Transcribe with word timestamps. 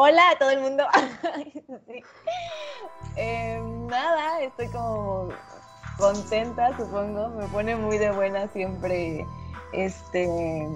hola 0.00 0.30
a 0.30 0.38
todo 0.38 0.50
el 0.50 0.60
mundo. 0.60 0.84
Eh, 3.16 3.60
nada, 3.88 4.40
estoy 4.40 4.68
como 4.68 5.30
contenta, 5.98 6.74
supongo. 6.76 7.28
Me 7.30 7.46
pone 7.48 7.74
muy 7.74 7.98
de 7.98 8.12
buena 8.12 8.46
siempre 8.52 9.26
este 9.72 10.68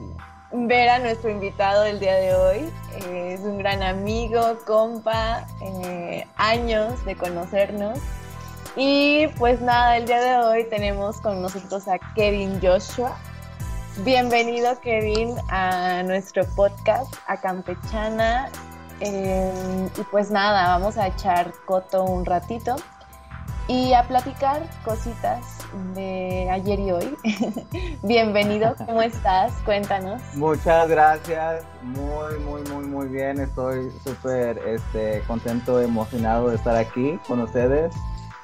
ver 0.52 0.88
a 0.88 0.98
nuestro 0.98 1.30
invitado 1.30 1.84
del 1.84 2.00
día 2.00 2.16
de 2.16 2.34
hoy. 2.34 2.72
Eh, 2.96 3.34
es 3.34 3.40
un 3.40 3.58
gran 3.58 3.82
amigo, 3.82 4.58
compa, 4.66 5.46
eh, 5.62 6.26
años 6.36 7.02
de 7.04 7.16
conocernos. 7.16 7.98
Y 8.76 9.28
pues 9.38 9.60
nada, 9.60 9.96
el 9.96 10.06
día 10.06 10.20
de 10.20 10.36
hoy 10.44 10.64
tenemos 10.64 11.20
con 11.20 11.40
nosotros 11.40 11.86
a 11.86 11.98
Kevin 12.14 12.60
Joshua. 12.60 13.16
Bienvenido 13.98 14.78
Kevin 14.80 15.36
a 15.48 16.02
nuestro 16.02 16.44
podcast, 16.56 17.14
a 17.28 17.40
Campechana. 17.40 18.50
Eh, 19.00 19.88
y 19.96 20.02
pues 20.10 20.30
nada, 20.30 20.68
vamos 20.68 20.96
a 20.98 21.08
echar 21.08 21.52
coto 21.64 22.04
un 22.04 22.24
ratito 22.24 22.76
y 23.66 23.92
a 23.92 24.02
platicar 24.04 24.62
cositas 24.84 25.44
de 25.94 26.48
ayer 26.50 26.78
y 26.78 26.92
hoy. 26.92 27.16
Bienvenido, 28.02 28.74
¿cómo 28.86 29.02
estás? 29.02 29.52
Cuéntanos. 29.64 30.22
Muchas 30.34 30.88
gracias, 30.88 31.64
muy, 31.82 32.38
muy, 32.40 32.62
muy, 32.70 32.86
muy 32.86 33.08
bien. 33.08 33.40
Estoy 33.40 33.90
súper 34.04 34.58
este, 34.58 35.22
contento, 35.26 35.80
emocionado 35.80 36.50
de 36.50 36.56
estar 36.56 36.76
aquí 36.76 37.18
con 37.26 37.40
ustedes. 37.40 37.94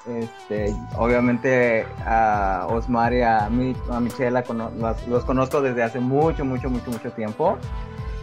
Este, 0.07 0.75
obviamente 0.97 1.87
a 2.07 2.67
Osmar 2.71 3.13
y 3.13 3.21
a, 3.21 3.49
mi, 3.51 3.77
a 3.91 4.01
Michela 4.01 4.43
los, 4.49 5.07
los 5.07 5.25
conozco 5.25 5.61
desde 5.61 5.83
hace 5.83 6.01
mucho, 6.01 6.45
mucho, 6.45 6.71
mucho, 6.71 6.91
mucho 6.91 7.13
tiempo. 7.13 7.59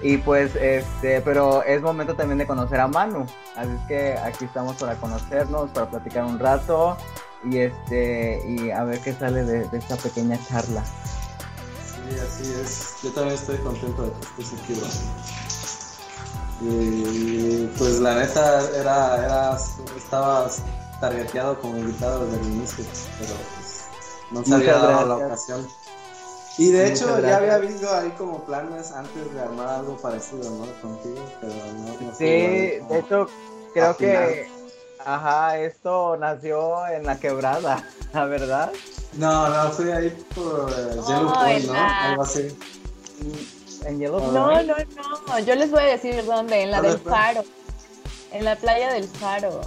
Y 0.02 0.18
pues, 0.18 0.56
este, 0.56 1.22
pero 1.22 1.64
es 1.64 1.82
momento 1.82 2.16
también 2.16 2.38
de 2.38 2.46
conocer 2.46 2.80
a 2.80 2.88
Manu. 2.88 3.26
Así 3.56 3.72
es 3.72 3.88
que 3.88 4.18
aquí 4.18 4.46
estamos 4.46 4.76
para 4.78 4.96
conocernos, 4.96 5.72
para 5.72 5.90
platicar 5.90 6.26
un 6.26 6.38
rato 6.38 6.96
y 7.44 7.58
este, 7.58 8.44
y 8.48 8.72
a 8.72 8.84
ver 8.84 9.00
qué 9.02 9.14
sale 9.14 9.44
de, 9.44 9.78
esta 9.78 9.96
pequeña 9.98 10.40
charla. 10.48 10.84
Sí, 10.86 12.20
así 12.20 12.54
es. 12.62 12.96
Yo 13.04 13.12
también 13.12 13.36
estoy 13.36 13.58
contento 13.58 14.04
de 14.04 14.12
que 14.12 14.42
estés 14.44 14.60
aquí, 14.60 14.74
Y 16.62 17.68
pues 17.78 18.00
la 18.00 18.16
neta 18.16 18.70
era, 18.76 19.26
era, 19.26 19.58
estabas 19.96 20.62
targeteado 21.00 21.60
como 21.60 21.78
invitado 21.78 22.26
desde 22.26 22.40
el 22.42 22.48
inicio, 22.54 22.86
pero 23.20 23.34
pues 23.56 23.86
no 24.32 24.44
se 24.44 24.54
había 24.56 24.78
dado 24.78 25.06
la 25.08 25.26
ocasión. 25.26 25.68
Y 26.58 26.72
de 26.72 26.88
hecho 26.88 27.20
ya 27.20 27.38
había 27.38 27.56
habido 27.56 27.94
ahí 27.94 28.10
como 28.18 28.44
planes 28.44 28.92
antes 28.92 29.32
de 29.32 29.40
armar 29.40 29.68
algo 29.70 29.96
parecido, 29.98 30.50
¿no? 30.50 30.66
Contigo, 30.82 31.24
pero 31.40 31.54
no. 31.54 32.16
sí, 32.18 32.26
de 32.26 33.00
hecho 33.00 33.28
creo 33.74 33.96
que, 33.96 34.48
ajá, 35.06 35.60
esto 35.60 36.18
nació 36.18 36.88
en 36.88 37.06
la 37.06 37.20
quebrada, 37.20 37.84
¿la 38.14 38.26
verdad? 38.26 38.72
No, 39.14 39.50
no, 39.50 39.72
fui 39.72 39.92
ahí 39.92 40.10
por 40.34 40.66
uh, 40.66 41.08
Yellow 41.08 41.34
Point, 41.34 41.66
¿no? 41.66 41.74
Algo 41.74 42.24
así. 42.24 42.58
¿En 43.86 44.00
Yellow 44.00 44.20
Point? 44.20 44.34
No, 44.34 44.64
no, 44.64 44.76
no, 45.28 45.40
yo 45.40 45.56
les 45.56 45.70
voy 45.70 45.82
a 45.82 45.86
decir 45.86 46.26
dónde, 46.26 46.64
en 46.64 46.72
la 46.72 46.82
del 46.82 46.98
Faro, 46.98 47.44
en 48.32 48.46
la 48.46 48.56
playa 48.56 48.94
del 48.94 49.08
Faro. 49.08 49.62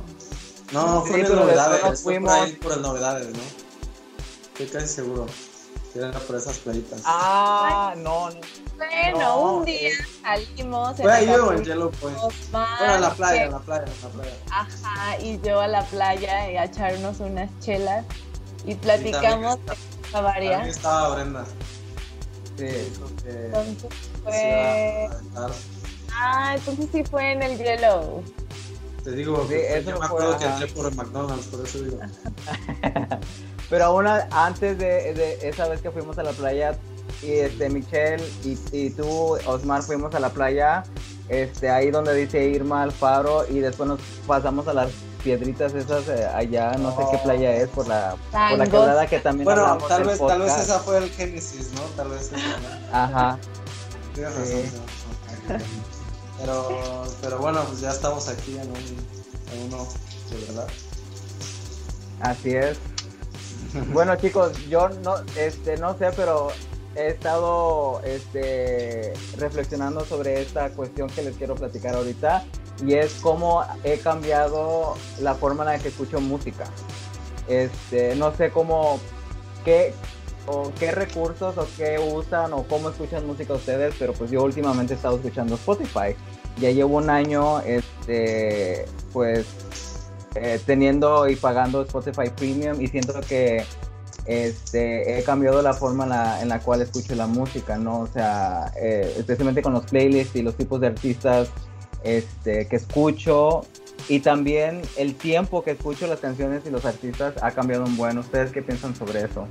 No, 0.73 1.05
fue 1.05 1.21
en 1.21 1.37
Novedades, 1.37 2.03
fuimos... 2.03 2.33
por 2.33 2.41
ahí 2.41 2.53
por 2.55 2.73
el 2.73 2.83
Novedades, 2.83 3.29
¿no? 3.29 3.43
Estoy 4.55 4.67
casi 4.67 4.89
seguro. 4.89 5.27
Era 5.95 6.13
por 6.13 6.37
esas 6.37 6.59
playitas. 6.59 7.03
Ah, 7.05 7.95
no, 7.97 8.31
no. 8.31 8.41
Bueno, 8.77 9.41
un 9.41 9.65
día 9.65 9.91
salimos. 10.23 10.97
Fue 10.97 11.13
ahí 11.13 11.29
o 11.29 11.53
en 11.53 11.65
Yellow 11.65 11.91
Point. 11.91 12.19
Bueno, 12.53 12.95
en 12.95 13.01
la 13.01 13.11
playa, 13.13 13.45
en 13.45 13.53
la 13.53 13.59
playa, 13.59 13.85
en 13.85 14.03
la 14.03 14.09
playa. 14.09 14.37
Ajá, 14.51 15.19
y 15.19 15.41
yo 15.41 15.61
a 15.61 15.67
la 15.67 15.85
playa 15.85 16.51
y 16.51 16.57
a 16.57 16.65
echarnos 16.65 17.19
unas 17.21 17.51
chelas 17.61 18.05
y 18.65 18.75
platicamos 18.77 19.59
a 20.13 20.21
varias. 20.21 20.53
También 20.53 20.77
estaba 20.77 21.15
Brenda. 21.17 21.45
Sí. 22.57 22.67
Entonces 22.67 23.87
fue. 24.23 25.11
Ah, 26.13 26.55
entonces 26.57 26.87
sí 26.93 27.05
fue 27.05 27.33
en 27.33 27.43
el 27.43 27.59
Yellow. 27.59 28.23
Te 29.03 29.13
digo, 29.13 29.47
sí, 29.49 29.55
eso 29.55 29.91
yo 29.91 29.99
me 29.99 30.07
acuerdo 30.07 30.39
que 30.39 30.45
entré 30.45 30.67
por 30.69 30.87
el 30.87 30.95
McDonald's, 30.95 31.47
por 31.47 31.67
eso 31.67 31.79
digo. 31.83 31.99
Pero 33.71 33.85
aún 33.85 34.07
antes 34.09 34.79
de, 34.79 35.39
esa 35.43 35.69
vez 35.69 35.81
que 35.81 35.91
fuimos 35.93 36.19
a 36.19 36.25
la 36.25 36.33
playa, 36.33 36.77
y 37.23 37.33
este 37.33 37.71
Michelle 37.71 38.23
y, 38.45 38.91
tú, 38.91 39.39
Osmar, 39.47 39.83
fuimos 39.83 40.15
a 40.15 40.21
la 40.21 40.31
playa, 40.31 40.83
este 41.29 41.71
ahí 41.71 41.91
donde 41.91 42.15
dice 42.15 42.45
Irma 42.45 42.83
al 42.83 42.91
faro, 42.91 43.47
y 43.49 43.61
después 43.61 43.89
nos 43.89 44.01
pasamos 44.27 44.67
a 44.67 44.75
las 44.75 44.91
piedritas 45.23 45.75
esas 45.75 46.09
eh, 46.09 46.27
allá, 46.35 46.73
no 46.79 46.91
sé 46.91 47.05
qué 47.11 47.17
oh. 47.17 47.23
playa 47.23 47.55
es, 47.57 47.69
por 47.69 47.87
la, 47.87 48.17
por 48.33 48.59
la 48.59 48.65
quebrada 48.65 49.07
que 49.07 49.21
también 49.21 49.45
Bueno, 49.45 49.79
tal 49.87 50.05
vez, 50.05 50.19
tal 50.19 50.41
vez 50.41 50.59
esa 50.59 50.81
fue 50.81 50.99
el 50.99 51.11
Génesis, 51.11 51.73
¿no? 51.75 51.83
Tal 51.97 52.09
vez 52.09 52.33
esa, 52.33 53.05
Ajá. 53.05 53.39
Tienes 54.15 54.35
razón. 54.35 54.63
Pero, 56.41 57.05
pero 57.21 57.39
bueno, 57.39 57.63
pues 57.69 57.81
ya 57.81 57.91
estamos 57.91 58.29
aquí 58.29 58.57
en, 58.57 58.71
un, 58.71 58.77
en 59.53 59.67
uno, 59.67 59.87
de 60.31 60.47
verdad. 60.47 60.67
Así 62.21 62.55
es. 62.55 62.79
Bueno 63.93 64.17
chicos, 64.17 64.53
yo 64.69 64.89
no, 64.89 65.15
este, 65.37 65.77
no 65.77 65.97
sé, 65.97 66.11
pero 66.17 66.49
he 66.97 67.09
estado 67.09 68.01
este, 68.05 69.13
reflexionando 69.39 70.05
sobre 70.05 70.43
esta 70.43 70.71
cuestión 70.71 71.09
que 71.09 71.23
les 71.23 71.37
quiero 71.37 71.55
platicar 71.55 71.95
ahorita 71.95 72.45
y 72.85 72.95
es 72.95 73.15
cómo 73.15 73.63
he 73.85 73.99
cambiado 73.99 74.95
la 75.21 75.35
forma 75.35 75.63
en 75.65 75.71
la 75.71 75.79
que 75.79 75.89
escucho 75.89 76.21
música. 76.21 76.65
Este, 77.49 78.15
no 78.17 78.35
sé 78.35 78.51
cómo, 78.51 78.99
qué, 79.65 79.93
o 80.47 80.73
qué 80.79 80.91
recursos 80.93 81.57
o 81.59 81.67
qué 81.77 81.99
usan 81.99 82.53
o 82.53 82.65
cómo 82.65 82.91
escuchan 82.91 83.27
música 83.27 83.55
ustedes, 83.55 83.95
pero 83.99 84.13
pues 84.13 84.31
yo 84.31 84.43
últimamente 84.43 84.95
he 84.95 84.97
estado 84.97 85.17
escuchando 85.17 85.55
Spotify. 85.55 86.17
Ya 86.59 86.71
llevo 86.71 86.97
un 86.97 87.09
año, 87.09 87.61
este, 87.61 88.87
pues 89.13 89.47
eh, 90.35 90.61
teniendo 90.65 91.29
y 91.29 91.37
pagando 91.37 91.83
Spotify 91.83 92.31
Premium 92.35 92.81
y 92.81 92.87
siento 92.87 93.15
que 93.29 93.65
este, 94.27 95.19
he 95.19 95.25
cambiado 95.25 95.61
la 95.63 95.75
forma 95.75 96.05
en 96.41 96.49
la, 96.49 96.61
cual 96.61 96.83
escucho 96.83 97.15
la 97.15 97.27
música, 97.27 97.79
¿no? 97.79 98.01
O 98.01 98.07
sea, 98.07 98.73
eh, 98.77 99.15
especialmente 99.19 99.63
con 99.63 99.73
los 99.73 99.85
playlists 99.87 100.37
y 100.37 100.43
los 100.43 100.55
tipos 100.57 100.81
de 100.81 100.89
artistas 100.89 101.49
este, 102.05 102.67
que 102.69 102.77
escucho 102.77 103.63
y 104.09 104.21
también 104.21 104.83
el 104.97 105.15
tiempo 105.15 105.63
que 105.63 105.73
escucho 105.73 106.07
las 106.07 106.21
canciones 106.21 106.63
y 106.67 106.71
los 106.71 106.85
artistas 106.85 107.35
ha 107.43 107.51
cambiado 107.51 107.85
un 107.85 107.97
buen. 107.97 108.19
¿Ustedes 108.19 108.53
qué 108.53 108.63
piensan 108.63 108.95
sobre 108.95 109.25
eso? 109.25 109.47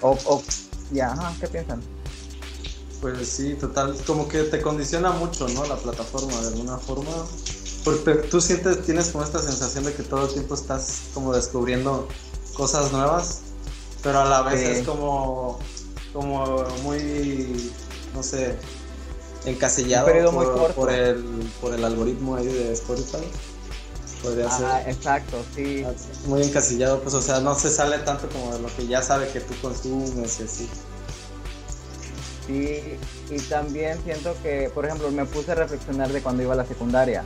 O, 0.00 0.18
o 0.26 0.42
ya, 0.90 1.14
¿qué 1.40 1.46
piensan? 1.46 1.80
Pues 3.00 3.28
sí, 3.28 3.54
total, 3.54 3.94
como 4.06 4.26
que 4.26 4.42
te 4.44 4.60
condiciona 4.60 5.10
mucho, 5.12 5.48
¿no? 5.48 5.64
La 5.66 5.76
plataforma 5.76 6.40
de 6.40 6.48
alguna 6.48 6.78
forma 6.78 7.12
porque 7.96 8.28
tú 8.28 8.40
sientes, 8.40 8.84
tienes 8.84 9.08
como 9.08 9.24
esta 9.24 9.40
sensación 9.40 9.84
de 9.84 9.94
que 9.94 10.02
todo 10.02 10.26
el 10.26 10.32
tiempo 10.32 10.54
estás 10.54 11.02
como 11.14 11.34
descubriendo 11.34 12.08
cosas 12.54 12.92
nuevas, 12.92 13.40
pero 14.02 14.20
a 14.20 14.24
la 14.24 14.42
vez 14.42 14.60
es 14.60 14.86
como, 14.86 15.58
como 16.12 16.64
muy, 16.82 17.72
no 18.14 18.22
sé, 18.22 18.56
encasillado 19.44 20.06
por, 20.74 20.90
el, 20.90 21.50
por 21.60 21.74
el 21.74 21.84
algoritmo 21.84 22.36
ahí 22.36 22.46
de 22.46 22.72
Spotify. 22.72 23.24
Podría 24.22 24.50
ser. 24.50 24.88
exacto, 24.88 25.44
sí. 25.54 25.84
Muy 26.26 26.42
encasillado, 26.42 27.00
pues, 27.00 27.14
o 27.14 27.22
sea, 27.22 27.40
no 27.40 27.54
se 27.54 27.70
sale 27.70 27.98
tanto 27.98 28.28
como 28.28 28.52
de 28.52 28.60
lo 28.60 28.68
que 28.74 28.86
ya 28.86 29.00
sabe 29.00 29.28
que 29.28 29.40
tú 29.40 29.54
consumes 29.62 30.40
y 30.40 30.42
así. 30.42 30.68
Sí, 32.46 32.98
y 33.30 33.38
también 33.48 34.02
siento 34.02 34.34
que, 34.42 34.70
por 34.74 34.86
ejemplo, 34.86 35.10
me 35.10 35.24
puse 35.26 35.52
a 35.52 35.54
reflexionar 35.54 36.10
de 36.10 36.22
cuando 36.22 36.42
iba 36.42 36.54
a 36.54 36.56
la 36.56 36.66
secundaria. 36.66 37.22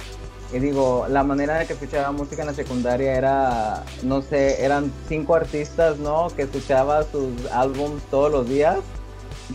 Y 0.52 0.58
digo, 0.58 1.06
la 1.08 1.24
manera 1.24 1.58
de 1.58 1.66
que 1.66 1.72
escuchaba 1.72 2.12
música 2.12 2.42
en 2.42 2.48
la 2.48 2.54
secundaria 2.54 3.14
era, 3.14 3.84
no 4.02 4.20
sé, 4.20 4.62
eran 4.62 4.92
cinco 5.08 5.34
artistas, 5.34 5.98
¿no? 5.98 6.28
Que 6.28 6.42
escuchaba 6.42 7.04
sus 7.04 7.50
álbums 7.50 8.02
todos 8.10 8.30
los 8.30 8.46
días, 8.46 8.80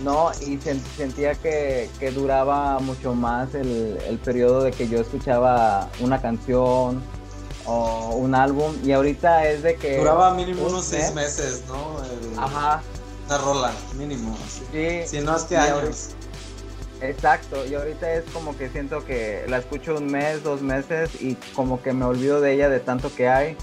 ¿no? 0.02 0.32
Y 0.42 0.58
sentía 0.58 1.36
que, 1.36 1.90
duraba 2.16 2.80
mucho 2.80 3.14
más 3.14 3.54
el, 3.54 4.00
el 4.08 4.18
periodo 4.18 4.64
de 4.64 4.72
que 4.72 4.88
yo 4.88 5.00
escuchaba 5.00 5.88
una 6.00 6.20
canción 6.20 7.04
o 7.68 8.16
un 8.16 8.34
álbum. 8.34 8.74
Y 8.84 8.92
ahorita 8.92 9.48
es 9.48 9.62
de 9.62 9.76
que... 9.76 9.98
Duraba 9.98 10.34
mínimo 10.34 10.66
unos 10.66 10.86
seis 10.86 11.14
meses, 11.14 11.64
¿no? 11.68 11.98
Ajá. 12.42 12.82
Una 13.28 13.38
rola, 13.38 13.72
mínimo. 13.96 14.36
Sí. 14.72 15.02
Si 15.06 15.20
no 15.20 15.36
es 15.36 15.44
que 15.44 15.58
años. 15.58 16.16
Exacto, 17.02 17.66
y 17.66 17.76
ahorita 17.76 18.12
es 18.14 18.26
como 18.32 18.58
que 18.58 18.70
siento 18.70 19.06
que 19.06 19.44
la 19.48 19.60
escucho 19.60 19.96
un 19.96 20.08
mes, 20.08 20.44
dos 20.44 20.62
meses 20.62 21.22
y 21.22 21.36
como 21.54 21.82
que 21.82 21.94
me 21.94 22.06
olvido 22.06 22.42
de 22.42 22.54
ella 22.54 22.70
de 22.70 22.80
tanto 22.80 23.14
que 23.14 23.28
hay. 23.28 23.56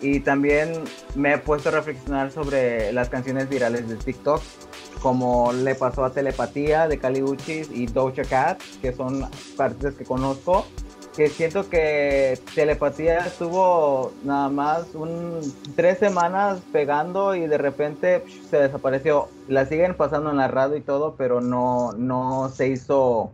Y 0.00 0.20
también 0.20 0.84
me 1.14 1.34
he 1.34 1.38
puesto 1.38 1.70
a 1.70 1.72
reflexionar 1.72 2.30
sobre 2.30 2.92
las 2.92 3.08
canciones 3.08 3.48
virales 3.48 3.88
de 3.88 3.96
TikTok, 3.96 4.40
como 5.00 5.52
le 5.52 5.74
pasó 5.74 6.04
a 6.04 6.12
Telepatía 6.12 6.86
de 6.88 6.98
Cali 6.98 7.22
Uchis 7.22 7.70
y 7.72 7.86
Doja 7.86 8.22
Cat, 8.22 8.62
que 8.80 8.92
son 8.92 9.28
artistas 9.58 9.94
que 9.94 10.04
conozco. 10.04 10.66
Que 11.16 11.28
siento 11.28 11.68
que 11.68 12.38
Telepatía 12.54 13.18
estuvo 13.18 14.12
nada 14.24 14.48
más 14.48 14.94
un 14.94 15.40
tres 15.76 15.98
semanas 15.98 16.60
pegando 16.72 17.34
y 17.34 17.46
de 17.46 17.58
repente 17.58 18.24
se 18.50 18.58
desapareció. 18.58 19.28
La 19.48 19.66
siguen 19.66 19.94
pasando 19.94 20.30
en 20.30 20.38
la 20.38 20.48
radio 20.48 20.76
y 20.76 20.80
todo, 20.80 21.14
pero 21.16 21.40
no, 21.40 21.92
no 21.92 22.48
se 22.48 22.68
hizo, 22.68 23.30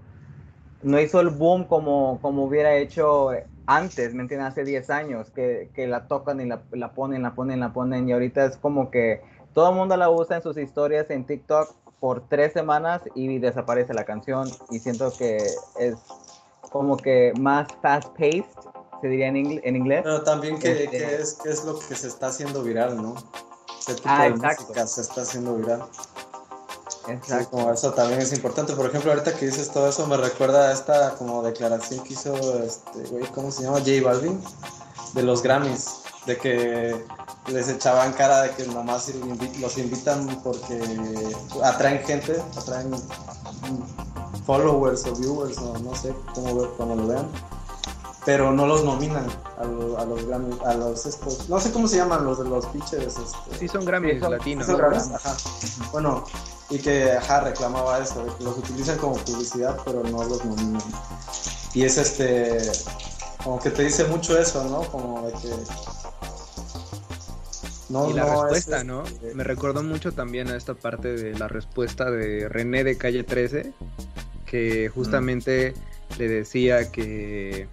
no 0.82 1.00
hizo 1.00 1.20
el 1.20 1.30
boom 1.30 1.64
como, 1.64 2.18
como 2.20 2.44
hubiera 2.44 2.76
hecho 2.76 3.30
antes, 3.66 4.12
¿me 4.14 4.22
entiendes? 4.22 4.48
Hace 4.48 4.64
10 4.64 4.90
años, 4.90 5.30
que, 5.30 5.70
que 5.74 5.86
la 5.86 6.06
tocan 6.06 6.40
y 6.40 6.46
la, 6.46 6.60
la, 6.72 6.92
ponen, 6.92 7.22
la 7.22 7.34
ponen, 7.34 7.60
la 7.60 7.72
ponen, 7.72 8.08
y 8.08 8.12
ahorita 8.12 8.44
es 8.44 8.56
como 8.56 8.90
que 8.90 9.22
todo 9.54 9.70
el 9.70 9.76
mundo 9.76 9.96
la 9.96 10.10
usa 10.10 10.36
en 10.36 10.42
sus 10.42 10.56
historias 10.56 11.08
en 11.10 11.24
TikTok 11.24 11.74
por 12.00 12.28
tres 12.28 12.52
semanas 12.52 13.02
y 13.14 13.38
desaparece 13.38 13.94
la 13.94 14.04
canción, 14.04 14.48
y 14.70 14.80
siento 14.80 15.12
que 15.16 15.36
es 15.78 15.94
como 16.70 16.96
que 16.96 17.32
más 17.38 17.68
fast-paced, 17.82 18.44
se 19.00 19.08
diría 19.08 19.28
en, 19.28 19.36
en, 19.36 19.76
inglés. 19.76 20.02
Pero 20.04 20.22
también 20.22 20.58
que, 20.58 20.84
este 20.84 20.90
que, 20.90 21.14
es, 21.16 21.34
que 21.34 21.50
es 21.50 21.64
lo 21.64 21.78
que 21.78 21.94
se 21.94 22.08
está 22.08 22.28
haciendo 22.28 22.62
viral, 22.62 23.00
¿no? 23.00 23.14
Ese 23.78 23.94
tipo 23.94 24.08
ah, 24.10 24.24
de 24.24 24.28
exacto. 24.28 24.62
música 24.62 24.86
se 24.86 25.00
está 25.00 25.22
haciendo 25.22 25.56
viral. 25.56 25.82
Exacto. 27.08 27.44
Sí, 27.44 27.50
como 27.50 27.72
eso 27.72 27.92
también 27.92 28.20
es 28.20 28.32
importante. 28.32 28.74
Por 28.74 28.86
ejemplo, 28.86 29.10
ahorita 29.10 29.34
que 29.34 29.46
dices 29.46 29.70
todo 29.70 29.88
eso, 29.88 30.06
me 30.06 30.16
recuerda 30.16 30.68
a 30.68 30.72
esta 30.72 31.14
como 31.14 31.42
declaración 31.42 32.04
que 32.04 32.12
hizo 32.12 32.34
este 32.62 33.02
güey, 33.10 33.24
¿cómo 33.32 33.50
se 33.50 33.62
llama? 33.62 33.78
J 33.78 33.90
Balvin, 34.04 34.40
de 35.14 35.22
los 35.22 35.42
Grammys, 35.42 35.99
de 36.26 36.36
que 36.36 37.04
les 37.48 37.68
echaban 37.68 38.12
cara 38.12 38.42
de 38.42 38.50
que 38.50 38.66
nomás 38.66 39.10
los 39.60 39.78
invitan 39.78 40.26
porque 40.42 40.80
atraen 41.62 42.00
gente, 42.04 42.40
atraen 42.56 42.90
followers 44.46 45.06
o 45.06 45.14
viewers, 45.14 45.58
o 45.58 45.78
no 45.78 45.94
sé 45.94 46.14
cómo, 46.34 46.68
cómo 46.76 46.96
lo 46.96 47.06
vean, 47.06 47.28
pero 48.24 48.52
no 48.52 48.66
los 48.66 48.84
nominan 48.84 49.26
a, 49.58 49.62
a 49.62 50.04
los 50.04 50.26
Grammys, 50.26 50.60
a 50.62 50.74
los 50.74 51.06
estos, 51.06 51.48
no 51.48 51.58
sé 51.58 51.72
cómo 51.72 51.88
se 51.88 51.96
llaman 51.96 52.24
los 52.24 52.38
de 52.38 52.48
los 52.48 52.66
pitchers. 52.66 53.16
Este, 53.18 53.58
sí, 53.58 53.68
son 53.68 53.84
Grammys 53.84 54.20
latinos. 54.20 54.66
Son 54.66 54.76
Grammys, 54.76 55.10
ajá. 55.10 55.36
Bueno, 55.92 56.24
y 56.68 56.78
que 56.78 57.12
ajá, 57.12 57.40
reclamaba 57.40 57.98
eso, 57.98 58.24
de 58.24 58.34
que 58.34 58.44
los 58.44 58.58
utilizan 58.58 58.98
como 58.98 59.16
publicidad, 59.16 59.76
pero 59.84 60.02
no 60.02 60.22
los 60.24 60.44
nominan. 60.44 60.82
Y 61.72 61.84
es 61.84 61.96
este, 61.96 62.58
como 63.42 63.60
que 63.60 63.70
te 63.70 63.84
dice 63.84 64.04
mucho 64.04 64.38
eso, 64.38 64.64
¿no? 64.64 64.82
Como 64.90 65.26
de 65.26 65.32
que 65.32 65.48
no, 67.90 68.08
y 68.08 68.12
la 68.12 68.24
respuesta, 68.24 68.84
¿no? 68.84 69.04
Este 69.04 69.34
Me 69.34 69.42
recordó 69.42 69.82
mucho 69.82 70.12
también 70.12 70.48
a 70.48 70.56
esta 70.56 70.74
parte 70.74 71.12
de 71.14 71.36
la 71.36 71.48
respuesta 71.48 72.10
de 72.10 72.48
René 72.48 72.84
de 72.84 72.96
Calle 72.96 73.24
13, 73.24 73.72
que 74.46 74.88
justamente 74.88 75.74
le 76.16 76.28
decía 76.28 76.92
que, 76.92 77.66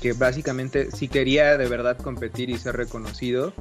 que 0.00 0.14
básicamente 0.14 0.90
si 0.90 1.08
quería 1.08 1.58
de 1.58 1.68
verdad 1.68 1.98
competir 1.98 2.48
y 2.48 2.58
ser 2.58 2.76
reconocido, 2.76 3.52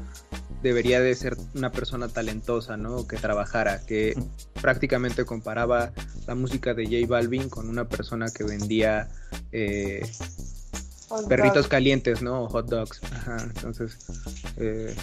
debería 0.64 1.02
de 1.02 1.14
ser 1.16 1.36
una 1.56 1.72
persona 1.72 2.08
talentosa, 2.08 2.78
¿no? 2.78 3.06
Que 3.06 3.18
trabajara, 3.18 3.86
que 3.86 4.16
prácticamente 4.62 5.26
comparaba 5.26 5.92
la 6.26 6.36
música 6.36 6.74
de 6.74 6.86
J 6.86 7.06
Balvin 7.08 7.50
con 7.50 7.68
una 7.68 7.88
persona 7.88 8.28
que 8.34 8.46
vendía 8.46 9.10
eh, 9.52 10.10
perritos 11.28 11.68
calientes, 11.68 12.22
¿no? 12.22 12.44
O 12.44 12.50
hot 12.50 12.68
dogs. 12.68 13.02
Ajá, 13.12 13.38
entonces 13.44 13.98
eh, 14.58 14.96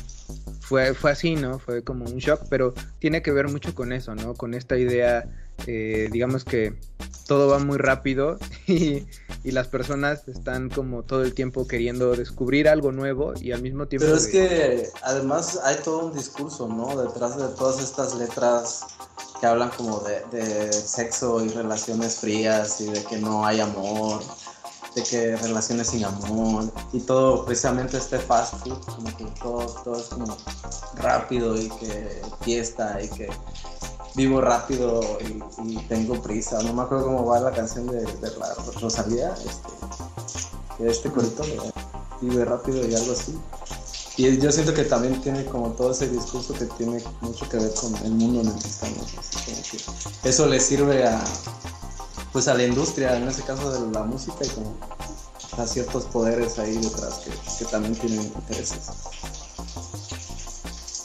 fue, 0.60 0.94
fue 0.94 1.12
así, 1.12 1.36
¿no? 1.36 1.58
Fue 1.58 1.82
como 1.82 2.04
un 2.04 2.18
shock, 2.18 2.42
pero 2.48 2.74
tiene 2.98 3.22
que 3.22 3.32
ver 3.32 3.48
mucho 3.48 3.74
con 3.74 3.92
eso, 3.92 4.14
¿no? 4.14 4.34
Con 4.34 4.54
esta 4.54 4.76
idea, 4.76 5.28
eh, 5.66 6.08
digamos 6.10 6.44
que 6.44 6.74
todo 7.26 7.48
va 7.48 7.58
muy 7.58 7.78
rápido 7.78 8.38
y, 8.66 9.06
y, 9.44 9.50
las 9.50 9.68
personas 9.68 10.28
están 10.28 10.70
como 10.70 11.02
todo 11.02 11.22
el 11.22 11.34
tiempo 11.34 11.66
queriendo 11.66 12.14
descubrir 12.14 12.68
algo 12.68 12.92
nuevo 12.92 13.34
y 13.40 13.52
al 13.52 13.62
mismo 13.62 13.86
tiempo... 13.86 14.06
Pero 14.06 14.16
es 14.16 14.28
que 14.28 14.88
además 15.02 15.58
hay 15.64 15.76
todo 15.82 16.06
un 16.06 16.14
discurso, 16.14 16.68
¿no? 16.68 16.96
Detrás 17.02 17.36
de 17.36 17.48
todas 17.56 17.82
estas 17.82 18.14
letras 18.14 18.86
que 19.40 19.46
hablan 19.46 19.70
como 19.70 20.00
de, 20.00 20.22
de 20.30 20.72
sexo 20.72 21.44
y 21.44 21.48
relaciones 21.48 22.16
frías 22.16 22.80
y 22.80 22.90
de 22.90 23.04
que 23.04 23.18
no 23.18 23.44
hay 23.44 23.60
amor 23.60 24.22
de 24.96 25.02
que 25.02 25.36
relaciones 25.36 25.88
sin 25.88 26.04
amor 26.06 26.72
y 26.94 27.00
todo 27.00 27.44
precisamente 27.44 27.98
este 27.98 28.18
fast 28.18 28.54
food, 28.64 28.80
como 28.80 29.16
que 29.16 29.24
todo, 29.42 29.66
todo 29.84 30.00
es 30.00 30.06
como 30.06 30.34
rápido 30.94 31.54
y 31.60 31.68
que 31.68 32.22
fiesta 32.40 32.98
y 33.02 33.08
que 33.10 33.28
vivo 34.14 34.40
rápido 34.40 35.02
y, 35.62 35.76
tengo 35.88 36.20
prisa. 36.22 36.62
No 36.62 36.72
me 36.72 36.82
acuerdo 36.82 37.04
cómo 37.04 37.26
va 37.26 37.40
la 37.40 37.52
canción 37.52 37.86
de, 37.88 38.02
la 38.02 38.54
Rosalía, 38.80 39.34
este, 39.34 40.88
este 40.88 41.10
corito, 41.10 41.44
vive 42.22 42.46
rápido 42.46 42.88
y 42.88 42.94
algo 42.94 43.12
así. 43.12 43.38
Y 44.16 44.38
yo 44.38 44.50
siento 44.50 44.72
que 44.72 44.84
también 44.84 45.20
tiene 45.20 45.44
como 45.44 45.72
todo 45.72 45.92
ese 45.92 46.08
discurso 46.08 46.54
que 46.54 46.64
tiene 46.64 47.04
mucho 47.20 47.46
que 47.50 47.58
ver 47.58 47.74
con 47.74 47.94
el 47.96 48.12
mundo 48.12 48.40
en 48.40 48.46
el 48.46 48.54
que 48.54 48.68
estamos. 48.68 49.14
eso 50.24 50.46
le 50.46 50.58
sirve 50.58 51.06
a, 51.06 51.22
pues 52.36 52.48
a 52.48 52.54
la 52.54 52.64
industria, 52.64 53.16
en 53.16 53.26
ese 53.26 53.42
caso 53.44 53.72
de 53.72 53.90
la 53.92 54.02
música 54.02 54.44
y 54.44 54.48
como 54.50 54.76
a 55.56 55.66
ciertos 55.66 56.04
poderes 56.04 56.58
ahí 56.58 56.76
detrás 56.76 57.24
que, 57.58 57.64
también 57.64 57.94
tienen 57.94 58.20
intereses. 58.20 58.90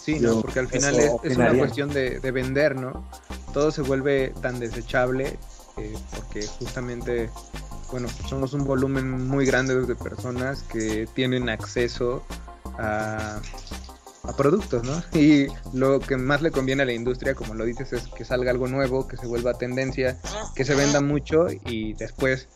Sí, 0.03 0.19
no, 0.19 0.41
porque 0.41 0.59
al 0.59 0.67
final 0.67 0.99
es, 1.23 1.37
una 1.37 1.57
cuestión 1.57 1.87
de, 1.87 2.19
vender, 2.19 2.75
¿no? 2.75 3.07
Todo 3.53 3.71
se 3.71 3.81
vuelve 3.81 4.33
tan 4.41 4.59
desechable 4.59 5.39
eh, 5.77 5.97
porque 6.13 6.45
justamente, 6.45 7.29
bueno, 7.89 8.09
somos 8.27 8.51
un 8.51 8.65
volumen 8.65 9.25
muy 9.29 9.45
grande 9.45 9.85
de 9.85 9.95
personas 9.95 10.63
que 10.63 11.07
tienen 11.13 11.47
acceso 11.47 12.23
a 12.77 13.39
a 14.23 14.33
productos, 14.35 14.83
¿no? 14.83 15.01
Y 15.19 15.47
lo 15.73 15.99
que 15.99 16.17
más 16.17 16.41
le 16.41 16.51
conviene 16.51 16.83
a 16.83 16.85
la 16.85 16.93
industria, 16.93 17.35
como 17.35 17.53
lo 17.53 17.65
dices, 17.65 17.93
es 17.93 18.07
que 18.07 18.25
salga 18.25 18.51
algo 18.51 18.67
nuevo, 18.67 19.07
que 19.07 19.17
se 19.17 19.27
vuelva 19.27 19.53
tendencia, 19.53 20.17
que 20.55 20.65
se 20.65 20.75
venda 20.75 21.01
mucho 21.01 21.47
y 21.65 21.93
después 21.93 22.47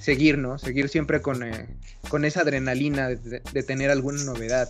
seguir, 0.00 0.38
¿no? 0.38 0.58
Seguir 0.58 0.88
siempre 0.88 1.22
con, 1.22 1.42
eh, 1.42 1.68
con 2.08 2.24
esa 2.24 2.40
adrenalina 2.40 3.08
de, 3.08 3.62
tener 3.62 3.90
alguna 3.90 4.22
novedad. 4.24 4.68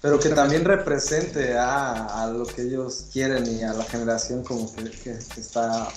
Pero 0.00 0.18
que 0.18 0.30
también 0.30 0.64
represente 0.64 1.54
a, 1.56 2.28
lo 2.32 2.44
que 2.44 2.62
ellos 2.62 3.06
quieren 3.12 3.46
y 3.46 3.62
a 3.62 3.72
la 3.72 3.84
generación 3.84 4.42
como 4.42 4.72
que, 4.74 4.90
que, 4.90 5.10
está 5.12 5.88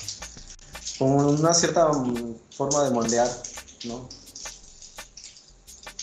como 1.00 1.28
una 1.30 1.54
cierta 1.54 1.90
forma 2.56 2.84
de 2.84 2.92
moldear, 2.92 3.28
¿no? 3.86 4.08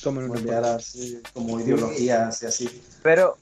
Como 0.02 0.20
moldear 0.22 0.64
así, 0.64 1.22
como 1.32 1.60
ideologías 1.60 2.42
y 2.42 2.46
así. 2.46 2.82
Pero 3.04 3.38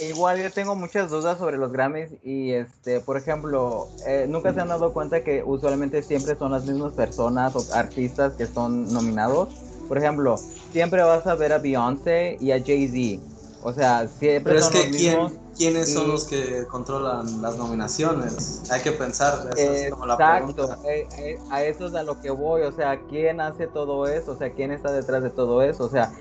Igual 0.00 0.40
yo 0.40 0.52
tengo 0.52 0.76
muchas 0.76 1.10
dudas 1.10 1.38
sobre 1.38 1.56
los 1.58 1.72
Grammys 1.72 2.10
y 2.22 2.52
este, 2.52 3.00
por 3.00 3.16
ejemplo, 3.16 3.88
eh, 4.06 4.26
nunca 4.28 4.54
se 4.54 4.60
han 4.60 4.68
dado 4.68 4.92
cuenta 4.92 5.24
que 5.24 5.42
usualmente 5.44 6.02
siempre 6.02 6.36
son 6.36 6.52
las 6.52 6.64
mismas 6.64 6.92
personas 6.92 7.56
o 7.56 7.66
artistas 7.72 8.34
que 8.36 8.46
son 8.46 8.92
nominados. 8.92 9.48
Por 9.88 9.98
ejemplo, 9.98 10.44
siempre 10.70 11.02
vas 11.02 11.26
a 11.26 11.34
ver 11.34 11.52
a 11.52 11.58
Beyoncé 11.58 12.36
y 12.40 12.52
a 12.52 12.62
Jay-Z. 12.64 13.24
O 13.60 13.72
sea, 13.72 14.06
siempre 14.06 14.52
Pero 14.54 14.64
es 14.64 14.68
que 14.68 14.90
¿quién, 14.92 15.40
¿quiénes 15.56 15.92
son 15.92 16.06
los 16.08 16.28
que 16.28 16.64
controlan 16.68 17.42
las 17.42 17.56
nominaciones? 17.56 18.62
Hay 18.70 18.80
que 18.82 18.92
pensar, 18.92 19.50
es 19.56 19.90
como 19.90 20.06
la 20.06 20.14
Exacto, 20.14 20.78
eh, 20.84 21.08
eh, 21.18 21.38
a 21.48 21.64
eso 21.64 21.88
es 21.88 21.94
a 21.94 22.04
lo 22.04 22.20
que 22.20 22.30
voy, 22.30 22.62
o 22.62 22.72
sea, 22.72 23.02
¿quién 23.08 23.40
hace 23.40 23.66
todo 23.66 24.06
eso? 24.06 24.32
O 24.32 24.36
sea, 24.36 24.52
¿quién 24.54 24.70
está 24.70 24.92
detrás 24.92 25.22
de 25.24 25.30
todo 25.30 25.62
eso? 25.62 25.84
O 25.84 25.90
sea, 25.90 26.12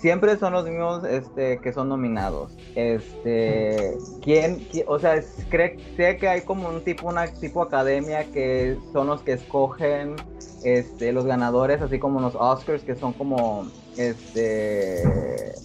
siempre 0.00 0.38
son 0.38 0.52
los 0.54 0.66
mismos 0.66 1.04
este, 1.04 1.58
que 1.58 1.72
son 1.72 1.88
nominados. 1.88 2.52
Este, 2.74 3.96
¿quién, 4.22 4.66
o 4.86 4.98
sea, 4.98 5.22
cree, 5.50 5.78
sé 5.96 6.16
que 6.16 6.28
hay 6.28 6.40
como 6.42 6.68
un 6.68 6.82
tipo, 6.82 7.08
una 7.08 7.26
tipo 7.26 7.62
academia 7.62 8.24
que 8.32 8.78
son 8.92 9.08
los 9.08 9.22
que 9.22 9.32
escogen 9.32 10.16
este, 10.64 11.12
los 11.12 11.24
ganadores, 11.26 11.80
así 11.82 11.98
como 11.98 12.20
los 12.20 12.34
Oscars, 12.34 12.82
que 12.82 12.96
son 12.96 13.12
como 13.12 13.66
este, 13.96 15.02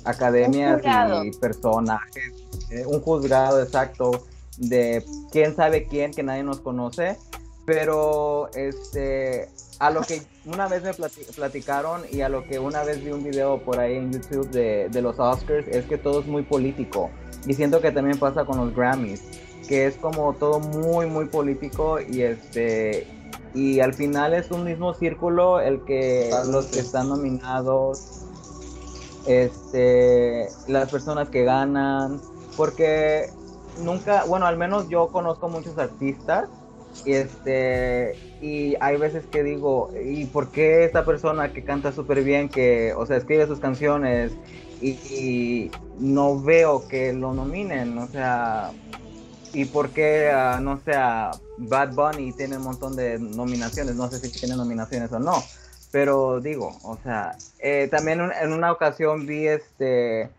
academias 0.03 0.81
y 1.23 1.31
personajes, 1.37 2.33
eh, 2.71 2.85
un 2.85 2.99
juzgado 3.01 3.61
exacto 3.61 4.25
de 4.57 5.03
quién 5.31 5.55
sabe 5.55 5.85
quién 5.87 6.11
que 6.11 6.23
nadie 6.23 6.43
nos 6.43 6.59
conoce, 6.59 7.17
pero 7.65 8.49
este 8.53 9.49
a 9.79 9.89
lo 9.89 10.01
que 10.01 10.21
una 10.45 10.67
vez 10.67 10.83
me 10.83 10.93
platicaron 10.93 12.01
y 12.11 12.21
a 12.21 12.29
lo 12.29 12.45
que 12.47 12.59
una 12.59 12.83
vez 12.83 13.03
vi 13.03 13.11
un 13.11 13.23
video 13.23 13.61
por 13.61 13.79
ahí 13.79 13.95
en 13.95 14.11
YouTube 14.11 14.49
de, 14.49 14.89
de, 14.89 15.01
los 15.01 15.19
Oscars 15.19 15.67
es 15.67 15.85
que 15.85 15.97
todo 15.97 16.21
es 16.21 16.27
muy 16.27 16.43
político. 16.43 17.09
Y 17.45 17.53
siento 17.53 17.81
que 17.81 17.91
también 17.91 18.17
pasa 18.17 18.45
con 18.45 18.57
los 18.57 18.75
Grammys, 18.75 19.21
que 19.67 19.85
es 19.87 19.95
como 19.97 20.33
todo 20.33 20.59
muy, 20.59 21.07
muy 21.07 21.25
político 21.25 21.99
y 21.99 22.21
este... 22.21 23.07
Y 23.53 23.79
al 23.79 23.93
final 23.93 24.33
es 24.33 24.51
un 24.51 24.65
mismo 24.65 24.93
círculo 24.93 25.61
el 25.61 25.85
que 25.85 26.29
los 26.47 26.65
que 26.65 26.79
están 26.79 27.07
nominados, 27.07 28.25
este, 29.27 30.49
las 30.67 30.91
personas 30.91 31.29
que 31.29 31.45
ganan, 31.45 32.19
porque 32.57 33.29
nunca, 33.81 34.25
bueno, 34.25 34.45
al 34.45 34.57
menos 34.57 34.89
yo 34.89 35.07
conozco 35.07 35.47
muchos 35.47 35.77
artistas 35.77 36.49
Y 37.03 37.13
este 37.13 38.15
y 38.41 38.75
hay 38.79 38.97
veces 38.97 39.25
que 39.25 39.43
digo, 39.43 39.89
¿y 40.03 40.25
por 40.25 40.51
qué 40.51 40.85
esta 40.85 41.03
persona 41.03 41.51
que 41.51 41.63
canta 41.63 41.91
súper 41.91 42.23
bien, 42.23 42.47
que, 42.47 42.93
o 42.93 43.05
sea, 43.05 43.17
escribe 43.17 43.47
sus 43.47 43.59
canciones 43.59 44.33
y, 44.81 45.71
no 45.99 46.39
veo 46.41 46.87
que 46.87 47.13
lo 47.13 47.33
nominen? 47.33 47.97
O 47.97 48.07
sea, 48.07 48.71
¿y 49.53 49.65
por 49.65 49.89
qué, 49.89 50.29
uh, 50.31 50.61
no 50.61 50.79
sé, 50.85 50.91
Bad 51.57 51.95
Bunny 51.95 52.33
tiene 52.33 52.57
un 52.57 52.63
montón 52.63 52.95
de 52.95 53.17
nominaciones? 53.17 53.95
No 53.95 54.09
sé 54.09 54.19
si 54.19 54.31
tiene 54.31 54.55
nominaciones 54.55 55.11
o 55.11 55.19
no, 55.19 55.41
pero 55.91 56.39
digo, 56.41 56.77
o 56.83 56.97
sea, 57.03 57.35
eh, 57.59 57.87
también 57.89 58.21
en 58.41 58.53
una 58.53 58.71
ocasión 58.71 59.25
vi 59.25 59.47
este 59.47 60.29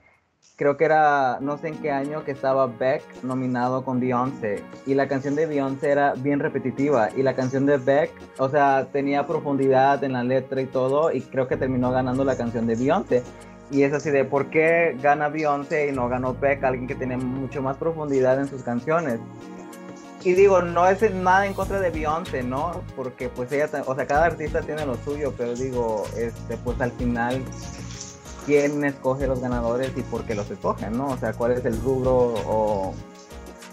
creo 0.56 0.78
que 0.78 0.86
era, 0.86 1.38
no 1.40 1.58
sé 1.58 1.68
en 1.68 1.78
qué 1.78 1.90
año, 1.90 2.25
que 2.25 2.32
estaba 2.32 2.66
Beck 2.66 3.02
nominado 3.22 3.84
con 3.84 4.00
Beyoncé. 4.00 4.62
Y 4.86 4.94
la 4.94 5.06
canción 5.06 5.36
de 5.36 5.46
Beyoncé 5.46 5.90
era 5.90 6.14
bien 6.14 6.40
repetitiva. 6.40 7.10
Y 7.14 7.22
la 7.22 7.34
canción 7.34 7.66
de 7.66 7.76
Beck, 7.76 8.10
o 8.38 8.48
sea, 8.48 8.88
tenía 8.90 9.26
profundidad 9.26 10.02
en 10.02 10.14
la 10.14 10.25
letra 10.25 10.60
y 10.62 10.66
todo. 10.66 11.12
Y 11.12 11.20
creo 11.20 11.46
que 11.46 11.56
terminó 11.56 11.90
ganando 11.90 12.25
la 12.25 12.36
canción 12.36 12.66
de 12.66 12.75
Beyoncé. 12.75 13.22
Y 13.70 13.82
es 13.82 13.92
así 13.92 14.10
de, 14.10 14.25
¿por 14.25 14.48
qué 14.48 14.96
gana 15.02 15.28
Beyoncé 15.28 15.88
y 15.88 15.92
no 15.92 16.08
ganó 16.08 16.34
Beck, 16.34 16.64
alguien 16.64 16.86
que 16.86 16.94
tiene 16.94 17.16
mucho 17.16 17.60
más 17.60 17.76
profundidad 17.76 18.40
en 18.40 18.48
sus 18.48 18.62
canciones? 18.62 19.20
Y 20.25 20.32
digo, 20.32 20.62
no 20.62 20.88
es 20.88 21.02
nada 21.14 21.46
en 21.46 21.52
contra 21.52 21.78
de 21.80 21.90
Beyoncé, 21.90 22.42
¿no? 22.42 22.82
Porque 22.96 23.28
pues 23.28 23.52
ella, 23.52 23.68
o 23.86 23.94
sea, 23.94 24.06
cada 24.06 24.26
artista 24.26 24.60
tiene 24.60 24.86
lo 24.86 24.96
suyo, 24.96 25.34
pero 25.36 25.54
digo, 25.54 26.04
este, 26.16 26.56
pues 26.56 26.80
al 26.80 26.90
final 26.92 27.44
quién 28.46 28.84
escoge 28.84 29.26
los 29.26 29.40
ganadores 29.40 29.92
y 29.96 30.02
por 30.02 30.24
qué 30.24 30.34
los 30.34 30.50
escogen, 30.50 30.96
¿no? 30.96 31.08
O 31.08 31.18
sea, 31.18 31.32
cuál 31.32 31.52
es 31.52 31.64
el 31.64 31.78
rubro 31.82 32.34
o 32.46 32.94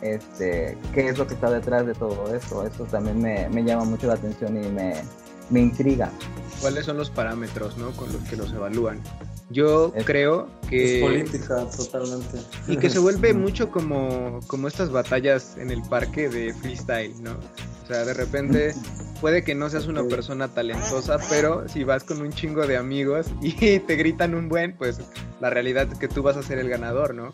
este, 0.02 0.78
qué 0.94 1.08
es 1.08 1.18
lo 1.18 1.28
que 1.28 1.36
está 1.36 1.50
detrás 1.50 1.86
de 1.86 1.94
todo 1.94 2.36
esto. 2.36 2.66
Esto 2.66 2.84
también 2.86 3.22
me, 3.22 3.64
llama 3.64 3.86
mucho 3.86 4.08
la 4.08 4.16
atención 4.16 4.62
y 4.62 4.68
me, 4.68 5.62
intriga. 5.62 6.12
¿Cuáles 6.60 6.86
son 6.86 6.98
los 6.98 7.10
parámetros, 7.10 7.78
¿no? 7.78 7.92
Con 7.92 8.12
los 8.12 8.22
que 8.24 8.36
los 8.36 8.52
evalúan. 8.52 9.02
Yo 9.50 9.94
creo 10.06 10.48
que... 10.70 10.98
Es 10.98 11.02
política, 11.02 11.68
totalmente. 11.70 12.40
Y 12.68 12.78
que 12.78 12.90
se 12.90 13.00
vuelve 13.00 13.34
mucho 13.34 13.70
como, 13.70 14.40
como 14.48 14.68
estas 14.68 14.92
batallas 14.92 15.58
en 15.58 15.70
el 15.70 15.82
parque 15.84 16.30
de 16.30 16.54
freestyle, 16.54 17.14
¿no? 17.22 17.38
O 17.84 17.86
sea, 17.86 18.06
de 18.06 18.14
repente 18.14 18.74
puede 19.20 19.44
que 19.44 19.56
no 19.56 19.70
seas 19.70 19.88
una 19.88 20.04
persona 20.04 20.48
talentosa, 20.48 21.18
pero 21.30 21.68
si 21.68 21.84
vas 21.84 22.04
con 22.04 22.22
un 22.22 22.32
chingo 22.32 22.66
de 22.66 22.78
amigos 22.78 23.28
y 23.42 23.80
te 23.80 23.96
gritan 23.96 24.34
un 24.36 24.50
buen, 24.50 24.76
pues 24.76 25.00
la 25.42 25.50
realidad 25.50 25.90
es 25.92 26.00
que 26.00 26.08
tú 26.08 26.24
vas 26.24 26.38
a 26.38 26.44
ser 26.44 26.60
el 26.60 26.70
ganador, 26.70 27.14
¿no? 27.14 27.34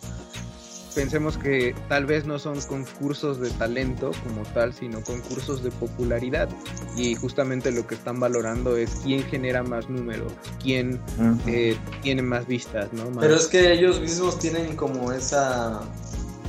Pensemos 0.99 1.37
que 1.37 1.73
tal 1.87 2.05
vez 2.05 2.25
no 2.25 2.37
son 2.39 2.59
concursos 2.59 3.39
de 3.39 3.49
talento 3.51 4.11
como 4.21 4.43
tal, 4.53 4.73
sino 4.73 5.01
concursos 5.01 5.63
de 5.63 5.71
popularidad. 5.71 6.49
Y 6.97 7.15
justamente 7.15 7.71
lo 7.71 7.87
que 7.87 7.95
están 7.95 8.19
valorando 8.19 8.75
es 8.75 8.89
quién 9.05 9.23
genera 9.23 9.63
más 9.63 9.89
números, 9.89 10.33
quién 10.61 10.99
eh, 11.47 11.77
tiene 12.01 12.21
más 12.21 12.45
vistas, 12.47 12.91
¿no? 12.91 13.09
Pero 13.17 13.35
es 13.35 13.47
que 13.47 13.71
ellos 13.71 14.01
mismos 14.01 14.39
tienen 14.39 14.75
como 14.75 15.13
esa 15.13 15.79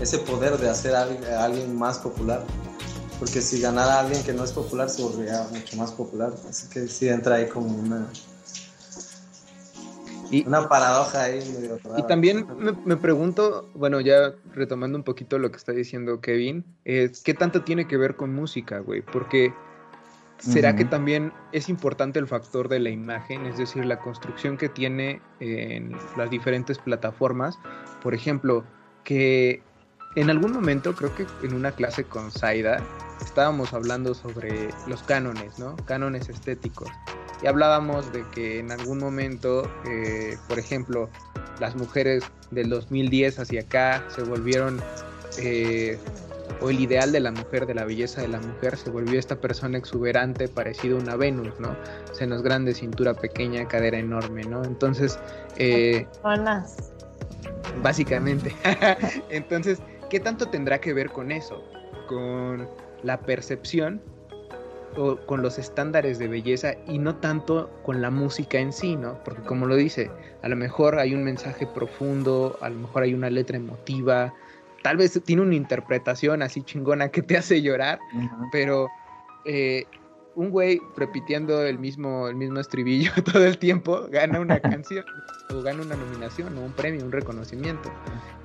ese 0.00 0.18
poder 0.18 0.58
de 0.58 0.68
hacer 0.68 0.96
a 0.96 1.44
alguien 1.44 1.78
más 1.78 1.98
popular 1.98 2.42
porque 3.20 3.42
si 3.42 3.60
ganara 3.60 4.00
alguien 4.00 4.20
que 4.24 4.32
no 4.32 4.42
es 4.42 4.50
popular 4.50 4.88
se 4.90 5.02
volvería 5.02 5.46
mucho 5.52 5.76
más 5.76 5.92
popular. 5.92 6.32
Así 6.48 6.66
que 6.70 6.88
sí 6.88 7.06
entra 7.06 7.36
ahí 7.36 7.46
como 7.46 7.68
una, 7.68 8.08
y, 10.30 10.46
una 10.46 10.68
paradoja 10.68 11.24
ahí 11.24 11.40
Y 11.96 12.02
también 12.04 12.46
me, 12.84 12.96
pregunto, 12.96 13.68
bueno, 13.74 14.00
ya 14.00 14.34
retomando 14.52 14.96
un 14.96 15.04
poquito 15.04 15.38
lo 15.38 15.50
que 15.50 15.56
está 15.56 15.72
diciendo 15.72 16.20
Kevin, 16.20 16.64
es 16.84 17.22
qué 17.22 17.34
tanto 17.34 17.62
tiene 17.62 17.86
que 17.86 17.96
ver 17.96 18.16
con 18.16 18.34
música, 18.34 18.78
güey, 18.78 19.02
porque 19.02 19.52
¿será 20.38 20.74
que 20.76 20.84
también 20.84 21.32
es 21.52 21.68
importante 21.68 22.18
el 22.18 22.26
factor 22.26 22.68
de 22.68 22.78
la 22.78 22.90
imagen, 22.90 23.46
es 23.46 23.58
decir, 23.58 23.84
la 23.84 23.98
construcción 23.98 24.56
que 24.56 24.68
tiene 24.68 25.20
en 25.40 25.96
las 26.16 26.30
diferentes 26.30 26.78
plataformas? 26.78 27.58
Por 28.02 28.14
ejemplo, 28.14 28.64
que 29.04 29.62
en 30.16 30.30
algún 30.30 30.52
momento, 30.52 30.94
creo 30.94 31.14
que 31.14 31.26
en 31.42 31.54
una 31.54 31.72
clase 31.72 32.04
con 32.04 32.30
Zaida, 32.30 32.82
estábamos 33.20 33.72
hablando 33.72 34.14
sobre 34.14 34.70
los 34.86 35.02
cánones, 35.02 35.58
¿no? 35.58 35.76
Cánones 35.86 36.28
estéticos. 36.28 36.88
Y 37.42 37.46
hablábamos 37.46 38.12
de 38.12 38.24
que 38.32 38.58
en 38.58 38.70
algún 38.70 38.98
momento, 38.98 39.70
eh, 39.86 40.36
por 40.48 40.58
ejemplo, 40.58 41.08
las 41.58 41.74
mujeres 41.74 42.24
del 42.50 42.68
2010 42.68 43.38
hacia 43.38 43.62
acá 43.62 44.04
se 44.08 44.22
volvieron, 44.22 44.80
eh, 45.38 45.98
o 46.60 46.68
el 46.68 46.80
ideal 46.80 47.12
de 47.12 47.20
la 47.20 47.30
mujer, 47.30 47.66
de 47.66 47.74
la 47.74 47.84
belleza 47.84 48.20
de 48.20 48.28
la 48.28 48.40
mujer, 48.40 48.76
se 48.76 48.90
volvió 48.90 49.18
esta 49.18 49.36
persona 49.36 49.78
exuberante, 49.78 50.48
parecido 50.48 50.98
a 50.98 51.00
una 51.00 51.16
Venus, 51.16 51.58
¿no? 51.58 51.74
Senos 52.12 52.42
grandes, 52.42 52.78
cintura 52.78 53.14
pequeña, 53.14 53.66
cadera 53.66 53.98
enorme, 53.98 54.42
¿no? 54.44 54.62
Entonces... 54.64 55.18
Eh, 55.56 56.06
básicamente. 57.82 58.54
Entonces, 59.30 59.78
¿qué 60.10 60.20
tanto 60.20 60.48
tendrá 60.48 60.80
que 60.80 60.92
ver 60.92 61.10
con 61.10 61.32
eso? 61.32 61.64
Con 62.08 62.68
la 63.02 63.18
percepción 63.20 64.02
o 64.96 65.16
con 65.26 65.42
los 65.42 65.58
estándares 65.58 66.18
de 66.18 66.28
belleza 66.28 66.74
y 66.86 66.98
no 66.98 67.16
tanto 67.16 67.70
con 67.82 68.00
la 68.02 68.10
música 68.10 68.58
en 68.58 68.72
sí, 68.72 68.96
¿no? 68.96 69.22
Porque 69.24 69.42
como 69.42 69.66
lo 69.66 69.76
dice, 69.76 70.10
a 70.42 70.48
lo 70.48 70.56
mejor 70.56 70.98
hay 70.98 71.14
un 71.14 71.24
mensaje 71.24 71.66
profundo, 71.66 72.58
a 72.60 72.68
lo 72.68 72.80
mejor 72.80 73.02
hay 73.04 73.14
una 73.14 73.30
letra 73.30 73.56
emotiva, 73.56 74.32
tal 74.82 74.96
vez 74.96 75.20
tiene 75.24 75.42
una 75.42 75.54
interpretación 75.54 76.42
así 76.42 76.62
chingona 76.62 77.08
que 77.08 77.22
te 77.22 77.36
hace 77.36 77.62
llorar, 77.62 77.98
pero 78.52 78.88
eh, 79.44 79.86
un 80.40 80.48
güey 80.48 80.80
repitiendo 80.96 81.62
el 81.62 81.78
mismo, 81.78 82.26
el 82.26 82.34
mismo 82.34 82.60
estribillo 82.60 83.12
todo 83.32 83.44
el 83.44 83.58
tiempo 83.58 84.06
gana 84.10 84.40
una 84.40 84.58
canción 84.60 85.04
o 85.54 85.60
gana 85.60 85.82
una 85.82 85.96
nominación 85.96 86.56
o 86.56 86.62
un 86.62 86.72
premio, 86.72 87.04
un 87.04 87.12
reconocimiento. 87.12 87.90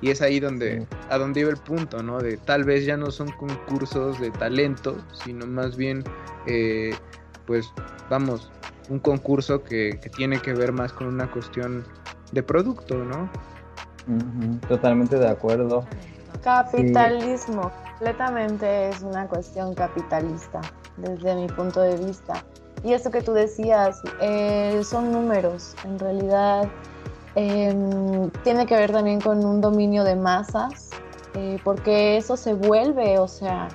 Y 0.02 0.10
es 0.10 0.20
ahí 0.20 0.38
donde, 0.38 0.86
a 1.08 1.16
donde 1.16 1.40
iba 1.40 1.50
el 1.50 1.56
punto, 1.56 2.02
¿no? 2.02 2.18
De 2.18 2.36
tal 2.36 2.64
vez 2.64 2.84
ya 2.84 2.98
no 2.98 3.10
son 3.10 3.30
concursos 3.32 4.20
de 4.20 4.30
talento, 4.30 4.98
sino 5.24 5.46
más 5.46 5.76
bien, 5.76 6.04
eh, 6.46 6.94
pues, 7.46 7.72
vamos, 8.10 8.50
un 8.90 8.98
concurso 8.98 9.62
que, 9.62 9.98
tiene 10.16 10.38
que 10.40 10.52
ver 10.52 10.72
más 10.72 10.92
con 10.92 11.06
una 11.06 11.30
cuestión 11.30 11.84
de 12.32 12.42
producto, 12.42 12.96
¿no? 12.96 13.30
Totalmente 14.68 15.16
de 15.16 15.28
acuerdo. 15.28 15.86
Capitalismo, 16.42 17.72
completamente 17.90 18.90
es 18.90 19.00
una 19.02 19.26
cuestión 19.28 19.74
capitalista 19.74 20.60
desde 20.96 21.34
mi 21.34 21.46
punto 21.48 21.80
de 21.80 21.96
vista. 21.96 22.44
Y 22.82 22.92
esto 22.92 23.10
que 23.10 23.22
tú 23.22 23.32
decías, 23.32 24.02
eh, 24.20 24.80
son 24.84 25.10
números, 25.12 25.74
en 25.84 25.98
realidad 25.98 26.68
em, 27.34 28.30
tiene 28.44 28.66
que 28.66 28.76
ver 28.76 28.92
también 28.92 29.20
con 29.20 29.44
un 29.44 29.60
dominio 29.60 30.04
de 30.04 30.16
masas, 30.16 30.90
eh, 31.34 31.58
porque 31.64 32.16
eso 32.16 32.36
se 32.36 32.54
vuelve, 32.54 33.18
o 33.18 33.28
sea, 33.28 33.68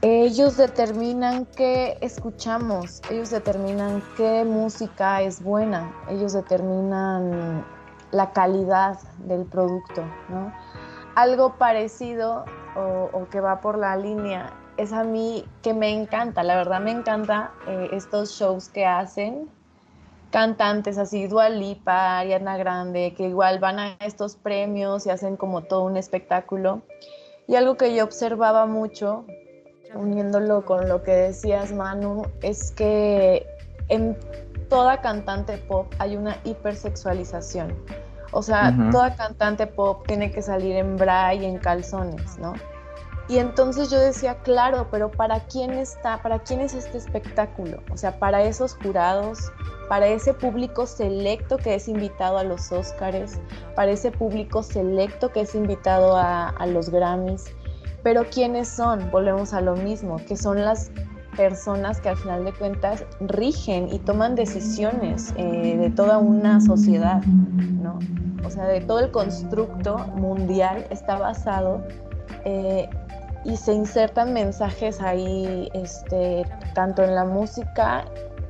ellos 0.00 0.56
determinan 0.56 1.46
qué 1.56 1.96
escuchamos, 2.00 3.00
ellos 3.10 3.30
determinan 3.30 4.02
qué 4.16 4.44
música 4.44 5.22
es 5.22 5.42
buena, 5.42 5.92
ellos 6.08 6.32
determinan 6.32 7.64
la 8.10 8.32
calidad 8.32 8.98
del 9.26 9.44
producto, 9.44 10.02
¿no? 10.28 10.52
Algo 11.14 11.56
parecido 11.56 12.44
o, 12.76 13.10
o 13.12 13.28
que 13.28 13.40
va 13.40 13.60
por 13.60 13.78
la 13.78 13.96
línea 13.96 14.52
es 14.82 14.92
a 14.92 15.04
mí 15.04 15.44
que 15.62 15.74
me 15.74 15.90
encanta, 15.90 16.42
la 16.42 16.56
verdad 16.56 16.80
me 16.80 16.90
encanta 16.90 17.52
eh, 17.68 17.90
estos 17.92 18.32
shows 18.32 18.68
que 18.68 18.84
hacen 18.84 19.48
cantantes 20.30 20.98
así, 20.98 21.28
Dua 21.28 21.50
Lipa, 21.50 22.18
Ariana 22.18 22.56
Grande, 22.56 23.14
que 23.16 23.28
igual 23.28 23.60
van 23.60 23.78
a 23.78 23.96
estos 24.00 24.34
premios 24.34 25.06
y 25.06 25.10
hacen 25.10 25.36
como 25.36 25.62
todo 25.62 25.84
un 25.84 25.96
espectáculo. 25.96 26.82
Y 27.46 27.54
algo 27.54 27.76
que 27.76 27.94
yo 27.94 28.02
observaba 28.02 28.66
mucho, 28.66 29.26
uniéndolo 29.94 30.64
con 30.64 30.88
lo 30.88 31.02
que 31.02 31.12
decías, 31.12 31.72
Manu, 31.72 32.22
es 32.40 32.72
que 32.72 33.46
en 33.88 34.16
toda 34.70 35.02
cantante 35.02 35.58
pop 35.58 35.92
hay 35.98 36.16
una 36.16 36.38
hipersexualización. 36.44 37.76
O 38.32 38.42
sea, 38.42 38.74
toda 38.90 39.14
cantante 39.14 39.66
pop 39.66 40.06
tiene 40.06 40.30
que 40.30 40.40
salir 40.40 40.76
en 40.76 40.96
bra 40.96 41.34
y 41.34 41.44
en 41.44 41.58
calzones, 41.58 42.38
¿no? 42.38 42.54
Y 43.28 43.38
entonces 43.38 43.90
yo 43.90 44.00
decía, 44.00 44.36
claro, 44.42 44.88
pero 44.90 45.10
¿para 45.10 45.40
quién 45.40 45.72
está? 45.72 46.20
¿Para 46.22 46.40
quién 46.40 46.60
es 46.60 46.74
este 46.74 46.98
espectáculo? 46.98 47.82
O 47.92 47.96
sea, 47.96 48.18
para 48.18 48.42
esos 48.42 48.74
jurados, 48.82 49.52
para 49.88 50.08
ese 50.08 50.34
público 50.34 50.86
selecto 50.86 51.56
que 51.56 51.74
es 51.74 51.88
invitado 51.88 52.38
a 52.38 52.44
los 52.44 52.72
Óscares, 52.72 53.40
para 53.76 53.92
ese 53.92 54.10
público 54.10 54.62
selecto 54.62 55.30
que 55.30 55.42
es 55.42 55.54
invitado 55.54 56.16
a, 56.16 56.54
los 56.66 56.90
Grammys. 56.90 57.44
Pero 58.02 58.24
¿quiénes 58.24 58.68
son? 58.68 59.10
Volvemos 59.12 59.52
a 59.52 59.60
lo 59.60 59.76
mismo, 59.76 60.16
que 60.26 60.36
son 60.36 60.62
las 60.62 60.90
personas 61.36 62.00
que 62.00 62.08
al 62.08 62.16
final 62.16 62.44
de 62.44 62.52
cuentas 62.52 63.04
rigen 63.20 63.88
y 63.92 63.98
toman 64.00 64.34
decisiones 64.34 65.32
eh, 65.36 65.76
de 65.78 65.90
toda 65.90 66.18
una 66.18 66.60
sociedad, 66.60 67.22
¿no? 67.22 67.98
O 68.44 68.50
sea, 68.50 68.66
de 68.66 68.80
todo 68.80 68.98
el 68.98 69.10
constructo 69.12 69.98
mundial 70.16 70.86
está 70.90 71.16
basado 71.16 71.82
eh, 72.44 72.88
y 73.44 73.56
se 73.56 73.72
insertan 73.72 74.32
mensajes 74.32 75.00
ahí, 75.00 75.68
este, 75.74 76.44
tanto 76.74 77.02
en 77.02 77.14
la 77.14 77.24
música 77.24 78.04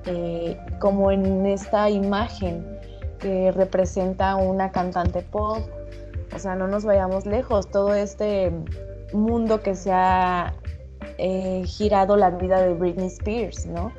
eh, 0.06 0.58
como 0.80 1.10
en 1.10 1.46
esta 1.46 1.88
imagen 1.88 2.78
que 3.18 3.52
representa 3.52 4.36
una 4.36 4.70
cantante 4.72 5.22
pop. 5.22 5.58
O 6.34 6.38
sea, 6.38 6.54
no 6.54 6.66
nos 6.66 6.84
vayamos 6.84 7.26
lejos, 7.26 7.68
todo 7.70 7.94
este 7.94 8.52
mundo 9.12 9.62
que 9.62 9.74
se 9.74 9.92
ha 9.92 10.54
eh, 11.18 11.62
girado 11.64 12.16
la 12.16 12.30
vida 12.30 12.60
de 12.60 12.74
Britney 12.74 13.08
Spears, 13.08 13.66
¿no? 13.66 13.92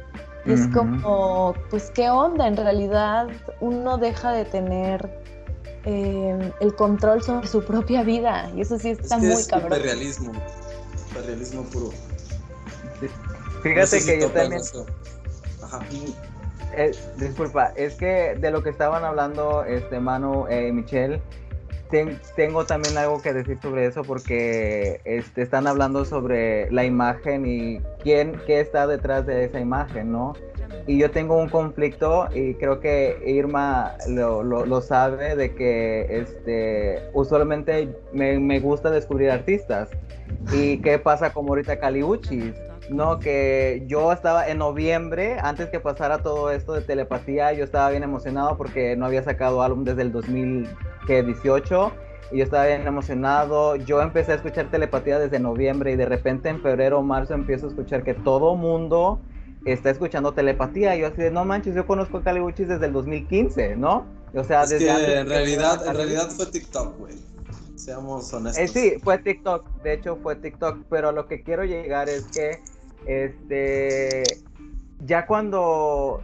Es 0.45 0.67
como, 0.73 1.53
pues, 1.69 1.89
¿qué 1.91 2.09
onda? 2.09 2.47
En 2.47 2.57
realidad 2.57 3.27
uno 3.61 3.97
deja 3.97 4.33
de 4.33 4.43
tener 4.43 5.23
eh, 5.85 6.51
el 6.59 6.75
control 6.75 7.23
sobre 7.23 7.47
su 7.47 7.63
propia 7.63 8.03
vida 8.03 8.49
y 8.53 8.61
eso 8.61 8.77
sí 8.77 8.89
está 8.89 9.17
muy 9.17 9.31
es 9.31 9.47
cabrón. 9.47 9.79
Realismo, 9.81 10.33
realismo 11.21 11.63
puro. 11.63 11.89
Fíjate 13.61 14.03
que 14.03 14.21
yo 14.21 14.29
también... 14.29 14.61
Ajá. 15.61 15.79
Eh, 16.75 16.91
disculpa, 17.17 17.71
es 17.75 17.95
que 17.95 18.35
de 18.39 18.51
lo 18.51 18.63
que 18.63 18.69
estaban 18.69 19.03
hablando 19.03 19.63
este 19.63 19.99
Manu 19.99 20.47
y 20.49 20.53
eh, 20.53 20.71
Michelle, 20.71 21.21
tengo 22.35 22.65
también 22.65 22.97
algo 22.97 23.21
que 23.21 23.33
decir 23.33 23.59
sobre 23.61 23.85
eso 23.85 24.01
porque 24.03 24.99
este, 25.05 25.43
están 25.43 25.67
hablando 25.67 26.05
sobre 26.05 26.71
la 26.71 26.85
imagen 26.85 27.45
y 27.45 27.79
quién 28.01 28.41
qué 28.47 28.59
está 28.59 28.87
detrás 28.87 29.27
de 29.27 29.45
esa 29.45 29.59
imagen, 29.59 30.11
¿no? 30.11 30.33
Y 30.87 30.97
yo 30.97 31.11
tengo 31.11 31.37
un 31.37 31.49
conflicto 31.49 32.27
y 32.33 32.55
creo 32.55 32.79
que 32.79 33.21
Irma 33.25 33.95
lo, 34.07 34.43
lo, 34.43 34.81
sabe 34.81 35.35
de 35.35 35.53
que 35.53 36.07
este, 36.09 37.09
usualmente 37.13 37.95
me, 38.11 38.39
me, 38.39 38.59
gusta 38.59 38.89
descubrir 38.89 39.29
artistas. 39.29 39.89
¿Y 40.51 40.77
qué 40.79 40.99
pasa 40.99 41.33
como 41.33 41.49
ahorita 41.49 41.79
Caliuchis? 41.79 42.53
No, 42.89 43.19
que 43.19 43.83
yo 43.87 44.11
estaba 44.11 44.47
en 44.47 44.57
noviembre, 44.57 45.37
antes 45.41 45.69
que 45.69 45.79
pasara 45.79 46.21
todo 46.21 46.51
esto 46.51 46.73
de 46.73 46.81
telepatía, 46.81 47.53
yo 47.53 47.63
estaba 47.63 47.89
bien 47.89 48.03
emocionado 48.03 48.57
porque 48.57 48.95
no 48.97 49.05
había 49.05 49.23
sacado 49.23 49.63
álbum 49.63 49.85
desde 49.85 50.01
el 50.01 50.11
2018 50.11 51.91
y 52.33 52.37
yo 52.37 52.43
estaba 52.43 52.65
bien 52.65 52.85
emocionado. 52.85 53.75
Yo 53.77 54.01
empecé 54.01 54.33
a 54.33 54.35
escuchar 54.35 54.69
telepatía 54.69 55.19
desde 55.19 55.39
noviembre 55.39 55.91
y 55.91 55.95
de 55.95 56.05
repente 56.05 56.49
en 56.49 56.61
febrero 56.61 56.99
o 56.99 57.03
marzo 57.03 57.33
empiezo 57.33 57.67
a 57.67 57.69
escuchar 57.69 58.03
que 58.03 58.13
todo 58.13 58.55
mundo 58.55 59.19
está 59.65 59.89
escuchando 59.89 60.33
telepatía. 60.33 60.95
Y 60.95 61.01
yo 61.01 61.07
así 61.07 61.21
de, 61.21 61.31
no 61.31 61.45
manches, 61.45 61.75
yo 61.75 61.85
conozco 61.85 62.17
a 62.17 62.23
Calibuchis 62.23 62.67
desde 62.67 62.87
el 62.87 62.93
2015, 62.93 63.75
¿no? 63.77 64.05
O 64.33 64.43
sea, 64.43 64.65
desde 64.65 64.85
que 64.85 65.19
en 65.19 65.29
realidad, 65.29 65.87
en 65.87 65.95
realidad 65.95 66.29
fue 66.29 66.47
TikTok, 66.47 66.97
güey. 66.97 67.32
Seamos 67.83 68.33
honestos. 68.33 68.63
Eh, 68.63 68.67
sí, 68.67 68.99
fue 69.03 69.17
TikTok. 69.17 69.67
De 69.83 69.93
hecho, 69.93 70.17
fue 70.17 70.35
TikTok. 70.35 70.85
Pero 70.89 71.11
lo 71.11 71.27
que 71.27 71.43
quiero 71.43 71.65
llegar 71.65 72.07
es 72.07 72.23
que 72.25 72.61
este, 73.05 74.23
ya 75.05 75.25
cuando 75.25 76.21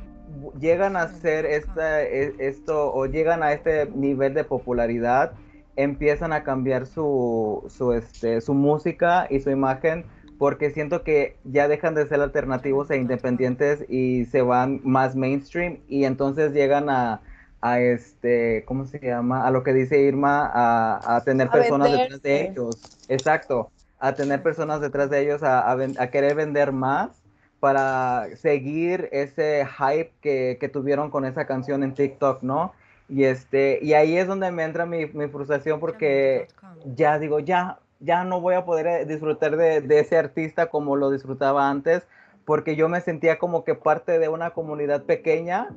llegan 0.59 0.95
a 0.95 1.03
hacer 1.03 1.45
esta, 1.45 2.03
e, 2.03 2.33
esto 2.39 2.93
o 2.93 3.05
llegan 3.07 3.43
a 3.43 3.51
este 3.51 3.87
nivel 3.87 4.33
de 4.33 4.45
popularidad, 4.45 5.33
empiezan 5.75 6.31
a 6.31 6.43
cambiar 6.43 6.85
su, 6.85 7.65
su, 7.67 7.93
este, 7.93 8.39
su 8.41 8.53
música 8.53 9.27
y 9.29 9.39
su 9.39 9.49
imagen 9.49 10.05
porque 10.37 10.69
siento 10.69 11.03
que 11.03 11.35
ya 11.43 11.67
dejan 11.67 11.95
de 11.95 12.07
ser 12.07 12.21
alternativos 12.21 12.89
e 12.89 12.95
independientes 12.95 13.83
y 13.89 14.23
se 14.25 14.41
van 14.41 14.79
más 14.85 15.17
mainstream 15.17 15.79
y 15.89 16.05
entonces 16.05 16.53
llegan 16.53 16.89
a, 16.89 17.21
a 17.61 17.79
este, 17.79 18.63
¿cómo 18.65 18.85
se 18.85 18.99
llama? 18.99 19.45
A 19.45 19.51
lo 19.51 19.63
que 19.63 19.73
dice 19.73 19.99
Irma, 19.99 20.49
a, 20.53 21.15
a 21.17 21.23
tener 21.23 21.49
personas 21.49 21.91
detrás 21.91 22.21
de 22.21 22.47
ellos. 22.47 22.77
Exacto 23.07 23.71
a 23.99 24.15
tener 24.15 24.41
personas 24.41 24.81
detrás 24.81 25.09
de 25.09 25.21
ellos, 25.21 25.41
a, 25.43 25.77
querer 26.09 26.35
vender 26.35 26.71
más 26.71 27.21
para 27.59 28.27
seguir 28.37 29.09
ese 29.11 29.65
hype 29.65 30.11
que, 30.21 30.69
tuvieron 30.71 31.11
con 31.11 31.25
esa 31.25 31.45
canción 31.45 31.83
en 31.83 31.93
TikTok, 31.93 32.41
¿no? 32.41 32.73
Y, 33.09 33.25
este, 33.25 33.79
y 33.81 33.93
ahí 33.93 34.17
es 34.17 34.27
donde 34.27 34.51
me 34.51 34.63
entra 34.63 34.85
mi, 34.85 35.07
frustración 35.07 35.79
porque 35.79 36.47
ya 36.95 37.19
digo, 37.19 37.39
ya, 37.39 37.79
ya 37.99 38.23
no 38.23 38.39
voy 38.39 38.55
a 38.55 38.63
poder 38.63 38.88
eh, 38.88 39.05
disfrutar 39.05 39.57
de, 39.57 39.81
de, 39.81 39.99
ese 39.99 40.15
artista 40.17 40.67
como 40.67 40.95
lo 40.95 41.12
disfrutaba 41.12 41.69
antes, 41.69 42.03
porque 42.45 42.75
yo 42.75 42.88
me 42.88 43.01
sentía 43.01 43.38
como 43.38 43.65
que 43.65 43.75
parte 43.75 44.19
de 44.19 44.29
una 44.29 44.51
comunidad 44.51 45.03
pequeña 45.03 45.69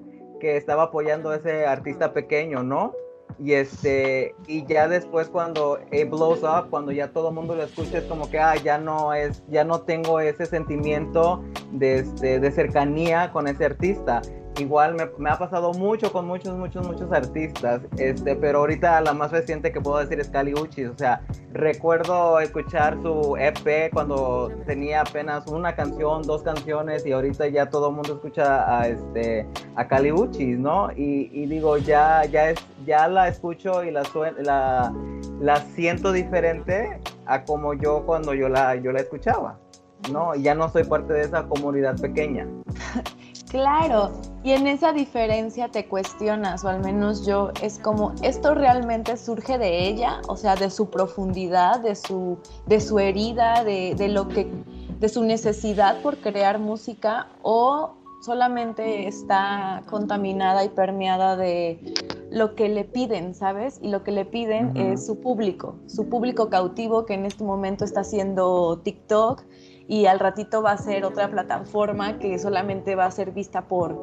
que 0.42 0.56
estaba 0.56 0.82
apoyando 0.82 1.30
a 1.30 1.36
ese 1.36 1.66
artista 1.66 2.12
pequeño, 2.12 2.64
¿no? 2.64 2.92
Y 3.38 3.52
este, 3.52 4.34
y 4.48 4.66
ya 4.66 4.88
después 4.88 5.28
cuando 5.28 5.78
it 5.92 6.10
blows 6.10 6.42
up, 6.42 6.68
cuando 6.68 6.90
ya 6.90 7.12
todo 7.12 7.28
el 7.28 7.34
mundo 7.36 7.54
lo 7.54 7.62
escucha, 7.62 7.98
es 7.98 8.04
como 8.04 8.28
que 8.28 8.40
ah, 8.40 8.56
ya 8.56 8.76
no 8.76 9.14
es, 9.14 9.44
ya 9.48 9.62
no 9.62 9.82
tengo 9.82 10.18
ese 10.18 10.46
sentimiento 10.46 11.44
de, 11.70 12.00
este, 12.00 12.40
de 12.40 12.50
cercanía 12.50 13.30
con 13.32 13.46
ese 13.46 13.66
artista. 13.66 14.20
Igual 14.58 14.94
me, 14.94 15.30
ha 15.30 15.38
pasado 15.38 15.72
mucho 15.72 16.12
con 16.12 16.26
muchos, 16.26 16.56
muchos, 16.58 16.86
muchos 16.86 17.10
artistas, 17.10 17.80
este, 17.96 18.36
pero 18.36 18.58
ahorita 18.58 19.00
la 19.00 19.14
más 19.14 19.30
reciente 19.30 19.72
que 19.72 19.80
puedo 19.80 19.98
decir 19.98 20.20
es 20.20 20.28
Cali 20.28 20.52
Uchis. 20.52 20.88
O 20.88 20.98
sea, 20.98 21.22
recuerdo 21.52 22.38
escuchar 22.38 22.98
su 23.02 23.34
EP 23.38 23.90
cuando 23.92 24.50
tenía 24.66 25.00
apenas 25.00 25.46
una 25.46 25.74
canción, 25.74 26.22
dos 26.22 26.42
canciones, 26.42 27.06
y 27.06 27.12
ahorita 27.12 27.48
ya 27.48 27.70
todo 27.70 27.88
el 27.88 27.94
mundo 27.94 28.14
escucha 28.14 28.78
a, 28.78 28.88
este, 28.88 29.46
a 29.74 29.88
Cali 29.88 30.12
Uchis, 30.12 30.58
¿no? 30.58 30.90
Y, 30.94 31.46
digo, 31.46 31.78
ya, 31.78 32.24
ya, 32.26 32.50
es, 32.50 32.58
ya 32.84 33.08
la 33.08 33.28
escucho 33.28 33.82
y 33.82 33.90
la, 33.90 34.02
la, 34.38 34.92
la 35.40 35.56
siento 35.74 36.12
diferente 36.12 37.00
a 37.24 37.42
como 37.44 37.72
yo 37.72 38.04
cuando 38.04 38.34
yo 38.34 38.50
la, 38.50 38.76
yo 38.76 38.92
la 38.92 39.00
escuchaba, 39.00 39.58
¿no? 40.12 40.34
Ya 40.34 40.54
no 40.54 40.68
soy 40.68 40.84
parte 40.84 41.14
de 41.14 41.22
esa 41.22 41.44
comunidad 41.44 41.98
pequeña. 41.98 42.46
Claro, 43.52 44.12
y 44.42 44.52
en 44.52 44.66
esa 44.66 44.94
diferencia 44.94 45.68
te 45.68 45.86
cuestionas, 45.86 46.64
o 46.64 46.68
al 46.68 46.80
menos 46.80 47.26
yo, 47.26 47.50
es 47.60 47.78
como, 47.78 48.14
¿esto 48.22 48.54
realmente 48.54 49.18
surge 49.18 49.58
de 49.58 49.88
ella? 49.88 50.22
O 50.26 50.38
sea, 50.38 50.56
de 50.56 50.70
su 50.70 50.88
profundidad, 50.88 51.80
de 51.80 51.94
su, 51.94 52.38
de 52.64 52.80
su 52.80 52.98
herida, 52.98 53.62
de, 53.62 53.94
de 53.94 54.08
lo 54.08 54.26
que, 54.26 54.50
de 54.98 55.08
su 55.10 55.22
necesidad 55.22 56.00
por 56.00 56.16
crear 56.16 56.60
música, 56.60 57.28
o 57.42 57.90
solamente 58.22 59.06
está 59.06 59.82
contaminada 59.90 60.64
y 60.64 60.70
permeada 60.70 61.36
de 61.36 61.78
lo 62.30 62.54
que 62.54 62.70
le 62.70 62.84
piden, 62.84 63.34
¿sabes? 63.34 63.78
Y 63.82 63.88
lo 63.88 64.02
que 64.02 64.12
le 64.12 64.24
piden 64.24 64.74
es 64.78 65.04
su 65.04 65.20
público, 65.20 65.76
su 65.88 66.08
público 66.08 66.48
cautivo 66.48 67.04
que 67.04 67.12
en 67.12 67.26
este 67.26 67.44
momento 67.44 67.84
está 67.84 68.00
haciendo 68.00 68.80
TikTok, 68.82 69.42
y 69.92 70.06
al 70.06 70.20
ratito 70.20 70.62
va 70.62 70.72
a 70.72 70.78
ser 70.78 71.04
otra 71.04 71.30
plataforma 71.30 72.18
que 72.18 72.38
solamente 72.38 72.94
va 72.94 73.04
a 73.04 73.10
ser 73.10 73.30
vista 73.30 73.68
por 73.68 74.00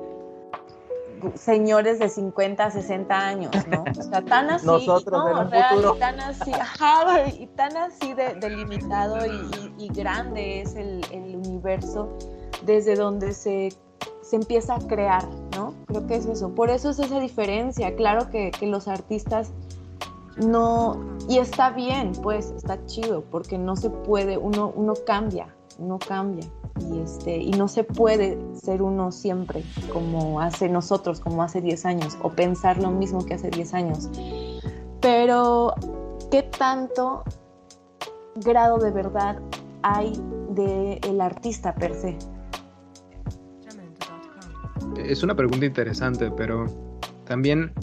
señores 1.33 1.97
de 1.97 2.09
50, 2.09 2.69
60 2.69 3.17
años, 3.17 3.51
¿no? 3.67 3.83
O 3.99 4.03
sea, 4.03 4.21
tan 4.21 4.51
así, 4.51 4.65
Nosotros 4.67 5.19
no, 5.19 5.45
real, 5.45 5.97
tan 5.97 6.19
así, 6.19 6.51
ajá, 6.53 7.27
y 7.27 7.47
tan 7.47 7.75
así 7.75 8.13
de, 8.13 8.35
delimitado 8.35 9.17
y, 9.79 9.87
grande 9.87 10.61
es 10.61 10.75
el, 10.75 11.01
universo 11.43 12.07
desde 12.67 12.93
donde 12.93 13.33
se, 13.33 13.73
se, 14.21 14.35
empieza 14.35 14.75
a 14.75 14.79
crear, 14.79 15.27
¿no? 15.55 15.73
Creo 15.87 16.05
que 16.05 16.17
es 16.17 16.27
eso. 16.27 16.53
Por 16.53 16.69
eso 16.69 16.91
es 16.91 16.99
esa 16.99 17.19
diferencia. 17.19 17.95
Claro 17.95 18.29
que, 18.29 18.51
que 18.51 18.67
los 18.67 18.87
artistas 18.87 19.51
no, 20.37 21.03
y 21.27 21.39
está 21.39 21.71
bien, 21.71 22.11
pues, 22.21 22.51
está 22.51 22.85
chido, 22.85 23.23
porque 23.31 23.57
no 23.57 23.75
se 23.75 23.89
puede, 23.89 24.37
uno, 24.37 24.71
uno 24.75 24.93
cambia, 25.05 25.47
no 25.79 25.99
cambia 25.99 26.45
y, 26.79 26.99
este, 26.99 27.37
y 27.37 27.51
no 27.51 27.67
se 27.67 27.83
puede 27.83 28.37
ser 28.53 28.81
uno 28.81 29.11
siempre 29.11 29.63
como 29.91 30.39
hace 30.39 30.69
nosotros, 30.69 31.19
como 31.19 31.43
hace 31.43 31.61
10 31.61 31.85
años, 31.85 32.17
o 32.21 32.29
pensar 32.29 32.77
lo 32.81 32.91
mismo 32.91 33.25
que 33.25 33.33
hace 33.33 33.49
10 33.49 33.73
años. 33.73 34.09
Pero, 35.01 35.73
¿qué 36.31 36.43
tanto 36.43 37.23
grado 38.35 38.77
de 38.77 38.91
verdad 38.91 39.39
hay 39.81 40.13
del 40.51 40.99
el 41.03 41.21
artista 41.21 41.73
per 41.75 41.93
se? 41.95 42.17
Es 44.97 45.23
una 45.23 45.35
pregunta 45.35 45.65
interesante, 45.65 46.31
pero 46.31 46.65
también 47.25 47.73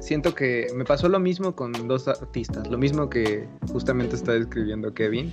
siento 0.00 0.34
que 0.34 0.66
me 0.74 0.84
pasó 0.84 1.08
lo 1.08 1.20
mismo 1.20 1.54
con 1.54 1.72
dos 1.86 2.08
artistas, 2.08 2.68
lo 2.68 2.78
mismo 2.78 3.08
que 3.08 3.48
justamente 3.72 4.16
está 4.16 4.32
describiendo 4.32 4.92
Kevin. 4.94 5.32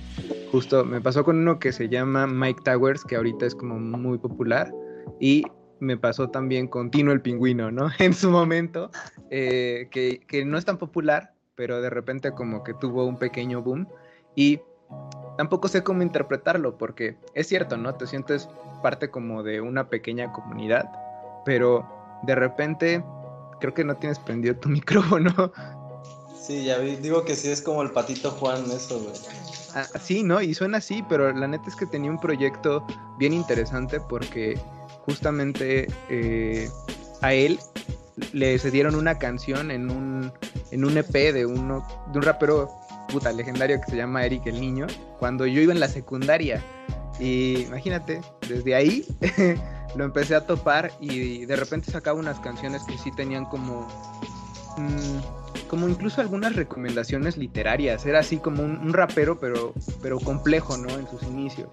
Justo 0.52 0.84
me 0.84 1.00
pasó 1.00 1.24
con 1.24 1.38
uno 1.38 1.58
que 1.58 1.72
se 1.72 1.88
llama 1.88 2.26
Mike 2.26 2.62
Towers, 2.64 3.04
que 3.04 3.16
ahorita 3.16 3.46
es 3.46 3.54
como 3.54 3.78
muy 3.78 4.18
popular, 4.18 4.72
y 5.20 5.44
me 5.78 5.96
pasó 5.96 6.28
también 6.28 6.66
con 6.66 6.90
Tino 6.90 7.12
el 7.12 7.20
Pingüino, 7.20 7.70
¿no? 7.70 7.88
En 7.98 8.12
su 8.12 8.30
momento, 8.30 8.90
eh, 9.30 9.88
que, 9.90 10.20
que 10.26 10.44
no 10.44 10.58
es 10.58 10.64
tan 10.64 10.78
popular, 10.78 11.34
pero 11.54 11.80
de 11.80 11.90
repente 11.90 12.32
como 12.32 12.64
que 12.64 12.74
tuvo 12.74 13.04
un 13.04 13.18
pequeño 13.18 13.62
boom 13.62 13.86
y 14.34 14.60
tampoco 15.36 15.68
sé 15.68 15.82
cómo 15.82 16.02
interpretarlo, 16.02 16.76
porque 16.76 17.16
es 17.34 17.46
cierto, 17.46 17.76
¿no? 17.76 17.94
Te 17.94 18.06
sientes 18.06 18.48
parte 18.82 19.08
como 19.10 19.42
de 19.42 19.60
una 19.60 19.88
pequeña 19.88 20.32
comunidad, 20.32 20.90
pero 21.44 21.86
de 22.24 22.34
repente 22.34 23.04
creo 23.60 23.74
que 23.74 23.84
no 23.84 23.96
tienes 23.96 24.18
prendido 24.18 24.56
tu 24.56 24.68
micrófono. 24.70 25.52
Sí, 26.50 26.64
ya 26.64 26.80
digo 26.80 27.24
que 27.24 27.36
sí 27.36 27.48
es 27.48 27.62
como 27.62 27.80
el 27.80 27.92
patito 27.92 28.32
Juan 28.32 28.68
eso, 28.72 28.98
güey. 28.98 29.14
Ah, 29.72 29.86
sí, 30.02 30.24
¿no? 30.24 30.42
Y 30.42 30.52
suena 30.52 30.78
así, 30.78 31.04
pero 31.08 31.32
la 31.32 31.46
neta 31.46 31.68
es 31.68 31.76
que 31.76 31.86
tenía 31.86 32.10
un 32.10 32.18
proyecto 32.18 32.84
bien 33.18 33.32
interesante 33.32 34.00
porque 34.00 34.58
justamente 35.06 35.86
eh, 36.08 36.68
a 37.22 37.32
él 37.32 37.60
le 38.32 38.58
cedieron 38.58 38.96
una 38.96 39.16
canción 39.16 39.70
en 39.70 39.92
un, 39.92 40.32
en 40.72 40.84
un 40.84 40.98
EP 40.98 41.32
de, 41.32 41.46
uno, 41.46 41.86
de 42.10 42.18
un 42.18 42.24
rapero 42.24 42.68
puta 43.12 43.30
legendario 43.30 43.80
que 43.80 43.92
se 43.92 43.96
llama 43.96 44.26
Eric 44.26 44.44
el 44.46 44.60
Niño, 44.60 44.88
cuando 45.20 45.46
yo 45.46 45.60
iba 45.60 45.72
en 45.72 45.78
la 45.78 45.88
secundaria. 45.88 46.60
Y 47.20 47.60
imagínate, 47.60 48.22
desde 48.48 48.74
ahí 48.74 49.06
lo 49.94 50.04
empecé 50.04 50.34
a 50.34 50.44
topar 50.44 50.90
y 50.98 51.46
de 51.46 51.54
repente 51.54 51.92
sacaba 51.92 52.18
unas 52.18 52.40
canciones 52.40 52.82
que 52.82 52.98
sí 52.98 53.12
tenían 53.12 53.44
como... 53.44 53.86
como 55.70 55.88
incluso 55.88 56.20
algunas 56.20 56.56
recomendaciones 56.56 57.36
literarias. 57.36 58.04
Era 58.04 58.18
así 58.18 58.38
como 58.38 58.64
un, 58.64 58.92
rapero, 58.92 59.38
pero, 59.38 59.72
pero 60.02 60.18
complejo, 60.18 60.76
¿no? 60.76 60.88
En 60.98 61.08
sus 61.08 61.22
inicios. 61.22 61.68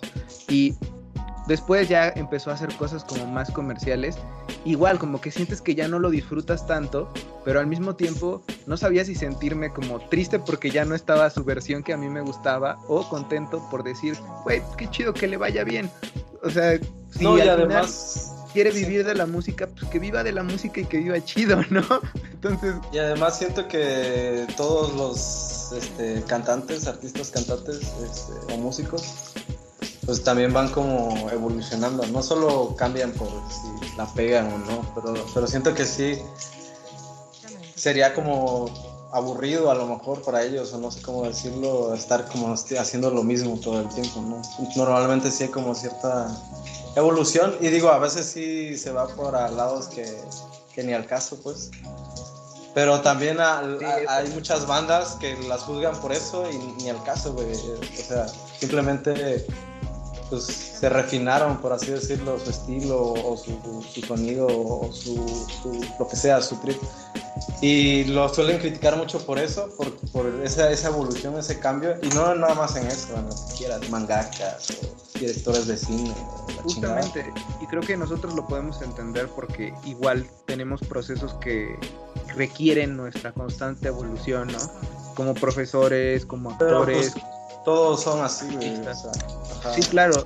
Y 0.47 0.75
después 1.47 1.89
ya 1.89 2.09
empezó 2.09 2.51
a 2.51 2.53
hacer 2.53 2.71
cosas 2.75 3.03
como 3.03 3.25
más 3.25 3.49
comerciales. 3.49 4.19
Igual, 4.65 4.99
como 4.99 5.19
que 5.19 5.31
sientes 5.31 5.63
que 5.63 5.73
ya 5.73 5.87
no 5.87 5.97
lo 5.97 6.11
disfrutas 6.11 6.67
tanto, 6.67 7.11
pero 7.43 7.59
al 7.59 7.65
mismo 7.65 7.95
tiempo 7.95 8.43
no 8.67 8.77
sabía 8.77 9.03
si 9.03 9.15
sentirme 9.15 9.71
como 9.71 9.99
triste 9.99 10.37
porque 10.37 10.69
ya 10.69 10.85
no 10.85 10.93
estaba 10.93 11.27
su 11.31 11.43
versión 11.43 11.81
que 11.81 11.93
a 11.93 11.97
mí 11.97 12.07
me 12.07 12.21
gustaba 12.21 12.77
o 12.87 13.09
contento 13.09 13.67
por 13.71 13.83
decir, 13.83 14.15
güey, 14.43 14.61
qué 14.77 14.87
chido 14.91 15.11
que 15.11 15.25
le 15.25 15.37
vaya 15.37 15.63
bien. 15.63 15.89
O 16.43 16.51
sea, 16.51 16.77
si 17.09 17.23
no, 17.23 17.35
y 17.35 17.41
además 17.41 18.36
quiere 18.53 18.71
vivir 18.71 19.05
de 19.05 19.15
la 19.15 19.25
música, 19.25 19.67
pues 19.67 19.89
que 19.89 19.99
viva 19.99 20.23
de 20.23 20.31
la 20.31 20.43
música 20.43 20.81
y 20.81 20.85
que 20.85 20.97
viva 20.97 21.23
chido, 21.23 21.61
¿no? 21.69 21.83
Entonces. 22.31 22.75
Y 22.91 22.97
además 22.97 23.37
siento 23.37 23.67
que 23.67 24.45
todos 24.55 24.93
los 24.93 25.71
este, 25.77 26.23
cantantes, 26.27 26.87
artistas 26.87 27.31
cantantes 27.31 27.81
este, 28.03 28.53
o 28.53 28.57
músicos, 28.57 29.33
pues 30.05 30.23
también 30.23 30.53
van 30.53 30.69
como 30.69 31.29
evolucionando. 31.31 32.05
No 32.07 32.23
solo 32.23 32.75
cambian 32.75 33.11
por 33.11 33.27
si 33.27 33.97
la 33.97 34.05
pegan 34.13 34.51
o 34.51 34.57
no, 34.59 34.93
pero, 34.95 35.25
pero 35.33 35.47
siento 35.47 35.73
que 35.73 35.85
sí 35.85 36.19
sería 37.75 38.13
como 38.13 38.96
aburrido 39.11 39.71
a 39.71 39.75
lo 39.75 39.87
mejor 39.87 40.21
para 40.21 40.43
ellos, 40.43 40.73
o 40.73 40.77
no 40.77 40.91
sé 40.91 41.01
cómo 41.01 41.23
decirlo, 41.23 41.93
estar 41.93 42.27
como 42.27 42.53
haciendo 42.53 43.09
lo 43.09 43.23
mismo 43.23 43.59
todo 43.59 43.81
el 43.81 43.89
tiempo, 43.89 44.21
¿no? 44.21 44.41
Normalmente 44.75 45.31
sí 45.31 45.43
hay 45.43 45.49
como 45.49 45.73
cierta 45.75 46.27
evolución 46.95 47.55
y 47.61 47.67
digo, 47.67 47.89
a 47.89 47.99
veces 47.99 48.25
sí 48.25 48.77
se 48.77 48.91
va 48.91 49.07
por 49.07 49.35
a 49.35 49.49
lados 49.49 49.87
que, 49.87 50.05
que 50.73 50.83
ni 50.83 50.93
al 50.93 51.05
caso, 51.05 51.37
pues. 51.41 51.71
Pero 52.73 53.01
también 53.01 53.37
hay 53.39 54.27
muchas 54.35 54.67
bandas 54.67 55.17
que 55.19 55.35
las 55.47 55.61
juzgan 55.61 55.99
por 55.99 56.11
eso 56.11 56.47
y 56.51 56.57
ni 56.83 56.89
al 56.89 57.01
caso, 57.03 57.33
güey. 57.33 57.51
O 57.51 58.07
sea, 58.07 58.27
simplemente 58.59 59.47
pues 60.29 60.43
se 60.43 60.89
refinaron, 60.89 61.57
por 61.57 61.73
así 61.73 61.91
decirlo, 61.91 62.39
su 62.39 62.49
estilo 62.49 63.13
o 63.13 63.37
su, 63.37 63.83
su 63.93 64.01
sonido 64.01 64.47
o 64.47 64.91
su, 64.91 65.15
su, 65.61 65.85
lo 65.99 66.07
que 66.07 66.15
sea, 66.15 66.41
su 66.41 66.55
trip. 66.57 66.77
Y 67.61 68.03
lo 68.05 68.29
suelen 68.29 68.59
criticar 68.59 68.95
mucho 68.97 69.25
por 69.25 69.39
eso, 69.39 69.69
por, 69.77 69.91
por 70.11 70.27
esa, 70.43 70.69
esa, 70.69 70.89
evolución, 70.89 71.37
ese 71.37 71.59
cambio. 71.59 71.95
Y 72.03 72.09
no 72.09 72.35
nada 72.35 72.53
más 72.53 72.75
en 72.75 72.87
eso, 72.87 73.15
en 73.15 73.25
lo 73.25 73.29
que 73.29 73.57
quieras, 73.57 73.89
mangakas 73.89 74.71
o 74.71 75.19
directores 75.19 75.67
de 75.67 75.77
cine. 75.77 76.13
Justamente, 76.63 77.31
y 77.61 77.65
creo 77.67 77.81
que 77.81 77.97
nosotros 77.97 78.35
lo 78.35 78.45
podemos 78.45 78.81
entender 78.81 79.27
porque 79.29 79.73
igual 79.85 80.27
tenemos 80.45 80.81
procesos 80.81 81.33
que 81.35 81.75
requieren 82.35 82.95
nuestra 82.97 83.31
constante 83.31 83.87
evolución, 83.87 84.49
¿no? 84.49 84.59
Como 85.15 85.33
profesores, 85.33 86.25
como 86.25 86.51
actores. 86.51 87.11
Pues, 87.11 87.23
todos 87.67 88.01
son 88.01 88.23
así, 88.23 88.47
güey. 88.55 88.79
Sí, 89.75 89.81
claro. 89.89 90.23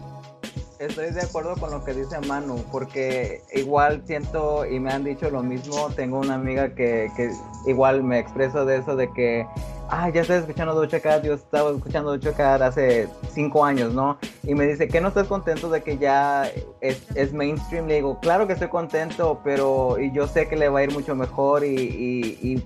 Estoy 0.78 1.10
de 1.10 1.22
acuerdo 1.22 1.56
con 1.56 1.72
lo 1.72 1.84
que 1.84 1.96
dice 1.96 2.20
Manu, 2.28 2.64
porque 2.72 3.42
igual 3.56 4.04
siento 4.06 4.64
y 4.64 4.80
me 4.80 4.92
han 4.92 5.04
dicho 5.04 5.28
lo 5.32 5.42
mismo. 5.42 5.90
Tengo 5.96 6.20
una 6.20 6.36
amiga 6.36 6.76
que, 6.76 7.10
que 7.18 7.32
igual 7.66 8.04
me 8.04 8.20
expreso 8.20 8.64
de 8.64 8.78
eso, 8.78 8.96
de 8.96 9.12
que, 9.14 9.48
ah, 9.90 10.08
ya 10.10 10.22
estoy 10.22 10.38
escuchando 10.38 10.76
Ducha 10.76 11.00
Cat, 11.00 11.24
yo 11.24 11.34
estaba 11.34 11.72
escuchando 11.72 12.12
Ducha 12.12 12.32
Cat 12.34 12.62
hace 12.62 13.10
cinco 13.34 13.66
años, 13.66 13.92
¿no? 13.92 14.20
Y 14.44 14.54
me 14.54 14.68
dice, 14.68 14.88
¿que 14.88 15.02
no 15.02 15.08
estás 15.08 15.26
contento 15.26 15.68
de 15.72 15.82
que 15.82 15.98
ya 15.98 16.48
es, 16.80 17.02
es, 17.16 17.34
mainstream? 17.34 17.88
Le 17.88 17.96
digo, 17.96 18.20
claro 18.20 18.46
que 18.46 18.54
estoy 18.54 18.70
contento, 18.70 19.42
pero 19.44 20.00
y 20.00 20.12
yo 20.12 20.28
sé 20.28 20.48
que 20.48 20.56
le 20.56 20.70
va 20.70 20.82
a 20.82 20.84
ir 20.84 20.94
mucho 20.94 21.16
mejor 21.16 21.66
y, 21.66 22.38
y 22.40 22.64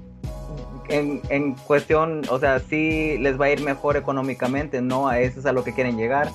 en, 0.90 1.22
en, 1.30 1.54
cuestión, 1.54 2.22
o 2.30 2.40
sea, 2.40 2.60
sí 2.60 3.18
les 3.20 3.40
va 3.40 3.46
a 3.46 3.50
ir 3.52 3.62
mejor 3.62 3.98
económicamente, 3.98 4.82
¿no? 4.82 5.08
A 5.08 5.20
eso 5.20 5.40
es 5.40 5.46
a 5.46 5.52
lo 5.52 5.64
que 5.64 5.74
quieren 5.74 5.98
llegar. 5.98 6.30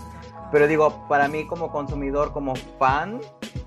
Pero 0.53 0.67
digo, 0.67 1.07
para 1.09 1.29
mí 1.29 1.47
como 1.47 1.71
consumidor, 1.71 2.33
como 2.33 2.55
fan, 2.79 3.21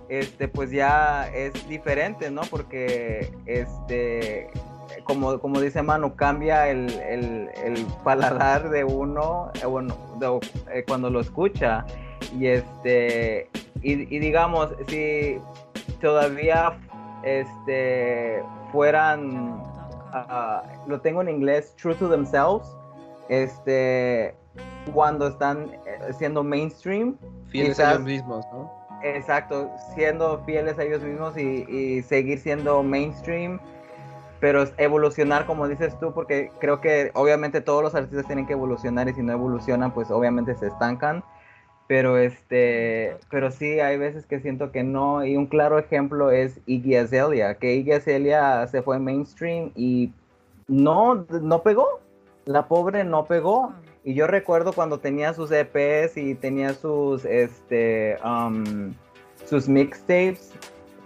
este, 0.10 0.48
pues 0.48 0.72
ya 0.72 1.30
es 1.34 1.68
diferente, 1.70 2.30
¿no? 2.30 2.42
Porque, 2.50 3.32
este, 3.46 4.50
como, 5.06 5.40
como 5.40 5.62
dice 5.62 5.82
Manu, 5.82 6.16
cambia 6.16 6.68
el, 6.68 6.90
el, 7.00 7.50
el 7.64 7.86
paladar 8.04 8.70
de 8.70 8.84
uno, 8.84 9.52
eh, 9.62 9.66
bueno, 9.66 9.96
eh, 10.74 10.84
cuando 10.88 11.10
lo 11.10 11.22
escucha. 11.22 11.86
Y 12.38 12.48
este, 12.48 13.50
y, 13.84 13.96
digamos, 14.20 14.70
si 14.88 15.40
todavía, 16.00 16.80
este, 17.24 18.42
fueran 18.72 19.62
lo 20.88 21.02
tengo 21.02 21.22
en 21.22 21.30
inglés, 21.30 21.76
True 21.76 21.96
to 21.96 22.10
Themselves, 22.10 22.68
este, 23.30 24.36
cuando 24.94 25.28
están 25.28 25.72
eh, 25.86 26.14
siendo 26.18 26.44
mainstream. 26.44 27.18
Fieles 27.50 27.80
a 27.80 27.92
ellos 27.92 28.04
mismos, 28.04 28.46
¿no? 28.54 28.72
Exacto, 29.04 29.70
siendo 29.96 30.44
fieles 30.46 30.80
a 30.80 30.84
ellos 30.84 31.02
mismos 31.02 31.38
y, 31.38 32.02
seguir 32.04 32.40
siendo 32.40 32.82
mainstream, 32.84 33.60
pero 34.40 34.66
evolucionar 34.78 35.46
como 35.46 35.68
dices 35.68 35.98
tú, 36.00 36.14
porque 36.14 36.52
creo 36.60 36.80
que 36.80 37.12
obviamente 37.14 37.60
todos 37.60 37.84
los 37.84 37.96
artistas 37.96 38.26
tienen 38.26 38.46
que 38.46 38.54
evolucionar 38.54 39.10
y 39.10 39.14
si 39.14 39.22
no 39.22 39.34
evolucionan, 39.34 39.94
pues 39.94 40.10
obviamente 40.10 40.56
se 40.56 40.68
estancan 40.68 41.24
pero 41.88 42.18
este 42.18 43.18
pero 43.30 43.52
sí 43.52 43.80
hay 43.80 43.98
veces 43.98 44.26
que 44.26 44.40
siento 44.40 44.72
que 44.72 44.84
no 44.84 45.26
y 45.26 45.36
un 45.36 45.48
claro 45.48 45.78
ejemplo 45.80 46.32
es 46.32 46.60
Iggy 46.66 46.96
Azalea 46.96 47.56
que 47.56 47.76
Iggy 47.76 47.94
Azalea 47.94 48.68
se 48.68 48.82
fue 48.82 49.00
mainstream 49.00 49.72
y 49.76 50.12
no 50.68 51.26
no 51.30 51.62
pegó 51.62 52.00
la 52.46 52.68
pobre 52.68 53.04
no 53.04 53.26
pegó 53.26 53.74
y 54.04 54.14
yo 54.14 54.28
recuerdo 54.28 54.74
cuando 54.74 55.00
tenía 55.00 55.34
sus 55.34 55.52
EPs 55.52 56.18
y 56.18 56.36
tenía 56.36 56.74
sus 56.74 57.26
este 57.26 58.18
um, 58.24 58.94
sus 59.46 59.68
mixtapes 59.68 60.54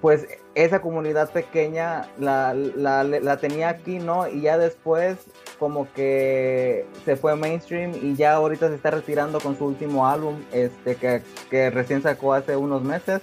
pues 0.02 0.28
esa 0.58 0.82
comunidad 0.82 1.30
pequeña 1.32 2.10
la, 2.20 2.54
la, 2.54 3.04
la, 3.04 3.38
tenía 3.38 3.70
aquí, 3.70 4.00
¿no? 4.00 4.28
Y 4.28 4.42
ya 4.42 4.58
después 4.58 5.18
como 5.60 5.88
que 5.94 6.86
se 7.06 7.16
fue 7.16 7.36
mainstream 7.36 7.94
y 8.02 8.16
ya 8.16 8.34
ahorita 8.34 8.68
se 8.70 8.76
está 8.76 8.90
retirando 8.90 9.40
con 9.40 9.56
su 9.56 9.66
último 9.66 10.08
álbum, 10.08 10.36
este, 10.52 10.96
que, 10.96 11.22
que 11.52 11.70
recién 11.70 12.02
sacó 12.02 12.34
hace 12.34 12.56
unos 12.56 12.82
meses. 12.82 13.22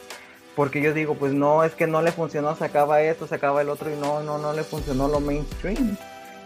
Porque 0.55 0.81
yo 0.81 0.95
digo, 0.95 1.15
pues 1.17 1.33
no, 1.33 1.65
es 1.65 1.75
que 1.75 1.89
no 1.89 2.03
le 2.03 2.13
funcionó, 2.13 2.55
sacaba 2.55 3.03
esto, 3.03 3.27
sacaba 3.27 3.63
el 3.63 3.69
otro 3.69 3.91
y 3.91 3.97
no, 3.97 4.23
no, 4.23 4.39
no 4.39 4.53
le 4.53 4.63
funcionó 4.63 5.09
lo 5.09 5.19
mainstream. 5.19 5.97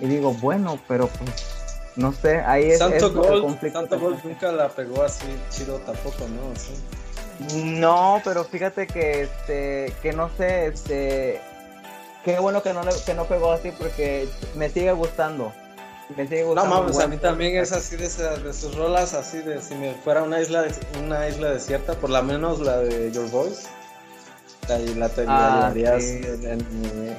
Y 0.01 0.07
digo, 0.07 0.33
bueno, 0.41 0.81
pero 0.89 1.09
pues, 1.09 1.31
no 1.97 2.13
sé, 2.13 2.39
ahí 2.39 2.71
es, 2.71 2.79
Santo 2.79 3.13
Gold, 3.13 3.61
Santo 3.71 4.01
Gold 4.01 4.25
nunca 4.25 4.53
la 4.53 4.71
pegó 4.71 5.03
así 5.03 5.27
chido 5.51 5.77
tampoco, 5.81 6.27
¿no? 6.29 6.57
Sí. 6.57 6.73
No, 7.65 8.21
pero 8.25 8.45
fíjate 8.45 8.87
que 8.87 9.23
este, 9.23 9.95
que 10.03 10.13
no 10.13 10.31
sé, 10.37 10.67
este, 10.67 11.41
qué 12.25 12.39
bueno 12.39 12.63
que 12.63 12.73
no 12.73 12.83
que 13.07 13.15
no 13.15 13.25
pegó 13.27 13.53
así 13.53 13.71
porque 13.71 14.29
me 14.55 14.69
sigue 14.69 14.93
gustando. 14.93 15.53
Me 16.17 16.27
sigue 16.27 16.45
gustando. 16.45 16.75
No 16.75 16.83
mames, 16.83 16.99
a 16.99 17.07
mí 17.07 17.17
también 17.17 17.57
es 17.57 17.73
así 17.73 17.97
de, 17.97 18.09
de 18.09 18.53
sus 18.53 18.75
rolas, 18.75 19.15
así 19.15 19.39
de 19.39 19.63
si 19.63 19.75
me 19.77 19.95
fuera 19.95 20.23
una 20.23 20.41
isla 20.41 20.67
una 20.99 21.29
isla 21.29 21.51
desierta, 21.51 21.95
por 21.95 22.11
lo 22.11 22.23
menos 22.23 22.61
la 22.61 22.79
de 22.79 23.13
Your 23.13 23.31
Voice. 23.31 23.69
La, 24.69 24.79
la 24.79 25.09
te 25.09 25.25
ah, 25.27 25.73
en, 25.75 26.59
mi, 26.81 27.11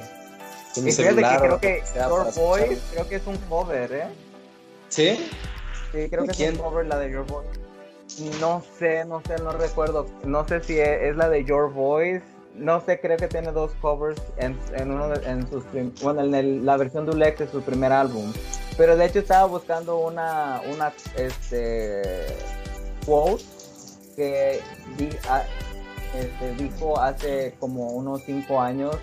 y 0.76 0.92
fíjate 0.92 1.16
que 1.16 1.36
creo 1.38 1.60
que 1.60 1.82
Your 1.96 2.32
Voice 2.34 2.78
creo 2.92 3.08
que 3.08 3.16
es 3.16 3.26
un 3.26 3.36
cover, 3.48 3.92
¿eh? 3.92 4.08
¿Sí? 4.88 5.30
Sí, 5.92 6.08
creo 6.08 6.26
que 6.26 6.32
es 6.32 6.52
un 6.52 6.58
cover 6.58 6.86
la 6.86 6.98
de 6.98 7.10
Your 7.10 7.26
Voice. 7.26 7.69
No 8.40 8.62
sé, 8.78 9.04
no 9.04 9.22
sé, 9.26 9.36
no 9.42 9.52
recuerdo. 9.52 10.06
No 10.24 10.46
sé 10.46 10.62
si 10.62 10.78
es, 10.78 11.16
la 11.16 11.28
de 11.28 11.44
Your 11.44 11.72
Voice. 11.72 12.24
No 12.54 12.80
sé, 12.80 13.00
creo 13.00 13.16
que 13.16 13.28
tiene 13.28 13.52
dos 13.52 13.72
covers 13.80 14.20
en, 14.36 14.56
uno 14.90 15.08
de, 15.08 15.30
en 15.30 15.48
sus 15.48 15.64
bueno, 16.02 16.22
en 16.22 16.66
la 16.66 16.76
versión 16.76 17.06
de 17.06 17.48
su 17.50 17.62
primer 17.62 17.92
álbum. 17.92 18.32
Pero 18.76 18.96
de 18.96 19.06
hecho 19.06 19.20
estaba 19.20 19.46
buscando 19.46 19.98
una 19.98 20.60
una 20.72 20.92
este 21.16 22.26
quote 23.06 23.44
que 24.16 24.60
este, 26.14 26.54
dijo 26.58 27.00
hace 27.00 27.54
como 27.60 27.92
unos 27.92 28.22
cinco 28.24 28.60
años 28.60 28.96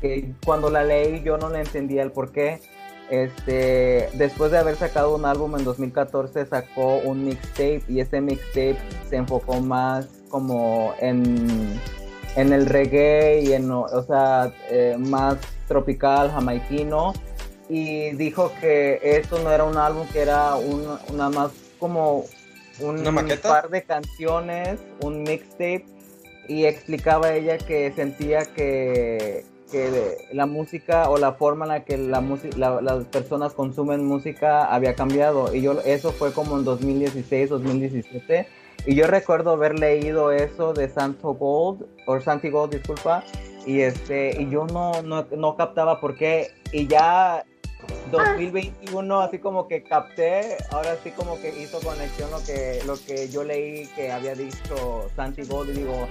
que 0.00 0.32
cuando 0.44 0.70
la 0.70 0.84
leí 0.84 1.22
yo 1.22 1.36
no 1.38 1.48
le 1.48 1.60
entendía 1.60 2.02
el 2.02 2.12
por 2.12 2.32
qué 2.32 2.60
este, 3.12 4.08
después 4.14 4.50
de 4.52 4.58
haber 4.58 4.76
sacado 4.76 5.14
un 5.14 5.26
álbum 5.26 5.54
en 5.58 5.64
2014, 5.64 6.46
sacó 6.46 6.96
un 6.96 7.26
mixtape 7.26 7.82
y 7.86 8.00
ese 8.00 8.22
mixtape 8.22 8.78
se 9.10 9.16
enfocó 9.16 9.60
más 9.60 10.08
como 10.30 10.94
en, 10.98 11.78
en 12.36 12.52
el 12.54 12.64
reggae 12.64 13.42
y 13.42 13.52
en, 13.52 13.70
o 13.70 14.02
sea, 14.06 14.50
eh, 14.70 14.96
más 14.98 15.36
tropical, 15.68 16.30
jamaiquino. 16.30 17.12
Y 17.68 18.12
dijo 18.12 18.50
que 18.62 18.98
esto 19.02 19.38
no 19.40 19.52
era 19.52 19.64
un 19.64 19.76
álbum, 19.76 20.06
que 20.08 20.22
era 20.22 20.54
un, 20.54 20.98
una 21.12 21.28
más 21.28 21.50
como 21.78 22.24
un 22.80 23.04
par 23.42 23.68
de 23.68 23.82
canciones, 23.82 24.80
un 25.02 25.22
mixtape. 25.22 25.84
Y 26.48 26.64
explicaba 26.64 27.34
ella 27.34 27.58
que 27.58 27.92
sentía 27.92 28.46
que 28.46 29.44
que 29.72 30.28
la 30.32 30.46
música 30.46 31.08
o 31.08 31.16
la 31.16 31.32
forma 31.32 31.64
en 31.64 31.68
la 31.70 31.84
que 31.84 31.96
la, 31.96 32.20
las 32.80 33.04
personas 33.06 33.54
consumen 33.54 34.04
música 34.04 34.66
había 34.66 34.94
cambiado. 34.94 35.52
Y 35.54 35.62
yo 35.62 35.80
eso 35.80 36.12
fue 36.12 36.32
como 36.32 36.58
en 36.58 36.64
2016, 36.64 37.48
2017. 37.48 38.46
Y 38.86 38.94
yo 38.94 39.06
recuerdo 39.06 39.52
haber 39.52 39.78
leído 39.78 40.30
eso 40.30 40.74
de 40.74 40.88
Santo 40.88 41.34
Gold, 41.34 41.86
o 42.06 42.20
Santi 42.20 42.50
Gold, 42.50 42.74
disculpa, 42.74 43.24
y 43.64 43.80
este 43.80 44.40
y 44.40 44.50
yo 44.50 44.66
no, 44.66 45.02
no, 45.02 45.26
no 45.36 45.56
captaba 45.56 46.00
por 46.00 46.16
qué. 46.16 46.52
Y 46.72 46.86
ya 46.86 47.44
2021 48.10 49.20
así 49.20 49.38
como 49.38 49.68
que 49.68 49.82
capté, 49.82 50.56
ahora 50.70 50.96
sí 51.02 51.10
como 51.12 51.40
que 51.40 51.48
hizo 51.60 51.80
conexión 51.80 52.30
lo 52.30 52.42
que, 52.44 52.80
lo 52.86 52.94
que 52.96 53.28
yo 53.28 53.42
leí 53.42 53.86
que 53.96 54.12
había 54.12 54.34
dicho 54.34 55.08
Santi 55.16 55.42
Gold 55.44 55.70
y 55.70 55.80
digo, 55.80 56.06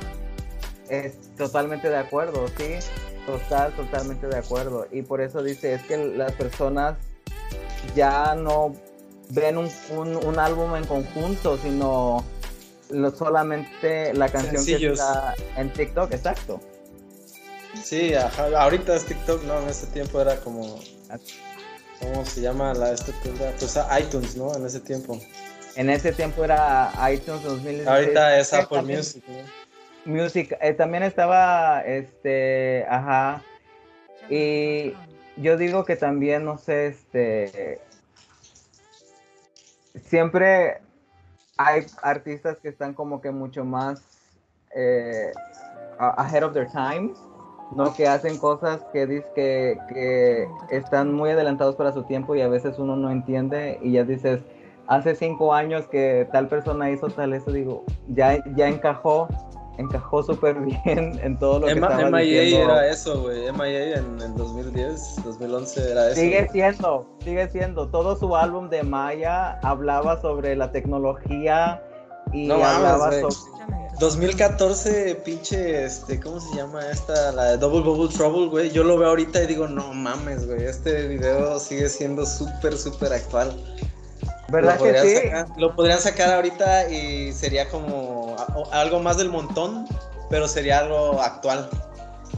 es 0.89 1.36
totalmente 1.36 1.89
de 1.89 1.97
acuerdo, 1.97 2.47
sí. 2.58 2.80
Total, 3.25 3.71
totalmente 3.73 4.27
de 4.27 4.38
acuerdo. 4.38 4.88
Y 4.91 5.01
por 5.03 5.21
eso 5.21 5.43
dice, 5.43 5.73
es 5.73 5.84
que 5.84 5.97
las 5.97 6.34
personas 6.34 6.97
ya 7.95 8.36
no 8.36 8.73
ven 9.29 9.57
un, 9.57 9.69
un, 9.91 10.39
álbum 10.39 10.75
en 10.75 10.86
conjunto, 10.86 11.57
sino 11.57 12.23
solamente 13.17 14.13
la 14.13 14.29
canción 14.29 14.65
que 14.65 14.91
está 14.91 15.36
en 15.55 15.71
TikTok, 15.71 16.13
exacto. 16.13 16.60
Sí, 17.81 18.13
ahorita 18.13 18.95
es 18.95 19.05
TikTok, 19.05 19.43
no, 19.43 19.62
en 19.62 19.69
ese 19.69 19.88
tiempo 19.88 20.19
era 20.21 20.38
como... 20.38 20.79
¿Cómo 22.01 22.25
se 22.25 22.41
llama 22.41 22.73
la 22.73 22.93
este 22.93 23.13
Pues 23.60 23.79
iTunes, 23.99 24.36
¿no? 24.36 24.55
En 24.55 24.65
ese 24.65 24.79
tiempo. 24.79 25.19
En 25.75 25.89
ese 25.89 26.12
tiempo 26.12 26.43
era 26.43 26.91
iTunes 27.13 27.43
2016. 27.43 27.88
Ahorita 27.88 28.39
es 28.39 28.53
Apple 28.53 28.81
Music, 28.81 29.23
Music, 30.06 30.58
eh, 30.62 30.74
también 30.74 31.04
estaba, 31.04 31.82
este, 31.82 32.86
ajá, 32.90 33.42
y 34.30 34.94
yo 35.38 35.58
digo 35.58 35.86
que 35.86 35.96
también, 35.96 36.46
no 36.46 36.58
sé, 36.58 36.88
este, 36.88 37.80
siempre 40.04 40.82
hay 41.58 41.86
artistas 42.02 42.58
que 42.60 42.70
están 42.70 42.94
como 42.94 43.22
que 43.22 43.32
mucho 43.32 43.64
más 43.64 44.04
eh, 44.76 45.32
ahead 46.00 46.44
of 46.44 46.54
their 46.54 46.68
time, 46.68 47.14
¿no? 47.76 47.94
Que 47.94 48.08
hacen 48.08 48.38
cosas 48.38 48.82
que, 48.92 49.24
que, 49.36 49.78
que 49.90 50.48
están 50.70 51.14
muy 51.14 51.30
adelantados 51.30 51.76
para 51.76 51.92
su 51.92 52.04
tiempo 52.04 52.36
y 52.36 52.42
a 52.42 52.48
veces 52.48 52.80
uno 52.80 52.96
no 52.96 53.12
entiende 53.12 53.80
y 53.82 53.94
ya 53.94 54.04
dices, 54.04 54.42
hace 54.88 55.16
cinco 55.16 55.54
años 55.54 55.88
que 55.88 56.28
tal 56.32 56.48
persona 56.48 56.90
hizo 56.90 57.08
tal 57.10 57.34
eso, 57.34 57.52
digo, 57.52 57.84
ya, 58.08 58.44
ya 58.56 58.68
encajó 58.68 59.28
encajó 59.77 60.23
súper 60.23 60.60
bien 60.60 61.19
en 61.23 61.38
todo 61.39 61.60
lo 61.60 61.67
que 61.67 61.73
estaba 61.73 62.10
MIA 62.10 62.63
era 62.63 62.88
eso, 62.88 63.21
güey. 63.21 63.51
MIA 63.51 63.97
en, 63.97 64.21
el 64.21 64.36
2010, 64.36 65.23
2011 65.23 65.91
era 65.91 66.07
eso. 66.07 66.21
Sigue 66.21 66.49
siendo, 66.51 67.05
sigue 67.23 67.49
siendo. 67.49 67.88
Todo 67.89 68.15
su 68.15 68.36
álbum 68.36 68.69
de 68.69 68.84
Maya 68.84 69.60
hablaba 69.63 70.21
sobre 70.21 70.55
la 70.55 70.71
tecnología 70.71 71.81
y 72.34 72.47
no 72.47 72.55
hablaba 72.55 73.12
sobre... 73.12 73.51
2014, 73.99 75.21
pinche, 75.23 75.86
este, 75.86 76.19
¿cómo 76.19 76.39
se 76.39 76.55
llama 76.55 76.89
esta? 76.89 77.31
La 77.34 77.51
de 77.51 77.57
Double 77.57 77.81
Bubble 77.81 78.12
Trouble, 78.12 78.47
güey. 78.47 78.71
Yo 78.71 78.84
lo 78.84 78.97
veo 78.97 79.10
ahorita 79.10 79.43
y 79.43 79.47
digo, 79.47 79.67
no 79.67 79.93
mames, 79.93 80.47
güey. 80.47 80.63
Este 80.63 81.07
video 81.07 81.60
sigue 81.60 81.88
siendo 81.88 82.25
súper, 82.25 82.75
súper 82.75 83.13
actual. 83.13 83.53
¿Verdad 84.52 84.78
que 84.80 85.00
sí? 85.00 85.30
lo 85.58 85.76
podrían 85.76 86.00
sacar 86.00 86.34
ahorita 86.34 86.90
y 86.90 87.32
sería 87.34 87.70
como 87.70 88.36
algo 88.72 89.00
más 89.00 89.18
del 89.18 89.30
montón, 89.30 89.88
pero 90.30 90.48
sería 90.48 90.80
algo 90.80 91.22
actual. 91.22 91.70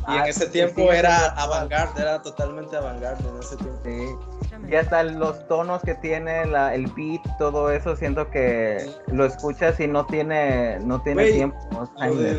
Y 0.08 0.12
en 0.12 0.22
ah, 0.22 0.28
ese 0.28 0.48
tiempo 0.48 0.92
era 0.92 1.28
avant-garde, 1.32 2.02
era 2.02 2.22
totalmente 2.22 2.76
avant-garde 2.76 3.28
en 3.28 3.40
ese 3.40 3.56
tiempo. 3.58 3.80
Sí. 3.86 4.50
Y 4.74 4.76
hasta 4.76 5.04
los 5.04 5.48
tonos 5.48 5.84
que 5.84 5.94
tiene 5.94 6.48
la, 6.48 6.74
el 6.74 6.88
beat, 6.88 7.22
todo 7.38 7.70
eso, 7.70 7.96
siento 7.96 8.32
que 8.32 8.90
lo 9.06 9.24
escuchas 9.24 9.80
y 9.80 9.86
no 9.86 10.04
tiene, 10.08 10.80
no 10.80 11.00
tiene 11.00 11.32
tiempo. 11.32 11.60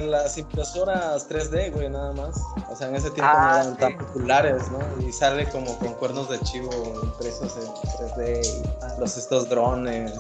las 0.09 0.37
impresoras 0.37 1.31
3D, 1.31 1.73
güey, 1.73 1.91
nada 1.91 2.13
más. 2.15 2.43
O 2.69 2.75
sea, 2.75 2.89
en 2.89 2.97
ese 2.97 3.13
tiempo 3.13 3.33
no 3.33 3.39
ah, 3.39 3.61
eran 3.63 3.77
tan 3.77 3.99
populares, 3.99 4.65
¿no? 4.73 4.81
Y 5.07 5.13
sale 5.13 5.49
como 5.51 5.79
con 5.79 5.95
cuernos 5.95 6.29
de 6.29 6.41
chivo 6.41 6.73
impresos 7.05 7.57
en 7.57 7.69
3D 8.01 8.45
y 8.45 9.01
los 9.01 9.17
estos 9.17 9.49
drones 9.49 10.13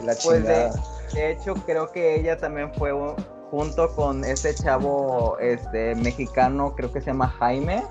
y 0.00 0.06
la 0.06 0.14
pues 0.24 0.42
De, 0.42 0.70
de 1.12 1.30
hecho, 1.32 1.52
creo 1.66 1.92
que 1.92 2.18
ella 2.18 2.38
también 2.38 2.72
fue 2.72 2.90
junto 3.50 3.94
con 3.94 4.24
ese 4.24 4.54
chavo 4.54 5.36
este 5.38 5.94
mexicano, 5.94 6.74
creo 6.74 6.90
que 6.90 7.02
se 7.02 7.08
llama 7.08 7.28
Jaime, 7.38 7.84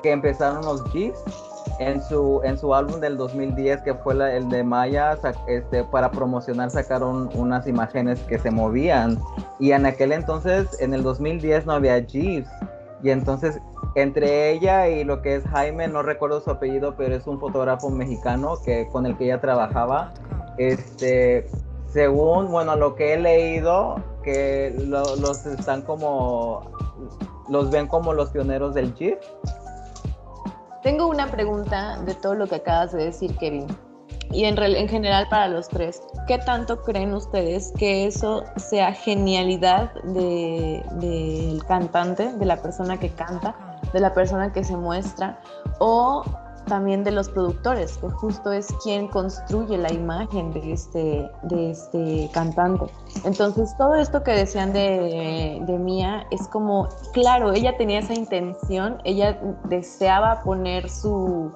que 0.00 0.12
empezaron 0.12 0.64
los 0.64 0.82
GIFs 0.90 1.22
en 1.78 2.02
su, 2.02 2.40
en 2.44 2.58
su 2.58 2.74
álbum 2.74 3.00
del 3.00 3.16
2010, 3.16 3.82
que 3.82 3.94
fue 3.94 4.14
el 4.36 4.48
de 4.50 4.62
Maya, 4.62 5.18
este, 5.46 5.84
para 5.84 6.10
promocionar 6.10 6.70
sacaron 6.70 7.30
unas 7.34 7.66
imágenes 7.66 8.20
que 8.20 8.38
se 8.38 8.50
movían. 8.50 9.18
Y 9.58 9.72
en 9.72 9.86
aquel 9.86 10.12
entonces, 10.12 10.78
en 10.80 10.92
el 10.92 11.02
2010, 11.02 11.66
no 11.66 11.72
había 11.72 12.04
GIFs. 12.04 12.50
Y 13.02 13.10
entonces, 13.10 13.58
entre 13.94 14.50
ella 14.50 14.88
y 14.88 15.04
lo 15.04 15.22
que 15.22 15.36
es 15.36 15.44
Jaime, 15.44 15.88
no 15.88 16.02
recuerdo 16.02 16.40
su 16.40 16.50
apellido, 16.50 16.94
pero 16.96 17.14
es 17.14 17.26
un 17.26 17.40
fotógrafo 17.40 17.88
mexicano 17.88 18.58
que, 18.62 18.86
con 18.88 19.06
el 19.06 19.16
que 19.16 19.24
ella 19.24 19.40
trabajaba. 19.40 20.12
Este, 20.58 21.48
según, 21.86 22.50
bueno, 22.50 22.76
lo 22.76 22.94
que 22.94 23.14
he 23.14 23.18
leído, 23.18 24.02
que 24.22 24.74
los 24.86 25.46
están 25.46 25.80
como, 25.80 26.60
los 27.48 27.70
ven 27.70 27.86
como 27.86 28.12
los 28.12 28.28
pioneros 28.30 28.74
del 28.74 28.92
GIF 28.92 29.16
tengo 30.82 31.06
una 31.08 31.26
pregunta 31.26 31.98
de 32.04 32.14
todo 32.14 32.34
lo 32.34 32.46
que 32.46 32.56
acabas 32.56 32.92
de 32.92 33.04
decir, 33.04 33.36
Kevin. 33.38 33.66
Y 34.32 34.44
en, 34.44 34.56
en 34.62 34.88
general 34.88 35.26
para 35.28 35.48
los 35.48 35.68
tres, 35.68 36.02
¿qué 36.28 36.38
tanto 36.38 36.82
creen 36.82 37.12
ustedes 37.14 37.72
que 37.76 38.06
eso 38.06 38.44
sea 38.56 38.92
genialidad 38.92 39.92
del 40.04 41.62
cantante, 41.66 42.32
de 42.34 42.46
la 42.46 42.56
persona 42.62 42.98
que 42.98 43.10
canta, 43.10 43.80
de 43.92 43.98
la 43.98 44.14
persona 44.14 44.52
que 44.52 44.62
se 44.62 44.76
muestra, 44.76 45.40
o 45.80 46.22
también 46.70 47.04
de 47.04 47.10
los 47.10 47.28
productores, 47.28 47.98
que 47.98 48.08
justo 48.08 48.52
es 48.52 48.68
quien 48.82 49.08
construye 49.08 49.76
la 49.76 49.92
imagen 49.92 50.52
de 50.52 50.72
este, 50.72 51.30
de 51.42 51.72
este 51.72 52.30
cantante. 52.32 52.86
Entonces, 53.24 53.76
todo 53.76 53.96
esto 53.96 54.22
que 54.22 54.30
decían 54.30 54.72
de, 54.72 55.60
de 55.66 55.78
Mía 55.78 56.26
es 56.30 56.46
como, 56.48 56.88
claro, 57.12 57.52
ella 57.52 57.76
tenía 57.76 57.98
esa 57.98 58.14
intención, 58.14 58.98
ella 59.04 59.38
deseaba 59.64 60.42
poner 60.42 60.88
su, 60.88 61.52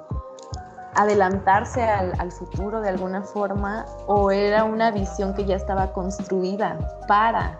adelantarse 0.96 1.82
al, 1.82 2.12
al, 2.18 2.32
futuro 2.32 2.80
de 2.80 2.88
alguna 2.88 3.22
forma 3.22 3.86
o 4.06 4.30
era 4.30 4.64
una 4.64 4.90
visión 4.90 5.32
que 5.34 5.44
ya 5.44 5.56
estaba 5.56 5.92
construida 5.92 6.76
para 7.06 7.58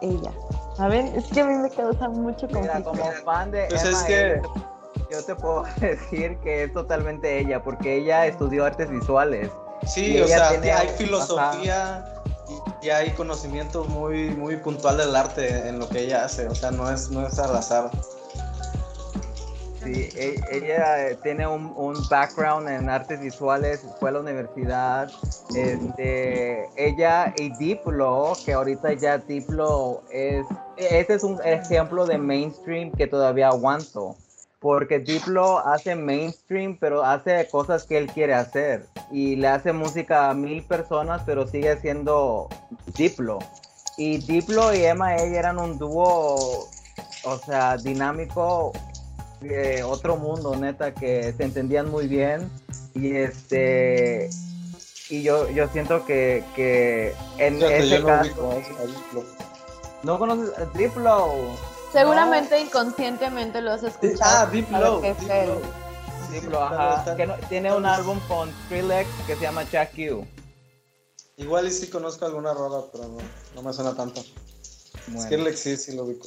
ella. 0.00 0.30
A 0.78 0.88
ver, 0.88 1.04
es 1.16 1.26
que 1.26 1.40
a 1.40 1.46
mí 1.46 1.54
me 1.54 1.70
causa 1.70 2.08
mucho 2.08 2.48
conflicto. 2.48 2.90
como 2.90 3.04
fan 3.24 3.50
de 3.50 3.66
pues 3.68 3.84
es 3.84 4.02
que 4.04 4.40
yo 5.12 5.22
te 5.22 5.34
puedo 5.34 5.64
decir 5.80 6.38
que 6.38 6.64
es 6.64 6.72
totalmente 6.72 7.38
ella, 7.38 7.62
porque 7.62 7.96
ella 7.96 8.26
estudió 8.26 8.64
artes 8.64 8.90
visuales. 8.90 9.50
Sí, 9.86 10.20
o 10.20 10.26
sea, 10.26 10.50
hay 10.50 10.88
filosofía 10.96 12.04
y, 12.82 12.90
hay 12.90 13.10
conocimiento 13.10 13.84
muy, 13.84 14.30
muy 14.30 14.56
puntual 14.56 14.96
del 14.96 15.14
arte 15.14 15.68
en 15.68 15.78
lo 15.78 15.88
que 15.88 16.00
ella 16.00 16.24
hace, 16.24 16.46
o 16.46 16.54
sea, 16.54 16.70
no 16.70 16.90
es, 16.90 17.10
no 17.10 17.26
es 17.26 17.38
al 17.38 17.56
azar. 17.56 17.90
Sí, 19.82 20.10
e, 20.14 20.40
ella 20.52 21.08
eh, 21.08 21.18
tiene 21.24 21.44
un, 21.44 21.72
un, 21.76 21.96
background 22.08 22.68
en 22.68 22.88
artes 22.88 23.20
visuales, 23.20 23.84
fue 23.98 24.10
a 24.10 24.12
la 24.12 24.20
universidad. 24.20 25.10
Este, 25.56 26.68
ella 26.76 27.34
y 27.36 27.52
Diplo, 27.56 28.34
que 28.44 28.52
ahorita 28.52 28.92
ya 28.92 29.18
Diplo 29.18 30.04
es, 30.12 30.46
ese 30.76 31.14
es 31.14 31.24
un 31.24 31.40
ejemplo 31.44 32.06
de 32.06 32.16
mainstream 32.16 32.92
que 32.92 33.08
todavía 33.08 33.48
aguanto 33.48 34.14
porque 34.62 35.00
Diplo 35.00 35.58
hace 35.58 35.96
mainstream, 35.96 36.78
pero 36.78 37.04
hace 37.04 37.48
cosas 37.50 37.84
que 37.84 37.98
él 37.98 38.06
quiere 38.06 38.32
hacer. 38.32 38.86
Y 39.10 39.34
le 39.34 39.48
hace 39.48 39.72
música 39.72 40.30
a 40.30 40.34
mil 40.34 40.62
personas, 40.62 41.22
pero 41.26 41.48
sigue 41.48 41.76
siendo 41.78 42.48
Diplo. 42.96 43.40
Y 43.98 44.18
Diplo 44.18 44.72
y 44.72 44.84
Emma 44.84 45.16
eran 45.16 45.58
un 45.58 45.78
dúo, 45.78 46.68
o 47.24 47.38
sea, 47.44 47.76
dinámico, 47.76 48.72
otro 49.84 50.16
mundo, 50.16 50.54
neta, 50.54 50.94
que 50.94 51.32
se 51.32 51.42
entendían 51.42 51.90
muy 51.90 52.06
bien. 52.06 52.48
Y 52.94 53.16
este 53.16 54.30
y 55.10 55.22
yo, 55.22 55.50
yo 55.50 55.66
siento 55.68 56.06
que, 56.06 56.44
que 56.54 57.12
en 57.38 57.56
Fíjate, 57.56 57.78
ese 57.78 57.98
no 57.98 58.06
caso 58.06 58.62
no 60.04 60.18
conoces 60.18 60.56
a 60.56 60.64
Diplo. 60.78 61.32
Seguramente 61.92 62.58
inconscientemente 62.60 63.60
lo 63.60 63.72
has 63.72 63.82
escuchado. 63.82 64.20
Ah, 64.22 64.46
Deep 64.50 64.70
Low. 64.70 65.02
Deep. 65.02 66.50
Low. 66.50 66.60
Ajá, 66.62 66.98
está- 67.00 67.16
que 67.16 67.26
no- 67.26 67.34
tiene 67.48 67.72
un 67.74 67.84
álbum 67.84 68.18
con 68.26 68.50
Skrillex 68.64 69.08
que 69.26 69.34
se 69.36 69.42
llama 69.42 69.64
Chuck 69.64 69.94
You. 69.96 70.26
Igual 71.36 71.66
y 71.68 71.70
sí 71.72 71.88
conozco 71.88 72.24
alguna 72.24 72.54
rola, 72.54 72.84
pero 72.90 73.04
no, 73.08 73.18
no 73.54 73.62
me 73.62 73.72
suena 73.72 73.94
tanto. 73.94 74.22
Bueno. 75.08 75.22
Skrillex 75.22 75.58
sí, 75.60 75.76
sí 75.76 75.92
lo 75.94 76.04
ubico. 76.04 76.26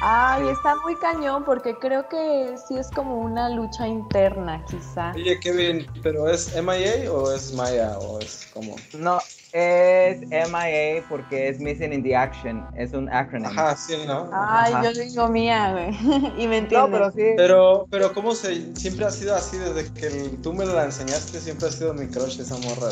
Ay, 0.00 0.48
está 0.48 0.76
muy 0.76 0.96
cañón 0.96 1.44
porque 1.44 1.74
creo 1.78 2.08
que 2.08 2.56
sí 2.68 2.76
es 2.76 2.90
como 2.90 3.16
una 3.16 3.48
lucha 3.48 3.86
interna, 3.86 4.64
quizá. 4.68 5.12
Oye, 5.14 5.38
Kevin, 5.40 5.86
¿pero 6.02 6.28
es 6.28 6.54
MIA 6.54 7.10
o 7.12 7.30
es 7.32 7.52
Maya 7.54 7.98
o 7.98 8.18
es 8.20 8.48
como...? 8.52 8.76
No, 8.92 9.22
es 9.52 10.20
MIA 10.30 11.04
porque 11.08 11.48
es 11.48 11.60
Missing 11.60 11.92
in 11.92 12.02
the 12.02 12.16
Action, 12.16 12.66
es 12.76 12.92
un 12.92 13.08
acronym. 13.08 13.46
Ajá, 13.46 13.76
sí, 13.76 13.94
¿no? 14.06 14.28
Ay, 14.32 14.72
Ajá. 14.72 14.82
yo 14.82 15.00
digo 15.00 15.28
mía, 15.28 15.72
güey. 15.72 15.90
y 16.42 16.48
me 16.48 16.60
No, 16.60 16.64
entiendes. 16.64 16.90
pero 16.92 17.10
sí. 17.12 17.34
Pero, 17.36 17.86
pero 17.90 18.12
¿cómo 18.12 18.34
se...? 18.34 18.76
Siempre 18.76 19.06
ha 19.06 19.10
sido 19.10 19.34
así, 19.34 19.56
desde 19.58 19.86
que 19.92 20.36
tú 20.42 20.52
me 20.52 20.66
la 20.66 20.84
enseñaste, 20.84 21.40
siempre 21.40 21.68
ha 21.68 21.70
sido 21.70 21.94
mi 21.94 22.06
crush 22.08 22.40
esa 22.40 22.56
morra. 22.56 22.90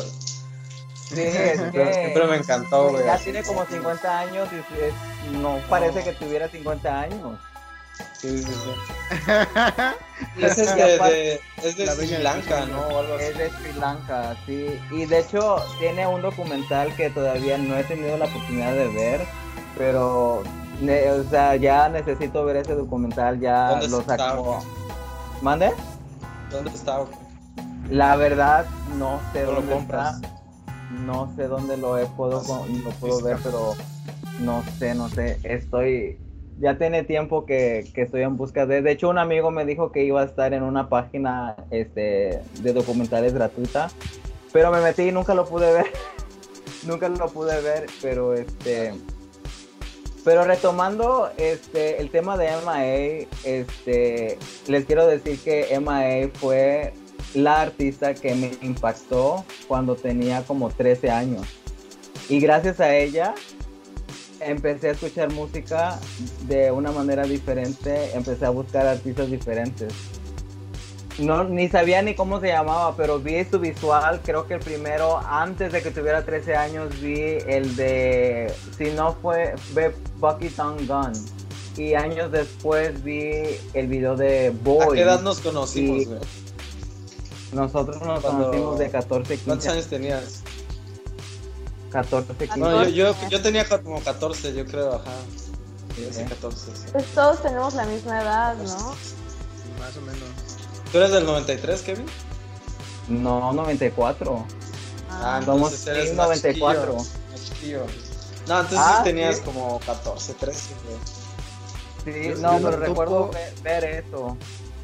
Sí, 1.13 1.21
es 1.21 1.57
Siempre, 1.59 1.85
que 1.85 1.93
siempre 1.93 2.27
me 2.27 2.35
encantó, 2.37 2.89
güey. 2.89 3.05
ya 3.05 3.17
tiene 3.17 3.43
como 3.43 3.65
50 3.65 4.19
años 4.19 4.47
y 4.51 4.55
es- 4.83 5.31
no 5.33 5.57
parece 5.69 6.03
que 6.03 6.13
tuviera 6.13 6.47
50 6.49 6.99
años. 7.01 7.39
Sí, 8.13 8.41
sí, 8.43 8.51
sí. 8.51 8.71
Es, 10.41 10.55
de, 10.55 11.39
es 11.63 11.77
de 11.77 11.87
Sri 11.87 12.17
Lanka, 12.23 12.65
¿no? 12.65 12.79
O 12.87 12.99
algo 12.99 13.15
así. 13.15 13.25
Es 13.25 13.37
de 13.37 13.49
Sri 13.51 13.73
Lanka, 13.73 14.35
sí. 14.45 14.79
Y 14.91 15.05
de 15.05 15.19
hecho 15.19 15.57
tiene 15.79 16.07
un 16.07 16.21
documental 16.21 16.95
que 16.95 17.09
todavía 17.09 17.57
no 17.57 17.77
he 17.77 17.83
tenido 17.83 18.17
la 18.17 18.25
oportunidad 18.25 18.73
de 18.73 18.87
ver, 18.87 19.21
pero 19.77 20.35
o 20.41 21.23
sea, 21.29 21.55
ya 21.55 21.87
necesito 21.89 22.43
ver 22.45 22.57
ese 22.57 22.73
documental, 22.73 23.39
ya 23.39 23.69
¿Dónde 23.71 23.89
lo 23.89 23.99
está? 23.99 24.17
sacó. 24.17 24.63
¿Mande? 25.41 25.71
¿Dónde 26.49 26.71
está? 26.71 27.01
La 27.89 28.15
verdad 28.15 28.65
no 28.97 29.19
sé 29.33 29.41
¿No 29.43 29.51
lo 29.51 29.55
dónde 29.57 29.73
compras? 29.73 30.15
está. 30.15 30.29
No 31.01 31.33
sé 31.35 31.47
dónde 31.47 31.77
lo 31.77 31.97
he 31.97 32.05
puedo 32.05 32.41
lo 32.41 32.91
puedo 32.99 33.21
ver, 33.23 33.37
pero 33.43 33.73
no 34.39 34.63
sé, 34.77 34.95
no 34.95 35.09
sé. 35.09 35.39
Estoy 35.43 36.17
ya 36.59 36.77
tiene 36.77 37.03
tiempo 37.03 37.45
que, 37.45 37.89
que 37.93 38.03
estoy 38.03 38.21
en 38.21 38.37
busca 38.37 38.65
de. 38.65 38.81
De 38.81 38.91
hecho, 38.91 39.09
un 39.09 39.17
amigo 39.17 39.51
me 39.51 39.65
dijo 39.65 39.91
que 39.91 40.03
iba 40.03 40.21
a 40.21 40.25
estar 40.25 40.53
en 40.53 40.63
una 40.63 40.89
página 40.89 41.55
este, 41.71 42.41
de 42.61 42.73
documentales 42.73 43.33
gratuita, 43.33 43.89
pero 44.51 44.71
me 44.71 44.81
metí 44.81 45.03
y 45.03 45.11
nunca 45.11 45.33
lo 45.33 45.45
pude 45.45 45.71
ver. 45.73 45.87
nunca 46.87 47.09
lo 47.09 47.27
pude 47.27 47.59
ver, 47.61 47.87
pero 48.01 48.33
este. 48.33 48.93
Pero 50.23 50.45
retomando 50.45 51.29
este, 51.35 51.99
el 51.99 52.09
tema 52.09 52.37
de 52.37 52.47
MIA, 52.47 53.27
este, 53.43 54.37
les 54.67 54.85
quiero 54.85 55.05
decir 55.05 55.37
que 55.39 55.77
MIA 55.77 56.29
fue 56.35 56.93
la 57.33 57.61
artista 57.61 58.13
que 58.13 58.35
me 58.35 58.51
impactó 58.61 59.43
cuando 59.67 59.95
tenía 59.95 60.43
como 60.43 60.69
13 60.69 61.09
años. 61.11 61.47
Y 62.29 62.39
gracias 62.39 62.79
a 62.79 62.95
ella 62.95 63.33
empecé 64.39 64.89
a 64.89 64.91
escuchar 64.91 65.31
música 65.31 65.99
de 66.47 66.71
una 66.71 66.91
manera 66.91 67.23
diferente, 67.23 68.11
empecé 68.13 68.45
a 68.45 68.49
buscar 68.49 68.85
artistas 68.87 69.29
diferentes. 69.29 69.93
No, 71.19 71.43
ni 71.43 71.69
sabía 71.69 72.01
ni 72.01 72.15
cómo 72.15 72.39
se 72.39 72.47
llamaba, 72.47 72.95
pero 72.95 73.19
vi 73.19 73.43
su 73.45 73.59
visual, 73.59 74.21
creo 74.23 74.47
que 74.47 74.55
el 74.55 74.59
primero, 74.59 75.19
antes 75.19 75.71
de 75.71 75.83
que 75.83 75.91
tuviera 75.91 76.25
13 76.25 76.55
años, 76.55 76.99
vi 77.01 77.37
el 77.47 77.75
de, 77.75 78.51
si 78.77 78.85
no 78.91 79.13
fue, 79.21 79.53
ve 79.73 79.93
Bucky 80.17 80.49
Tongue 80.49 80.85
Gun. 80.87 81.11
Y 81.77 81.93
años 81.93 82.31
después 82.31 83.03
vi 83.03 83.57
el 83.73 83.87
video 83.87 84.15
de 84.15 84.47
¿A 84.47 84.51
Boy. 84.63 84.95
qué 84.95 85.01
edad 85.01 85.21
nos 85.21 85.39
conocimos, 85.39 86.03
Y-? 86.03 86.07
Nosotros 87.53 88.01
nos 88.01 88.21
Cuando- 88.21 88.45
conocimos 88.45 88.79
de 88.79 88.89
14, 88.89 89.37
¿Cuántos 89.39 89.65
15, 89.65 89.69
años 89.69 89.85
tenías? 89.87 90.23
14, 91.91 92.33
15. 92.35 92.59
No, 92.59 92.83
yo, 92.85 93.13
yo, 93.13 93.29
yo 93.29 93.41
tenía 93.41 93.67
como 93.69 94.01
14, 94.01 94.53
yo 94.53 94.65
creo, 94.65 94.95
ajá. 94.95 95.11
Sí, 95.95 96.09
sí, 96.11 96.21
Ok. 96.23 96.29
14, 96.29 96.71
sí. 96.75 96.83
Pues 96.91 97.05
todos 97.13 97.41
tenemos 97.43 97.73
la 97.75 97.85
misma 97.85 98.21
edad, 98.21 98.55
¿no? 98.57 98.63
Más 98.63 99.97
o 99.97 100.01
menos. 100.01 100.19
¿Tú 100.91 100.97
eres 100.97 101.11
del 101.11 101.25
93, 101.25 101.81
Kevin? 101.83 102.05
No, 103.07 103.53
94. 103.53 104.45
Ah, 105.11 105.39
Somos 105.45 105.71
entonces 105.73 105.87
eres 105.87 106.05
Team 106.05 106.15
más 106.17 106.27
94. 106.27 106.97
chiquillo, 106.97 107.03
más 107.31 107.43
chiquillo. 107.45 107.79
No, 108.47 108.55
entonces 108.61 108.79
Ah, 108.81 108.95
sí 108.97 109.03
tenías 109.03 109.35
sí. 109.37 109.41
como 109.43 109.79
14, 109.85 110.33
13, 110.33 110.69
güey. 110.85 110.97
Sí, 112.23 112.29
Yo- 112.29 112.35
no, 112.37 112.57
pero 112.57 112.77
recuerdo 112.77 113.29
ver, 113.29 113.53
ver 113.61 113.83
eso. 114.07 114.35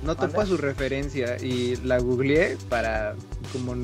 No 0.04 0.16
topo 0.16 0.42
a 0.42 0.46
su 0.46 0.58
referencia 0.58 1.38
y 1.42 1.76
la 1.78 1.98
googleé 2.00 2.58
para 2.70 3.16
como 3.52 3.76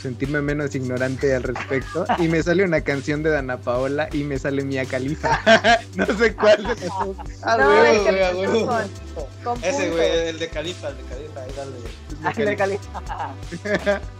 sentirme 0.00 0.40
menos 0.40 0.72
ignorante 0.76 1.34
al 1.34 1.42
respecto 1.42 2.04
y 2.18 2.28
me 2.28 2.40
sale 2.42 2.62
una 2.62 2.82
canción 2.82 3.24
de 3.24 3.30
Dana 3.30 3.56
Paola 3.60 4.08
y 4.12 4.22
me 4.22 4.38
sale 4.38 4.62
Mia 4.64 4.84
Khalifa. 4.84 5.40
no 5.96 6.06
sé 6.06 6.34
cuál 6.36 6.58
de 6.58 6.68
las 6.68 6.80
dos. 6.80 7.16
Ah, 7.42 7.56
No, 7.58 7.66
güey, 7.66 8.06
el 8.06 8.36
güey, 8.36 8.64
güey. 8.64 8.86
Ese, 9.62 9.90
güey, 9.90 10.28
el 10.28 10.38
de 10.38 10.48
Califa, 10.48 10.88
el 10.90 10.96
de 10.98 11.02
Califa, 11.02 11.40
ahí 11.42 11.52
dale. 11.56 11.72
Ah, 12.22 12.32
de 12.36 12.56
Cali- 12.56 12.78
Ah, 13.08 13.34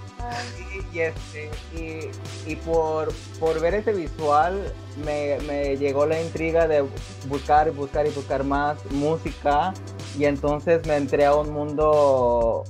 y, 0.93 1.01
este, 1.01 1.51
y, 1.75 2.51
y 2.51 2.57
por, 2.57 3.13
por 3.39 3.61
ver 3.61 3.75
ese 3.75 3.93
visual 3.93 4.73
me, 5.05 5.39
me 5.47 5.77
llegó 5.77 6.07
la 6.07 6.21
intriga 6.21 6.67
de 6.67 6.85
buscar, 7.29 7.71
buscar 7.73 8.07
y 8.07 8.11
buscar 8.11 8.45
más 8.45 8.79
música. 8.91 9.75
Y 10.19 10.25
entonces 10.25 10.85
me 10.87 10.97
entré 10.97 11.27
a 11.27 11.35
un 11.35 11.53
mundo 11.53 12.65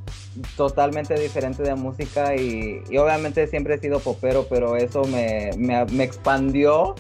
totalmente 0.57 1.15
diferente 1.19 1.63
de 1.63 1.75
música 1.75 2.37
y, 2.37 2.83
obviamente 2.97 3.47
siempre 3.47 3.75
he 3.75 3.79
sido 3.79 4.01
popero, 4.01 4.47
pero 4.49 4.77
eso 4.77 5.03
me, 5.05 5.51
me, 5.57 5.85
me 5.87 6.05
expandió 6.05 6.95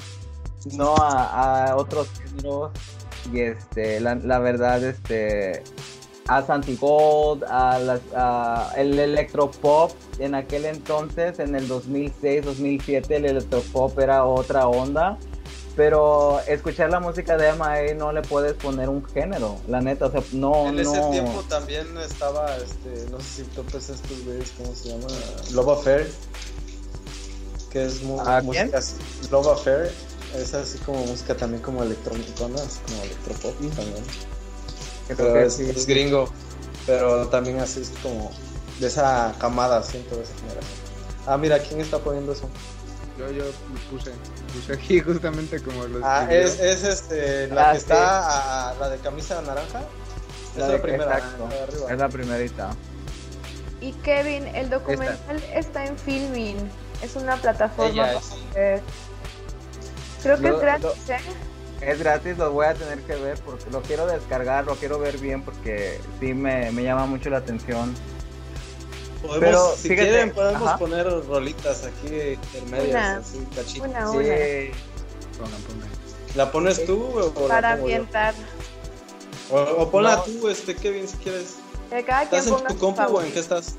no 0.73 0.97
a, 0.97 1.67
a 1.67 1.77
otros 1.77 2.09
géneros. 2.21 2.71
Y 3.33 3.41
este 3.41 4.01
la 4.01 4.39
verdad 4.39 4.83
este 4.83 5.63
a 6.29 6.43
Santigold, 6.47 7.45
a, 7.45 7.79
las, 7.79 8.01
a 8.15 8.73
el 8.77 8.99
electropop 8.99 9.93
en 10.19 10.35
aquel 10.35 10.67
entonces, 10.67 11.39
en 11.39 11.55
el 11.57 11.67
2006, 11.69 12.45
2007, 12.45 13.17
el 13.17 13.25
electropop 13.27 13.99
era 13.99 14.25
otra 14.25 14.69
onda. 14.69 15.19
Pero 15.75 16.41
escuchar 16.49 16.91
la 16.91 16.99
música 16.99 17.37
de 17.37 17.53
MIA 17.53 17.95
no 17.95 18.11
le 18.11 18.23
puedes 18.23 18.55
poner 18.55 18.89
un 18.89 19.05
género, 19.05 19.61
la 19.69 19.81
neta, 19.81 20.07
o 20.07 20.11
sea, 20.11 20.21
no, 20.33 20.69
en 20.69 20.81
ese 20.81 20.99
no. 20.99 21.11
tiempo 21.11 21.41
también 21.49 21.87
estaba, 21.99 22.57
este, 22.57 23.09
no 23.13 23.21
sé 23.21 23.27
si 23.27 23.43
topes 23.51 23.89
estos 23.89 24.25
güeyes, 24.25 24.51
¿cómo 24.59 24.75
se 24.75 24.89
llama? 24.89 25.07
Love 25.53 25.69
Affair. 25.79 26.11
Que 27.71 27.85
es 27.85 28.03
mu- 28.03 28.21
¿A 28.21 28.41
música 28.43 28.65
quién? 28.65 28.75
así. 28.77 28.97
Love 29.31 29.47
Affair. 29.49 29.93
Es 30.37 30.53
así 30.53 30.79
como 30.79 30.99
música 31.07 31.37
también 31.37 31.63
como 31.63 31.83
electrónica, 31.85 32.49
¿no? 32.49 32.57
Así 32.59 32.81
como 32.87 33.03
electropop 33.05 33.55
también. 33.77 34.05
Que 35.09 35.15
Pero 35.17 35.31
creo 35.31 35.43
que 35.43 35.47
es, 35.49 35.55
sí. 35.55 35.71
es 35.71 35.87
gringo. 35.87 36.31
Pero 36.87 37.29
también 37.29 37.59
así 37.61 37.81
es 37.83 37.91
como 38.03 38.31
de 38.79 38.87
esa 38.87 39.35
camada, 39.41 39.83
siento, 39.83 40.17
de 40.17 40.23
esa 40.23 40.35
generación. 40.35 40.79
Ah, 41.27 41.37
mira, 41.37 41.59
¿quién 41.59 41.81
está 41.81 41.99
poniendo 41.99 42.33
eso? 42.33 42.49
Yo, 43.19 43.31
yo 43.33 43.45
puse, 43.91 44.13
puse 44.55 44.73
aquí 44.73 45.01
justamente 45.05 45.61
como 45.61 45.85
los 45.87 46.03
Ah, 46.05 46.27
es, 46.31 46.59
es 46.61 46.85
este, 46.85 47.49
la 47.49 47.71
Ah, 47.71 47.73
que 47.73 47.79
sí. 47.81 47.85
está, 47.85 48.71
a- 48.71 48.75
la 48.75 48.89
de 48.91 48.99
camisa 48.99 49.43
naranja. 49.43 49.81
Es 50.57 50.67
la, 50.67 50.81
primera, 50.81 51.05
exacto, 51.19 51.49
la 51.49 51.55
de 51.57 51.63
arriba. 51.63 51.93
es 51.93 51.99
la 51.99 52.09
primerita. 52.09 52.71
Y 53.81 53.93
Kevin, 53.93 54.47
el 54.55 54.71
documental 54.71 55.43
está 55.55 55.85
en 55.85 55.97
Filmin. 55.99 56.57
Es 57.03 57.15
una 57.17 57.37
plataforma 57.37 57.91
Ella 58.11 58.21
para. 58.55 58.83
Creo 60.23 60.37
que 60.37 60.49
Lo- 60.49 60.57
es 60.57 60.61
gratis, 60.61 60.91
¿eh? 61.09 61.19
Es 61.81 61.99
gratis, 62.01 62.37
lo 62.39 62.51
voy 62.53 62.67
a 62.67 62.75
tener 62.75 62.99
que 63.03 63.15
ver 63.15 63.39
porque 63.45 63.71
lo 63.71 63.81
quiero 63.83 64.07
descargar, 64.07 64.65
lo 64.65 64.75
quiero 64.75 64.99
ver 64.99 65.19
bien 65.19 65.43
porque 65.43 66.01
sí 66.19 66.35
me, 66.35 66.73
me 66.73 66.83
llama 66.83 67.07
mucho 67.07 67.31
la 67.31 67.39
atención. 67.39 67.95
Podemos, 69.23 69.41
Pero, 69.41 69.75
si 69.77 69.89
fíjate, 69.89 70.09
quieren, 70.11 70.33
podemos 70.33 70.69
ajá. 70.69 70.79
poner 70.79 71.07
rolitas 71.27 71.85
aquí 71.85 72.33
intermedias, 72.33 72.91
Una. 72.91 73.17
así, 73.19 73.47
cachitos. 73.55 73.89
Una, 73.89 74.07
Sí, 74.11 74.17
una. 74.17 75.39
Pongan, 75.39 75.63
pongan. 75.63 75.89
¿La 76.35 76.53
pones 76.53 76.85
tú 76.85 77.05
o 77.15 77.49
la 77.49 77.49
Para 77.49 77.75
pongo 77.77 77.89
yo? 77.89 77.95
ambientar. 77.97 78.35
O, 79.51 79.57
o 79.61 79.91
ponla 79.91 80.17
No. 80.17 80.23
tú, 80.23 80.49
este, 80.49 80.75
Kevin, 80.75 81.09
si 81.09 81.17
quieres. 81.19 81.57
Que 81.91 82.05
cada 82.05 82.29
quien 82.29 82.41
¿Estás 82.43 82.61
en 82.61 82.67
tu 82.67 82.77
compu 82.79 83.03
o 83.03 83.23
en 83.23 83.33
qué 83.33 83.39
estás? 83.41 83.77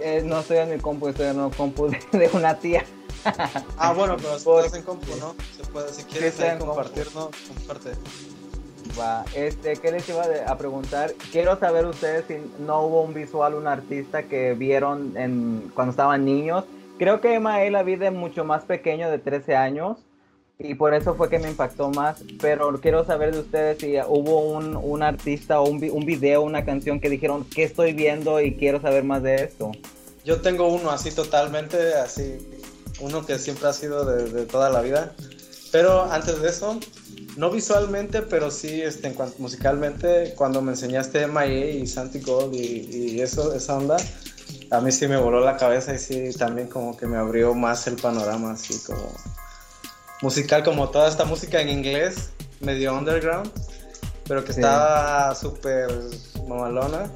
eh, 0.00 0.22
no 0.24 0.40
estoy 0.40 0.58
en 0.58 0.70
mi 0.70 0.78
compu, 0.78 1.08
estoy 1.08 1.26
en 1.28 1.40
un 1.40 1.50
compu 1.50 1.88
de, 1.88 1.98
de 2.18 2.28
una 2.32 2.58
tía. 2.58 2.84
Ah, 3.78 3.92
bueno, 3.92 4.16
pero 4.16 4.38
si 4.38 4.48
estás 4.48 4.74
en 4.74 4.82
compu, 4.82 5.14
¿no? 5.16 5.34
Se 5.56 5.64
puede, 5.70 5.92
si 5.92 6.04
quieres 6.04 6.38
ahí 6.40 6.58
compu. 6.58 6.66
compartir, 6.66 7.06
¿no? 7.14 7.30
Comparte. 7.48 7.90
Va, 8.98 9.24
este, 9.34 9.76
¿qué 9.76 9.92
les 9.92 10.08
iba 10.08 10.24
a 10.46 10.56
preguntar? 10.56 11.12
Quiero 11.30 11.58
saber 11.58 11.84
ustedes 11.86 12.24
si 12.28 12.36
no 12.60 12.82
hubo 12.82 13.02
un 13.02 13.12
visual, 13.12 13.54
un 13.54 13.66
artista 13.66 14.22
que 14.22 14.54
vieron 14.54 15.16
en, 15.16 15.70
cuando 15.74 15.90
estaban 15.90 16.24
niños. 16.24 16.64
Creo 16.98 17.20
que 17.20 17.34
Emael 17.34 17.74
la 17.74 17.82
vi 17.82 17.96
de 17.96 18.10
mucho 18.10 18.44
más 18.44 18.64
pequeño, 18.64 19.10
de 19.10 19.18
13 19.18 19.54
años, 19.54 19.98
y 20.58 20.74
por 20.74 20.94
eso 20.94 21.14
fue 21.14 21.28
que 21.28 21.38
me 21.38 21.50
impactó 21.50 21.90
más. 21.90 22.24
Pero 22.40 22.80
quiero 22.80 23.04
saber 23.04 23.34
de 23.34 23.40
ustedes 23.40 23.78
si 23.78 23.96
hubo 24.08 24.40
un, 24.40 24.76
un 24.76 25.02
artista 25.02 25.60
o 25.60 25.68
un, 25.68 25.86
un 25.90 26.06
video, 26.06 26.42
una 26.42 26.64
canción 26.64 26.98
que 26.98 27.10
dijeron, 27.10 27.44
¿qué 27.54 27.64
estoy 27.64 27.92
viendo 27.92 28.40
y 28.40 28.54
quiero 28.54 28.80
saber 28.80 29.04
más 29.04 29.22
de 29.22 29.34
esto? 29.34 29.72
Yo 30.24 30.40
tengo 30.40 30.66
uno 30.66 30.90
así 30.90 31.14
totalmente, 31.14 31.94
así, 31.94 32.38
uno 33.00 33.24
que 33.26 33.38
siempre 33.38 33.68
ha 33.68 33.72
sido 33.72 34.04
de, 34.04 34.30
de 34.30 34.46
toda 34.46 34.70
la 34.70 34.80
vida. 34.80 35.12
Pero 35.72 36.10
antes 36.10 36.40
de 36.40 36.48
eso, 36.48 36.78
no 37.36 37.50
visualmente, 37.50 38.22
pero 38.22 38.50
sí 38.50 38.80
este, 38.82 39.08
en 39.08 39.14
cuanto, 39.14 39.36
musicalmente, 39.38 40.34
cuando 40.36 40.62
me 40.62 40.72
enseñaste 40.72 41.26
MIA 41.26 41.70
y 41.70 41.86
Santi 41.86 42.20
Gold 42.20 42.54
y, 42.54 43.16
y, 43.16 43.20
eso, 43.20 43.52
esa 43.52 43.76
onda, 43.76 43.96
a 44.70 44.80
mí 44.80 44.90
sí 44.92 45.06
me 45.06 45.16
voló 45.16 45.40
la 45.40 45.56
cabeza 45.56 45.94
y 45.94 45.98
sí 45.98 46.30
también 46.38 46.68
como 46.68 46.96
que 46.96 47.06
me 47.06 47.16
abrió 47.16 47.54
más 47.54 47.86
el 47.86 47.96
panorama, 47.96 48.52
así 48.52 48.78
como 48.86 49.12
musical, 50.22 50.64
como 50.64 50.88
toda 50.88 51.08
esta 51.08 51.24
música 51.24 51.60
en 51.60 51.68
inglés, 51.68 52.30
medio 52.60 52.96
underground, 52.96 53.50
pero 54.26 54.44
que 54.44 54.52
sí. 54.52 54.60
estaba 54.60 55.34
súper 55.34 55.90
mamalona. 56.48 57.10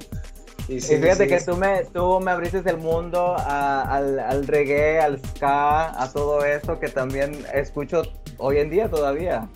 Y, 0.71 0.81
sí, 0.81 0.99
fíjate 0.99 1.25
sí. 1.25 1.29
que 1.29 1.41
tú 1.41 1.57
me, 1.57 1.85
tú 1.87 2.21
me 2.21 2.31
abriste 2.31 2.63
el 2.65 2.77
mundo 2.77 3.35
a, 3.37 3.83
al, 3.83 4.21
al 4.21 4.47
reggae, 4.47 5.01
al 5.01 5.21
ska, 5.21 6.01
a 6.01 6.13
todo 6.13 6.45
eso 6.45 6.79
que 6.79 6.89
también 6.89 7.45
escucho 7.53 8.03
hoy 8.39 8.59
en 8.59 8.71
día 8.71 8.89
todavía. 8.89 9.49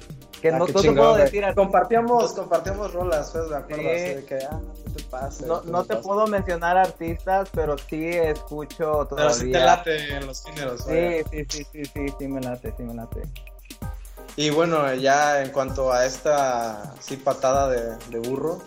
Que 0.42 0.48
ah, 0.48 0.58
no, 0.58 0.66
no 0.66 0.80
te 0.82 0.90
puedo 0.90 1.14
decir 1.14 1.44
a 1.44 1.54
compartíamos, 1.54 2.32
compartíamos 2.32 2.92
rolas, 2.92 3.30
pues, 3.30 3.48
de 3.48 3.56
acuerdo, 3.56 3.82
sí. 3.82 3.88
así 3.88 4.14
de 4.14 4.24
que, 4.24 4.38
ah, 4.50 4.60
no 4.60 4.92
te 4.92 5.02
pasa. 5.04 5.46
No, 5.46 5.62
no 5.62 5.84
te, 5.84 5.94
te 5.94 6.02
puedo 6.02 6.26
mencionar 6.26 6.76
artistas, 6.76 7.48
pero 7.54 7.78
sí 7.78 8.08
escucho 8.08 9.06
todavía. 9.08 9.16
Pero 9.16 9.30
sí 9.34 9.52
te 9.52 9.60
late 9.60 10.16
en 10.16 10.26
los 10.26 10.42
géneros. 10.42 10.84
Sí, 10.84 11.22
sí, 11.30 11.46
sí, 11.48 11.66
sí, 11.70 11.84
sí, 11.84 12.14
sí 12.18 12.28
me 12.28 12.40
late, 12.40 12.74
sí 12.76 12.82
me 12.82 12.92
late. 12.92 13.22
Y 14.34 14.50
bueno, 14.50 14.92
ya 14.94 15.44
en 15.44 15.50
cuanto 15.50 15.92
a 15.92 16.04
esta, 16.04 16.92
sí, 16.98 17.16
patada 17.16 17.68
de, 17.68 17.96
de 18.10 18.18
burro 18.28 18.58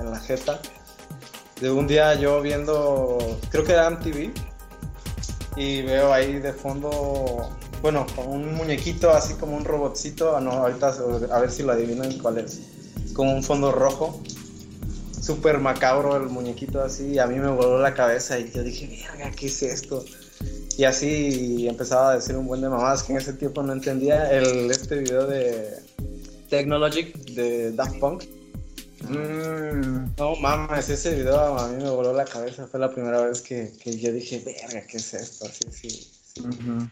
en 0.00 0.10
la 0.10 0.18
jeta, 0.18 0.58
de 1.60 1.70
un 1.70 1.86
día 1.86 2.14
yo 2.14 2.40
viendo, 2.40 3.18
creo 3.50 3.64
que 3.64 3.72
era 3.72 3.90
MTV, 3.90 4.32
y 5.56 5.82
veo 5.82 6.12
ahí 6.12 6.38
de 6.38 6.52
fondo 6.52 7.50
bueno, 7.82 8.06
un 8.26 8.54
muñequito 8.54 9.10
así 9.10 9.34
como 9.34 9.56
un 9.56 9.64
robotcito, 9.64 10.40
no, 10.40 10.50
ahorita 10.50 10.94
a 11.30 11.40
ver 11.40 11.50
si 11.50 11.62
lo 11.62 11.72
adivinan 11.72 12.18
cuál 12.18 12.38
es, 12.38 12.60
con 13.12 13.28
un 13.28 13.42
fondo 13.42 13.72
rojo, 13.72 14.20
súper 15.20 15.58
macabro 15.58 16.16
el 16.16 16.28
muñequito 16.28 16.82
así, 16.82 17.12
y 17.12 17.18
a 17.18 17.26
mí 17.26 17.36
me 17.36 17.48
voló 17.48 17.78
la 17.80 17.94
cabeza 17.94 18.38
y 18.38 18.50
yo 18.50 18.62
dije, 18.62 19.06
verga, 19.08 19.30
¿qué 19.30 19.46
es 19.46 19.62
esto? 19.62 20.04
Y 20.76 20.84
así 20.84 21.66
empezaba 21.68 22.12
a 22.12 22.14
decir 22.16 22.36
un 22.36 22.46
buen 22.46 22.60
de 22.60 22.68
mamadas 22.68 23.02
que 23.02 23.12
en 23.12 23.18
ese 23.18 23.32
tiempo 23.32 23.62
no 23.62 23.72
entendía 23.72 24.30
el, 24.30 24.70
este 24.70 24.96
video 24.98 25.26
de 25.26 25.76
Technologic 26.48 27.16
de 27.32 27.72
Daft 27.72 27.98
Punk. 27.98 28.24
Mm. 29.02 30.14
No 30.16 30.34
mames, 30.36 30.88
ese 30.88 31.14
video 31.14 31.58
a 31.58 31.68
mí 31.68 31.82
me 31.82 31.90
voló 31.90 32.12
la 32.12 32.24
cabeza, 32.24 32.66
fue 32.66 32.80
la 32.80 32.90
primera 32.90 33.20
vez 33.22 33.40
que, 33.40 33.72
que 33.80 33.96
yo 33.96 34.12
dije, 34.12 34.42
verga, 34.44 34.86
¿qué 34.86 34.96
es 34.96 35.14
esto? 35.14 35.46
Sí. 35.46 35.70
sí. 35.70 36.40
Uh 36.40 36.48
-huh. 36.48 36.90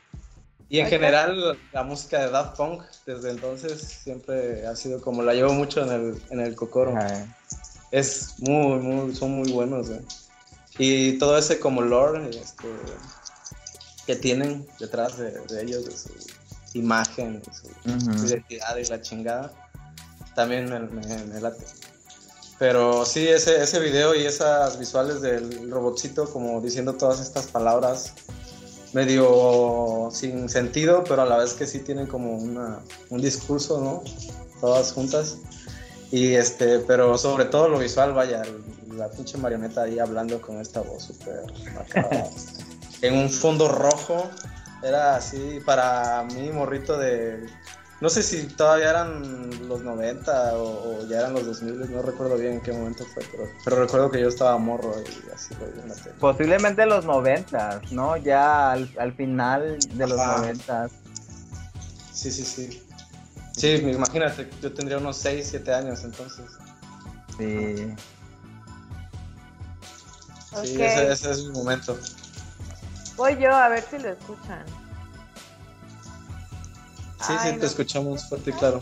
Y 0.69 0.81
en 0.81 0.89
general 0.89 1.57
la 1.73 1.83
música 1.85 2.21
de 2.21 2.31
Daft 2.31 2.57
Punk 2.57 2.83
desde 3.07 3.31
entonces 3.31 3.81
siempre 3.81 4.67
ha 4.67 4.75
sido 4.75 5.01
como 5.01 5.23
la 5.23 5.33
llevo 5.33 5.53
mucho 5.53 5.83
en 5.83 5.93
el, 5.93 6.23
en 6.31 6.41
el 6.41 6.57
cocoro. 6.57 6.95
Es 7.93 8.35
muy, 8.39 8.79
muy, 8.79 9.15
son 9.15 9.31
muy 9.31 9.53
buenos. 9.53 9.91
¿eh? 9.91 10.03
Y 10.79 11.19
todo 11.19 11.39
ese 11.39 11.61
como 11.61 11.83
lore 11.83 12.31
este, 12.31 12.67
que 14.07 14.17
tienen 14.17 14.67
detrás 14.81 15.17
de, 15.19 15.31
de, 15.31 15.63
ellos, 15.63 15.85
de 15.85 15.93
su 15.93 16.79
imagen, 16.79 17.41
de 17.41 17.55
su, 17.55 17.69
uh 17.69 17.95
-huh. 17.95 18.19
su, 18.19 18.27
identidad 18.27 18.77
y 18.77 18.85
la 18.87 19.01
chingada, 19.01 19.53
también 20.35 20.69
me, 20.69 20.81
me, 20.81 21.25
me 21.27 21.41
late. 21.41 21.65
Pero 22.59 23.05
sí, 23.05 23.29
ese, 23.29 23.63
ese 23.63 23.81
video 23.81 24.15
y 24.15 24.25
esas 24.25 24.79
visuales 24.79 25.21
del 25.21 25.71
robotcito 25.71 26.31
como 26.31 26.61
diciendo 26.61 26.95
todas 26.95 27.21
estas 27.21 27.49
palabras 27.49 28.15
medio 28.93 30.09
sin 30.11 30.49
sentido, 30.49 31.05
pero 31.05 31.23
a 31.23 31.27
la 31.27 31.37
vez 31.37 31.53
que 31.53 31.67
sí 31.67 31.81
tienen 31.81 32.07
como 32.07 32.35
una, 32.35 32.81
un 33.11 33.21
discurso, 33.21 33.81
¿no? 33.81 34.03
Todas 34.61 34.93
juntas. 34.93 35.37
Y 36.11 36.35
este, 36.35 36.79
pero 36.79 37.19
sobre 37.19 37.45
todo 37.45 37.69
lo 37.69 37.79
visual, 37.79 38.15
vaya, 38.15 38.43
la 38.95 39.11
pinche 39.11 39.37
marioneta 39.37 39.83
ahí 39.83 39.99
hablando 39.99 40.41
con 40.41 40.61
esta 40.61 40.81
voz 40.81 41.05
súper 41.05 41.43
en 43.03 43.15
un 43.15 43.29
fondo 43.29 43.69
rojo, 43.69 44.31
era 44.83 45.17
así 45.17 45.61
para 45.67 46.23
mí, 46.33 46.51
morrito 46.51 46.97
de 46.97 47.45
no 48.01 48.11
sé 48.11 48.23
si 48.23 48.47
todavía 48.49 48.91
eran 48.91 49.69
los 49.69 49.83
90 49.83 50.57
o, 50.59 50.99
o, 50.99 51.07
ya 51.07 51.21
eran 51.21 51.33
los 51.33 51.47
2000, 51.47 51.91
no 51.91 52.03
recuerdo 52.03 52.37
bien 52.37 52.55
en 52.55 52.61
qué 52.61 52.73
momento 52.73 53.05
fue, 53.15 53.23
pero, 53.31 53.45
pero 53.65 53.77
recuerdo 53.77 54.11
que 54.11 54.21
yo 54.21 54.29
estaba 54.29 54.59
morro 54.59 54.95
y 55.01 55.33
así 55.35 55.55
lo 55.55 55.67
vi 55.67 55.81
en 55.81 55.89
la 55.89 55.95
tele. 55.95 56.15
Posiblemente 56.21 56.85
los 56.85 57.05
90, 57.07 57.81
¿no? 57.93 58.17
Ya 58.19 58.73
al, 58.73 58.91
al 58.99 59.15
final 59.15 59.79
de 59.79 60.07
los 60.07 60.21
Ajá. 60.21 60.39
90. 60.39 60.89
Sí, 62.13 62.31
sí, 62.31 62.45
sí. 62.45 62.83
Sí, 63.57 63.69
imagínate, 63.77 64.51
yo 64.61 64.73
tendría 64.73 64.99
unos 64.99 65.17
6, 65.17 65.47
7 65.51 65.73
años 65.73 66.05
entonces. 66.05 66.45
Sí. 67.39 67.95
Sí, 70.65 70.75
okay. 70.75 70.83
ese, 70.83 71.13
ese 71.13 71.31
es 71.31 71.45
mi 71.45 71.53
momento. 71.53 71.99
Voy 73.17 73.37
yo 73.39 73.55
a 73.55 73.69
ver 73.71 73.83
si 73.83 73.99
lo 73.99 74.11
escuchan. 74.11 74.65
Sí, 77.27 77.35
Ay, 77.39 77.55
sí, 77.55 77.61
te 77.61 77.67
escuchamos 77.67 78.29
fuerte 78.29 78.51
y 78.51 78.53
claro. 78.53 78.81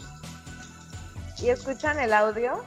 ¿Y 1.38 1.48
escuchan 1.48 1.98
el 1.98 2.12
audio? 2.12 2.64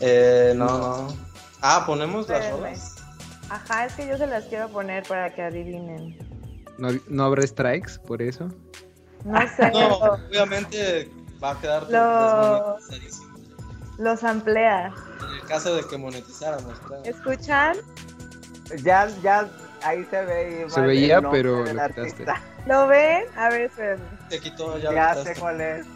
Eh, 0.00 0.54
no, 0.56 0.66
no. 0.78 1.16
Ah, 1.60 1.84
ponemos 1.86 2.28
las 2.28 2.50
rolas. 2.50 2.96
Ajá, 3.48 3.86
es 3.86 3.94
que 3.94 4.08
yo 4.08 4.16
se 4.16 4.26
las 4.26 4.44
quiero 4.44 4.68
poner 4.68 5.04
para 5.04 5.32
que 5.32 5.42
adivinen. 5.42 6.18
¿No, 6.78 6.88
¿no 7.08 7.24
habrá 7.24 7.46
strikes 7.46 7.98
por 8.06 8.20
eso? 8.20 8.48
No 9.24 9.40
sé. 9.56 9.70
No, 9.70 9.96
obviamente 9.96 11.10
va 11.42 11.52
a 11.52 11.60
quedar 11.60 11.90
Lo... 11.90 12.78
Los 13.98 14.24
amplía. 14.24 14.92
En 15.20 15.34
el 15.34 15.46
caso 15.46 15.76
de 15.76 15.84
que 15.86 15.96
monetizáramos, 15.96 16.78
claro. 16.80 17.02
¿Escuchan? 17.04 17.76
Ya, 18.82 19.08
ya, 19.22 19.48
ahí 19.84 20.04
se 20.10 20.24
ve. 20.24 20.66
Se 20.68 20.80
veía, 20.80 21.20
pero 21.30 21.64
lo 21.64 21.70
quitaste. 21.70 22.24
¿Lo 22.66 22.86
ven? 22.86 23.26
A 23.36 23.48
ver, 23.48 23.62
espérenme. 23.62 24.06
Te 24.28 24.40
quitó 24.40 24.78
ya. 24.78 24.92
Ya 24.92 25.14
sé 25.16 25.34
cuál 25.38 25.60
es. 25.60 25.86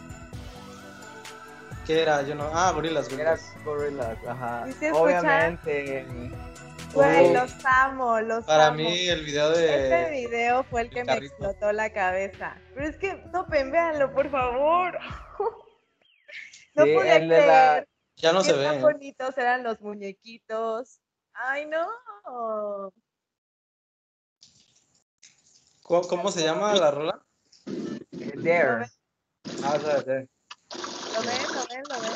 ¿Qué 1.85 2.01
era? 2.01 2.21
Yo 2.23 2.35
no. 2.35 2.49
Ah, 2.53 2.71
gorilas, 2.73 3.09
gorilas. 3.09 3.53
Era 3.55 3.63
gorilas, 3.63 4.17
ajá. 4.27 4.67
¿Sí 4.77 4.87
Obviamente. 4.91 6.05
Güey, 6.93 7.33
los 7.33 7.53
amo, 7.65 8.19
los 8.21 8.45
Para 8.45 8.67
amo. 8.67 8.77
mí 8.77 9.07
el 9.07 9.23
video 9.23 9.51
de... 9.51 9.83
Este 9.83 10.11
video 10.11 10.63
fue 10.63 10.81
el 10.81 10.89
que 10.89 11.01
el 11.01 11.05
me 11.05 11.17
explotó 11.17 11.71
la 11.71 11.91
cabeza. 11.91 12.57
Pero 12.73 12.87
es 12.87 12.97
que, 12.97 13.15
no, 13.31 13.45
pen, 13.47 13.71
véanlo, 13.71 14.11
por 14.13 14.29
favor. 14.29 14.97
no 16.75 16.83
sí, 16.83 16.93
pude 16.93 17.27
creer. 17.27 17.47
La... 17.47 17.85
Ya 18.15 18.33
no 18.33 18.41
se 18.41 18.53
ve. 18.53 18.69
Qué 18.71 18.79
bonitos 18.79 19.37
eran 19.37 19.63
los 19.63 19.79
muñequitos. 19.81 20.99
Ay, 21.33 21.67
no. 21.67 22.91
¿Cómo, 25.87 26.01
cómo 26.01 26.31
se 26.31 26.43
llama 26.43 26.75
la 26.75 26.91
rola? 26.91 27.23
There. 28.43 28.85
Ah, 29.63 29.77
o 29.77 29.79
sea, 29.79 30.03
there. 30.03 30.27
¿Lo 31.13 31.21
ven? 31.21 31.41
¿Lo 31.55 31.65
ven? 31.69 31.83
¿Lo 31.87 32.01
ven? 32.01 32.11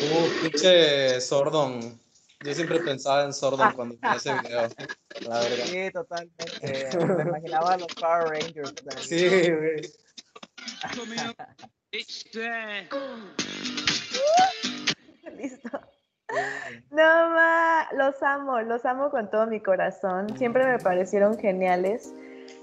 Uh, 0.00 0.24
pinche 0.40 1.20
Sordon. 1.20 2.00
Yo 2.42 2.54
siempre 2.54 2.80
pensaba 2.80 3.24
en 3.24 3.34
Sordon 3.34 3.70
cuando 3.76 3.96
vi 3.96 4.00
ese 4.16 4.32
video. 4.32 4.70
La 5.28 5.40
verdad. 5.40 5.66
Sí, 5.66 5.90
totalmente. 5.92 6.88
Me 6.96 7.22
imaginaba 7.22 7.74
a 7.74 7.76
los 7.76 7.88
Power 7.88 8.28
Rangers. 8.28 8.72
Sí, 9.02 9.28
güey. 9.28 9.82
Listo. 15.36 15.68
No, 16.90 17.30
ma, 17.30 17.88
los 17.96 18.22
amo, 18.22 18.60
los 18.60 18.84
amo 18.84 19.10
con 19.10 19.30
todo 19.30 19.46
mi 19.46 19.60
corazón. 19.60 20.36
Siempre 20.36 20.64
me 20.64 20.78
parecieron 20.78 21.38
geniales. 21.38 22.12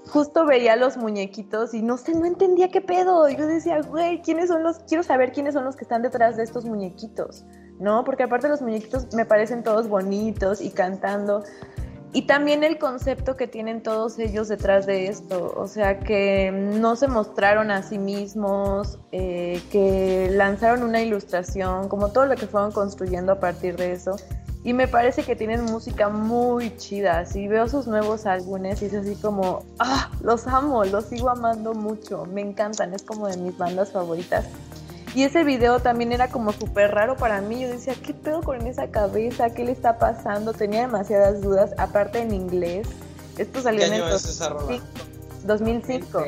Justo 0.08 0.46
veía 0.46 0.76
los 0.76 0.96
muñequitos 0.96 1.74
y 1.74 1.82
no 1.82 1.96
sé, 1.96 2.14
no 2.14 2.26
entendía 2.26 2.70
qué 2.70 2.80
pedo. 2.80 3.28
Yo 3.28 3.46
decía, 3.46 3.80
güey, 3.82 4.22
¿quiénes 4.22 4.48
son 4.48 4.62
los? 4.62 4.78
Quiero 4.80 5.02
saber 5.02 5.32
quiénes 5.32 5.54
son 5.54 5.64
los 5.64 5.76
que 5.76 5.84
están 5.84 6.02
detrás 6.02 6.36
de 6.36 6.42
estos 6.42 6.64
muñequitos, 6.64 7.44
¿no? 7.78 8.04
Porque 8.04 8.24
aparte 8.24 8.48
los 8.48 8.62
muñequitos 8.62 9.14
me 9.14 9.24
parecen 9.24 9.62
todos 9.62 9.88
bonitos 9.88 10.60
y 10.60 10.70
cantando. 10.70 11.44
Y 12.12 12.22
también 12.22 12.64
el 12.64 12.78
concepto 12.78 13.36
que 13.36 13.46
tienen 13.46 13.82
todos 13.82 14.18
ellos 14.18 14.48
detrás 14.48 14.84
de 14.84 15.06
esto, 15.06 15.54
o 15.56 15.68
sea, 15.68 16.00
que 16.00 16.50
no 16.50 16.96
se 16.96 17.06
mostraron 17.06 17.70
a 17.70 17.84
sí 17.84 17.98
mismos, 17.98 18.98
eh, 19.12 19.62
que 19.70 20.28
lanzaron 20.32 20.82
una 20.82 21.02
ilustración, 21.02 21.88
como 21.88 22.08
todo 22.08 22.26
lo 22.26 22.34
que 22.34 22.48
fueron 22.48 22.72
construyendo 22.72 23.32
a 23.32 23.38
partir 23.38 23.76
de 23.76 23.92
eso. 23.92 24.16
Y 24.64 24.72
me 24.72 24.88
parece 24.88 25.22
que 25.22 25.36
tienen 25.36 25.64
música 25.64 26.08
muy 26.08 26.76
chida. 26.76 27.24
Si 27.24 27.48
veo 27.48 27.68
sus 27.68 27.86
nuevos 27.86 28.26
álbumes 28.26 28.82
y 28.82 28.86
es 28.86 28.94
así 28.94 29.14
como, 29.14 29.64
ah, 29.78 30.10
los 30.20 30.46
amo, 30.48 30.84
los 30.84 31.04
sigo 31.06 31.30
amando 31.30 31.74
mucho, 31.74 32.26
me 32.26 32.40
encantan, 32.40 32.92
es 32.92 33.02
como 33.02 33.28
de 33.28 33.36
mis 33.36 33.56
bandas 33.56 33.92
favoritas. 33.92 34.46
Y 35.14 35.24
ese 35.24 35.42
video 35.42 35.80
también 35.80 36.12
era 36.12 36.28
como 36.28 36.52
súper 36.52 36.92
raro 36.92 37.16
para 37.16 37.40
mí. 37.40 37.62
Yo 37.62 37.68
decía, 37.68 37.94
¿qué 38.04 38.14
pedo 38.14 38.42
con 38.42 38.64
esa 38.66 38.88
cabeza? 38.88 39.50
¿Qué 39.50 39.64
le 39.64 39.72
está 39.72 39.98
pasando? 39.98 40.52
Tenía 40.52 40.82
demasiadas 40.82 41.40
dudas, 41.40 41.72
aparte 41.78 42.20
en 42.20 42.32
inglés. 42.32 42.86
Esto 43.36 43.60
salió 43.60 43.84
en 43.84 43.94
el 43.94 44.00
2005. 44.02 44.68
2005. 45.44 46.24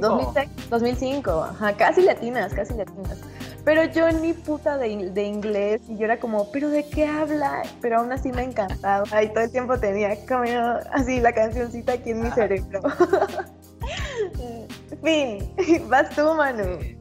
2005. 0.00 0.50
2005. 0.68 1.30
Ajá, 1.30 1.76
casi 1.76 2.02
latinas, 2.02 2.52
casi 2.52 2.74
latinas. 2.74 3.18
Pero 3.64 3.84
yo 3.84 4.10
ni 4.12 4.32
puta 4.32 4.78
de, 4.78 5.10
de, 5.10 5.24
inglés 5.24 5.82
y 5.88 5.98
yo 5.98 6.04
era 6.04 6.18
como, 6.18 6.50
¿pero 6.50 6.70
de 6.70 6.88
qué 6.88 7.06
habla? 7.06 7.62
Pero 7.80 7.98
aún 7.98 8.12
así 8.12 8.32
me 8.32 8.42
encantaba 8.42 9.22
y 9.22 9.28
todo 9.28 9.44
el 9.44 9.50
tiempo 9.50 9.78
tenía 9.78 10.16
como 10.26 10.44
así 10.92 11.20
la 11.20 11.32
cancioncita 11.32 11.92
aquí 11.92 12.10
en 12.10 12.22
mi 12.22 12.30
cerebro. 12.30 12.80
fin, 15.02 15.88
vas 15.88 16.10
tú, 16.10 16.34
Manu. 16.34 16.99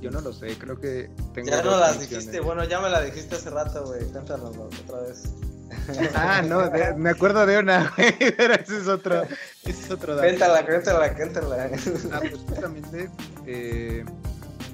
Yo 0.00 0.10
no 0.10 0.20
lo 0.20 0.32
sé, 0.34 0.58
creo 0.58 0.78
que 0.78 1.08
tengo. 1.32 1.48
Ya 1.48 1.62
no 1.62 1.78
las 1.78 1.98
dijiste, 1.98 2.40
bueno, 2.40 2.64
ya 2.64 2.78
me 2.80 2.90
la 2.90 3.00
dijiste 3.00 3.36
hace 3.36 3.48
rato, 3.48 3.86
güey. 3.86 4.06
Cántalo 4.12 4.50
otra 4.50 5.00
vez. 5.00 5.24
Ah, 6.14 6.40
no, 6.42 6.70
me 6.96 7.10
acuerdo 7.10 7.44
de 7.46 7.58
una, 7.58 7.92
güey, 7.96 8.14
pero 8.36 8.54
ese 8.54 8.78
es 8.78 8.86
otro, 8.86 9.22
ese 9.64 9.70
es 9.70 9.90
otro 9.90 10.14
dato. 10.14 10.28
Cuéntala, 10.28 10.64
cuéntala, 10.64 11.14
cuéntala. 11.14 11.70
Ah, 12.12 12.20
pues 12.20 12.40
justamente 12.46 13.10
eh, 13.46 14.04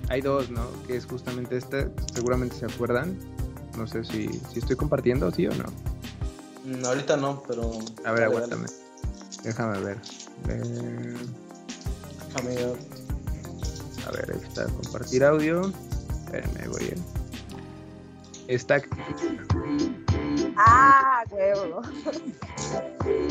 hay 0.08 0.20
dos, 0.20 0.50
¿no? 0.50 0.66
Que 0.86 0.96
es 0.96 1.06
justamente 1.06 1.56
esta, 1.56 1.88
seguramente 2.12 2.56
se 2.56 2.66
acuerdan. 2.66 3.16
No 3.78 3.86
sé 3.86 4.04
si, 4.04 4.28
si 4.52 4.58
estoy 4.58 4.76
compartiendo, 4.76 5.30
sí 5.30 5.46
o 5.46 5.54
no. 5.54 5.64
Mm, 6.64 6.84
ahorita 6.84 7.16
no, 7.16 7.42
pero. 7.46 7.70
A 8.04 8.12
ver, 8.12 8.24
aguántame. 8.24 8.66
Déjame 9.42 9.80
ver. 9.80 9.96
Eh... 10.48 11.14
A 12.36 14.10
ver, 14.12 14.32
ahí 14.32 14.40
está, 14.42 14.64
compartir 14.64 15.24
audio. 15.24 15.72
Espérenme, 16.24 16.68
voy 16.68 16.84
bien. 16.84 17.04
Está. 18.48 18.80
Ah, 20.56 21.22
huevo. 21.30 21.82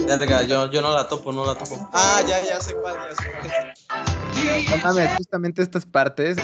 Ya 0.07 0.41
yo, 0.43 0.71
yo 0.71 0.81
no 0.81 0.93
la 0.93 1.07
topo, 1.07 1.31
no 1.31 1.45
la 1.45 1.55
topo. 1.55 1.89
Ah, 1.93 2.21
ya, 2.27 2.43
ya 2.43 2.59
sé 2.59 2.73
cuál, 2.75 2.95
ya 2.95 3.15
sé 3.15 3.31
cuál. 3.41 4.95
No 4.95 5.15
justamente 5.17 5.61
estas 5.61 5.85
partes. 5.85 6.37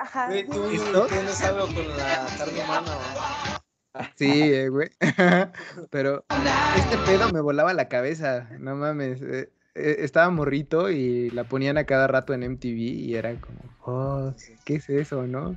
Ajá. 0.00 0.30
¿tú 0.50 0.68
tienes 1.08 1.40
algo 1.42 1.66
con 1.66 1.96
la 1.96 2.26
carne 2.38 2.64
humana 2.64 2.92
Sí, 4.16 4.30
eh, 4.30 4.68
güey. 4.68 4.90
Pero 5.90 6.24
este 6.76 6.96
pedo 7.06 7.32
me 7.32 7.40
volaba 7.40 7.74
la 7.74 7.88
cabeza. 7.88 8.48
No 8.58 8.76
mames. 8.76 9.20
Eh, 9.22 9.52
estaba 9.74 10.30
morrito 10.30 10.90
y 10.90 11.30
la 11.30 11.44
ponían 11.44 11.78
a 11.78 11.84
cada 11.84 12.06
rato 12.06 12.34
en 12.34 12.50
MTV 12.52 12.78
y 12.78 13.14
era 13.14 13.34
como, 13.40 13.58
oh, 13.84 14.34
¿qué 14.64 14.76
es 14.76 14.88
eso, 14.88 15.26
no? 15.26 15.56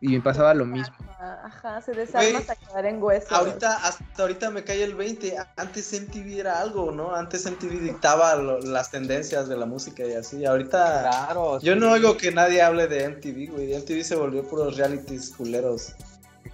Y 0.00 0.08
me 0.08 0.20
pasaba 0.20 0.52
lo 0.52 0.66
mismo. 0.66 0.94
Ajá, 1.18 1.80
se 1.80 1.92
desarma 1.92 2.38
hasta 2.38 2.54
quedar 2.54 2.84
en 2.84 3.02
hueso. 3.02 3.34
Ahorita, 3.34 3.76
hasta 3.76 4.22
ahorita 4.22 4.50
me 4.50 4.62
cae 4.62 4.84
el 4.84 4.94
20. 4.94 5.36
Antes 5.56 6.00
MTV 6.00 6.38
era 6.38 6.60
algo, 6.60 6.92
¿no? 6.92 7.14
Antes 7.14 7.50
MTV 7.50 7.80
dictaba 7.80 8.36
las 8.36 8.90
tendencias 8.90 9.48
de 9.48 9.56
la 9.56 9.64
música 9.64 10.04
y 10.04 10.12
así. 10.12 10.44
Ahorita. 10.44 11.00
Claro. 11.02 11.58
Yo 11.60 11.74
no 11.76 11.92
oigo 11.92 12.18
que 12.18 12.30
nadie 12.30 12.60
hable 12.60 12.86
de 12.88 13.08
MTV, 13.08 13.52
güey. 13.52 13.74
MTV 13.74 14.04
se 14.04 14.16
volvió 14.16 14.46
puros 14.46 14.76
realities 14.76 15.30
culeros. 15.30 15.94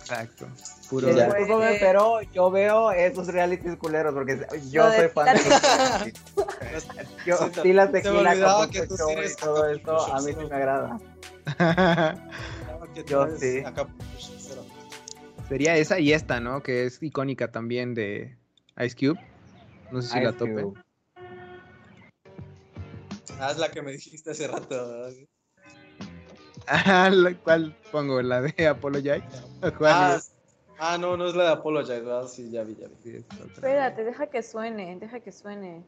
Exacto. 0.02 0.48
Puro 0.90 1.08
pero 1.80 2.20
yo 2.22 2.50
veo 2.50 2.90
esos 2.92 3.28
realities 3.28 3.76
culeros 3.76 4.12
porque 4.12 4.44
yo 4.70 4.92
soy 4.92 5.08
fan 5.08 5.36
de 5.36 6.12
yo, 7.24 7.36
sí, 7.62 7.72
la 7.72 7.90
tequila, 7.90 8.68
que 8.70 8.86
tú 8.86 8.94
y 8.94 9.36
todo 9.36 9.68
esto, 9.68 10.12
a 10.12 10.20
mí 10.20 10.32
sí 10.32 10.44
me 10.48 10.54
agrada. 10.54 10.98
yo 13.06 13.28
sí. 13.38 13.62
Sería 15.48 15.76
esa 15.76 15.98
y 15.98 16.12
esta, 16.12 16.40
¿no? 16.40 16.62
Que 16.62 16.86
es 16.86 17.02
icónica 17.02 17.50
también 17.50 17.94
de 17.94 18.36
Ice 18.78 18.96
Cube. 18.96 19.20
No 19.92 20.02
sé 20.02 20.08
si 20.08 20.20
la 20.20 20.32
tope. 20.32 20.64
Ah, 23.38 23.50
es 23.50 23.58
la 23.58 23.70
que 23.70 23.82
me 23.82 23.92
dijiste 23.92 24.30
hace 24.30 24.48
rato. 24.48 25.08
Ah, 26.66 27.10
¿cuál 27.42 27.76
pongo? 27.90 28.22
¿La 28.22 28.42
de 28.42 28.66
Apologize? 28.66 29.22
Ah, 29.84 30.18
ah, 30.78 30.98
no, 30.98 31.16
no 31.16 31.26
es 31.26 31.34
la 31.34 31.44
de 31.44 31.50
Apologize, 31.50 32.00
¿verdad? 32.00 32.28
Sí, 32.28 32.50
ya 32.50 32.64
vi, 32.64 32.76
ya 32.76 32.88
vi. 32.88 33.24
Espérate, 33.54 34.04
deja 34.04 34.26
que 34.26 34.42
suene, 34.42 34.96
deja 34.98 35.20
que 35.20 35.32
suene. 35.32 35.84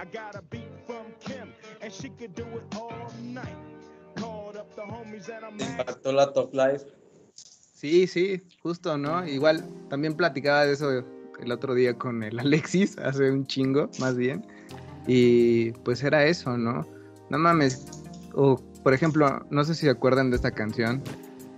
I 0.00 0.04
got 0.06 0.36
a 0.36 0.42
beat 0.42 0.70
from 0.86 1.06
Kim, 1.20 1.52
and 1.80 1.92
she 1.92 2.08
could 2.10 2.34
do 2.34 2.44
it 2.44 2.76
all 2.76 3.12
night. 3.22 3.56
Called 4.16 4.56
up 4.56 4.74
the 4.74 4.82
homies 4.82 5.28
and 5.28 5.44
I'm 5.44 5.58
Impactó 5.58 6.12
la 6.12 6.32
top 6.32 6.54
life. 6.54 6.84
Sí, 7.34 8.06
sí, 8.06 8.40
justo, 8.62 8.96
¿no? 8.96 9.26
Igual 9.26 9.64
también 9.88 10.16
platicaba 10.16 10.66
de 10.66 10.72
eso 10.72 11.04
el 11.42 11.52
otro 11.52 11.74
día 11.74 11.94
con 11.94 12.22
el 12.22 12.38
Alexis, 12.40 12.98
hace 12.98 13.30
un 13.30 13.46
chingo, 13.46 13.90
más 13.98 14.16
bien. 14.16 14.46
Y 15.06 15.72
pues 15.84 16.02
era 16.02 16.24
eso, 16.24 16.56
¿no? 16.56 16.86
No 17.30 17.38
mames. 17.38 17.84
O, 18.34 18.56
por 18.82 18.94
ejemplo, 18.94 19.44
no 19.50 19.64
sé 19.64 19.74
si 19.74 19.82
se 19.82 19.90
acuerdan 19.90 20.30
de 20.30 20.36
esta 20.36 20.50
canción. 20.52 21.02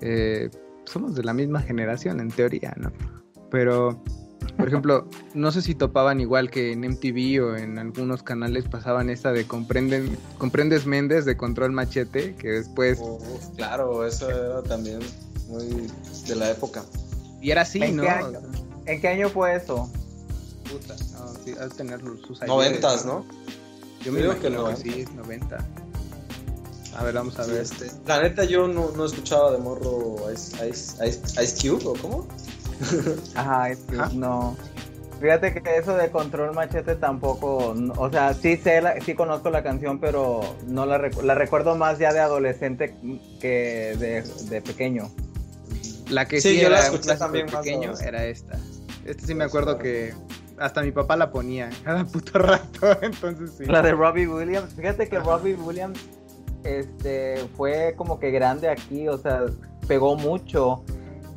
Eh, 0.00 0.50
somos 0.84 1.14
de 1.14 1.22
la 1.24 1.32
misma 1.32 1.60
generación, 1.60 2.20
en 2.20 2.28
teoría, 2.28 2.74
¿no? 2.76 2.92
Pero, 3.50 4.02
por 4.56 4.68
ejemplo, 4.68 5.08
no 5.34 5.52
sé 5.52 5.62
si 5.62 5.74
topaban 5.74 6.20
igual 6.20 6.50
que 6.50 6.72
en 6.72 6.80
MTV 6.80 7.44
o 7.44 7.56
en 7.56 7.78
algunos 7.78 8.22
canales 8.22 8.64
pasaban 8.64 9.10
esta 9.10 9.32
de 9.32 9.46
Comprenden, 9.46 10.16
Comprendes 10.38 10.86
Méndez 10.86 11.24
de 11.24 11.36
Control 11.36 11.72
Machete, 11.72 12.34
que 12.34 12.48
después... 12.48 13.00
claro, 13.56 14.06
eso 14.06 14.30
era 14.30 14.62
también 14.62 14.98
muy 15.48 15.86
de 16.26 16.36
la 16.36 16.50
época. 16.50 16.82
Y 17.40 17.50
era 17.50 17.62
así, 17.62 17.92
¿no? 17.92 18.04
¿En 18.86 19.00
qué 19.00 19.08
año 19.08 19.28
fue 19.28 19.56
eso? 19.56 19.90
Puta, 20.70 20.94
no, 21.12 21.32
sí, 21.44 21.54
al 21.58 21.72
tener 21.72 22.00
sus 22.00 22.42
años. 22.42 22.54
Noventas, 22.54 23.04
¿no? 23.04 23.24
Yo 24.02 24.12
me 24.12 24.20
digo 24.20 24.38
que, 24.38 24.50
no, 24.50 24.68
que 24.68 24.76
sí, 24.76 25.04
90. 25.14 25.58
A 26.96 27.02
ver, 27.04 27.14
vamos 27.14 27.38
a 27.38 27.46
ver. 27.46 27.62
Este, 27.62 27.90
la 28.06 28.22
neta, 28.22 28.44
yo 28.44 28.68
no, 28.68 28.90
no 28.90 29.04
escuchaba 29.04 29.50
de 29.50 29.58
morro 29.58 30.16
Ice, 30.32 30.68
Ice, 30.68 31.06
Ice, 31.06 31.42
Ice 31.42 31.68
Cube, 31.68 31.86
¿o 31.86 31.94
cómo? 31.94 32.26
Ajá, 33.34 33.72
Ice 33.72 33.82
Cube, 33.86 34.14
no. 34.14 34.56
Fíjate 35.20 35.54
que 35.54 35.76
eso 35.76 35.96
de 35.96 36.10
Control 36.10 36.54
Machete 36.54 36.96
tampoco, 36.96 37.74
o 37.96 38.10
sea, 38.10 38.34
sí 38.34 38.56
sé, 38.56 38.82
sí 39.06 39.14
conozco 39.14 39.48
la 39.48 39.62
canción, 39.62 39.98
pero 39.98 40.42
no 40.66 40.84
la, 40.86 40.98
la 40.98 41.34
recuerdo 41.34 41.76
más 41.76 41.98
ya 41.98 42.12
de 42.12 42.20
adolescente 42.20 42.94
que 43.40 43.96
de, 43.98 44.22
de 44.22 44.60
pequeño. 44.60 45.10
La 46.10 46.26
que 46.26 46.40
sí, 46.40 46.60
yo 46.60 46.66
era 46.66 46.80
la 46.80 46.86
escuché 46.86 47.16
también 47.16 47.46
pequeño 47.46 47.94
era 47.98 48.26
esta. 48.26 48.58
Este 49.04 49.26
sí 49.26 49.34
me 49.34 49.44
acuerdo 49.44 49.78
que 49.78 50.14
hasta 50.58 50.82
mi 50.82 50.92
papá 50.92 51.16
la 51.16 51.30
ponía 51.30 51.70
cada 51.84 52.04
puto 52.04 52.38
rato, 52.38 53.02
entonces 53.02 53.52
sí. 53.58 53.64
La 53.66 53.82
de 53.82 53.92
Robbie 53.92 54.26
Williams, 54.26 54.74
fíjate 54.74 55.08
que 55.08 55.18
Robbie 55.18 55.54
Williams 55.54 55.98
este 56.62 57.46
fue 57.56 57.94
como 57.96 58.18
que 58.18 58.30
grande 58.30 58.68
aquí, 58.68 59.08
o 59.08 59.18
sea, 59.18 59.44
pegó 59.86 60.16
mucho 60.16 60.82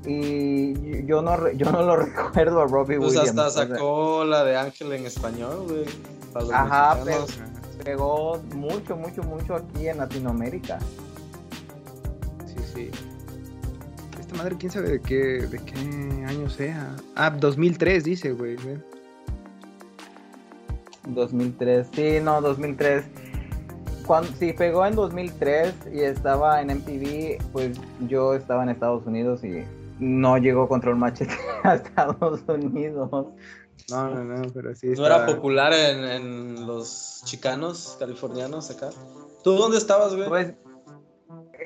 y 0.05 1.05
yo 1.05 1.22
no 1.22 1.51
yo 1.51 1.70
no 1.72 1.82
lo 1.82 1.95
recuerdo 2.05 2.61
a 2.61 2.68
Robbie 2.68 2.97
pues 2.97 3.09
Williams. 3.09 3.38
hasta 3.38 3.68
sacó 3.68 4.24
la 4.24 4.43
de 4.45 4.57
Ángel 4.57 4.93
en 4.93 5.05
español, 5.05 5.65
güey. 5.68 5.86
Ajá, 6.53 6.99
pero 7.03 7.26
pegó 7.84 8.39
mucho, 8.53 8.95
mucho, 8.95 9.24
mucho 9.24 9.55
aquí 9.55 9.88
en 9.88 9.97
Latinoamérica. 9.97 10.78
Sí, 12.45 12.55
sí 12.74 12.91
madre, 14.36 14.55
quién 14.59 14.71
sabe 14.71 14.89
de 14.89 15.01
qué, 15.01 15.15
de 15.47 15.59
qué 15.59 16.25
año 16.25 16.49
sea. 16.49 16.95
Ah, 17.15 17.30
2003 17.30 18.03
dice, 18.03 18.32
güey. 18.32 18.57
2003, 21.07 21.88
sí, 21.93 22.19
no, 22.21 22.41
2003. 22.41 23.05
Cuando, 24.05 24.32
si 24.38 24.53
pegó 24.53 24.86
en 24.86 24.95
2003 24.95 25.73
y 25.93 25.99
estaba 25.99 26.61
en 26.61 26.69
MTV, 26.78 27.38
pues 27.51 27.80
yo 28.07 28.34
estaba 28.34 28.63
en 28.63 28.69
Estados 28.69 29.05
Unidos 29.05 29.43
y 29.43 29.63
no 29.99 30.38
llegó 30.38 30.67
Control 30.67 30.95
Machete 30.95 31.34
a 31.63 31.75
Estados 31.75 32.41
Unidos. 32.47 33.09
No, 33.89 34.09
no, 34.09 34.23
no, 34.23 34.49
pero 34.53 34.75
sí. 34.75 34.88
¿No 34.97 35.05
era 35.05 35.25
popular 35.25 35.73
en, 35.73 36.03
en 36.03 36.67
los 36.67 37.21
chicanos 37.25 37.95
californianos 37.99 38.69
acá? 38.69 38.89
¿Tú 39.43 39.53
dónde 39.53 39.78
estabas, 39.78 40.15
güey? 40.15 40.28
Pues 40.28 40.53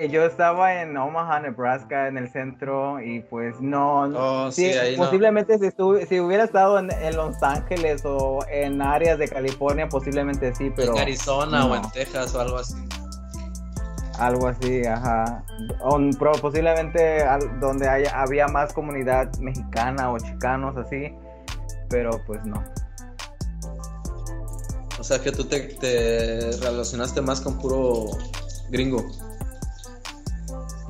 yo 0.10 0.24
estaba 0.26 0.82
en 0.82 0.95
Omaha, 0.97 1.39
Nebraska, 1.41 2.08
en 2.08 2.18
el 2.18 2.30
centro, 2.32 3.02
y 3.02 3.20
pues 3.22 3.60
no, 3.60 4.02
Oh, 4.16 4.52
sí, 4.52 4.72
sí, 4.72 4.78
ahí 4.78 4.97
no. 4.97 5.04
posiblemente 5.06 5.58
si, 5.60 5.66
estuve- 5.68 6.06
si 6.08 6.20
hubiera 6.20 6.43
estado 6.45 6.80
en, 6.80 6.91
en 6.91 7.16
Los 7.16 7.41
Ángeles 7.43 8.02
o 8.06 8.39
en 8.49 8.82
áreas 8.82 9.18
de 9.20 9.28
California, 9.28 9.88
posiblemente 9.89 10.54
sí, 10.56 10.72
pero 10.76 10.93
en 10.95 10.99
Arizona 11.02 11.60
no. 11.60 11.72
o 11.72 11.76
en 11.76 11.91
Texas 11.91 12.34
o 12.36 12.41
algo 12.41 12.58
así. 12.58 12.76
algo 14.20 14.47
así, 14.47 14.86
ajá. 14.86 15.43
Pero 16.20 16.32
posiblemente 16.41 17.22
al- 17.24 17.60
donde 17.60 17.89
haya, 17.89 18.22
había 18.22 18.47
más 18.47 18.72
comunidad 18.74 19.32
mexicana 19.39 20.12
o 20.12 20.18
chicanos 20.20 20.78
así, 20.78 21.14
pero 21.89 22.12
pues 22.28 22.43
no. 22.45 22.64
O 24.99 25.04
sea 25.04 25.20
que 25.20 25.32
tú 25.32 25.45
te, 25.45 25.60
te 25.60 26.52
relacionaste 26.62 27.22
más 27.22 27.41
con 27.41 27.58
puro 27.58 28.06
gringo. 28.70 29.04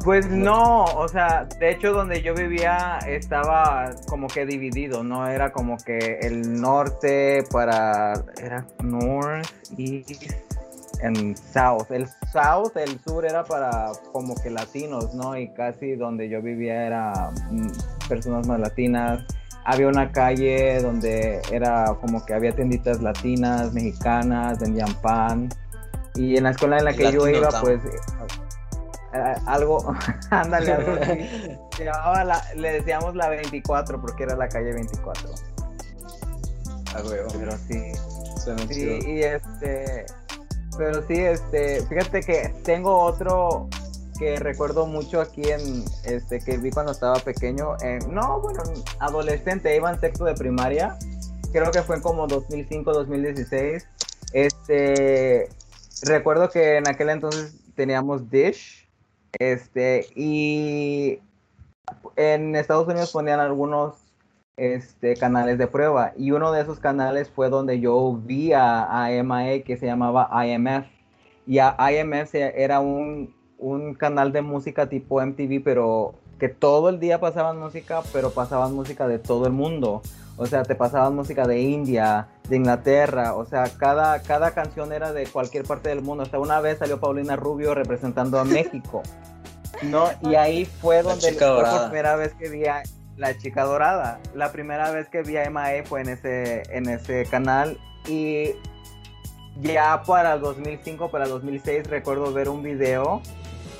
Pues 0.04 0.28
no, 0.30 0.86
o 0.86 1.08
sea, 1.08 1.45
de 1.60 1.72
hecho 1.72 1.93
donde 1.93 2.24
yo 2.24 2.34
vivía 2.34 2.97
estaba 3.08 3.91
como 4.08 4.28
que 4.28 4.47
dividido, 4.47 5.04
no 5.04 5.28
era 5.28 5.52
como 5.52 5.78
que 5.78 6.18
el 6.22 6.60
norte 6.60 7.43
para 7.52 8.14
era 8.41 8.66
north, 8.82 9.47
east 9.78 10.34
and 11.04 11.38
south. 11.38 11.91
El 11.91 12.08
south, 12.34 12.76
el 12.78 12.99
sur 13.02 13.26
era 13.26 13.43
para 13.43 13.91
como 14.12 14.34
que 14.36 14.49
latinos, 14.49 15.14
¿no? 15.14 15.38
Y 15.38 15.49
casi 15.54 15.95
donde 15.95 16.30
yo 16.30 16.41
vivía 16.41 16.88
era 16.88 17.30
mm, 17.52 17.68
personas 18.10 18.47
más 18.47 18.60
latinas. 18.60 19.24
Había 19.66 19.88
una 19.88 20.12
calle 20.12 20.82
donde 20.82 21.41
era 21.52 21.95
como 22.02 22.26
que 22.26 22.34
había 22.34 22.56
tienditas 22.56 23.02
latinas, 23.02 23.72
mexicanas, 23.74 24.60
vendían 24.60 24.93
pan. 25.02 25.49
Y 26.16 26.38
en 26.38 26.43
la 26.43 26.52
escuela 26.52 26.80
en 26.80 26.86
la 26.86 26.93
que 26.93 27.12
yo 27.12 27.28
iba, 27.28 27.49
Town. 27.49 27.62
pues 27.62 27.82
algo, 29.45 29.93
ándale, 30.30 30.72
algo 30.74 30.91
así. 31.01 31.57
La- 31.84 32.43
le 32.55 32.72
decíamos 32.74 33.16
la 33.16 33.30
24 33.30 33.99
porque 34.01 34.24
era 34.24 34.36
la 34.36 34.47
calle 34.47 34.74
24. 34.74 35.30
Ah, 36.93 37.01
güey, 37.03 37.20
Pero 37.34 37.51
sí, 37.68 37.91
suena 38.43 38.62
sí, 38.68 38.74
chido. 38.74 38.97
y 38.97 39.24
este, 39.24 40.05
pero 40.78 41.05
sí, 41.07 41.18
este, 41.20 41.86
fíjate 41.88 42.22
que 42.22 42.53
tengo 42.64 42.97
otro 42.99 43.68
que 44.20 44.36
recuerdo 44.38 44.86
mucho 44.86 45.22
aquí 45.22 45.41
en, 45.49 45.84
este, 46.03 46.39
que 46.39 46.57
vi 46.57 46.70
cuando 46.70 46.91
estaba 46.91 47.16
pequeño, 47.20 47.76
en- 47.82 48.14
no, 48.14 48.39
bueno, 48.41 48.62
adolescente, 48.99 49.76
iba 49.76 49.89
en 49.91 49.99
sexto 49.99 50.26
de 50.26 50.34
primaria, 50.36 50.97
creo 51.51 51.72
que 51.72 51.82
fue 51.82 51.95
en 51.95 52.01
como 52.03 52.28
2005, 52.28 52.91
2016, 52.93 53.88
este, 54.34 55.49
recuerdo 56.03 56.49
que 56.49 56.78
en 56.78 56.88
aquel 56.88 57.09
entonces 57.09 57.55
teníamos 57.76 58.30
Dish, 58.30 58.80
este, 59.39 60.07
y 60.15 61.19
en 62.15 62.55
Estados 62.55 62.88
Unidos 62.88 63.11
ponían 63.11 63.39
algunos 63.39 63.95
este, 64.57 65.15
canales 65.15 65.57
de 65.57 65.67
prueba. 65.67 66.13
Y 66.17 66.32
uno 66.32 66.51
de 66.51 66.61
esos 66.61 66.79
canales 66.79 67.29
fue 67.29 67.49
donde 67.49 67.79
yo 67.79 68.19
vi 68.23 68.53
a, 68.53 69.05
a 69.05 69.09
que 69.65 69.77
se 69.77 69.86
llamaba 69.86 70.29
IMF. 70.45 70.88
Y 71.47 71.59
a 71.59 71.75
IMF 71.91 72.36
era 72.36 72.79
un, 72.79 73.34
un 73.57 73.93
canal 73.95 74.32
de 74.32 74.41
música 74.41 74.88
tipo 74.88 75.21
MTV, 75.21 75.63
pero 75.63 76.15
que 76.39 76.49
todo 76.49 76.89
el 76.89 76.99
día 76.99 77.19
pasaban 77.19 77.59
música, 77.59 78.01
pero 78.13 78.32
pasaban 78.32 78.73
música 78.73 79.07
de 79.07 79.19
todo 79.19 79.45
el 79.45 79.53
mundo. 79.53 80.01
O 80.38 80.45
sea, 80.45 80.63
te 80.63 80.75
pasaban 80.75 81.15
música 81.15 81.47
de 81.47 81.61
India, 81.61 82.27
de 82.52 82.58
Inglaterra, 82.58 83.34
o 83.36 83.45
sea, 83.45 83.64
cada, 83.78 84.22
cada 84.22 84.52
canción 84.52 84.91
era 84.91 85.14
de 85.14 85.26
cualquier 85.26 85.64
parte 85.64 85.88
del 85.88 86.02
mundo. 86.02 86.24
Hasta 86.24 86.38
una 86.38 86.60
vez 86.60 86.80
salió 86.80 86.99
Paulina 86.99 87.38
Rubio 87.38 87.74
representando 87.74 88.38
a 88.39 88.43
México. 88.43 89.02
¿no? 89.84 90.10
Y 90.22 90.36
ahí 90.36 90.66
fue 90.66 91.02
donde 91.02 91.32
fue 91.32 91.47
por 91.47 91.84
primera 91.86 92.18
vez 92.18 92.34
que 92.34 92.49
vi 92.49 92.66
a 92.66 92.84
la 93.16 93.38
chica 93.38 93.64
dorada. 93.64 94.20
La 94.36 94.52
primera 94.52 94.91
vez 94.91 95.08
que 95.08 95.24
vi 95.24 95.38
a 95.38 95.49
MAE 95.49 95.84
fue 95.84 96.02
en 96.02 96.10
ese, 96.10 96.64
en 96.76 96.89
ese 96.89 97.26
canal 97.26 97.80
y 98.06 98.49
ya 99.62 100.04
para 100.04 100.34
el 100.34 100.41
2005, 100.41 101.10
para 101.10 101.24
el 101.24 101.30
2006 101.30 101.88
recuerdo 101.88 102.34
ver 102.34 102.49
un 102.49 102.64
video, 102.64 103.22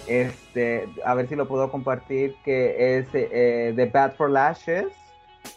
este, 0.08 0.88
a 1.06 1.14
ver 1.14 1.28
si 1.28 1.36
lo 1.36 1.46
puedo 1.46 1.70
compartir, 1.70 2.36
que 2.46 2.98
es 2.98 3.08
eh, 3.14 3.74
de 3.76 3.86
Bad 3.88 4.14
for 4.14 4.30
Lashes, 4.30 4.88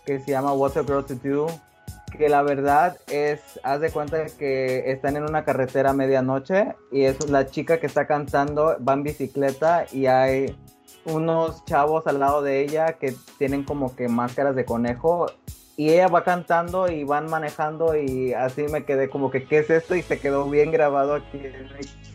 que 0.05 0.19
se 0.19 0.33
llama 0.33 0.53
What's 0.53 0.77
a 0.77 0.83
Girl 0.83 1.05
to 1.05 1.15
Do, 1.15 1.47
que 2.17 2.29
la 2.29 2.43
verdad 2.43 2.97
es, 3.09 3.61
haz 3.62 3.81
de 3.81 3.91
cuenta 3.91 4.25
que 4.39 4.91
están 4.91 5.17
en 5.17 5.25
una 5.25 5.45
carretera 5.45 5.91
a 5.91 5.95
medianoche 5.95 6.75
y 6.91 7.05
es 7.05 7.29
la 7.29 7.47
chica 7.47 7.79
que 7.79 7.87
está 7.87 8.07
cantando, 8.07 8.77
va 8.87 8.95
en 8.95 9.03
bicicleta 9.03 9.87
y 9.93 10.07
hay 10.07 10.57
unos 11.05 11.65
chavos 11.65 12.07
al 12.07 12.21
lado 12.21 12.43
de 12.43 12.62
ella 12.62 12.95
que 12.95 13.15
tienen 13.39 13.65
como 13.65 13.95
que 13.95 14.09
máscaras 14.09 14.57
de 14.57 14.65
conejo 14.65 15.27
y 15.77 15.91
ella 15.91 16.09
va 16.09 16.23
cantando 16.25 16.89
y 16.89 17.05
van 17.05 17.29
manejando 17.29 17.97
y 17.97 18.33
así 18.33 18.62
me 18.62 18.85
quedé 18.85 19.09
como 19.09 19.31
que 19.31 19.45
qué 19.45 19.59
es 19.59 19.71
esto 19.71 19.97
y 19.97 20.03
se 20.03 20.21
quedó 20.21 20.49
bien 20.49 20.71
grabado 20.71 21.15
aquí 21.15 21.39
en 21.43 21.69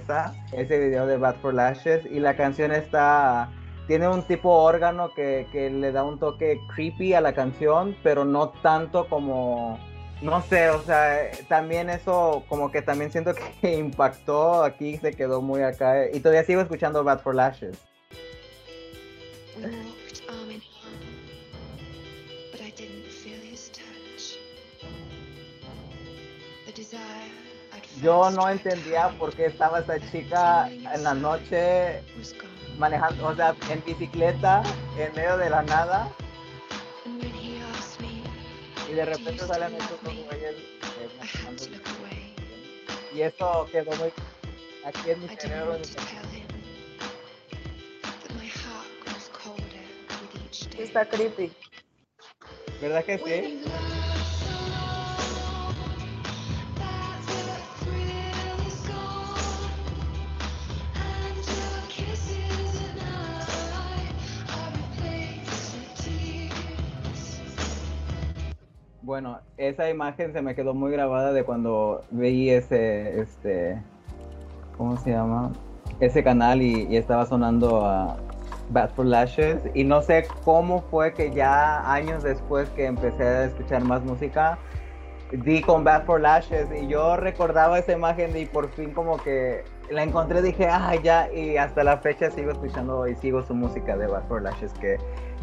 cabeza, 0.07 0.33
ese 0.53 0.79
video 0.79 1.05
de 1.05 1.17
Bad 1.17 1.35
for 1.41 1.53
Lashes 1.53 2.05
y 2.05 2.19
la 2.19 2.35
canción 2.35 2.71
está 2.71 3.51
tiene 3.87 4.07
un 4.07 4.21
tipo 4.23 4.49
órgano 4.49 5.09
que, 5.15 5.47
que 5.51 5.69
le 5.69 5.91
da 5.91 6.03
un 6.03 6.19
toque 6.19 6.59
creepy 6.73 7.13
a 7.13 7.21
la 7.21 7.33
canción 7.33 7.95
pero 8.01 8.23
no 8.23 8.49
tanto 8.49 9.07
como 9.09 9.77
no 10.21 10.41
sé, 10.41 10.69
o 10.69 10.81
sea, 10.83 11.31
también 11.47 11.89
eso 11.89 12.43
como 12.49 12.71
que 12.71 12.81
también 12.81 13.11
siento 13.11 13.33
que 13.61 13.73
impactó 13.77 14.63
aquí, 14.63 14.97
se 14.97 15.13
quedó 15.13 15.41
muy 15.41 15.61
acá 15.61 16.07
y 16.11 16.19
todavía 16.19 16.43
sigo 16.43 16.61
escuchando 16.61 17.03
Bad 17.03 17.21
for 17.21 17.35
Lashes. 17.35 17.77
Yo 28.01 28.31
no 28.31 28.49
entendía 28.49 29.09
por 29.19 29.33
qué 29.33 29.47
estaba 29.47 29.79
esta 29.79 29.99
chica 30.11 30.69
en 30.69 31.03
la 31.03 31.13
noche 31.13 32.01
manejando, 32.77 33.27
o 33.27 33.35
sea, 33.35 33.53
en 33.69 33.83
bicicleta, 33.83 34.63
en 34.97 35.13
medio 35.13 35.37
de 35.37 35.49
la 35.49 35.63
nada, 35.63 36.09
y 38.89 38.93
de 38.93 39.05
repente 39.05 39.45
salen 39.45 39.73
estos 39.75 40.01
dos 40.03 40.13
güeyes 40.15 40.55
I 40.55 40.95
had 41.01 41.09
manejando. 41.17 41.63
to 41.63 41.69
look 41.71 41.87
away. 41.99 42.33
Y 43.13 43.21
eso 43.21 43.67
quedó 43.71 43.91
muy 43.97 44.11
aquí 44.85 45.09
en 45.11 45.19
mi 45.19 45.25
I 45.25 45.29
didn't 45.29 45.41
cerebro. 45.41 45.79
Está 50.77 51.05
creepy. 51.05 51.51
¿Verdad 52.81 53.03
que 53.05 53.17
sí? 53.17 53.61
Bueno, 69.09 69.39
esa 69.57 69.89
imagen 69.89 70.33
se 70.33 70.43
me 70.43 70.53
quedó 70.53 70.75
muy 70.75 70.91
grabada 70.91 71.33
de 71.33 71.43
cuando 71.43 72.03
veí 72.11 72.51
ese, 72.51 73.19
este, 73.19 73.81
¿cómo 74.77 74.97
se 74.97 75.09
llama? 75.09 75.51
Ese 75.99 76.23
canal 76.23 76.61
y, 76.61 76.95
estaba 76.95 77.25
sonando 77.25 78.15
Bad 78.69 78.91
for 78.91 79.07
Lashes. 79.07 79.63
Y 79.73 79.83
no 79.83 80.03
sé 80.03 80.27
cómo 80.45 80.83
fue 80.91 81.11
que 81.15 81.31
ya 81.31 81.91
años 81.91 82.21
después 82.21 82.69
que 82.69 82.85
empecé 82.85 83.23
a 83.23 83.45
escuchar 83.45 83.83
más 83.83 84.03
música 84.03 84.59
di 85.31 85.61
con 85.61 85.83
Bad 85.83 86.05
for 86.05 86.21
Lashes. 86.21 86.67
Y 86.79 86.85
yo 86.85 87.17
recordaba 87.17 87.79
esa 87.79 87.93
imagen 87.93 88.37
y 88.37 88.45
por 88.45 88.69
fin 88.69 88.91
como 88.91 89.17
que 89.17 89.63
la 89.89 90.03
encontré 90.03 90.43
dije 90.43 90.67
ah 90.69 90.93
ya 91.01 91.33
y 91.33 91.57
hasta 91.57 91.83
la 91.83 91.97
fecha 91.97 92.29
sigo 92.29 92.51
escuchando 92.51 93.07
y 93.07 93.15
sigo 93.15 93.41
su 93.41 93.55
música 93.55 93.97
de 93.97 94.05
Bad 94.05 94.27
for 94.27 94.39
Lashes 94.39 94.71
que 94.73 94.97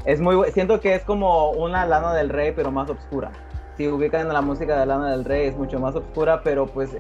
es 0.05 0.21
muy 0.21 0.37
siento 0.53 0.79
que 0.79 0.95
es 0.95 1.03
como 1.03 1.51
una 1.51 1.85
Lana 1.85 2.15
del 2.15 2.29
Rey 2.29 2.53
pero 2.55 2.71
más 2.71 2.89
oscura 2.89 3.33
si 3.77 3.89
ubican 3.89 4.29
la 4.29 4.41
música 4.41 4.79
de 4.79 4.87
Lana 4.87 5.11
del 5.11 5.25
Rey 5.25 5.49
es 5.49 5.57
mucho 5.57 5.79
más 5.79 5.95
oscura 5.95 6.43
pero 6.43 6.67
pues 6.67 6.91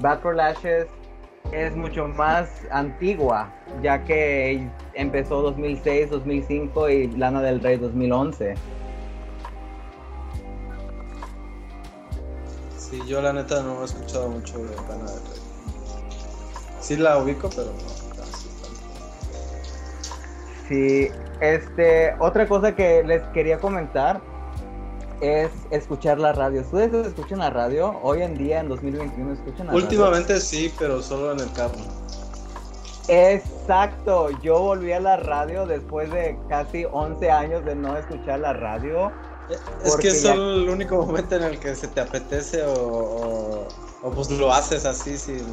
Bad 0.00 0.20
for 0.20 0.34
Lashes 0.34 0.86
es 1.52 1.76
mucho 1.76 2.08
más 2.08 2.48
antigua, 2.70 3.52
ya 3.82 4.02
que 4.02 4.68
empezó 4.94 5.42
2006, 5.42 6.10
2005 6.10 6.88
y 6.90 7.06
Lana 7.12 7.42
del 7.42 7.60
Rey 7.60 7.76
2011. 7.76 8.54
Sí, 12.76 13.00
yo 13.06 13.22
la 13.22 13.32
neta 13.32 13.62
no 13.62 13.82
he 13.82 13.84
escuchado 13.84 14.28
mucho 14.30 14.58
de 14.58 14.74
Lana 14.74 15.10
del 15.10 15.20
Rey. 15.26 15.40
Sí 16.80 16.96
la 16.96 17.18
ubico, 17.18 17.48
pero 17.50 17.66
no. 17.66 18.04
Sí, 20.68 21.10
este, 21.40 22.14
otra 22.18 22.48
cosa 22.48 22.74
que 22.74 23.04
les 23.04 23.22
quería 23.28 23.58
comentar 23.58 24.20
es 25.24 25.50
escuchar 25.70 26.18
la 26.18 26.32
radio. 26.32 26.60
¿Ustedes 26.60 27.06
escuchan 27.08 27.38
la 27.38 27.50
radio? 27.50 27.98
Hoy 28.02 28.22
en 28.22 28.36
día, 28.36 28.60
en 28.60 28.68
2021, 28.68 29.32
escuchan 29.32 29.66
la 29.66 29.72
radio. 29.72 29.84
Últimamente 29.84 30.40
sí, 30.40 30.72
pero 30.78 31.02
solo 31.02 31.32
en 31.32 31.40
el 31.40 31.52
carro. 31.52 31.74
Exacto, 33.08 34.30
yo 34.42 34.58
volví 34.60 34.92
a 34.92 35.00
la 35.00 35.16
radio 35.16 35.66
después 35.66 36.10
de 36.10 36.38
casi 36.48 36.86
11 36.90 37.30
años 37.30 37.64
de 37.64 37.74
no 37.74 37.96
escuchar 37.96 38.40
la 38.40 38.52
radio. 38.54 39.12
Es 39.84 39.96
que 39.96 40.08
es 40.08 40.22
ya- 40.22 40.32
el 40.32 40.68
único 40.70 40.96
momento 41.04 41.36
en 41.36 41.42
el 41.42 41.58
que 41.60 41.74
se 41.74 41.88
te 41.88 42.00
apetece 42.00 42.62
o, 42.62 42.72
o, 42.72 43.68
o 44.02 44.10
pues 44.10 44.30
lo 44.30 44.52
haces 44.52 44.86
así 44.86 45.18
sin, 45.18 45.44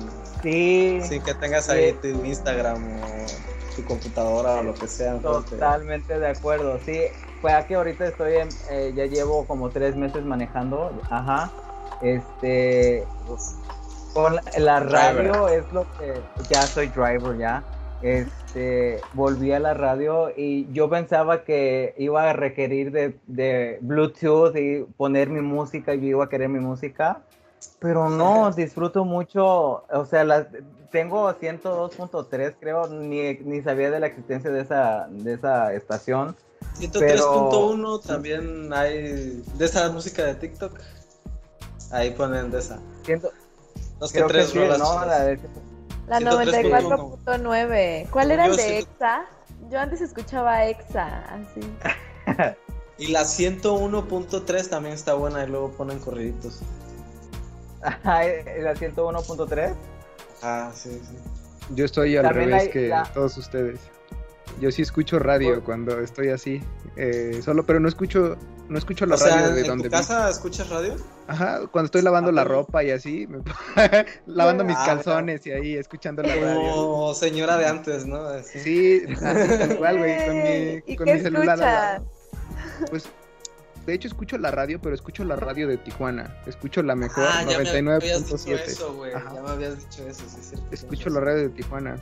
Sí, 0.41 1.01
sin 1.03 1.21
que 1.21 1.33
tengas 1.33 1.69
ahí 1.69 1.91
tu 2.01 2.07
Instagram 2.23 2.81
o 3.03 3.75
tu 3.75 3.83
computadora 3.83 4.55
o 4.55 4.63
lo 4.63 4.73
que 4.73 4.87
sea. 4.87 5.19
totalmente 5.19 6.17
de 6.17 6.27
acuerdo. 6.29 6.79
Sí, 6.85 7.01
fue 7.41 7.53
aquí 7.53 7.73
ahorita 7.73 8.07
estoy, 8.07 8.35
en- 8.35 8.59
eh, 8.69 8.93
ya 8.95 9.05
llevo 9.07 9.47
como 9.47 9.71
tres 9.71 9.95
meses 9.95 10.23
manejando. 10.25 11.05
Ajá. 11.09 11.57
Este, 11.99 13.13
con 14.13 14.35
la, 14.35 14.43
la 14.57 14.79
radio 14.79 15.47
es 15.49 15.71
lo 15.71 15.89
que 15.97 16.29
ya 16.47 16.67
soy 16.73 16.89
driver 16.89 17.37
ya. 17.37 17.67
Este, 17.99 19.07
volví 19.11 19.51
a 19.51 19.59
la 19.59 19.73
radio 19.75 20.31
y 20.35 20.71
yo 20.73 20.89
pensaba 20.89 21.43
que 21.43 21.93
iba 21.97 22.29
a 22.29 22.33
requerir 22.33 22.91
de, 22.91 23.19
de 23.27 23.77
Bluetooth 23.81 24.55
y 24.55 24.83
poner 24.97 25.29
mi 25.29 25.41
música 25.41 25.93
y 25.93 26.01
yo 26.01 26.07
iba 26.07 26.25
a 26.25 26.29
querer 26.29 26.49
mi 26.49 26.59
música, 26.59 27.27
pero 27.79 28.09
no, 28.09 28.51
disfruto 28.53 29.05
mucho, 29.05 29.83
o 29.87 30.05
sea, 30.05 30.23
las, 30.23 30.47
tengo 30.89 31.31
102.3 31.35 32.55
creo, 32.59 32.87
ni, 32.87 33.35
ni 33.39 33.61
sabía 33.61 33.91
de 33.91 33.99
la 33.99 34.07
existencia 34.07 34.49
de 34.51 34.61
esa, 34.61 35.07
de 35.09 35.33
esa 35.33 35.73
estación. 35.75 36.37
103.1 36.79 38.01
también 38.05 38.73
hay 38.73 39.43
de 39.55 39.65
esa 39.65 39.89
música 39.91 40.23
de 40.25 40.35
TikTok. 40.35 40.79
Ahí 41.91 42.11
ponen 42.11 42.51
de 42.51 42.59
esa. 42.59 42.79
Siento, 43.05 43.31
Los 43.99 44.11
que 44.11 44.17
creo 44.19 44.27
que 44.27 44.33
tres 44.33 44.49
sí, 44.49 44.57
rolas 44.59 44.79
¿no? 44.79 45.05
La 45.05 45.19
de- 45.25 45.39
La 46.07 46.19
103.1. 46.19 47.17
94.9. 47.25 48.07
¿Cuál 48.09 48.31
era 48.31 48.45
el 48.45 48.51
Yo 48.51 48.57
de 48.57 48.79
EXA? 48.79 49.25
Yo 49.69 49.79
antes 49.79 50.01
escuchaba 50.01 50.65
EXA, 50.65 51.23
así. 51.25 51.61
Y 52.97 53.07
la 53.07 53.21
101.3 53.23 54.69
también 54.69 54.93
está 54.93 55.15
buena 55.15 55.43
y 55.43 55.47
luego 55.47 55.71
ponen 55.71 55.97
corriditos. 55.99 56.59
Ajá, 57.81 58.21
la 58.59 58.75
101.3. 58.75 59.73
Ah, 60.43 60.71
sí, 60.75 61.01
sí. 61.09 61.17
Yo 61.73 61.85
estoy 61.85 62.15
al 62.17 62.25
También 62.25 62.49
revés 62.51 62.69
que 62.69 62.89
la- 62.89 63.11
todos 63.11 63.35
ustedes. 63.37 63.79
Yo 64.59 64.71
sí 64.71 64.81
escucho 64.83 65.17
radio 65.17 65.55
Por- 65.55 65.63
cuando 65.63 65.99
estoy 65.99 66.29
así, 66.29 66.61
eh, 66.95 67.39
solo, 67.43 67.65
pero 67.65 67.79
no 67.79 67.87
escucho, 67.87 68.37
no 68.69 68.77
escucho 68.77 69.05
la 69.07 69.15
O 69.15 69.17
sea, 69.17 69.35
radio 69.35 69.53
de 69.55 69.61
¿en 69.61 69.67
donde 69.67 69.83
tu 69.85 69.89
vi- 69.89 69.97
casa 69.97 70.29
escuchas 70.29 70.69
radio? 70.69 70.95
Ajá, 71.27 71.61
cuando 71.71 71.85
estoy 71.85 72.01
lavando 72.03 72.29
Ah, 72.29 72.33
la 72.33 72.43
ropa 72.43 72.83
y 72.83 72.91
así, 72.91 73.25
me- 73.27 73.39
lavando 74.27 74.63
mis 74.63 74.75
Ah, 74.77 74.83
calzones 74.85 75.45
y 75.47 75.51
ahí 75.51 75.75
escuchando 75.75 76.21
la 76.21 76.35
radio. 76.35 76.71
Como 76.73 77.13
señora 77.15 77.57
de 77.57 77.65
antes, 77.67 78.05
¿no? 78.05 78.23
Así. 78.25 78.59
Sí, 78.59 79.01
así 79.13 79.57
tal 79.57 79.77
cual, 79.77 79.97
güey, 79.97 80.25
con 80.27 80.43
mi, 80.43 80.83
¿Y 80.85 80.95
con 80.95 81.05
qué 81.07 81.13
mi 81.15 81.19
celular. 81.21 82.01
Pues, 82.89 83.05
de 83.87 83.93
hecho 83.95 84.07
escucho 84.09 84.37
la 84.37 84.51
radio, 84.51 84.79
pero 84.79 84.93
escucho 84.93 85.23
la 85.23 85.37
radio 85.37 85.67
de 85.67 85.77
Tijuana. 85.77 86.35
Escucho 86.45 86.83
la 86.83 86.95
mejor, 86.95 87.23
Ah, 87.27 87.39
ya 87.49 87.57
me 87.59 87.91
habías 87.93 88.27
dicho 88.27 88.35
99.7. 88.37 88.63
eso, 88.67 88.93
güey. 88.93 89.13
Ajá. 89.13 89.33
Ya 89.33 89.41
me 89.41 89.49
habías 89.49 89.79
dicho 89.79 90.07
eso, 90.07 90.21
sí, 90.29 90.37
es 90.39 90.47
cierto. 90.49 90.67
Escucho 90.71 91.09
la 91.09 91.19
radio 91.21 91.43
de 91.43 91.49
Tijuana 91.49 91.95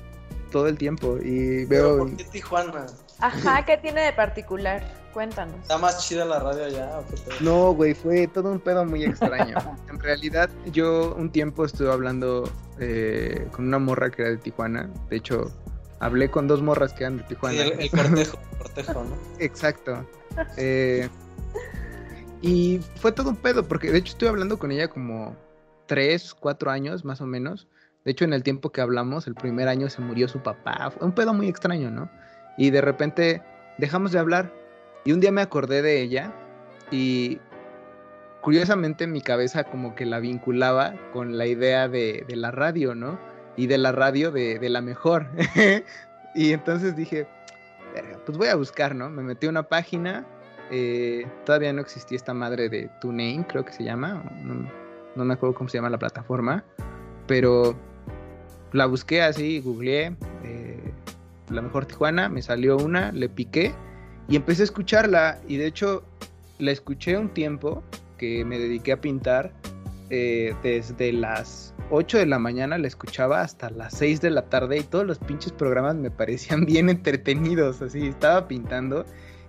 todo 0.50 0.68
el 0.68 0.78
tiempo 0.78 1.18
y 1.18 1.66
Pero 1.66 1.96
veo... 1.96 1.98
¿por 2.00 2.16
qué 2.16 2.24
Tijuana? 2.26 2.86
Ajá, 3.20 3.66
¿qué 3.66 3.78
tiene 3.78 4.02
de 4.02 4.14
particular? 4.14 4.82
Cuéntanos. 5.14 5.56
¿Está 5.62 5.78
más 5.78 6.08
chida 6.08 6.24
la 6.26 6.40
radio 6.40 6.66
allá? 6.66 7.02
No, 7.42 7.74
güey, 7.74 7.94
fue 7.94 8.28
todo 8.28 8.52
un 8.52 8.60
pedo 8.60 8.86
muy 8.86 9.04
extraño. 9.04 9.58
en 9.90 10.00
realidad, 10.00 10.50
yo 10.72 11.16
un 11.16 11.32
tiempo 11.32 11.66
estuve 11.66 11.92
hablando 11.92 12.50
eh, 12.80 13.48
con 13.52 13.68
una 13.68 13.80
morra 13.80 14.10
que 14.12 14.22
era 14.22 14.32
de 14.32 14.38
Tijuana. 14.38 14.90
De 15.10 15.18
hecho, 15.18 15.52
hablé 16.00 16.30
con 16.30 16.48
dos 16.48 16.62
morras 16.62 16.94
que 16.94 17.04
eran 17.04 17.18
de 17.18 17.24
Tijuana. 17.24 17.64
Sí, 17.64 17.72
el, 17.72 17.80
el 17.80 17.90
cortejo, 17.90 18.40
cortejo, 18.58 19.04
¿no? 19.04 19.18
Exacto. 19.40 20.06
Eh, 20.58 21.10
y 22.42 22.80
fue 22.96 23.12
todo 23.12 23.30
un 23.30 23.36
pedo, 23.36 23.68
porque 23.68 23.92
de 23.92 23.98
hecho 23.98 24.14
estuve 24.14 24.30
hablando 24.30 24.58
con 24.58 24.72
ella 24.72 24.88
como 24.88 25.36
tres, 25.88 26.34
cuatro 26.34 26.72
años 26.72 27.04
más 27.04 27.20
o 27.20 27.26
menos. 27.26 27.68
De 28.06 28.12
hecho, 28.12 28.26
en 28.26 28.34
el 28.34 28.44
tiempo 28.44 28.72
que 28.72 28.82
hablamos, 28.82 29.28
el 29.28 29.36
primer 29.36 29.68
año 29.68 29.90
se 29.90 30.02
murió 30.02 30.28
su 30.28 30.42
papá. 30.42 30.92
Fue 30.92 31.06
un 31.06 31.14
pedo 31.14 31.34
muy 31.34 31.48
extraño, 31.48 31.92
¿no? 31.92 32.10
Y 32.58 32.70
de 32.70 32.82
repente 32.82 33.42
dejamos 33.78 34.12
de 34.12 34.20
hablar. 34.20 34.54
Y 35.04 35.12
un 35.12 35.20
día 35.20 35.32
me 35.32 35.42
acordé 35.42 35.82
de 35.82 36.02
ella 36.02 36.34
y 36.92 37.40
curiosamente 38.42 39.08
mi 39.08 39.22
cabeza 39.22 39.64
como 39.64 39.96
que 39.96 40.06
la 40.06 40.20
vinculaba 40.20 40.94
con 41.12 41.38
la 41.38 41.46
idea 41.46 41.88
de, 41.88 42.26
la 42.30 42.52
radio, 42.52 42.96
¿no? 42.96 43.20
Y 43.58 43.68
de 43.68 43.78
la 43.78 43.92
radio 43.92 44.32
de, 44.32 44.58
la 44.70 44.82
mejor. 44.82 45.28
y 46.36 46.54
entonces 46.54 46.96
dije, 46.96 47.28
"Verga, 47.94 48.20
pues 48.26 48.38
voy 48.38 48.48
a 48.48 48.56
buscar, 48.56 48.96
¿no? 48.96 49.10
Me 49.10 49.24
metí 49.24 49.48
a 49.48 49.50
una 49.50 49.64
página, 49.64 50.26
eh, 50.72 51.28
todavía 51.46 51.74
no 51.74 51.82
existía 51.82 52.16
esta 52.16 52.34
madre 52.34 52.70
de 52.70 52.90
TuneIn, 53.02 53.44
creo 53.44 53.66
que 53.66 53.74
se 53.74 53.84
llama, 53.84 54.24
no, 54.44 54.70
no 55.16 55.26
me 55.26 55.34
acuerdo 55.34 55.56
cómo 55.56 55.70
se 55.70 55.78
llama 55.78 55.90
la 55.90 55.98
plataforma, 55.98 56.64
pero 57.28 57.76
la 58.74 58.86
busqué 58.86 59.22
así, 59.22 59.60
googleé, 59.60 60.16
eh, 60.44 60.92
la 61.50 61.62
mejor 61.62 61.86
Tijuana, 61.86 62.30
me 62.30 62.42
salió 62.42 62.78
una, 62.78 63.12
le 63.12 63.30
piqué 63.30 63.74
y 64.28 64.36
empecé 64.36 64.64
a 64.64 64.66
escucharla 64.66 65.40
y 65.48 65.58
de 65.58 65.68
hecho 65.68 66.04
la 66.60 66.72
escuché 66.72 67.18
un 67.18 67.30
tiempo 67.30 67.84
que 68.18 68.46
me 68.46 68.60
dediqué 68.60 68.92
a 68.92 69.02
pintar 69.02 69.52
eh, 70.10 70.56
desde 70.64 71.14
las 71.14 71.74
8 71.92 72.20
de 72.20 72.26
la 72.26 72.40
mañana 72.40 72.78
la 72.78 72.88
escuchaba 72.88 73.42
hasta 73.42 73.70
las 73.70 73.94
6 73.96 74.22
de 74.22 74.30
la 74.30 74.44
tarde 74.44 74.78
y 74.78 74.84
todos 74.84 75.06
los 75.06 75.20
pinches 75.20 75.52
programas 75.52 75.96
me 75.96 76.12
parecían 76.12 76.66
bien 76.68 76.90
entretenidos, 76.90 77.82
así 77.82 78.08
estaba 78.08 78.48
pintando 78.48 79.06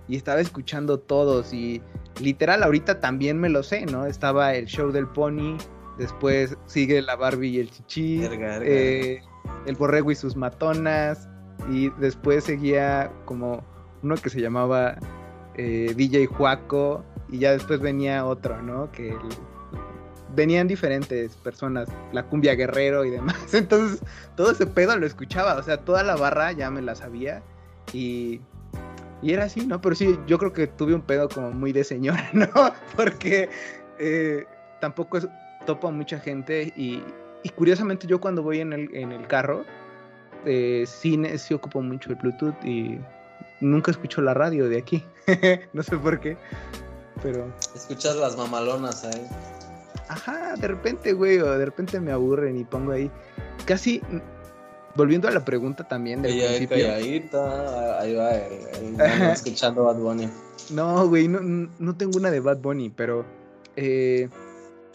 y 0.07 0.15
estaba 0.15 0.41
escuchando 0.41 0.99
todos 0.99 1.53
y 1.53 1.81
literal 2.19 2.63
ahorita 2.63 2.99
también 2.99 3.39
me 3.39 3.49
lo 3.49 3.63
sé, 3.63 3.85
¿no? 3.85 4.05
Estaba 4.05 4.55
el 4.55 4.65
show 4.65 4.91
del 4.91 5.07
pony, 5.07 5.57
después 6.01 6.57
sigue 6.65 7.01
la 7.01 7.15
Barbie 7.15 7.49
y 7.49 7.59
el 7.59 7.69
chichi, 7.71 8.19
Verga, 8.19 8.59
verga. 8.59 8.65
eh, 8.67 9.21
el 9.65 9.75
borrego 9.75 10.11
y 10.11 10.15
sus 10.15 10.35
matonas 10.35 11.29
y 11.69 11.89
después 11.99 12.43
seguía 12.43 13.11
como 13.25 13.63
uno 14.03 14.15
que 14.15 14.29
se 14.29 14.41
llamaba 14.41 14.97
eh, 15.55 15.93
DJ 15.95 16.25
Juaco 16.25 17.03
y 17.29 17.37
ya 17.39 17.51
después 17.51 17.79
venía 17.79 18.25
otro, 18.25 18.61
¿no? 18.61 18.91
Que 18.91 19.09
el- 19.11 19.19
venían 20.35 20.67
diferentes 20.67 21.35
personas, 21.35 21.89
la 22.13 22.23
cumbia 22.23 22.55
guerrero 22.55 23.03
y 23.05 23.09
demás. 23.09 23.35
Entonces, 23.53 24.01
todo 24.35 24.51
ese 24.51 24.65
pedo 24.65 24.95
lo 24.97 25.05
escuchaba, 25.05 25.55
o 25.55 25.63
sea, 25.63 25.77
toda 25.77 26.03
la 26.03 26.15
barra 26.15 26.51
ya 26.53 26.71
me 26.71 26.81
la 26.81 26.95
sabía 26.95 27.43
y, 27.93 28.39
y 29.21 29.33
era 29.33 29.43
así, 29.45 29.65
¿no? 29.67 29.81
Pero 29.81 29.93
sí, 29.95 30.17
yo 30.27 30.37
creo 30.39 30.53
que 30.53 30.67
tuve 30.67 30.95
un 30.95 31.01
pedo 31.01 31.27
como 31.29 31.51
muy 31.51 31.73
de 31.73 31.83
señora, 31.83 32.29
¿no? 32.33 32.47
Porque 32.95 33.49
eh, 33.99 34.45
tampoco 34.79 35.17
es, 35.17 35.27
topo 35.65 35.87
a 35.87 35.91
mucha 35.91 36.19
gente 36.19 36.73
y, 36.75 37.03
y 37.43 37.49
curiosamente 37.49 38.07
yo 38.07 38.19
cuando 38.19 38.43
voy 38.43 38.59
en 38.59 38.73
el, 38.73 38.95
en 38.95 39.11
el 39.11 39.27
carro, 39.27 39.65
eh, 40.45 40.85
sí, 40.87 41.19
sí 41.37 41.53
ocupo 41.53 41.81
mucho 41.81 42.09
el 42.09 42.15
Bluetooth 42.15 42.55
y 42.63 42.99
nunca 43.59 43.91
escucho 43.91 44.21
la 44.21 44.33
radio 44.33 44.67
de 44.69 44.77
aquí. 44.77 45.03
no 45.73 45.83
sé 45.83 45.97
por 45.97 46.19
qué, 46.19 46.37
pero... 47.21 47.51
Escuchas 47.75 48.15
las 48.15 48.37
mamalonas 48.37 49.03
ahí. 49.05 49.27
Ajá, 50.07 50.55
de 50.55 50.67
repente, 50.67 51.13
güey, 51.13 51.39
o 51.39 51.57
de 51.57 51.65
repente 51.65 51.99
me 51.99 52.11
aburren 52.11 52.57
y 52.57 52.65
pongo 52.65 52.91
ahí. 52.91 53.09
Casi, 53.65 53.99
mm, 53.99 54.19
volviendo 54.95 55.27
a 55.27 55.31
la 55.31 55.45
pregunta 55.45 55.87
también 55.87 56.21
del 56.21 56.37
principio. 56.37 56.77
calladita, 56.77 57.99
ahí 57.99 58.15
va 58.15 58.31
el, 58.31 58.85
el 58.85 58.91
mono 58.91 59.31
escuchando 59.31 59.85
Bad 59.85 59.97
Bunny. 59.97 60.29
No, 60.71 61.07
güey, 61.07 61.27
no, 61.27 61.69
no 61.79 61.95
tengo 61.95 62.17
una 62.17 62.29
de 62.31 62.39
Bad 62.39 62.57
Bunny, 62.57 62.89
pero 62.89 63.25
eh, 63.75 64.27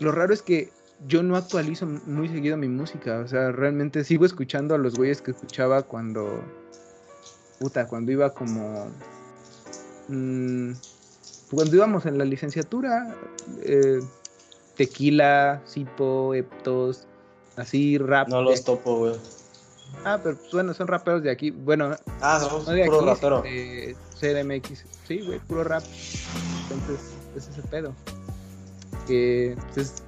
lo 0.00 0.12
raro 0.12 0.32
es 0.34 0.42
que 0.42 0.70
yo 1.06 1.22
no 1.22 1.36
actualizo 1.36 1.86
muy 1.86 2.28
seguido 2.28 2.56
mi 2.56 2.68
música. 2.68 3.18
O 3.20 3.28
sea, 3.28 3.52
realmente 3.52 4.02
sigo 4.04 4.24
escuchando 4.24 4.74
a 4.74 4.78
los 4.78 4.94
güeyes 4.96 5.20
que 5.22 5.30
escuchaba 5.32 5.82
cuando. 5.82 6.42
Puta, 7.60 7.86
cuando 7.86 8.12
iba 8.12 8.30
como. 8.30 8.88
mm, 10.08 10.72
cuando 11.50 11.76
íbamos 11.76 12.06
en 12.06 12.18
la 12.18 12.24
licenciatura. 12.24 13.14
eh, 13.62 14.00
tequila, 14.76 15.62
Sipo, 15.64 16.34
Eptos, 16.34 17.06
así 17.56 17.96
rap. 17.98 18.28
No 18.28 18.42
los 18.42 18.62
topo, 18.64 18.98
güey. 18.98 19.14
Ah, 20.04 20.18
pero 20.22 20.36
pues, 20.36 20.52
bueno, 20.52 20.74
son 20.74 20.86
raperos 20.88 21.22
de 21.22 21.30
aquí. 21.30 21.50
Bueno, 21.50 21.96
Ah, 22.20 22.38
no, 22.42 22.58
no 22.58 22.70
de 22.72 22.84
puro 22.84 22.98
aquí, 22.98 23.06
rapero. 23.06 23.42
de 23.42 23.96
CDMX. 24.20 24.84
Sí, 25.08 25.20
güey, 25.24 25.38
puro 25.40 25.64
rap. 25.64 25.82
Entonces, 26.70 27.12
es 27.36 27.48
ese 27.48 27.62
pedo. 27.62 27.94
Que 29.06 29.56
pues, 29.74 29.76
es, 29.76 30.02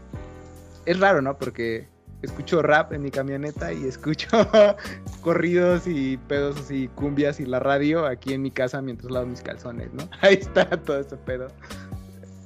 es 0.86 1.00
raro, 1.00 1.22
¿no? 1.22 1.38
Porque 1.38 1.88
escucho 2.22 2.62
rap 2.62 2.92
en 2.92 3.02
mi 3.02 3.10
camioneta 3.10 3.72
y 3.72 3.84
escucho 3.84 4.28
corridos 5.22 5.86
y 5.86 6.16
pedos 6.16 6.58
así, 6.58 6.88
cumbias 6.94 7.38
y 7.40 7.46
la 7.46 7.60
radio 7.60 8.06
aquí 8.06 8.34
en 8.34 8.42
mi 8.42 8.50
casa 8.50 8.82
mientras 8.82 9.10
lavo 9.10 9.26
mis 9.26 9.42
calzones, 9.42 9.92
¿no? 9.92 10.08
Ahí 10.20 10.34
está 10.34 10.68
todo 10.68 10.98
ese 10.98 11.16
pedo. 11.16 11.48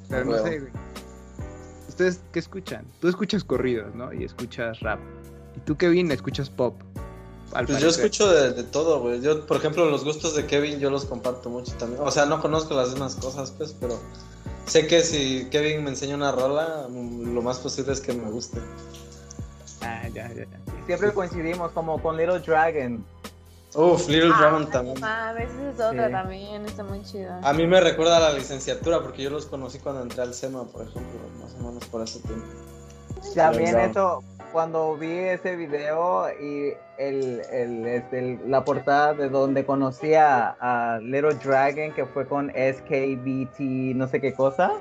Pero 0.08 0.24
no 0.26 0.38
sé, 0.38 0.60
güey. 0.60 0.72
¿Ustedes 1.88 2.22
qué 2.32 2.38
escuchan? 2.38 2.86
Tú 3.00 3.08
escuchas 3.08 3.44
corridos, 3.44 3.94
¿no? 3.94 4.12
Y 4.12 4.24
escuchas 4.24 4.80
rap. 4.80 5.00
¿Y 5.56 5.60
tú, 5.60 5.76
Kevin, 5.76 6.10
escuchas 6.10 6.48
pop? 6.48 6.80
al 7.52 7.66
Pues 7.66 7.80
yo 7.80 7.88
escucho 7.88 8.32
de, 8.32 8.52
de 8.52 8.64
todo, 8.64 9.00
güey. 9.00 9.20
Yo, 9.20 9.46
por 9.46 9.58
ejemplo, 9.58 9.84
los 9.90 10.04
gustos 10.04 10.34
de 10.34 10.46
Kevin 10.46 10.78
yo 10.80 10.90
los 10.90 11.04
comparto 11.04 11.50
mucho 11.50 11.72
también. 11.74 12.00
O 12.02 12.10
sea, 12.10 12.26
no 12.26 12.40
conozco 12.40 12.74
las 12.74 12.90
mismas 12.90 13.16
cosas, 13.16 13.50
pues, 13.52 13.76
pero 13.78 13.98
sé 14.66 14.86
que 14.86 15.02
si 15.02 15.48
Kevin 15.50 15.84
me 15.84 15.90
enseña 15.90 16.14
una 16.16 16.32
rola, 16.32 16.86
lo 16.88 17.42
más 17.42 17.58
posible 17.58 17.92
es 17.92 18.00
que 18.00 18.12
me 18.12 18.30
guste. 18.30 18.60
Ah, 19.82 20.08
ya, 20.14 20.28
ya, 20.28 20.44
ya. 20.44 20.46
Siempre 20.86 21.12
coincidimos 21.12 21.72
como 21.72 22.00
con 22.00 22.16
Little 22.16 22.40
Dragon. 22.40 23.04
Uf, 23.74 24.06
Little 24.08 24.30
Ah, 24.34 24.38
Dragon 24.38 24.62
no 24.62 24.68
también. 24.68 25.00
mames, 25.00 25.48
esa 25.50 25.70
es 25.70 25.74
otra 25.80 26.06
Sí. 26.06 26.12
también, 26.12 26.66
está 26.66 26.84
muy 26.84 27.02
chida. 27.02 27.40
A 27.42 27.52
mí 27.54 27.66
me 27.66 27.80
recuerda 27.80 28.18
a 28.18 28.20
la 28.20 28.32
licenciatura 28.34 29.02
porque 29.02 29.22
yo 29.22 29.30
los 29.30 29.46
conocí 29.46 29.78
cuando 29.78 30.02
entré 30.02 30.22
al 30.22 30.34
SEMA, 30.34 30.64
por 30.64 30.82
ejemplo, 30.82 31.18
más 31.40 31.54
o 31.54 31.58
menos 31.68 31.84
por 31.86 32.02
ese 32.02 32.20
tiempo. 32.20 32.46
También 33.34 33.78
eso, 33.78 34.22
cuando 34.52 34.96
vi 34.96 35.10
ese 35.18 35.56
video 35.56 36.26
y 36.40 36.74
el, 36.98 37.40
el, 37.50 37.86
este, 37.86 38.18
el- 38.18 38.50
la 38.50 38.64
portada 38.64 39.14
de 39.14 39.28
donde 39.28 39.64
conocí 39.64 40.14
a, 40.14 40.56
a 40.60 40.98
Little 41.00 41.34
Dragon, 41.42 41.92
que 41.92 42.04
fue 42.06 42.26
con 42.26 42.50
SKBT, 42.50 43.60
no 43.96 44.06
sé 44.08 44.20
qué 44.20 44.32
cosa. 44.34 44.72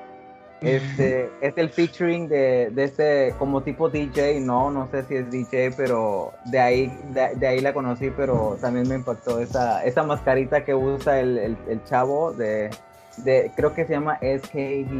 Este, 0.61 1.27
es 1.41 1.57
el 1.57 1.71
featuring 1.71 2.27
de, 2.29 2.69
de 2.71 2.83
ese 2.83 3.33
como 3.39 3.63
tipo 3.63 3.89
DJ, 3.89 4.41
no, 4.41 4.69
no 4.69 4.87
sé 4.91 5.01
si 5.05 5.15
es 5.15 5.31
DJ, 5.31 5.71
pero 5.75 6.33
de 6.45 6.59
ahí, 6.59 6.99
de, 7.13 7.33
de 7.35 7.47
ahí 7.47 7.61
la 7.61 7.73
conocí, 7.73 8.11
pero 8.11 8.57
también 8.61 8.87
me 8.87 8.93
impactó 8.93 9.39
esa, 9.39 9.83
esa 9.83 10.03
mascarita 10.03 10.63
que 10.63 10.75
usa 10.75 11.19
el, 11.19 11.39
el, 11.39 11.57
el 11.67 11.83
chavo 11.85 12.31
de, 12.33 12.69
de, 13.17 13.51
creo 13.55 13.73
que 13.73 13.85
se 13.87 13.93
llama 13.93 14.19
SKB, 14.19 14.91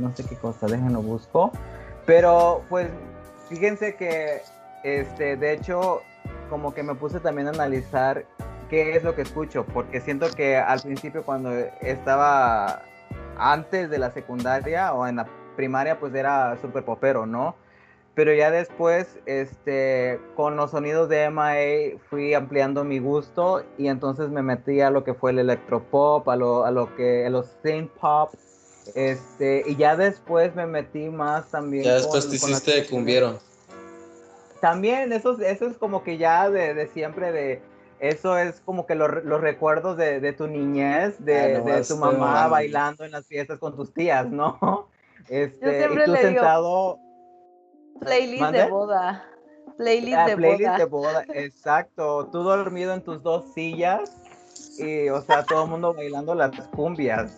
no 0.00 0.10
sé 0.16 0.24
qué 0.28 0.34
cosa, 0.34 0.66
déjenlo 0.66 1.00
busco. 1.00 1.52
Pero 2.06 2.62
pues 2.68 2.88
fíjense 3.48 3.96
que, 3.96 4.40
este, 4.82 5.36
de 5.36 5.52
hecho, 5.52 6.02
como 6.50 6.74
que 6.74 6.82
me 6.82 6.94
puse 6.94 7.20
también 7.20 7.48
a 7.48 7.50
analizar 7.50 8.24
qué 8.68 8.96
es 8.96 9.04
lo 9.04 9.14
que 9.14 9.22
escucho, 9.22 9.64
porque 9.72 10.00
siento 10.00 10.30
que 10.30 10.56
al 10.56 10.80
principio 10.80 11.22
cuando 11.22 11.50
estaba 11.80 12.82
antes 13.36 13.90
de 13.90 13.98
la 13.98 14.10
secundaria 14.10 14.92
o 14.94 15.06
en 15.06 15.16
la 15.16 15.26
primaria, 15.56 15.98
pues 15.98 16.14
era 16.14 16.56
súper 16.60 16.84
popero, 16.84 17.26
¿no? 17.26 17.56
Pero 18.14 18.32
ya 18.32 18.50
después, 18.50 19.18
este, 19.26 20.20
con 20.36 20.56
los 20.56 20.70
sonidos 20.70 21.08
de 21.08 21.30
MIA 21.30 21.98
fui 22.08 22.32
ampliando 22.34 22.84
mi 22.84 23.00
gusto 23.00 23.64
y 23.76 23.88
entonces 23.88 24.30
me 24.30 24.42
metí 24.42 24.80
a 24.80 24.90
lo 24.90 25.02
que 25.02 25.14
fue 25.14 25.32
el 25.32 25.40
electropop, 25.40 26.28
a 26.28 26.36
lo, 26.36 26.64
a 26.64 26.70
lo 26.70 26.94
que, 26.94 27.26
a 27.26 27.30
los 27.30 27.46
synth 27.62 27.90
pop, 28.00 28.32
este, 28.94 29.62
y 29.66 29.76
ya 29.76 29.96
después 29.96 30.54
me 30.54 30.66
metí 30.66 31.08
más 31.08 31.50
también. 31.50 31.84
Ya 31.84 31.94
después 31.94 32.24
con- 32.24 32.30
te 32.30 32.36
hiciste 32.36 32.72
canciones. 32.72 32.90
cumbiero. 32.90 33.40
También, 34.60 35.12
eso, 35.12 35.32
es- 35.38 35.46
eso 35.46 35.66
es 35.66 35.76
como 35.76 36.02
que 36.02 36.16
ya 36.18 36.48
de, 36.50 36.74
de 36.74 36.86
siempre, 36.88 37.32
de 37.32 37.62
eso 38.00 38.36
es 38.38 38.60
como 38.60 38.86
que 38.86 38.94
los, 38.94 39.24
los 39.24 39.40
recuerdos 39.40 39.96
de, 39.96 40.20
de 40.20 40.32
tu 40.32 40.46
niñez, 40.46 41.22
de, 41.24 41.56
Ah, 41.56 41.58
no, 41.58 41.64
de 41.64 41.72
tu 41.76 41.80
estoy 41.80 41.98
mamá 41.98 42.16
mamando. 42.18 42.50
bailando 42.50 43.04
en 43.04 43.12
las 43.12 43.26
fiestas 43.26 43.58
con 43.58 43.76
tus 43.76 43.92
tías, 43.92 44.26
¿no? 44.30 44.88
Este, 45.28 45.78
siempre 45.78 46.02
y 46.02 46.04
tú 46.06 46.12
le 46.12 46.18
digo, 46.18 46.30
sentado 46.40 46.98
Playlist 48.00 48.40
¿Mande? 48.42 48.58
de 48.58 48.68
boda. 48.68 49.24
Playlist 49.78 50.18
a 50.18 50.26
de 50.26 50.36
playlist 50.36 50.62
boda. 50.64 50.78
de 50.78 50.84
boda, 50.84 51.24
exacto, 51.34 52.28
tú 52.30 52.42
dormido 52.42 52.92
en 52.92 53.02
tus 53.02 53.22
dos 53.22 53.44
sillas 53.54 54.00
y, 54.78 55.08
o 55.08 55.22
sea, 55.22 55.42
todo 55.44 55.64
el 55.64 55.70
mundo 55.70 55.94
bailando 55.94 56.34
las 56.34 56.50
cumbias. 56.76 57.32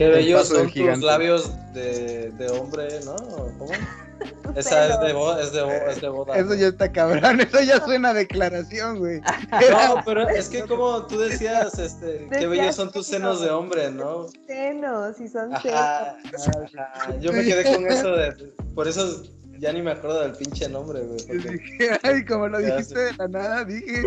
Qué 0.00 0.06
El 0.06 0.12
bellos 0.12 0.48
son 0.48 0.62
tus 0.62 0.72
gigante. 0.72 1.04
labios 1.04 1.52
de, 1.74 2.30
de 2.30 2.48
hombre, 2.48 3.00
¿no? 3.04 3.16
¿Cómo? 3.58 3.66
Esa 4.56 4.88
es 4.94 5.00
de, 5.00 5.12
boda, 5.12 5.42
es, 5.42 5.52
de, 5.52 5.62
bo- 5.62 5.70
es 5.70 6.00
de 6.00 6.08
boda. 6.08 6.36
Eso 6.38 6.54
ya 6.54 6.68
está 6.68 6.90
cabrón, 6.90 7.38
eso 7.42 7.60
ya 7.60 7.84
suena 7.84 8.08
a 8.08 8.14
declaración, 8.14 8.98
güey. 8.98 9.20
No, 9.70 10.02
pero 10.06 10.26
es 10.30 10.48
que 10.48 10.62
como 10.62 11.06
tú 11.06 11.18
decías, 11.18 11.78
este, 11.78 12.28
qué 12.30 12.46
bellos 12.46 12.76
son 12.76 12.90
tus 12.90 13.08
senos. 13.08 13.40
senos 13.40 13.42
de 13.42 13.50
hombre, 13.50 13.90
¿no? 13.90 14.28
Senos, 14.46 15.20
y 15.20 15.28
son 15.28 15.50
senos. 15.60 15.78
Ajá, 15.78 16.16
ajá. 16.64 17.16
Yo 17.20 17.34
me 17.34 17.44
quedé 17.44 17.62
con 17.70 17.86
eso 17.86 18.12
de, 18.16 18.32
por 18.74 18.88
eso 18.88 19.22
ya 19.60 19.72
ni 19.72 19.82
me 19.82 19.92
acuerdo 19.92 20.22
del 20.22 20.32
pinche 20.32 20.68
nombre, 20.68 21.00
güey. 21.02 21.18
Porque- 21.26 21.48
dije, 21.50 21.90
ay, 22.02 22.24
como 22.24 22.48
lo 22.48 22.58
dijiste 22.58 22.98
de 22.98 23.12
la 23.18 23.28
nada, 23.28 23.64
dije, 23.64 24.02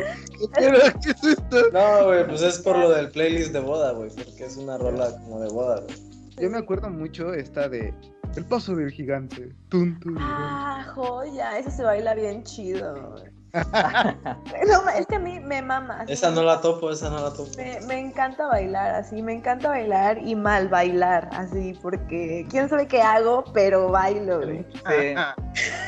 ¿qué 0.57 1.09
es 1.11 1.23
esto? 1.23 1.69
No, 1.71 2.05
güey, 2.05 2.27
pues 2.27 2.41
es 2.41 2.59
por 2.59 2.77
lo 2.77 2.89
del 2.89 3.09
playlist 3.09 3.53
de 3.53 3.59
boda, 3.59 3.91
güey, 3.91 4.09
porque 4.09 4.45
es 4.45 4.57
una 4.57 4.77
rola 4.77 5.11
como 5.23 5.39
de 5.41 5.49
boda, 5.49 5.79
güey. 5.81 5.95
Yo 6.37 6.49
me 6.49 6.57
acuerdo 6.57 6.89
mucho 6.89 7.33
esta 7.33 7.69
de 7.69 7.93
El 8.35 8.45
paso 8.45 8.75
del 8.75 8.89
gigante. 8.89 9.53
Tun, 9.69 9.99
tururún. 9.99 10.23
Ah, 10.23 10.91
joya, 10.95 11.59
eso 11.59 11.69
se 11.69 11.83
baila 11.83 12.15
bien 12.15 12.43
chido. 12.43 13.15
No, 14.67 14.89
es 14.89 15.05
que 15.05 15.15
a 15.15 15.19
mí 15.19 15.39
me 15.39 15.61
mama. 15.61 16.05
Esa 16.07 16.31
no 16.31 16.43
la 16.43 16.59
topo, 16.61 16.89
esa 16.89 17.09
no 17.09 17.21
la 17.21 17.33
topo. 17.33 17.49
Me, 17.57 17.79
me 17.81 17.99
encanta 17.99 18.47
bailar, 18.47 18.95
así, 18.95 19.21
me 19.21 19.33
encanta 19.33 19.69
bailar 19.69 20.17
y 20.17 20.35
mal 20.35 20.67
bailar, 20.69 21.29
así, 21.33 21.77
porque 21.81 22.47
quién 22.49 22.67
sabe 22.67 22.87
qué 22.87 23.01
hago, 23.01 23.43
pero 23.53 23.89
bailo. 23.89 24.41
Sí. 24.43 24.65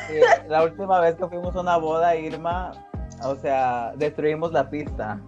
Sí, 0.06 0.20
la 0.48 0.62
última 0.62 1.00
vez 1.00 1.16
que 1.16 1.26
fuimos 1.26 1.56
a 1.56 1.60
una 1.60 1.76
boda, 1.76 2.14
Irma, 2.14 2.72
o 3.24 3.34
sea, 3.36 3.92
destruimos 3.96 4.52
la 4.52 4.68
pista. 4.70 5.20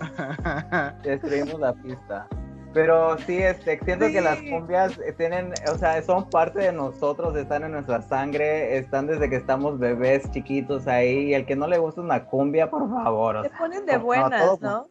Destruimos 1.02 1.60
la 1.60 1.74
pista. 1.74 2.26
Pero 2.74 3.16
sí, 3.18 3.38
este, 3.38 3.80
siento 3.84 4.06
que 4.08 4.20
las 4.20 4.38
cumbias 4.42 4.92
eh, 4.98 5.12
tienen, 5.16 5.52
o 5.72 5.78
sea, 5.78 6.00
son 6.02 6.28
parte 6.30 6.60
de 6.60 6.72
nosotros, 6.72 7.34
están 7.36 7.64
en 7.64 7.72
nuestra 7.72 8.02
sangre, 8.02 8.76
están 8.76 9.06
desde 9.06 9.28
que 9.30 9.36
estamos 9.36 9.78
bebés 9.78 10.30
chiquitos 10.30 10.86
ahí. 10.86 11.30
Y 11.30 11.34
el 11.34 11.46
que 11.46 11.56
no 11.56 11.66
le 11.66 11.78
gusta 11.78 12.00
una 12.02 12.26
cumbia, 12.26 12.68
por 12.70 12.88
favor. 12.88 13.42
Te 13.42 13.50
ponen 13.50 13.86
de 13.86 13.94
no, 13.94 14.00
buenas, 14.04 14.38
todo- 14.44 14.58
¿no? 14.60 14.88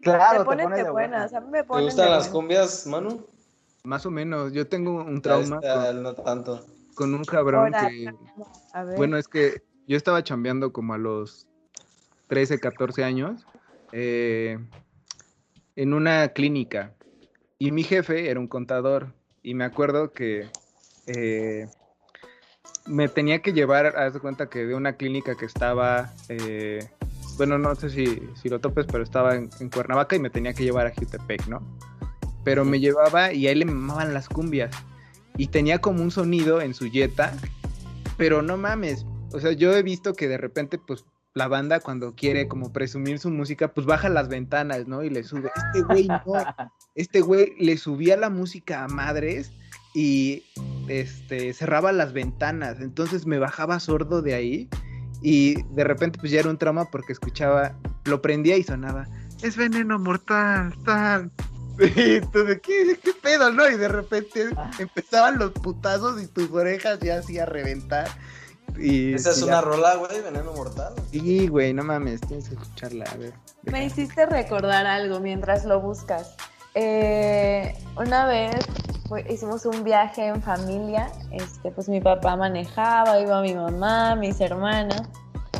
Claro, 0.00 0.38
te 0.40 0.44
ponen 0.44 0.70
de 0.70 0.90
buenas, 0.90 1.34
a 1.34 1.40
mí 1.40 1.50
me 1.50 1.58
¿Te 1.58 1.64
ponen 1.64 1.86
gustan 1.86 2.04
de 2.06 2.10
las 2.12 2.18
buenas. 2.30 2.32
cumbias, 2.32 2.86
Manu? 2.86 3.26
Más 3.82 4.06
o 4.06 4.10
menos, 4.12 4.52
yo 4.52 4.68
tengo 4.68 4.92
un 5.02 5.20
trauma 5.20 5.60
Ah, 5.64 5.88
con, 5.92 6.02
no 6.04 6.14
tanto. 6.14 6.66
con 6.94 7.14
un 7.14 7.24
cabrón 7.24 7.74
Ahora, 7.74 7.88
que, 7.88 8.14
A 8.72 8.84
ver. 8.84 8.96
bueno, 8.96 9.16
es 9.16 9.26
que 9.26 9.62
yo 9.88 9.96
estaba 9.96 10.22
chambeando 10.22 10.72
como 10.72 10.94
a 10.94 10.98
los 10.98 11.48
13, 12.28 12.60
14 12.60 13.02
años 13.02 13.44
eh, 13.92 14.58
en 15.74 15.94
una 15.94 16.28
clínica 16.28 16.94
y 17.58 17.72
mi 17.72 17.82
jefe 17.82 18.30
era 18.30 18.38
un 18.38 18.46
contador 18.46 19.12
y 19.42 19.54
me 19.54 19.64
acuerdo 19.64 20.12
que 20.12 20.48
eh, 21.06 21.68
me 22.86 23.08
tenía 23.08 23.40
que 23.40 23.52
llevar, 23.52 23.96
haz 23.96 24.14
de 24.14 24.20
cuenta 24.20 24.48
que 24.48 24.64
de 24.64 24.74
una 24.74 24.94
clínica 24.94 25.34
que 25.34 25.46
estaba, 25.46 26.12
eh, 26.28 26.88
bueno, 27.36 27.58
no 27.58 27.74
sé 27.74 27.90
si, 27.90 28.22
si 28.40 28.48
lo 28.48 28.60
topes, 28.60 28.86
pero 28.86 29.02
estaba 29.02 29.34
en, 29.34 29.50
en 29.60 29.70
Cuernavaca 29.70 30.16
y 30.16 30.20
me 30.20 30.30
tenía 30.30 30.54
que 30.54 30.64
llevar 30.64 30.86
a 30.86 30.94
Jutepec, 30.94 31.46
¿no? 31.48 31.60
Pero 32.44 32.64
me 32.64 32.80
llevaba 32.80 33.32
y 33.32 33.46
ahí 33.46 33.54
le 33.54 33.64
mamaban 33.64 34.14
las 34.14 34.28
cumbias 34.28 34.74
y 35.36 35.48
tenía 35.48 35.80
como 35.80 36.02
un 36.02 36.10
sonido 36.10 36.60
en 36.60 36.74
su 36.74 36.90
Jetta, 36.90 37.32
pero 38.16 38.42
no 38.42 38.56
mames, 38.56 39.04
o 39.32 39.40
sea, 39.40 39.52
yo 39.52 39.74
he 39.74 39.82
visto 39.82 40.14
que 40.14 40.28
de 40.28 40.38
repente, 40.38 40.78
pues, 40.78 41.04
la 41.34 41.48
banda 41.48 41.80
cuando 41.80 42.14
quiere 42.14 42.48
como 42.48 42.72
presumir 42.72 43.18
su 43.18 43.30
música, 43.30 43.68
pues 43.72 43.86
baja 43.86 44.08
las 44.08 44.28
ventanas, 44.28 44.86
¿no? 44.86 45.02
Y 45.02 45.10
le 45.10 45.22
sube. 45.22 45.50
Este 45.56 45.82
güey 45.82 46.08
no, 46.08 46.22
este 46.94 47.20
güey 47.20 47.54
le 47.58 47.76
subía 47.76 48.16
la 48.16 48.30
música 48.30 48.84
a 48.84 48.88
madres 48.88 49.52
y 49.94 50.44
este 50.88 51.52
cerraba 51.52 51.92
las 51.92 52.12
ventanas, 52.12 52.80
entonces 52.80 53.26
me 53.26 53.38
bajaba 53.38 53.80
sordo 53.80 54.22
de 54.22 54.34
ahí 54.34 54.68
y 55.22 55.62
de 55.74 55.84
repente 55.84 56.18
pues 56.18 56.30
ya 56.32 56.40
era 56.40 56.50
un 56.50 56.58
trauma 56.58 56.84
porque 56.90 57.12
escuchaba, 57.12 57.74
lo 58.04 58.22
prendía 58.22 58.56
y 58.56 58.62
sonaba, 58.62 59.06
es 59.42 59.56
veneno 59.56 59.98
mortal, 59.98 60.74
tal. 60.84 61.30
Y 61.80 62.18
de 62.18 62.60
¿qué, 62.60 62.98
qué 63.00 63.12
pedo, 63.22 63.52
¿no? 63.52 63.68
Y 63.70 63.76
de 63.76 63.86
repente 63.86 64.48
empezaban 64.80 65.38
los 65.38 65.52
putazos 65.52 66.20
y 66.20 66.26
tus 66.26 66.50
orejas 66.50 66.98
ya 66.98 67.18
así 67.18 67.38
a 67.38 67.46
reventar. 67.46 68.08
Y, 68.78 69.14
Esa 69.14 69.30
es 69.30 69.40
y 69.40 69.44
una 69.44 69.54
ya- 69.54 69.60
rola, 69.62 69.94
güey, 69.96 70.20
veneno 70.22 70.52
mortal. 70.52 70.94
Sí, 71.10 71.48
güey, 71.48 71.72
no 71.74 71.82
mames, 71.84 72.20
tienes 72.22 72.48
que 72.48 72.54
escucharla, 72.54 73.04
a 73.12 73.16
ver. 73.16 73.32
Me 73.64 73.84
hiciste 73.84 74.24
recordar 74.26 74.86
algo 74.86 75.20
mientras 75.20 75.64
lo 75.64 75.80
buscas. 75.80 76.36
Eh, 76.74 77.76
una 77.96 78.26
vez 78.26 78.54
hicimos 79.28 79.66
un 79.66 79.82
viaje 79.84 80.26
en 80.26 80.40
familia, 80.42 81.10
este, 81.32 81.70
pues 81.72 81.88
mi 81.88 82.00
papá 82.00 82.36
manejaba, 82.36 83.18
iba 83.20 83.40
mi 83.42 83.54
mamá, 83.54 84.14
mis 84.14 84.40
hermanas 84.40 85.02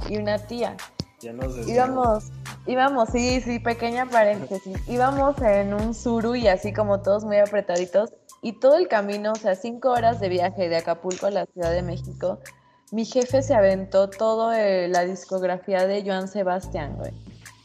y 0.09 0.19
una 0.19 0.39
tía. 0.39 0.77
Ya 1.21 1.33
nos. 1.33 1.67
Íbamos, 1.67 2.25
íbamos, 2.67 3.09
sí, 3.11 3.41
sí, 3.41 3.59
pequeña 3.59 4.07
paréntesis. 4.07 4.77
Íbamos 4.87 5.41
en 5.43 5.75
un 5.75 5.93
suru 5.95 6.37
y 6.37 6.47
así 6.47 6.73
como 6.73 7.01
todos 7.01 7.25
muy 7.25 7.39
apretaditos. 7.39 8.11
Y 8.41 8.53
todo 8.61 8.77
el 8.77 8.87
camino, 8.87 9.33
o 9.33 9.35
sea, 9.35 9.57
cinco 9.57 9.91
horas 9.91 10.21
de 10.21 10.29
viaje 10.29 10.69
de 10.69 10.77
Acapulco 10.77 11.27
a 11.27 11.31
la 11.33 11.47
Ciudad 11.47 11.73
de 11.73 11.83
México, 11.83 12.39
mi 12.93 13.05
jefe 13.05 13.43
se 13.43 13.55
aventó 13.55 14.09
toda 14.09 14.57
la 14.89 15.05
discografía 15.05 15.87
de 15.87 16.03
Joan 16.05 16.29
Sebastián, 16.29 16.97
güey. 16.97 17.13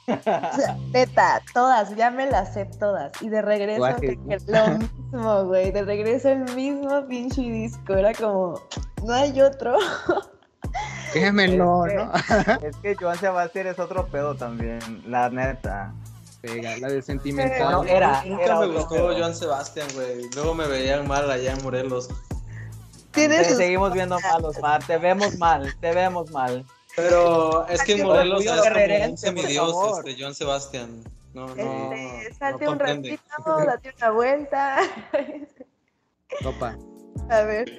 O 0.07 0.21
sea, 0.21 0.77
neta, 0.93 1.41
todas, 1.53 1.95
ya 1.95 2.11
me 2.11 2.29
las 2.29 2.53
sé 2.53 2.65
todas. 2.79 3.11
Y 3.21 3.29
de 3.29 3.41
regreso, 3.41 3.81
que- 4.01 4.17
que 4.17 4.37
lo 4.47 4.77
mismo, 4.79 5.45
güey. 5.45 5.71
De 5.71 5.83
regreso 5.83 6.29
el 6.29 6.43
mismo 6.55 7.05
pinche 7.07 7.41
disco. 7.41 7.93
Era 7.93 8.13
como, 8.13 8.59
no 9.05 9.13
hay 9.13 9.39
otro. 9.41 9.77
Es 11.13 11.13
que- 11.13 11.57
¿no? 11.57 11.85
Es 12.61 12.75
que 12.81 12.95
Joan 12.95 13.17
Sebastián 13.17 13.67
es 13.67 13.79
otro 13.79 14.07
pedo 14.07 14.35
también, 14.35 14.79
la 15.07 15.29
neta. 15.29 15.93
Pega, 16.41 16.75
la 16.77 16.89
de 16.89 17.01
sentimental. 17.01 17.71
No, 17.71 17.83
era, 17.85 18.21
Nunca 18.25 18.43
era 18.43 18.59
me 18.59 18.67
gustó 18.67 18.89
pedo. 18.95 19.17
Joan 19.17 19.33
Sebastián, 19.35 19.87
güey. 19.95 20.29
Luego 20.35 20.53
me 20.53 20.67
veían 20.67 21.07
mal 21.07 21.31
allá 21.31 21.53
en 21.53 21.63
Morelos. 21.63 22.09
Tienes 23.13 23.39
Te 23.43 23.49
sus- 23.49 23.57
seguimos 23.57 23.93
viendo 23.93 24.19
mal, 24.19 24.43
Osmar, 24.45 24.83
te 24.85 24.97
vemos 24.97 25.37
mal, 25.37 25.73
te 25.79 25.91
vemos 25.93 26.31
mal. 26.31 26.65
Pero 26.95 27.67
es 27.67 27.81
que 27.83 27.93
en 27.93 28.03
Morelos 28.05 28.43
es 28.43 28.49
como 28.51 28.61
un 28.61 29.09
por 29.09 29.17
semidios, 29.17 29.97
este, 30.05 30.21
Joan 30.21 30.35
Sebastián. 30.35 31.03
No, 31.33 31.47
no, 31.47 31.53
Este, 31.93 32.29
no 32.29 32.37
salte 32.37 32.63
un 32.65 32.69
comprende. 32.77 33.09
ratito, 33.35 33.65
date 33.65 33.93
una 33.97 34.09
vuelta. 34.11 34.77
Copa. 36.43 36.75
A 37.29 37.41
ver. 37.41 37.69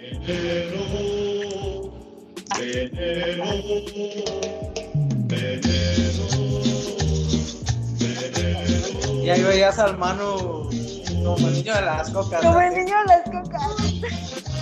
Y 9.23 9.31
ahí 9.31 9.43
veías 9.43 9.79
al 9.79 9.97
Manu 9.97 10.69
como 11.25 11.49
el 11.49 11.53
niño 11.55 11.75
de 11.75 11.81
las 11.83 12.11
cocas. 12.11 12.41
Como 12.43 12.55
¿no? 12.55 12.61
el 12.61 12.75
niño 12.75 12.97
de 12.99 13.07
las 13.07 13.23
cocas. 13.31 14.45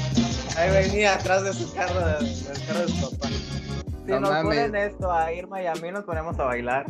Ahí 0.57 0.71
venía 0.71 1.15
atrás 1.15 1.45
de 1.45 1.53
su 1.53 1.73
carro, 1.75 1.99
de- 2.01 2.25
del 2.25 2.67
carro 2.67 2.81
de 2.81 2.89
su 2.89 3.11
papá. 3.11 3.29
Si 3.29 4.11
No 4.11 4.21
nos 4.21 4.31
mames. 4.31 4.45
ponen 4.45 4.75
esto 4.77 5.13
a 5.13 5.33
Irma 5.33 5.63
y 5.63 5.67
a 5.67 5.75
mí, 5.75 5.91
nos 5.93 6.05
ponemos 6.05 6.39
a 6.39 6.45
bailar. 6.45 6.87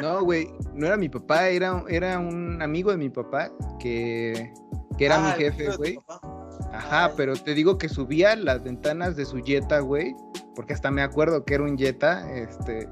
No, 0.00 0.24
güey, 0.24 0.48
no 0.74 0.86
era 0.86 0.96
mi 0.96 1.08
papá, 1.08 1.48
era, 1.48 1.82
era 1.88 2.18
un 2.18 2.62
amigo 2.62 2.90
de 2.92 2.96
mi 2.96 3.10
papá 3.10 3.50
que, 3.78 4.52
que 4.96 5.04
era 5.06 5.16
Ah, 5.16 5.20
mi 5.36 5.44
el 5.44 5.52
jefe, 5.52 5.76
güey. 5.76 5.98
Ajá, 6.72 7.06
Ay. 7.06 7.12
pero 7.16 7.34
te 7.36 7.52
digo 7.54 7.76
que 7.76 7.88
subía 7.88 8.34
las 8.36 8.62
ventanas 8.64 9.16
de 9.16 9.26
su 9.26 9.38
Jetta, 9.42 9.80
güey, 9.80 10.14
porque 10.54 10.72
hasta 10.72 10.90
me 10.90 11.02
acuerdo 11.02 11.44
que 11.44 11.54
era 11.54 11.64
un 11.64 11.76
Jetta, 11.76 12.26
este, 12.34 12.88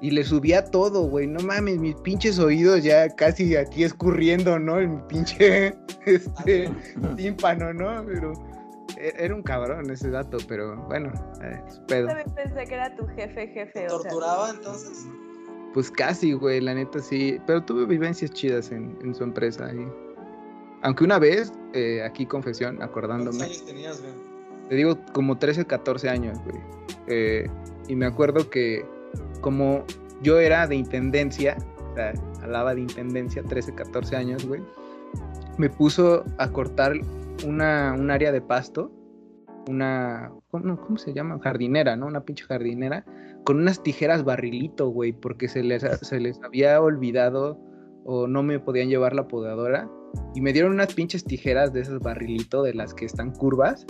y 0.00 0.10
le 0.12 0.22
subía 0.24 0.64
todo, 0.66 1.02
güey, 1.08 1.26
no 1.26 1.40
mames, 1.40 1.78
mis 1.78 1.96
pinches 1.96 2.38
oídos 2.38 2.84
ya 2.84 3.08
casi 3.08 3.56
aquí 3.56 3.82
escurriendo, 3.82 4.58
¿no? 4.60 4.78
En 4.78 4.96
mi 4.96 5.02
pinche, 5.08 5.74
este, 6.06 6.70
tímpano, 7.16 7.72
¿no? 7.72 8.04
Pero 8.06 8.32
era 8.98 9.34
un 9.34 9.42
cabrón 9.42 9.90
ese 9.90 10.10
dato, 10.10 10.38
pero 10.48 10.76
bueno, 10.86 11.12
eh, 11.42 11.62
pedo. 11.86 12.08
También 12.08 12.34
pensé 12.34 12.64
que 12.64 12.74
era 12.74 12.94
tu 12.94 13.06
jefe, 13.08 13.48
jefe. 13.48 13.72
¿Te 13.72 13.86
o 13.86 14.00
sea, 14.00 14.10
torturaba 14.10 14.50
entonces? 14.50 15.06
Pues 15.74 15.90
casi, 15.90 16.32
güey, 16.32 16.60
la 16.60 16.74
neta 16.74 17.00
sí. 17.00 17.38
Pero 17.46 17.62
tuve 17.62 17.84
vivencias 17.86 18.30
chidas 18.30 18.70
en, 18.70 18.96
en 19.02 19.14
su 19.14 19.24
empresa. 19.24 19.70
Y... 19.72 19.86
Aunque 20.82 21.04
una 21.04 21.18
vez, 21.18 21.52
eh, 21.74 22.02
aquí 22.02 22.26
confesión, 22.26 22.76
¿Cuántos 22.76 22.90
acordándome, 22.90 23.44
años 23.44 23.64
tenías, 23.64 24.00
güey? 24.00 24.12
te 24.68 24.74
digo 24.74 24.98
como 25.12 25.36
13, 25.38 25.64
14 25.64 26.08
años, 26.08 26.38
güey. 26.44 26.60
Eh, 27.06 27.48
y 27.88 27.94
me 27.94 28.06
acuerdo 28.06 28.48
que 28.50 28.84
como 29.40 29.84
yo 30.22 30.40
era 30.40 30.66
de 30.66 30.76
intendencia, 30.76 31.56
o 31.92 31.94
sea, 31.94 32.12
alaba 32.42 32.74
de 32.74 32.80
intendencia, 32.82 33.42
13, 33.42 33.74
14 33.74 34.16
años, 34.16 34.46
güey, 34.46 34.62
me 35.58 35.70
puso 35.70 36.24
a 36.38 36.50
cortar 36.50 36.94
una, 37.44 37.94
un 37.98 38.10
área 38.10 38.32
de 38.32 38.40
pasto, 38.40 38.92
una, 39.68 40.30
¿cómo, 40.50 40.80
cómo 40.80 40.98
se 40.98 41.12
llama? 41.12 41.38
Jardinera, 41.42 41.96
¿no? 41.96 42.06
Una 42.06 42.24
pinche 42.24 42.44
jardinera, 42.44 43.04
con 43.44 43.58
unas 43.58 43.82
tijeras 43.82 44.24
barrilito, 44.24 44.88
güey, 44.88 45.12
porque 45.12 45.48
se 45.48 45.62
les, 45.62 45.82
se 46.02 46.20
les 46.20 46.40
había 46.42 46.80
olvidado 46.80 47.58
o 48.04 48.26
no 48.28 48.42
me 48.42 48.60
podían 48.60 48.88
llevar 48.88 49.14
la 49.14 49.26
podadora. 49.26 49.90
Y 50.34 50.40
me 50.40 50.52
dieron 50.52 50.72
unas 50.72 50.94
pinches 50.94 51.24
tijeras 51.24 51.72
de 51.72 51.80
esas 51.80 51.98
barrilito, 52.00 52.62
de 52.62 52.72
las 52.72 52.94
que 52.94 53.04
están 53.04 53.32
curvas. 53.32 53.84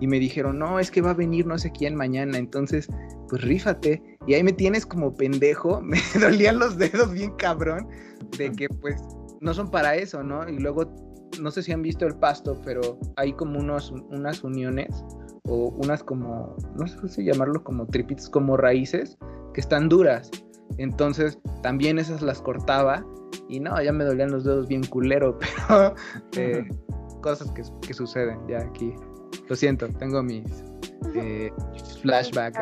Y 0.00 0.06
me 0.06 0.18
dijeron, 0.18 0.58
no, 0.58 0.78
es 0.78 0.90
que 0.90 1.02
va 1.02 1.10
a 1.10 1.14
venir 1.14 1.46
no 1.46 1.58
sé 1.58 1.70
quién 1.72 1.94
mañana, 1.94 2.38
entonces, 2.38 2.88
pues 3.28 3.42
rífate. 3.42 4.02
Y 4.26 4.34
ahí 4.34 4.42
me 4.42 4.52
tienes 4.52 4.86
como 4.86 5.14
pendejo, 5.14 5.80
me 5.82 5.98
dolían 6.18 6.58
los 6.58 6.78
dedos 6.78 7.12
bien 7.12 7.32
cabrón, 7.36 7.88
de 8.38 8.52
que 8.52 8.68
pues 8.68 9.02
no 9.40 9.52
son 9.52 9.70
para 9.70 9.96
eso, 9.96 10.22
¿no? 10.22 10.48
Y 10.48 10.58
luego, 10.58 10.94
no 11.40 11.50
sé 11.50 11.62
si 11.62 11.72
han 11.72 11.82
visto 11.82 12.06
el 12.06 12.14
pasto, 12.16 12.60
pero 12.64 12.98
hay 13.16 13.32
como 13.32 13.58
unos, 13.58 13.92
unas 14.10 14.42
uniones 14.42 15.04
o 15.44 15.68
unas 15.82 16.02
como, 16.02 16.56
no 16.76 16.86
sé 16.86 17.08
si 17.08 17.24
llamarlo 17.24 17.62
como 17.62 17.86
tripitos, 17.86 18.28
como 18.28 18.56
raíces, 18.56 19.18
que 19.54 19.60
están 19.60 19.88
duras. 19.88 20.30
Entonces, 20.78 21.38
también 21.62 21.98
esas 21.98 22.22
las 22.22 22.40
cortaba 22.40 23.04
y 23.48 23.60
no, 23.60 23.80
ya 23.82 23.92
me 23.92 24.04
dolían 24.04 24.30
los 24.30 24.44
dedos 24.44 24.68
bien 24.68 24.84
culero, 24.84 25.38
pero 26.32 26.58
eh, 26.58 26.68
cosas 27.22 27.50
que, 27.52 27.62
que 27.86 27.94
suceden 27.94 28.38
ya 28.48 28.60
aquí. 28.60 28.94
Lo 29.48 29.56
siento, 29.56 29.88
tengo 29.98 30.22
mis 30.22 30.44
eh, 31.14 31.50
flashbacks. 32.02 32.58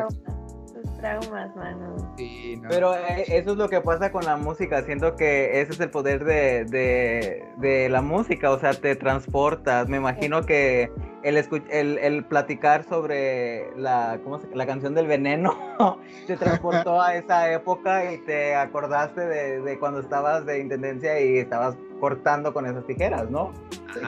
Traumas, 0.99 1.55
mano. 1.55 1.95
Sí, 2.17 2.57
no. 2.61 2.69
Pero 2.69 2.93
eh, 2.95 3.23
eso 3.27 3.51
es 3.51 3.57
lo 3.57 3.69
que 3.69 3.81
pasa 3.81 4.11
con 4.11 4.25
la 4.25 4.35
música. 4.37 4.81
Siento 4.83 5.15
que 5.15 5.61
ese 5.61 5.73
es 5.73 5.79
el 5.79 5.89
poder 5.89 6.23
de, 6.25 6.65
de, 6.65 7.43
de 7.57 7.89
la 7.89 8.01
música. 8.01 8.51
O 8.51 8.59
sea, 8.59 8.73
te 8.73 8.95
transportas. 8.95 9.87
Me 9.87 9.97
imagino 9.97 10.45
que 10.45 10.91
el, 11.23 11.37
escu- 11.37 11.63
el, 11.69 11.97
el 11.99 12.25
platicar 12.25 12.83
sobre 12.83 13.69
la, 13.77 14.19
¿cómo 14.23 14.39
se- 14.39 14.53
la 14.55 14.65
canción 14.65 14.93
del 14.95 15.07
veneno 15.07 15.57
te 16.27 16.35
transportó 16.37 17.01
a 17.01 17.15
esa 17.15 17.51
época 17.51 18.11
y 18.11 18.17
te 18.19 18.55
acordaste 18.55 19.21
de, 19.21 19.61
de 19.61 19.79
cuando 19.79 19.99
estabas 20.01 20.45
de 20.45 20.59
intendencia 20.59 21.19
y 21.21 21.37
estabas 21.37 21.75
cortando 21.99 22.53
con 22.53 22.65
esas 22.65 22.85
tijeras, 22.85 23.29
¿no? 23.29 23.51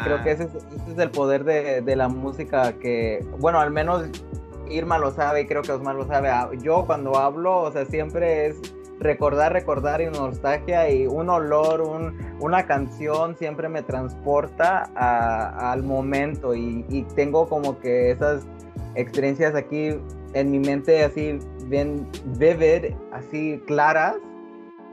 Creo 0.03 0.21
que 0.23 0.31
ese 0.31 0.43
es, 0.43 0.55
ese 0.55 0.91
es 0.93 0.97
el 0.99 1.09
poder 1.11 1.43
de, 1.43 1.81
de 1.81 1.95
la 1.95 2.07
música 2.07 2.73
que, 2.73 3.25
bueno, 3.39 3.59
al 3.59 3.71
menos 3.71 4.07
Irma 4.69 4.97
lo 4.97 5.11
sabe 5.11 5.41
y 5.41 5.45
creo 5.47 5.61
que 5.61 5.71
Osmar 5.71 5.95
lo 5.95 6.05
sabe. 6.07 6.29
Ah, 6.29 6.49
Yo 6.61 6.85
cuando 6.85 7.15
hablo, 7.17 7.61
o 7.61 7.71
sea, 7.71 7.85
siempre 7.85 8.47
es 8.47 8.61
recordar, 8.99 9.51
recordar 9.53 9.99
y 10.01 10.05
nostalgia 10.05 10.89
y 10.91 11.07
un 11.07 11.29
olor, 11.29 11.81
un, 11.81 12.15
una 12.39 12.65
canción 12.67 13.35
siempre 13.35 13.67
me 13.67 13.81
transporta 13.81 14.91
a- 14.95 15.71
al 15.71 15.83
momento 15.83 16.53
y, 16.53 16.85
y 16.89 17.03
tengo 17.15 17.47
como 17.49 17.79
que 17.79 18.11
esas 18.11 18.45
experiencias 18.95 19.55
aquí 19.55 19.95
en 20.33 20.51
mi 20.51 20.59
mente 20.59 21.03
así 21.03 21.39
bien 21.65 22.07
vivid, 22.37 22.93
así 23.11 23.59
claras 23.65 24.15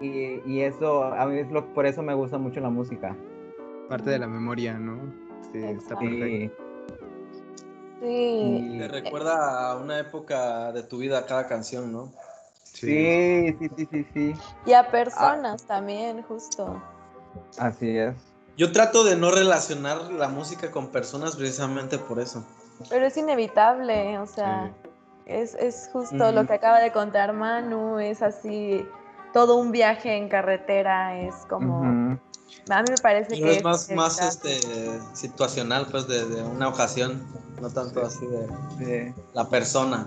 y, 0.00 0.40
y 0.46 0.62
eso, 0.62 1.04
a 1.04 1.26
mí 1.26 1.38
es 1.38 1.50
lo, 1.50 1.66
por 1.74 1.84
eso 1.84 2.02
me 2.02 2.14
gusta 2.14 2.38
mucho 2.38 2.60
la 2.60 2.70
música. 2.70 3.14
Parte 3.88 4.10
de 4.10 4.18
la 4.18 4.26
memoria, 4.26 4.78
¿no? 4.78 4.98
Sí, 5.52 5.58
está 5.58 5.98
perfecto. 5.98 6.26
Sí. 6.26 6.50
Sí. 8.00 8.74
Y- 8.74 8.78
Te 8.78 8.88
recuerda 8.88 9.70
a 9.70 9.76
una 9.76 9.98
época 9.98 10.72
de 10.72 10.82
tu 10.82 10.98
vida 10.98 11.26
cada 11.26 11.46
canción, 11.46 11.92
¿no? 11.92 12.12
Sí, 12.64 13.54
sí, 13.58 13.70
sí, 13.76 13.88
sí, 13.90 14.06
sí. 14.14 14.34
Y 14.66 14.72
a 14.72 14.88
personas 14.90 15.64
también, 15.64 16.22
justo. 16.22 16.80
Así 17.58 17.96
es. 17.96 18.14
Yo 18.56 18.72
trato 18.72 19.04
de 19.04 19.16
no 19.16 19.30
relacionar 19.30 20.10
la 20.12 20.28
música 20.28 20.70
con 20.70 20.88
personas 20.88 21.36
precisamente 21.36 21.98
por 21.98 22.20
eso. 22.20 22.44
Pero 22.88 23.06
es 23.06 23.16
inevitable, 23.16 24.18
o 24.18 24.26
sea, 24.26 24.72
es, 25.26 25.54
es 25.54 25.90
justo 25.92 26.32
lo 26.32 26.46
que 26.46 26.54
acaba 26.54 26.80
de 26.80 26.92
contar 26.92 27.32
Manu, 27.32 27.98
es 27.98 28.22
así, 28.22 28.86
todo 29.32 29.56
un 29.56 29.72
viaje 29.72 30.16
en 30.16 30.28
carretera, 30.28 31.20
es 31.20 31.34
como. 31.48 32.18
A 32.70 32.82
mí 32.82 32.88
me 32.90 32.96
parece 32.98 33.30
Pero 33.30 33.44
que 33.46 33.56
es 33.56 33.64
más, 33.64 33.90
más 33.90 34.20
este, 34.20 34.60
situacional, 35.14 35.86
pues, 35.90 36.06
de, 36.08 36.26
de 36.26 36.42
una 36.42 36.68
ocasión, 36.68 37.22
no 37.60 37.70
tanto 37.70 38.04
así 38.04 38.26
de 38.78 39.14
la 39.34 39.48
persona. 39.48 40.06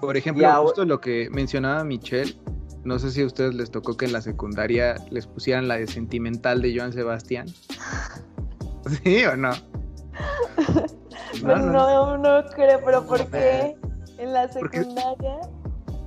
Por 0.00 0.16
ejemplo, 0.16 0.42
Ya, 0.42 0.56
justo 0.56 0.84
lo 0.84 1.00
que 1.00 1.28
mencionaba 1.30 1.84
Michelle, 1.84 2.38
no 2.84 2.98
sé 2.98 3.10
si 3.10 3.22
a 3.22 3.26
ustedes 3.26 3.54
les 3.54 3.70
tocó 3.70 3.96
que 3.96 4.06
en 4.06 4.12
la 4.14 4.22
secundaria 4.22 4.96
les 5.10 5.26
pusieran 5.26 5.68
la 5.68 5.76
de 5.76 5.86
sentimental 5.86 6.62
de 6.62 6.74
Joan 6.76 6.92
Sebastián. 6.92 7.46
¿Sí 9.04 9.24
o 9.24 9.36
no? 9.36 9.50
Pues 11.42 11.64
no, 11.64 12.18
no 12.18 12.44
creo, 12.54 12.80
pero 12.84 13.06
¿por 13.06 13.24
qué? 13.30 13.76
En 14.18 14.32
la 14.32 14.48
Porque- 14.48 14.78
secundaria. 14.78 15.40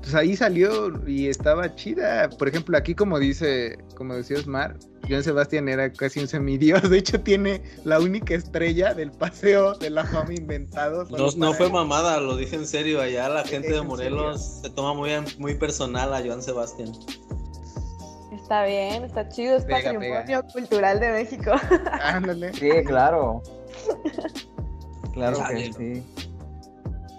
Pues 0.04 0.16
ahí 0.16 0.36
salió 0.36 0.92
y 1.08 1.30
estaba 1.30 1.74
chida. 1.76 2.30
Por 2.30 2.50
ejemplo, 2.50 2.78
aquí 2.78 2.94
como 2.94 3.20
dice, 3.20 3.78
como 3.96 4.14
decía 4.16 4.38
Osmar, 4.38 4.78
Joan 5.08 5.24
Sebastián 5.24 5.70
era 5.70 5.92
casi 5.94 6.20
un 6.20 6.28
semidios. 6.28 6.82
De 6.90 6.98
hecho, 6.98 7.22
tiene 7.22 7.62
la 7.86 8.00
única 8.00 8.36
estrella 8.36 8.94
del 8.94 9.12
paseo 9.12 9.76
de 9.76 9.90
la 9.90 10.04
fama 10.06 10.34
inventado. 10.34 11.08
No, 11.38 11.54
fue 11.54 11.68
él. 11.68 11.72
mamada, 11.72 12.20
lo 12.20 12.36
dije 12.36 12.58
en 12.58 12.68
serio. 12.68 13.02
Allá 13.02 13.30
la 13.30 13.46
gente 13.46 13.70
¿Es 13.70 13.76
de 13.76 13.82
Morelos 13.82 14.60
se 14.62 14.70
toma 14.72 14.94
muy, 14.94 15.12
muy 15.38 15.56
personal 15.56 16.14
a 16.14 16.22
Joan 16.22 16.42
Sebastián. 16.42 16.92
Está 18.34 18.66
bien, 18.66 19.06
está 19.06 19.30
chido, 19.30 19.56
es 19.56 19.64
Pega, 19.64 19.94
patrimonio 19.94 20.44
cultural 20.52 21.00
de 21.00 21.12
México. 21.12 21.52
Ándale. 22.02 22.52
Sí, 22.54 22.70
claro. 22.86 23.42
Claro 25.14 25.38
que 25.50 25.72
sí. 25.72 26.04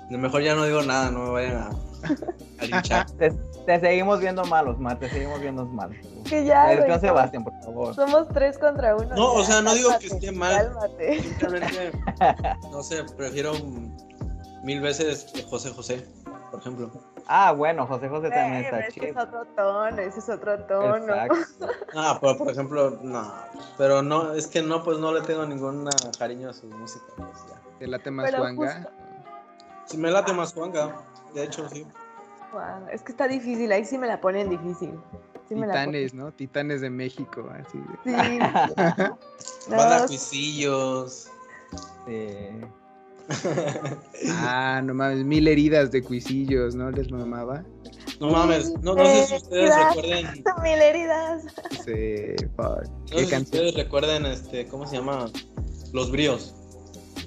A 0.08 0.12
lo 0.12 0.18
mejor 0.18 0.42
ya 0.42 0.54
no 0.54 0.66
digo 0.66 0.82
nada, 0.82 1.10
no 1.10 1.24
me 1.24 1.30
vayan 1.30 1.56
a. 1.56 1.70
Te, 3.18 3.30
te 3.66 3.80
seguimos 3.80 4.20
viendo 4.20 4.44
mal, 4.44 4.68
Osmar, 4.68 4.98
te 4.98 5.08
seguimos 5.10 5.40
viendo 5.40 5.64
mal. 5.66 5.90
que 6.28 6.44
ya, 6.44 6.72
Es 6.72 6.78
güey, 6.78 6.88
Joan 6.90 7.00
somos- 7.00 7.00
Sebastián, 7.00 7.44
por 7.44 7.60
favor. 7.62 7.94
Somos 7.94 8.28
tres 8.28 8.58
contra 8.58 8.96
uno. 8.96 9.14
No, 9.14 9.32
o 9.34 9.44
sea, 9.44 9.60
no 9.62 9.74
digo 9.74 9.90
que 9.98 10.06
esté 10.06 10.32
mal. 10.32 10.56
Cálmate. 10.72 11.22
Simplemente, 11.22 11.92
no 12.70 12.82
sé, 12.82 13.04
prefiero 13.16 13.52
mil 14.62 14.80
veces 14.80 15.26
José 15.50 15.70
José, 15.70 16.06
por 16.50 16.60
ejemplo. 16.60 16.90
Ah, 17.26 17.52
bueno, 17.52 17.86
José 17.86 18.08
José 18.08 18.28
también 18.30 18.54
Eh, 18.54 18.64
está 18.64 18.78
ese 18.80 18.88
es 18.88 18.94
chido. 18.94 19.22
otro 19.22 19.44
tono, 19.56 19.98
ese 20.00 20.18
es 20.18 20.28
otro 20.28 20.58
tono. 20.64 21.14
Exacto. 21.14 21.66
Ah, 21.96 22.18
pero 22.20 22.36
por 22.36 22.50
ejemplo, 22.50 22.98
no. 23.02 23.32
Pero 23.78 24.02
no, 24.02 24.32
es 24.34 24.46
que 24.48 24.62
no, 24.62 24.82
pues 24.82 24.98
no 24.98 25.12
le 25.12 25.20
tengo 25.22 25.46
ningún 25.46 25.88
cariño 26.18 26.50
a 26.50 26.52
su 26.52 26.66
música. 26.66 27.04
pues, 27.16 27.28
ya. 27.48 27.60
¿Te 27.78 27.86
late 27.86 28.10
más 28.10 28.34
Juanga? 28.34 28.74
justo- 28.74 28.90
Sí, 29.86 29.96
me 29.98 30.10
late 30.10 30.32
más 30.32 30.52
Juanga. 30.54 30.96
De 31.34 31.44
hecho, 31.44 31.68
sí. 31.68 31.84
Es 32.92 33.02
que 33.02 33.12
está 33.12 33.26
difícil, 33.26 33.70
ahí 33.72 33.84
sí 33.84 33.98
me 33.98 34.06
la 34.06 34.20
ponen 34.20 34.48
difícil. 34.48 34.92
Sí. 35.48 35.54
Titanes, 35.56 36.14
¿no? 36.14 36.32
Titanes 36.32 36.80
de 36.80 36.88
México, 36.90 37.48
así. 37.52 37.78
de- 37.78 38.12
Sí. 38.12 38.38
Cuisillos. 40.08 41.28
Sí. 42.06 42.28
Ah, 44.30 44.82
no 44.84 44.92
mames, 44.94 45.24
mil 45.24 45.48
heridas 45.48 45.90
de 45.90 46.02
cuisillos, 46.02 46.74
¿no? 46.74 46.90
Les 46.90 47.10
mamaba. 47.10 47.64
No 48.20 48.30
mames, 48.30 48.70
no, 48.82 48.94
no 48.94 49.04
sé 49.04 49.26
si 49.26 49.34
ustedes 49.36 49.74
recuerden. 49.76 50.44
mil 50.62 50.78
heridas. 50.82 51.42
Sí, 51.84 52.34
fuck. 52.54 52.84
No 52.86 53.16
¿Qué 53.16 53.24
sé 53.24 53.36
si 53.36 53.42
ustedes 53.42 53.74
recuerden, 53.74 54.26
este, 54.26 54.68
¿cómo 54.68 54.86
se 54.86 54.96
llama? 54.96 55.30
Los 55.92 56.10
bríos. 56.10 56.54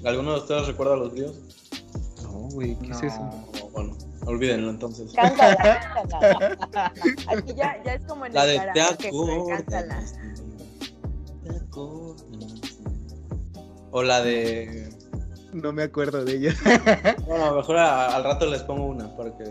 ¿Alguno 0.04 0.34
de 0.34 0.38
ustedes 0.38 0.66
recuerda 0.68 0.96
los 0.96 1.12
bríos? 1.12 1.57
No, 2.38 2.48
güey, 2.50 2.76
¿qué 2.78 2.90
es 2.92 3.02
eso? 3.02 3.18
No, 3.20 3.68
bueno, 3.72 3.96
olvídenlo 4.26 4.70
entonces. 4.70 5.12
Cántala, 5.12 5.56
cántala. 5.94 6.92
Aquí 7.28 7.54
ya, 7.54 7.82
ya 7.84 7.94
es 7.94 8.04
como 8.04 8.26
en 8.26 8.34
La 8.34 8.44
el 8.44 8.50
de 8.50 8.58
te 8.96 9.10
cántala. 9.48 10.00
Te. 11.44 11.78
O 13.90 14.02
la 14.02 14.20
de. 14.22 14.88
No 15.52 15.72
me 15.72 15.82
acuerdo 15.82 16.24
de 16.24 16.36
ella. 16.36 16.54
Bueno, 17.26 17.44
a 17.46 17.50
lo 17.50 17.56
mejor 17.56 17.76
a- 17.78 18.14
al 18.14 18.24
rato 18.24 18.46
les 18.46 18.62
pongo 18.62 18.86
una 18.86 19.14
para 19.16 19.36
que. 19.36 19.44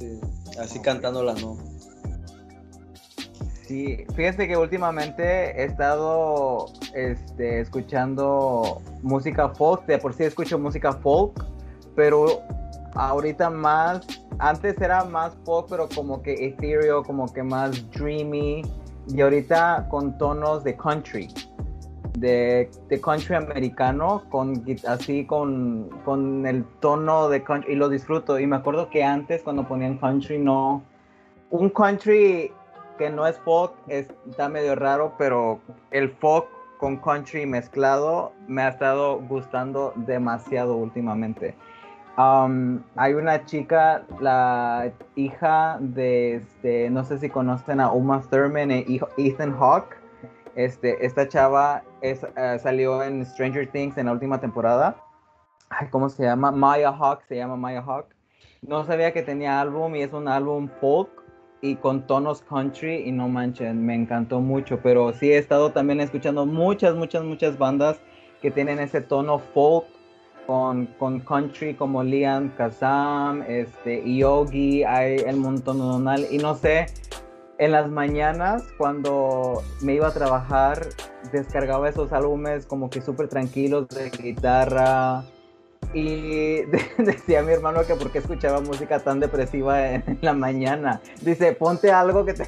sí, 0.00 0.20
así 0.58 0.80
cantándola, 0.80 1.34
no. 1.34 1.56
Sí, 3.66 4.04
fíjate 4.16 4.48
que 4.48 4.56
últimamente 4.56 5.22
he 5.62 5.64
estado 5.64 6.66
este, 6.94 7.60
escuchando 7.60 8.82
música 9.02 9.48
folk, 9.50 9.86
de 9.86 9.98
por 9.98 10.12
sí 10.14 10.24
escucho 10.24 10.58
música 10.58 10.92
folk, 10.92 11.32
pero 11.94 12.40
ahorita 12.94 13.50
más, 13.50 14.06
antes 14.38 14.80
era 14.80 15.04
más 15.04 15.34
folk, 15.44 15.66
pero 15.70 15.88
como 15.94 16.22
que 16.22 16.32
ethereal, 16.46 17.02
como 17.04 17.32
que 17.32 17.42
más 17.42 17.90
dreamy, 17.90 18.62
y 19.08 19.20
ahorita 19.20 19.86
con 19.90 20.16
tonos 20.18 20.62
de 20.64 20.76
country, 20.76 21.28
de, 22.18 22.70
country 23.02 23.34
americano, 23.36 24.22
con, 24.30 24.64
así 24.86 25.24
con, 25.26 25.88
con 26.04 26.46
el 26.46 26.64
tono 26.80 27.28
de 27.28 27.42
country, 27.42 27.72
y 27.72 27.76
lo 27.76 27.88
disfruto, 27.88 28.38
y 28.38 28.46
me 28.46 28.56
acuerdo 28.56 28.90
que 28.90 29.02
antes 29.02 29.42
cuando 29.42 29.66
ponían 29.66 29.98
country 29.98 30.38
no, 30.38 30.82
un 31.50 31.68
country 31.70 32.52
que 32.98 33.10
no 33.10 33.26
es 33.26 33.38
folk, 33.38 33.72
es- 33.88 34.12
está 34.28 34.48
medio 34.48 34.74
raro, 34.74 35.14
pero 35.18 35.60
el 35.90 36.10
folk 36.10 36.46
con 36.78 36.96
country 36.96 37.46
mezclado 37.46 38.32
me 38.46 38.62
ha 38.62 38.68
estado 38.68 39.20
gustando 39.28 39.92
demasiado 39.96 40.76
últimamente. 40.76 41.54
Um, 42.18 42.82
hay 42.96 43.14
una 43.14 43.44
chica, 43.46 44.04
la 44.20 44.92
hija 45.16 45.78
de, 45.80 46.34
este, 46.36 46.90
no 46.90 47.04
sé 47.04 47.18
si 47.18 47.30
conocen 47.30 47.80
a 47.80 47.90
Uma 47.90 48.20
Thurman 48.20 48.70
e 48.70 49.00
Ethan 49.16 49.52
Hawke. 49.58 49.96
Este, 50.54 51.04
esta 51.04 51.26
chava 51.26 51.82
es, 52.02 52.22
eh, 52.36 52.58
salió 52.58 53.02
en 53.02 53.24
Stranger 53.24 53.66
Things 53.66 53.96
en 53.96 54.06
la 54.06 54.12
última 54.12 54.38
temporada. 54.38 54.96
Ay, 55.70 55.88
¿Cómo 55.90 56.10
se 56.10 56.24
llama? 56.24 56.52
Maya 56.52 56.92
Hawke, 56.92 57.24
se 57.26 57.36
llama 57.36 57.56
Maya 57.56 57.82
Hawke. 57.82 58.14
No 58.60 58.84
sabía 58.84 59.12
que 59.14 59.22
tenía 59.22 59.60
álbum 59.60 59.96
y 59.96 60.02
es 60.02 60.12
un 60.12 60.28
álbum 60.28 60.68
folk 60.80 61.08
y 61.62 61.76
con 61.76 62.06
tonos 62.06 62.42
country 62.42 63.08
y 63.08 63.12
no 63.12 63.28
manchen, 63.28 63.86
me 63.86 63.94
encantó 63.94 64.40
mucho, 64.40 64.80
pero 64.82 65.12
sí 65.14 65.32
he 65.32 65.38
estado 65.38 65.70
también 65.70 66.00
escuchando 66.00 66.44
muchas, 66.44 66.94
muchas, 66.94 67.24
muchas 67.24 67.56
bandas 67.56 68.00
que 68.42 68.50
tienen 68.50 68.80
ese 68.80 69.00
tono 69.00 69.38
folk 69.38 69.86
con, 70.46 70.86
con 70.98 71.20
country 71.20 71.74
como 71.74 72.02
Liam 72.02 72.50
Kazam, 72.56 73.42
este, 73.46 74.02
Yogi, 74.16 74.84
hay 74.84 75.16
el 75.26 75.36
montonal 75.36 76.26
y 76.30 76.38
no 76.38 76.54
sé, 76.54 76.86
en 77.58 77.72
las 77.72 77.90
mañanas 77.90 78.64
cuando 78.78 79.62
me 79.82 79.94
iba 79.94 80.08
a 80.08 80.12
trabajar 80.12 80.86
descargaba 81.30 81.88
esos 81.88 82.12
álbumes 82.12 82.66
como 82.66 82.90
que 82.90 83.00
súper 83.00 83.28
tranquilos 83.28 83.88
de 83.88 84.10
guitarra, 84.10 85.22
y 85.94 86.62
de- 86.62 86.84
decía 86.98 87.42
mi 87.42 87.52
hermano 87.52 87.82
que 87.86 87.94
porque 87.94 88.18
escuchaba 88.18 88.60
música 88.60 88.98
tan 89.00 89.20
depresiva 89.20 89.90
en 89.92 90.18
la 90.22 90.32
mañana. 90.32 91.00
Dice, 91.20 91.52
ponte 91.52 91.92
algo 91.92 92.24
que 92.24 92.34
te, 92.34 92.44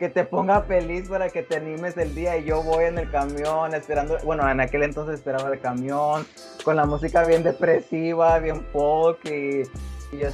que 0.00 0.08
te 0.08 0.24
ponga 0.24 0.62
feliz 0.62 1.10
para 1.10 1.28
que 1.28 1.42
te 1.42 1.56
animes 1.56 1.94
el 1.98 2.14
día. 2.14 2.38
Y 2.38 2.44
yo 2.44 2.62
voy 2.62 2.86
en 2.86 2.96
el 2.98 3.10
camión 3.10 3.74
esperando, 3.74 4.16
bueno, 4.24 4.50
en 4.50 4.58
aquel 4.58 4.82
entonces 4.82 5.16
esperaba 5.16 5.52
el 5.52 5.60
camión, 5.60 6.26
con 6.64 6.74
la 6.74 6.86
música 6.86 7.22
bien 7.24 7.42
depresiva, 7.42 8.38
bien 8.38 8.66
folk 8.72 9.18
y... 9.26 9.62
y 10.10 10.18
yo 10.18 10.28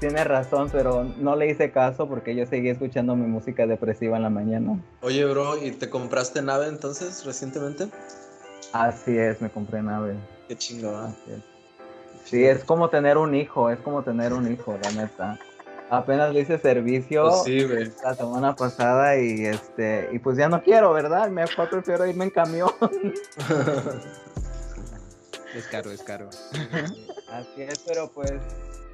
tiene 0.00 0.24
razón, 0.24 0.68
pero 0.72 1.04
no 1.04 1.36
le 1.36 1.48
hice 1.48 1.70
caso 1.70 2.08
porque 2.08 2.34
yo 2.34 2.44
seguí 2.44 2.70
escuchando 2.70 3.14
mi 3.14 3.28
música 3.28 3.68
depresiva 3.68 4.16
en 4.16 4.24
la 4.24 4.30
mañana. 4.30 4.80
Oye, 5.00 5.24
bro, 5.24 5.64
¿y 5.64 5.70
te 5.70 5.88
compraste 5.88 6.42
nave 6.42 6.66
entonces 6.66 7.24
recientemente? 7.24 7.86
Así 8.72 9.16
es, 9.16 9.40
me 9.40 9.48
compré 9.48 9.80
nave. 9.80 10.16
Qué 10.48 10.54
es. 10.54 10.74
Sí, 12.24 12.44
es 12.44 12.64
como 12.64 12.90
tener 12.90 13.16
un 13.16 13.36
hijo, 13.36 13.70
es 13.70 13.78
como 13.78 14.02
tener 14.02 14.32
un 14.32 14.52
hijo, 14.52 14.76
la 14.82 14.90
neta. 14.90 15.38
Apenas 15.90 16.34
le 16.34 16.40
hice 16.40 16.58
servicio 16.58 17.22
Pues 17.22 17.42
sí, 17.44 17.66
la 18.02 18.14
semana 18.14 18.54
pasada 18.54 19.16
y 19.16 19.46
este 19.46 20.10
y 20.12 20.18
pues 20.18 20.36
ya 20.36 20.48
no 20.48 20.62
quiero, 20.62 20.92
¿verdad? 20.92 21.30
Mejor 21.30 21.70
prefiero 21.70 22.06
irme 22.06 22.24
en 22.24 22.30
camión. 22.30 22.70
Es 25.54 25.66
caro, 25.66 25.90
es 25.90 26.02
caro. 26.02 26.28
Así 27.32 27.62
es, 27.62 27.78
pero 27.86 28.10
pues 28.12 28.34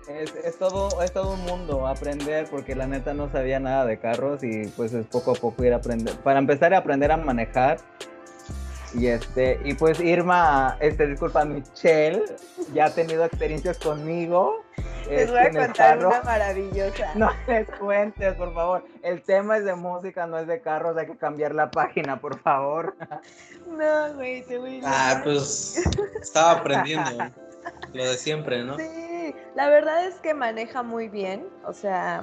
es, 0.09 0.35
es 0.45 0.57
todo 0.57 1.03
es 1.03 1.13
todo 1.13 1.35
un 1.35 1.41
mundo 1.43 1.87
aprender 1.87 2.47
porque 2.49 2.77
la 2.77 2.87
neta 2.87 3.13
no 3.13 3.31
sabía 3.31 3.59
nada 3.59 3.85
de 3.85 3.99
carros 3.99 4.45
y 4.45 4.69
pues 4.69 4.93
es 4.95 5.05
poco 5.07 5.33
a 5.33 5.35
poco 5.35 5.65
ir 5.65 5.73
a 5.73 5.77
aprender. 5.77 6.15
Para 6.19 6.39
empezar 6.39 6.73
a 6.73 6.79
aprender 6.79 7.11
a 7.11 7.17
manejar 7.17 7.79
y 8.95 9.09
este 9.09 9.61
y 9.65 9.75
pues 9.75 10.01
Irma, 10.01 10.77
este 10.81 11.07
disculpa 11.07 11.45
Michelle, 11.45 12.23
ya 12.73 12.87
ha 12.87 12.91
tenido 12.91 13.25
experiencias 13.25 13.79
conmigo. 13.79 14.63
Les 15.09 15.31
voy 15.31 15.39
este, 15.39 15.39
a 15.39 15.43
en 15.43 15.57
el 15.57 15.67
contar 15.67 15.99
carro. 15.99 16.09
una 16.09 16.23
maravillosa. 16.23 17.15
No 17.15 17.31
les 17.47 17.69
cuentes, 17.79 18.35
por 18.35 18.55
favor. 18.55 18.85
El 19.03 19.23
tema 19.23 19.59
es 19.59 19.65
de 19.65 19.75
música, 19.75 20.27
no 20.27 20.39
es 20.39 20.47
de 20.47 20.61
carros. 20.63 20.97
Hay 20.97 21.07
que 21.07 21.17
cambiar 21.19 21.55
la 21.55 21.71
página, 21.71 22.19
por 22.19 22.39
favor. 22.41 22.97
No, 23.69 24.15
güey, 24.15 24.43
te 24.45 24.59
voy 24.59 24.81
a 24.83 24.87
Ah, 24.87 25.21
pues 25.23 25.77
estaba 26.23 26.53
aprendiendo. 26.53 27.11
Lo 27.93 28.05
de 28.05 28.17
siempre, 28.17 28.65
¿no? 28.65 28.77
Sí, 28.79 29.35
la 29.55 29.69
verdad 29.69 30.07
es 30.07 30.15
que 30.17 30.35
maneja 30.35 30.83
muy 30.83 31.09
bien, 31.09 31.47
o 31.65 31.73
sea, 31.73 32.23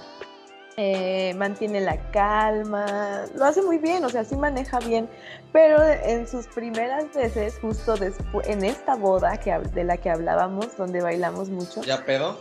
eh, 0.83 1.33
mantiene 1.35 1.79
la 1.79 1.95
calma, 2.11 3.25
lo 3.35 3.45
hace 3.45 3.61
muy 3.61 3.77
bien, 3.77 4.03
o 4.03 4.09
sea, 4.09 4.23
sí 4.23 4.35
maneja 4.35 4.79
bien, 4.79 5.07
pero 5.53 5.79
en 5.83 6.27
sus 6.27 6.47
primeras 6.47 7.13
veces, 7.13 7.59
justo 7.61 7.97
después, 7.97 8.47
en 8.47 8.63
esta 8.63 8.95
boda 8.95 9.37
que, 9.37 9.51
de 9.59 9.83
la 9.83 9.97
que 9.97 10.09
hablábamos, 10.09 10.75
donde 10.77 11.01
bailamos 11.01 11.49
mucho, 11.49 11.83
¿Ya 11.83 12.03
pedo? 12.03 12.39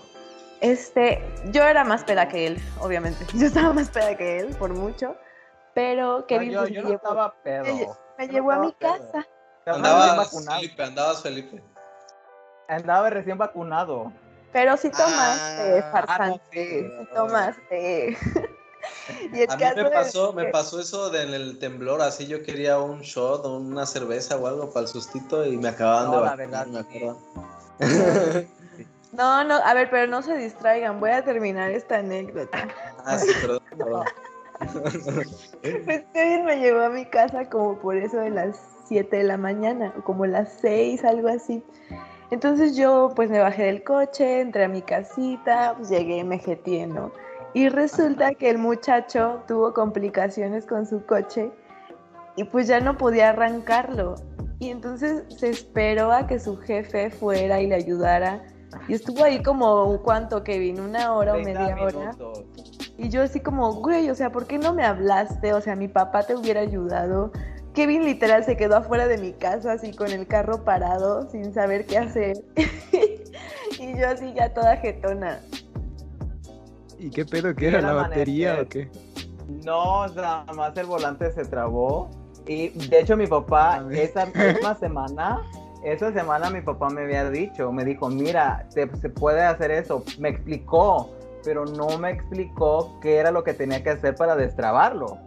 este, 0.63 1.23
yo 1.53 1.63
era 1.65 1.85
más 1.85 2.03
peda 2.05 2.29
que 2.29 2.47
él, 2.47 2.59
obviamente, 2.81 3.27
yo 3.35 3.47
estaba 3.47 3.75
más 3.75 3.91
peda 3.91 4.17
que 4.17 4.39
él, 4.41 4.57
por 4.57 4.73
mucho, 4.73 5.17
pero 5.75 6.21
No, 6.21 6.27
Kevin 6.27 6.51
yo, 6.53 6.61
pues, 6.61 6.73
yo 6.73 6.83
me 6.83 6.89
no 6.89 6.89
llevó- 6.95 6.97
estaba 6.97 7.35
pedo. 7.43 7.65
me, 7.65 7.81
Yo 7.81 7.93
no 8.19 8.33
llevó 8.33 8.51
a 8.53 8.59
mi 8.59 8.73
pedo. 8.73 8.91
casa, 9.13 9.29
Andabas. 9.67 10.31
Felipe, 10.31 10.83
andabas 10.83 11.23
Felipe. 11.23 11.63
Andaba 12.69 13.11
recién 13.11 13.37
vacunado. 13.37 14.13
Pero 14.53 14.77
sí 14.77 14.91
tomaste, 14.91 15.81
Ah, 15.83 15.89
farsante, 15.91 16.43
sí. 16.53 16.93
sí 16.99 17.09
tomaste. 17.15 18.19
y 19.33 19.41
el 19.43 19.51
A 19.51 19.57
mí 19.57 19.65
me 19.77 19.91
pasó, 19.91 20.33
me 20.33 20.45
que- 20.47 20.51
pasó 20.51 20.81
eso 20.81 21.11
del 21.11 21.35
el 21.35 21.59
temblor, 21.59 22.01
así 22.03 22.27
yo 22.27 22.43
quería 22.43 22.79
un 22.79 23.01
shot 23.01 23.45
o 23.45 23.57
una 23.59 23.87
cerveza 23.87 24.37
o 24.37 24.47
algo 24.47 24.73
para 24.73 24.83
el 24.83 24.89
sustito 24.89 25.45
y 25.47 25.57
me 25.57 25.69
acababan 25.69 26.07
No, 26.07 26.13
de 26.13 26.23
la 26.23 26.37
vacunar, 26.37 26.67
verdad, 26.69 26.85
me 26.85 26.91
sí. 26.91 26.97
acuerdo. 26.97 27.19
No, 29.13 29.43
no, 29.43 29.55
a 29.57 29.75
ver, 29.75 29.91
pero 29.91 30.07
no 30.07 30.23
se 30.23 30.37
distraigan, 30.37 31.01
voy 31.01 31.11
a 31.11 31.25
terminar 31.25 31.73
esta 31.73 31.97
anécdota. 31.97 32.69
ah, 33.05 33.19
sí, 33.19 33.35
perdón, 33.41 33.61
perdón. 33.77 34.05
Pues 35.85 36.05
Kevin 36.15 36.45
me 36.45 36.61
llevó 36.61 36.83
a 36.83 36.91
mi 36.91 37.05
casa 37.07 37.49
como 37.51 37.77
por 37.81 37.97
eso 37.97 38.19
de 38.19 38.31
las 38.31 38.57
7 38.87 39.17
de 39.17 39.25
la 39.25 39.37
mañana, 39.37 39.93
o 39.99 40.05
como 40.05 40.27
las 40.27 40.53
6, 40.61 41.03
algo 41.03 41.27
así. 41.29 41.65
Entonces 42.31 42.77
yo 42.77 43.13
pues 43.17 43.31
me 43.31 43.41
bajé 43.41 43.65
del 43.65 43.83
coche, 43.83 44.41
entré 44.41 44.65
a 44.65 44.69
mi 44.69 44.83
casita, 44.83 45.75
pues 45.77 45.89
llegué, 45.89 46.23
me 46.25 46.39
jeteé, 46.39 46.87
¿no? 46.87 47.13
Y 47.55 47.69
resulta 47.69 48.35
que 48.35 48.49
el 48.49 48.59
muchacho 48.59 49.43
tuvo 49.49 49.75
complicaciones 49.75 50.67
con 50.67 50.87
su 50.87 51.05
coche 51.05 51.51
y 52.37 52.45
pues 52.45 52.69
ya 52.69 52.81
no 52.81 52.97
podía 52.97 53.31
arrancarlo. 53.31 54.15
Y 54.61 54.69
entonces 54.69 55.25
se 55.37 55.51
esperó 55.51 56.13
a 56.13 56.27
que 56.27 56.39
su 56.39 56.57
jefe 56.59 57.11
fuera 57.11 57.61
y 57.61 57.67
le 57.67 57.77
ayudara 57.77 58.43
Y 58.89 58.95
estuvo 58.95 59.25
ahí 59.25 59.43
como, 59.43 59.99
¿cuánto, 60.03 60.45
Kevin? 60.45 60.81
¿Una 60.81 61.15
hora 61.15 61.33
o 61.33 61.41
30 61.41 61.61
media 61.61 61.83
hora? 61.83 61.99
minutos. 61.99 62.45
Y 62.99 63.09
yo 63.09 63.23
así 63.23 63.41
como, 63.41 63.73
güey, 63.73 64.11
o 64.11 64.15
sea, 64.15 64.31
¿por 64.31 64.47
qué 64.47 64.59
no 64.59 64.75
me 64.75 64.85
hablaste? 64.85 65.55
O 65.55 65.61
sea, 65.61 65.75
mi 65.75 65.89
papá 65.89 66.23
te 66.23 66.37
hubiera 66.37 66.61
ayudado. 66.61 67.33
Kevin 67.75 68.05
literal 68.05 68.45
se 68.45 68.57
quedó 68.57 68.77
afuera 68.77 69.07
de 69.07 69.19
mi 69.19 69.33
casa 69.33 69.73
así 69.73 69.93
con 69.93 70.11
el 70.11 70.27
carro 70.27 70.65
parado 70.65 71.31
sin 71.31 71.55
saber 71.55 71.87
qué 71.87 71.99
hacer. 71.99 72.37
y 73.79 73.99
yo 73.99 74.09
así 74.09 74.33
ya 74.35 74.53
toda 74.53 74.77
jetona. 74.79 75.41
¿Y 76.99 77.11
qué 77.11 77.25
pedo? 77.25 77.55
¿Qué 77.55 77.61
Sí, 77.61 77.67
era 77.67 77.79
era 77.79 77.89
la 77.89 78.03
batería 78.03 78.61
o 78.61 78.69
qué? 78.69 78.91
No, 79.65 80.07
nada 80.09 80.45
más 80.55 80.77
el 80.77 80.87
volante 80.87 81.33
se 81.33 81.45
trabó. 81.45 82.11
Y 82.47 82.69
de 82.89 83.01
hecho 83.01 83.17
mi 83.17 83.27
papá, 83.27 83.85
esa 83.93 84.27
misma 84.35 84.75
semana, 84.77 85.41
esa 85.85 86.13
semana 86.13 86.51
mi 86.51 86.61
papá 86.61 86.91
me 86.91 87.03
había 87.03 87.31
dicho, 87.31 87.71
me 87.73 87.85
dijo, 87.85 88.09
mira, 88.09 88.67
se, 88.71 88.89
se 88.97 89.09
puede 89.09 89.43
hacer 89.43 89.71
eso. 89.71 90.05
Me 90.19 90.31
explicó, 90.31 91.11
pero 91.45 91.65
no 91.65 91.99
me 91.99 92.11
explicó 92.11 92.99
qué 93.01 93.19
era 93.19 93.31
lo 93.31 93.45
que 93.45 93.55
tenía 93.55 93.83
que 93.83 93.91
hacer 93.91 94.17
para 94.17 94.35
destrabarlo. 94.35 95.19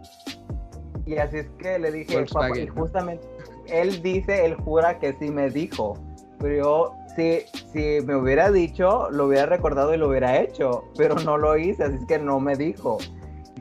Y 1.06 1.16
así 1.16 1.38
es 1.38 1.46
que 1.58 1.78
le 1.78 1.92
dije, 1.92 2.24
papá, 2.32 2.58
y 2.58 2.66
justamente, 2.66 3.26
él 3.66 4.02
dice, 4.02 4.46
él 4.46 4.54
jura 4.54 4.98
que 4.98 5.12
sí 5.14 5.30
me 5.30 5.50
dijo. 5.50 5.98
Pero 6.38 6.56
yo, 6.56 6.94
si, 7.16 7.40
si 7.72 8.04
me 8.04 8.16
hubiera 8.16 8.50
dicho, 8.50 9.10
lo 9.10 9.26
hubiera 9.26 9.46
recordado 9.46 9.94
y 9.94 9.98
lo 9.98 10.08
hubiera 10.08 10.38
hecho, 10.40 10.84
pero 10.96 11.14
no 11.16 11.38
lo 11.38 11.56
hice, 11.56 11.84
así 11.84 11.96
es 11.96 12.06
que 12.06 12.18
no 12.18 12.40
me 12.40 12.56
dijo. 12.56 12.98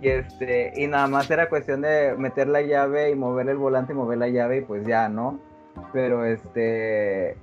Y 0.02 0.10
este, 0.10 0.74
y 0.76 0.88
nada 0.88 1.08
más 1.08 1.30
era 1.32 1.48
cuestión 1.48 1.82
de 1.82 2.16
meter 2.18 2.48
la 2.48 2.62
llave 2.62 3.12
y 3.12 3.16
mover 3.16 3.48
el 3.50 3.58
volante 3.58 3.94
y 3.94 3.96
mover 3.96 4.18
la 4.18 4.28
llave 4.28 4.58
y 4.58 4.62
pues 4.62 4.86
ya, 4.86 5.08
¿no? 5.08 5.40
Pero 5.94 6.26
este, 6.26 7.38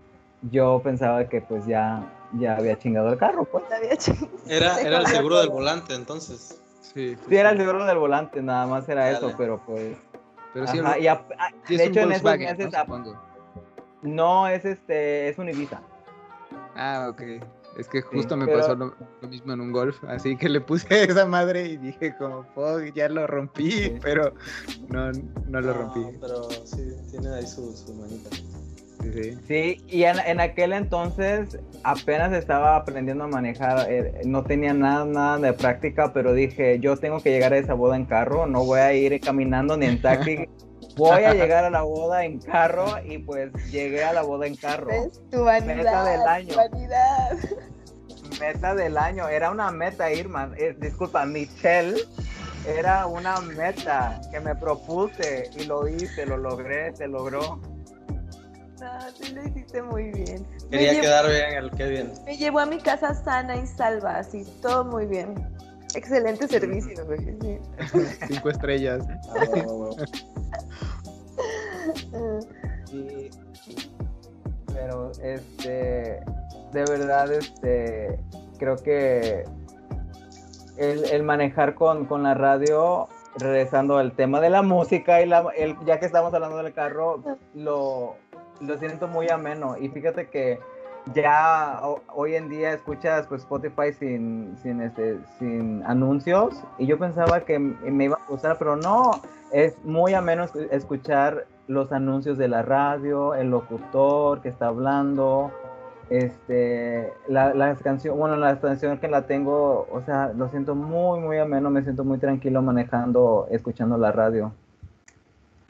yo 0.50 0.80
pensaba 0.84 1.26
que 1.28 1.40
pues 1.40 1.66
ya, 1.66 2.12
ya 2.38 2.56
había 2.56 2.78
chingado 2.78 3.12
el 3.12 3.18
carro, 3.18 3.44
pues. 3.44 3.64
Había 3.72 3.96
chingado. 3.96 4.28
Era, 4.46 4.80
era 4.80 4.98
el 4.98 5.06
seguro 5.06 5.40
del 5.40 5.48
volante, 5.48 5.94
entonces. 5.94 6.59
Sí, 6.92 7.16
Sí, 7.28 7.36
era 7.36 7.50
el 7.50 7.58
seguro 7.58 7.84
del 7.84 7.98
volante, 7.98 8.42
nada 8.42 8.66
más 8.66 8.88
era 8.88 9.04
Dale. 9.04 9.16
eso, 9.18 9.32
pero 9.38 9.60
pues. 9.64 9.96
Pero 10.52 10.66
sí, 10.66 10.78
ajá, 10.80 10.98
y 10.98 11.06
a- 11.06 11.12
a- 11.12 11.50
sí 11.66 11.76
de 11.76 11.84
hecho 11.84 12.00
en 12.00 12.12
esos 12.12 12.36
meses 12.38 12.70
¿no? 12.88 13.20
no 14.02 14.48
es 14.48 14.64
este, 14.64 15.28
es 15.28 15.38
un 15.38 15.48
Ibiza. 15.48 15.80
Ah, 16.74 17.08
ok. 17.10 17.22
Es 17.78 17.86
que 17.88 18.02
justo 18.02 18.36
me 18.36 18.46
pero- 18.46 18.58
pasó 18.58 18.74
lo, 18.74 18.94
lo 19.20 19.28
mismo 19.28 19.52
en 19.52 19.60
un 19.60 19.70
golf, 19.70 20.02
así 20.08 20.36
que 20.36 20.48
le 20.48 20.60
puse 20.60 20.86
esa 21.04 21.24
madre 21.26 21.66
y 21.66 21.76
dije 21.76 22.16
como, 22.16 22.42
fuck, 22.54 22.92
ya 22.94 23.08
lo 23.08 23.26
rompí, 23.28 23.70
Sí. 23.70 23.98
pero 24.02 24.34
no, 24.88 25.12
no 25.12 25.60
lo 25.60 25.72
No, 25.72 25.72
rompí. 25.74 26.18
pero 26.20 26.50
sí, 26.64 26.92
tiene 27.12 27.28
ahí 27.34 27.46
su, 27.46 27.72
su 27.76 27.94
manita. 27.94 28.30
Sí, 29.02 29.12
sí. 29.12 29.38
Sí, 29.46 29.84
y 29.88 30.04
en, 30.04 30.18
en 30.18 30.40
aquel 30.40 30.72
entonces 30.72 31.58
apenas 31.84 32.32
estaba 32.32 32.76
aprendiendo 32.76 33.24
a 33.24 33.28
manejar, 33.28 33.90
eh, 33.90 34.22
no 34.24 34.44
tenía 34.44 34.74
nada, 34.74 35.04
nada 35.04 35.38
de 35.38 35.52
práctica, 35.52 36.12
pero 36.12 36.32
dije, 36.32 36.78
yo 36.80 36.96
tengo 36.96 37.20
que 37.20 37.30
llegar 37.30 37.52
a 37.52 37.58
esa 37.58 37.74
boda 37.74 37.96
en 37.96 38.04
carro, 38.04 38.46
no 38.46 38.64
voy 38.64 38.80
a 38.80 38.92
ir 38.92 39.18
caminando 39.20 39.76
ni 39.76 39.86
en 39.86 40.02
taxi, 40.02 40.48
voy 40.96 41.24
a 41.24 41.34
llegar 41.34 41.64
a 41.64 41.70
la 41.70 41.82
boda 41.82 42.24
en 42.24 42.38
carro 42.40 42.86
y 43.04 43.18
pues 43.18 43.52
llegué 43.70 44.04
a 44.04 44.12
la 44.12 44.22
boda 44.22 44.46
en 44.46 44.56
carro. 44.56 44.88
¿Ves? 44.88 45.20
Tu 45.30 45.42
vanidad. 45.42 45.76
Meta 45.76 46.04
del 46.04 46.22
año. 46.22 46.48
Tu 46.48 46.56
vanidad. 46.56 47.38
Meta 48.38 48.74
del 48.74 48.96
año, 48.96 49.28
era 49.28 49.50
una 49.50 49.70
meta, 49.70 50.12
Irma, 50.12 50.52
eh, 50.56 50.74
disculpa, 50.78 51.26
Michelle, 51.26 51.96
era 52.66 53.06
una 53.06 53.40
meta 53.40 54.20
que 54.30 54.40
me 54.40 54.54
propuse 54.54 55.50
y 55.58 55.64
lo 55.64 55.88
hice, 55.88 56.26
lo 56.26 56.36
logré, 56.36 56.94
se 56.94 57.08
logró. 57.08 57.60
No, 58.80 59.10
sí 59.12 59.34
lo 59.34 59.42
hiciste 59.44 59.82
muy 59.82 60.10
bien. 60.12 60.46
Quería 60.70 61.00
quedar 61.00 61.28
bien 61.28 61.52
el 61.58 61.70
Kevin. 61.72 62.12
me 62.24 62.36
llevó 62.36 62.60
a 62.60 62.66
mi 62.66 62.78
casa 62.78 63.14
sana 63.14 63.56
y 63.56 63.66
salva, 63.66 64.18
así, 64.18 64.44
todo 64.62 64.84
muy 64.84 65.06
bien. 65.06 65.34
Excelente 65.94 66.46
servicio, 66.48 67.04
güey. 67.04 67.18
sí. 67.40 67.58
Cinco 68.28 68.50
estrellas. 68.50 69.04
Ah, 72.14 72.38
Y- 72.92 73.30
pero 74.72 75.10
este 75.22 76.20
de 76.72 76.84
verdad 76.88 77.32
este 77.32 78.18
creo 78.58 78.76
que 78.76 79.44
el, 80.76 81.04
el 81.06 81.22
manejar 81.22 81.74
con, 81.74 82.04
con 82.06 82.22
la 82.22 82.34
radio 82.34 83.08
regresando 83.36 83.96
al 83.98 84.12
tema 84.12 84.40
de 84.40 84.50
la 84.50 84.62
música 84.62 85.22
y 85.22 85.26
la 85.26 85.46
el- 85.56 85.76
ya 85.86 85.98
que 85.98 86.06
estamos 86.06 86.32
hablando 86.34 86.58
del 86.58 86.72
carro 86.72 87.22
lo, 87.54 88.16
lo 88.60 88.76
siento 88.78 89.08
muy 89.08 89.28
ameno. 89.28 89.76
Y 89.78 89.88
fíjate 89.88 90.28
que 90.28 90.58
ya 91.14 91.80
ho- 91.82 92.00
hoy 92.14 92.34
en 92.34 92.48
día 92.50 92.72
escuchas 92.72 93.26
pues 93.26 93.42
Spotify 93.42 93.92
sin 93.98 94.56
sin 94.62 94.80
este 94.80 95.18
sin 95.38 95.82
anuncios. 95.86 96.62
Y 96.78 96.86
yo 96.86 96.98
pensaba 96.98 97.40
que 97.40 97.58
me 97.58 98.04
iba 98.04 98.16
a 98.16 98.26
gustar 98.28 98.56
pero 98.58 98.76
no. 98.76 99.10
Es 99.52 99.76
muy 99.84 100.14
ameno 100.14 100.44
escu- 100.44 100.68
escuchar 100.70 101.46
los 101.66 101.90
anuncios 101.92 102.36
de 102.38 102.48
la 102.48 102.62
radio, 102.62 103.34
el 103.34 103.50
locutor 103.50 104.40
que 104.42 104.48
está 104.48 104.66
hablando, 104.68 105.50
este, 106.10 107.12
la, 107.28 107.54
la 107.54 107.74
canción, 107.76 108.18
bueno, 108.18 108.36
la 108.36 108.58
canción 108.60 108.98
que 108.98 109.08
la 109.08 109.22
tengo, 109.26 109.86
o 109.90 110.02
sea, 110.04 110.32
lo 110.36 110.48
siento 110.48 110.74
muy, 110.74 111.20
muy 111.20 111.38
ameno, 111.38 111.70
me 111.70 111.82
siento 111.82 112.04
muy 112.04 112.18
tranquilo 112.18 112.60
manejando, 112.62 113.46
escuchando 113.50 113.96
la 113.96 114.10
radio. 114.12 114.52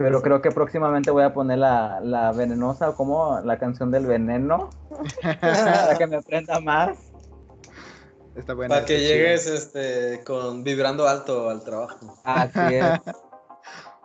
Pero 0.02 0.22
creo 0.22 0.40
que 0.40 0.50
próximamente 0.50 1.10
voy 1.10 1.24
a 1.24 1.34
poner 1.34 1.58
la, 1.58 2.00
la 2.00 2.32
venenosa, 2.32 2.88
o 2.88 2.94
como 2.94 3.38
la 3.40 3.58
canción 3.58 3.90
del 3.90 4.06
veneno, 4.06 4.70
para 5.42 5.98
que 5.98 6.06
me 6.06 6.16
aprenda 6.16 6.58
más. 6.58 6.96
Está 8.34 8.54
buena. 8.54 8.76
Para 8.76 8.86
que 8.86 8.98
llegues 8.98 9.46
este, 9.46 10.22
con 10.24 10.64
vibrando 10.64 11.06
alto 11.06 11.50
al 11.50 11.62
trabajo. 11.62 11.98
Así 12.24 12.58
es. 12.76 12.84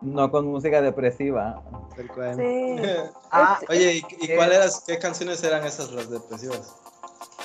No 0.01 0.29
con 0.29 0.45
música 0.47 0.81
depresiva. 0.81 1.63
Tal 1.95 2.07
cual. 2.09 2.35
Sí. 2.35 2.75
Ah, 3.31 3.59
Oye, 3.69 3.93
¿y, 3.95 4.25
y 4.25 4.31
Eh. 4.31 4.35
cuál 4.35 4.51
eras, 4.51 4.83
qué 4.85 4.99
canciones 4.99 5.41
eran 5.45 5.63
esas 5.65 5.91
las 5.93 6.09
depresivas? 6.09 6.75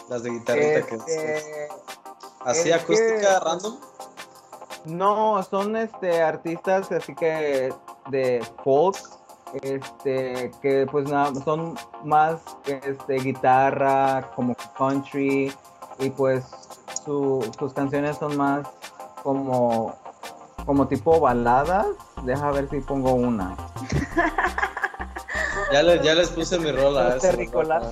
Las 0.09 0.25
de 0.25 0.31
guitarrita 0.31 0.83
que 0.87 0.95
este, 0.97 1.69
así 2.45 2.71
es 2.71 2.75
acústica 2.83 3.39
que- 3.39 3.45
random. 3.45 3.77
No, 4.87 5.41
son 5.45 5.77
este 5.77 6.21
artistas 6.21 6.91
así 6.91 7.15
que 7.15 7.73
de 8.09 8.43
folk, 8.65 8.97
este 9.63 10.51
que 10.63 10.87
pues 10.91 11.09
nada, 11.11 11.33
son 11.45 11.75
más 12.05 12.41
este 12.67 13.15
guitarra, 13.15 14.31
como 14.37 14.55
country 14.79 15.53
y 15.99 16.11
pues 16.11 16.45
su- 17.05 17.51
sus 17.59 17.73
canciones 17.73 18.17
son 18.19 18.37
más 18.37 18.67
como 19.23 19.95
como 20.67 20.87
tipo 20.89 21.19
baladas. 21.21 21.87
Deja 22.25 22.51
ver 22.53 22.69
si 22.71 22.81
pongo 22.81 23.13
una. 23.15 23.57
Ya, 25.73 25.85
le- 25.85 26.03
ya 26.03 26.15
les 26.17 26.31
puse 26.31 26.59
mi 26.59 26.73
rola. 26.73 27.11
Los 27.11 27.23
terrícolas. 27.23 27.85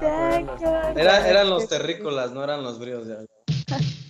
eran 0.00 1.48
los 1.48 1.68
terrícolas, 1.68 2.32
no 2.32 2.42
eran 2.42 2.64
los 2.64 2.80
bríos. 2.80 3.06
Ya. 3.06 3.18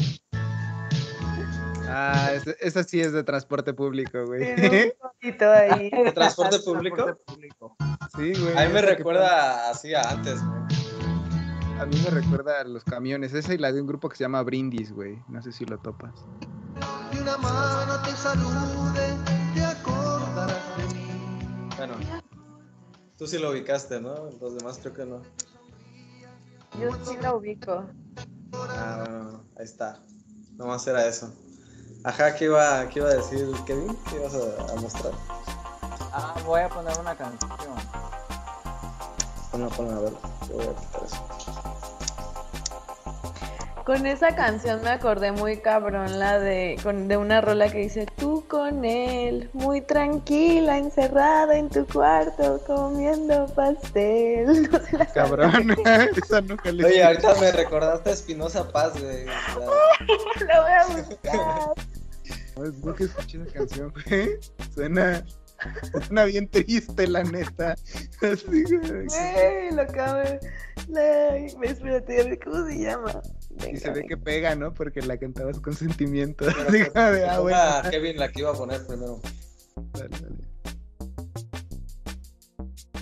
Ah, 1.92 2.30
esa, 2.32 2.52
esa 2.60 2.84
sí 2.84 3.00
es 3.00 3.12
de 3.12 3.24
transporte 3.24 3.74
público, 3.74 4.24
güey. 4.26 4.40
¿De 5.20 6.12
transporte 6.14 6.60
público? 6.60 6.96
Transporte 6.96 7.24
público. 7.26 7.76
Sí, 8.16 8.32
güey. 8.40 8.56
A 8.56 8.68
mí 8.68 8.72
me 8.72 8.80
que 8.80 8.86
recuerda 8.86 9.70
así 9.70 9.92
a 9.92 10.02
antes, 10.02 10.40
güey. 10.44 10.60
A 11.80 11.86
mí 11.86 12.00
me 12.04 12.10
recuerda 12.10 12.60
a 12.60 12.64
los 12.64 12.84
camiones. 12.84 13.34
Esa 13.34 13.54
y 13.54 13.58
la 13.58 13.72
de 13.72 13.80
un 13.80 13.86
grupo 13.86 14.08
que 14.08 14.16
se 14.16 14.24
llama 14.24 14.42
Brindis, 14.42 14.92
güey. 14.92 15.18
No 15.28 15.42
sé 15.42 15.50
si 15.50 15.64
lo 15.64 15.78
topas. 15.78 16.12
y 17.12 17.18
una 17.18 17.36
mano 17.38 18.00
te 18.02 18.12
salude, 18.12 19.16
te 19.54 19.64
acordarás 19.64 20.76
de 20.76 20.94
mí. 20.94 21.08
Bueno, 21.76 21.94
tú 23.16 23.26
sí 23.26 23.38
lo 23.38 23.50
ubicaste, 23.50 24.00
¿no? 24.00 24.30
Los 24.40 24.56
demás 24.56 24.78
creo 24.78 24.94
que 24.94 25.06
no. 25.06 25.22
Yo 26.78 26.90
sí 27.04 27.16
la 27.20 27.34
ubico. 27.34 27.84
Ah, 28.52 29.04
bueno, 29.04 29.44
ahí 29.56 29.64
está. 29.64 29.98
Nomás 30.56 30.86
era 30.86 31.06
eso. 31.06 31.32
Ajá, 32.02 32.34
¿qué 32.34 32.46
iba, 32.46 32.88
qué 32.88 33.00
iba 33.00 33.08
a 33.10 33.14
decir 33.14 33.52
Kevin? 33.66 33.96
¿Qué 34.08 34.16
ibas 34.16 34.34
a, 34.34 34.72
a 34.72 34.76
mostrar? 34.76 35.12
Ah, 36.12 36.34
voy 36.46 36.60
a 36.60 36.68
poner 36.68 36.98
una 36.98 37.14
canción. 37.14 37.50
Ponla, 39.50 39.68
ponla, 39.68 39.96
a 39.96 40.00
ver. 40.00 40.12
Yo 40.48 40.54
voy 40.54 40.66
a 40.66 40.74
quitar 40.74 41.02
eso. 41.04 41.29
Con 43.90 44.06
esa 44.06 44.36
canción 44.36 44.80
me 44.84 44.90
acordé 44.90 45.32
muy 45.32 45.56
cabrón 45.56 46.20
la 46.20 46.38
de, 46.38 46.78
con, 46.80 47.08
de 47.08 47.16
una 47.16 47.40
rola 47.40 47.68
que 47.72 47.78
dice 47.78 48.06
tú 48.16 48.44
con 48.46 48.84
él, 48.84 49.50
muy 49.52 49.80
tranquila, 49.80 50.78
encerrada 50.78 51.56
en 51.56 51.68
tu 51.68 51.84
cuarto, 51.88 52.62
comiendo 52.68 53.46
pastel. 53.46 54.46
No 54.70 54.78
se 54.78 54.96
la 54.96 55.06
sabe. 55.06 55.12
Cabrón. 55.12 55.76
esa 56.16 56.40
nunca 56.40 56.70
le 56.70 56.84
Oye, 56.84 57.02
ahorita 57.02 57.34
me 57.40 57.50
recordaste 57.50 58.10
a 58.10 58.12
Espinosa 58.12 58.70
Paz, 58.70 58.92
güey. 58.92 59.24
La- 59.24 59.34
La 60.46 60.60
voy 60.62 60.72
a 60.72 60.96
buscar. 60.96 61.36
No, 62.56 62.64
Nunca 62.84 63.02
escuché 63.02 63.42
esa 63.42 63.52
canción, 63.52 63.92
güey. 64.08 64.38
Suena. 64.72 65.24
Suena 65.90 66.24
bien 66.26 66.48
triste, 66.48 67.08
la 67.08 67.24
neta. 67.24 67.72
Así, 68.22 68.62
güey. 68.62 69.06
Güey, 69.08 69.70
lo 69.72 69.82
acabé. 69.82 70.38
Ay, 70.96 71.46
espérate, 71.64 72.38
¿cómo 72.38 72.66
se 72.66 72.78
llama? 72.78 73.20
Y 73.68 73.76
se 73.76 73.88
ve 73.88 74.00
venga. 74.00 74.08
que 74.08 74.16
pega, 74.16 74.54
¿no? 74.54 74.72
Porque 74.72 75.02
la 75.02 75.18
cantabas 75.18 75.60
con 75.60 75.74
sentimiento. 75.74 76.44
Pero, 76.46 76.64
pues, 76.68 76.92
de, 76.94 77.28
ah, 77.28 77.40
bueno. 77.40 77.58
a 77.58 77.82
Kevin 77.90 78.16
la 78.16 78.30
que 78.30 78.40
iba 78.40 78.50
a 78.50 78.54
poner 78.54 78.86
primero. 78.86 79.20
Dale, 79.92 80.08
dale. 80.08 80.50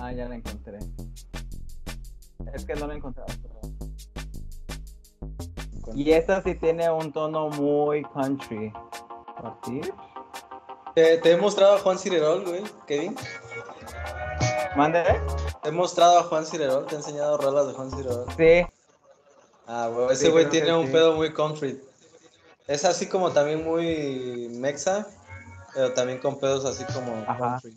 Ah, 0.00 0.12
ya 0.12 0.28
la 0.28 0.36
encontré. 0.36 0.78
Es 2.54 2.64
que 2.64 2.74
no 2.74 2.86
la 2.86 2.94
encontré. 2.94 3.24
Y 5.94 6.12
esta 6.12 6.42
sí 6.42 6.54
tiene 6.54 6.90
un 6.90 7.12
tono 7.12 7.48
muy 7.50 8.02
country. 8.02 8.72
¿Así? 9.36 9.80
¿Te, 10.94 11.18
te 11.18 11.32
he 11.32 11.36
mostrado 11.36 11.76
a 11.76 11.78
Juan 11.78 11.98
Cirerol, 11.98 12.44
güey, 12.44 12.62
Kevin. 12.86 13.14
¿Mande? 14.76 15.04
Te 15.62 15.68
he 15.70 15.72
mostrado 15.72 16.18
a 16.18 16.22
Juan 16.24 16.44
Cirerol, 16.44 16.86
te 16.86 16.94
he 16.94 16.98
enseñado 16.98 17.36
rolas 17.38 17.66
de 17.66 17.72
Juan 17.72 17.90
Cirerol. 17.90 18.26
Sí. 18.36 18.66
Ah, 19.70 19.88
güey, 19.92 20.12
ese 20.12 20.30
güey 20.30 20.44
que 20.46 20.50
tiene 20.50 20.74
un 20.74 20.86
sí. 20.86 20.92
pedo 20.92 21.14
muy 21.14 21.30
country. 21.34 21.78
Es 22.66 22.86
así 22.86 23.06
como 23.06 23.30
también 23.32 23.62
muy 23.62 24.48
mexa, 24.50 25.06
pero 25.74 25.92
también 25.92 26.18
con 26.20 26.40
pedos 26.40 26.64
así 26.64 26.84
como 26.86 27.22
Ajá. 27.28 27.60
country. 27.60 27.76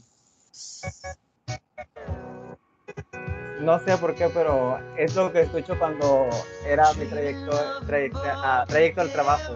No 3.59 3.77
sé 3.84 3.97
por 3.97 4.15
qué, 4.15 4.30
pero 4.30 4.80
es 4.97 5.13
lo 5.15 5.34
que 5.34 5.41
escucho 5.41 5.77
cuando 5.77 6.30
era 6.65 6.93
mi 6.93 7.05
trayecto, 7.07 7.51
trayecto, 7.85 8.19
ah, 8.23 8.63
trayecto 8.68 9.01
al 9.01 9.11
trabajo. 9.11 9.53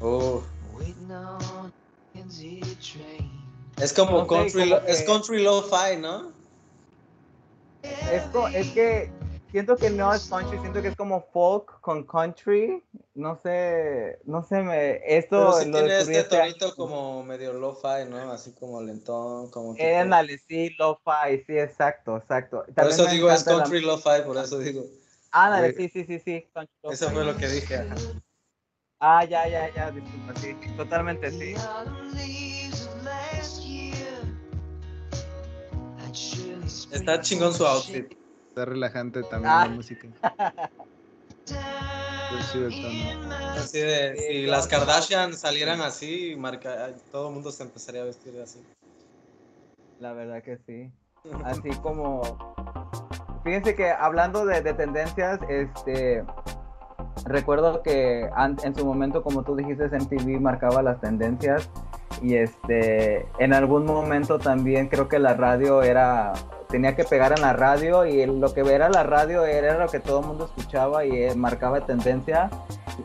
Uh, 0.00 0.40
es 3.80 3.92
como 3.92 4.18
No 4.18 4.22
sé, 4.22 4.28
country, 4.28 4.52
como 4.52 4.66
lo- 4.66 4.86
es 4.86 4.98
que- 5.00 5.04
country 5.04 5.42
lo-fi, 5.42 5.96
¿no? 6.00 6.32
Es, 7.82 8.22
es 8.54 8.66
que 8.72 9.21
siento 9.52 9.76
que 9.78 9.90
no 9.90 10.12
es 10.12 10.24
country, 10.28 10.58
siento 10.58 10.82
que 10.82 10.88
es 10.88 10.96
como 10.96 11.22
folk 11.32 11.80
con 11.80 12.04
country. 12.04 12.82
No 13.14 13.36
sé, 13.36 14.18
no 14.24 14.42
sé, 14.42 14.62
me, 14.62 15.00
esto 15.06 15.36
Pero 15.36 15.52
sí 15.52 15.66
lo 15.66 15.78
tiene 15.78 15.98
este 15.98 16.18
este 16.20 16.36
año. 16.40 16.54
tonito 16.54 16.76
como 16.76 17.22
medio 17.22 17.52
lo-fi, 17.52 18.08
¿no? 18.08 18.32
Así 18.32 18.52
como 18.52 18.80
lentón, 18.82 19.50
como 19.50 19.74
Eh, 19.76 20.10
sí, 20.48 20.70
lo-fi, 20.78 21.44
sí, 21.46 21.58
exacto, 21.58 22.16
exacto. 22.16 22.64
Por 22.74 22.88
eso 22.88 23.06
digo 23.06 23.30
es 23.30 23.46
la- 23.46 23.52
country 23.58 23.80
lo-fi, 23.82 24.22
por 24.26 24.36
eso 24.38 24.58
digo. 24.58 24.84
Ándale, 25.30 25.74
Sí. 25.76 25.88
sí, 25.88 26.04
sí, 26.04 26.04
sí, 26.06 26.22
sí. 26.24 26.48
country 26.52 26.74
Eso 26.90 27.10
fue 27.10 27.24
lo 27.24 27.36
que 27.36 27.48
dije. 27.48 27.76
ajá. 27.76 27.96
Ah, 29.04 29.24
ya, 29.24 29.48
ya, 29.48 29.72
ya, 29.74 29.90
disculpa, 29.90 30.34
sí, 30.36 30.56
totalmente 30.76 31.30
sí. 31.30 31.54
Está 36.92 37.20
chingón 37.20 37.52
su 37.54 37.66
outfit. 37.66 38.21
Está 38.52 38.66
relajante 38.66 39.22
también 39.22 39.50
Ah. 39.50 39.64
la 39.66 39.70
música. 39.74 40.06
down 40.08 40.52
Pues 42.30 42.54
Así 43.56 43.78
de, 43.80 44.16
si 44.16 44.46
las. 44.46 44.66
Kardashian 44.66 45.32
salieran 45.34 45.80
así, 45.80 46.34
marca, 46.38 46.90
todo 47.10 47.28
el 47.28 47.34
mundo 47.34 47.50
se 47.50 47.62
empezaría 47.62 48.02
a 48.02 48.04
vestir 48.04 48.38
así. 48.42 48.62
La 50.00 50.12
verdad 50.12 50.42
que 50.42 50.58
sí. 50.66 50.90
Así 51.44 51.70
como. 51.82 52.22
Fíjense 53.44 53.74
que 53.74 53.90
hablando 53.90 54.44
de, 54.46 54.60
de 54.60 54.74
tendencias, 54.74 55.40
este. 55.48 56.24
Recuerdo 57.24 57.82
que 57.82 58.28
an- 58.34 58.56
en 58.64 58.74
su 58.74 58.84
momento, 58.84 59.22
como 59.22 59.42
tú 59.44 59.54
dijiste, 59.56 59.84
MTV 59.88 60.40
marcaba 60.40 60.82
las 60.82 61.00
tendencias. 61.00 61.68
Y 62.22 62.36
este. 62.36 63.26
En 63.38 63.52
algún 63.52 63.84
momento 63.86 64.38
también 64.38 64.88
creo 64.88 65.08
que 65.08 65.18
la 65.18 65.34
radio 65.34 65.82
era. 65.82 66.32
Tenía 66.72 66.96
que 66.96 67.04
pegar 67.04 67.32
en 67.32 67.42
la 67.42 67.52
radio. 67.52 68.04
Y 68.04 68.26
lo 68.26 68.52
que 68.52 68.62
era 68.62 68.88
la 68.88 69.04
radio 69.04 69.44
era 69.44 69.78
lo 69.78 69.88
que 69.88 70.00
todo 70.00 70.20
el 70.20 70.26
mundo 70.26 70.46
escuchaba 70.46 71.04
y 71.04 71.10
eh, 71.12 71.34
marcaba 71.36 71.86
tendencia. 71.86 72.50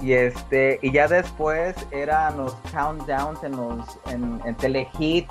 Y 0.02 0.14
este. 0.14 0.80
Y 0.81 0.91
ya 0.91 1.07
después 1.07 1.76
eran 1.91 2.38
los 2.38 2.56
countdowns 2.73 3.44
en 3.44 3.56
los. 3.56 3.99
En, 4.07 4.41
en 4.45 4.56
Telehit 4.56 5.30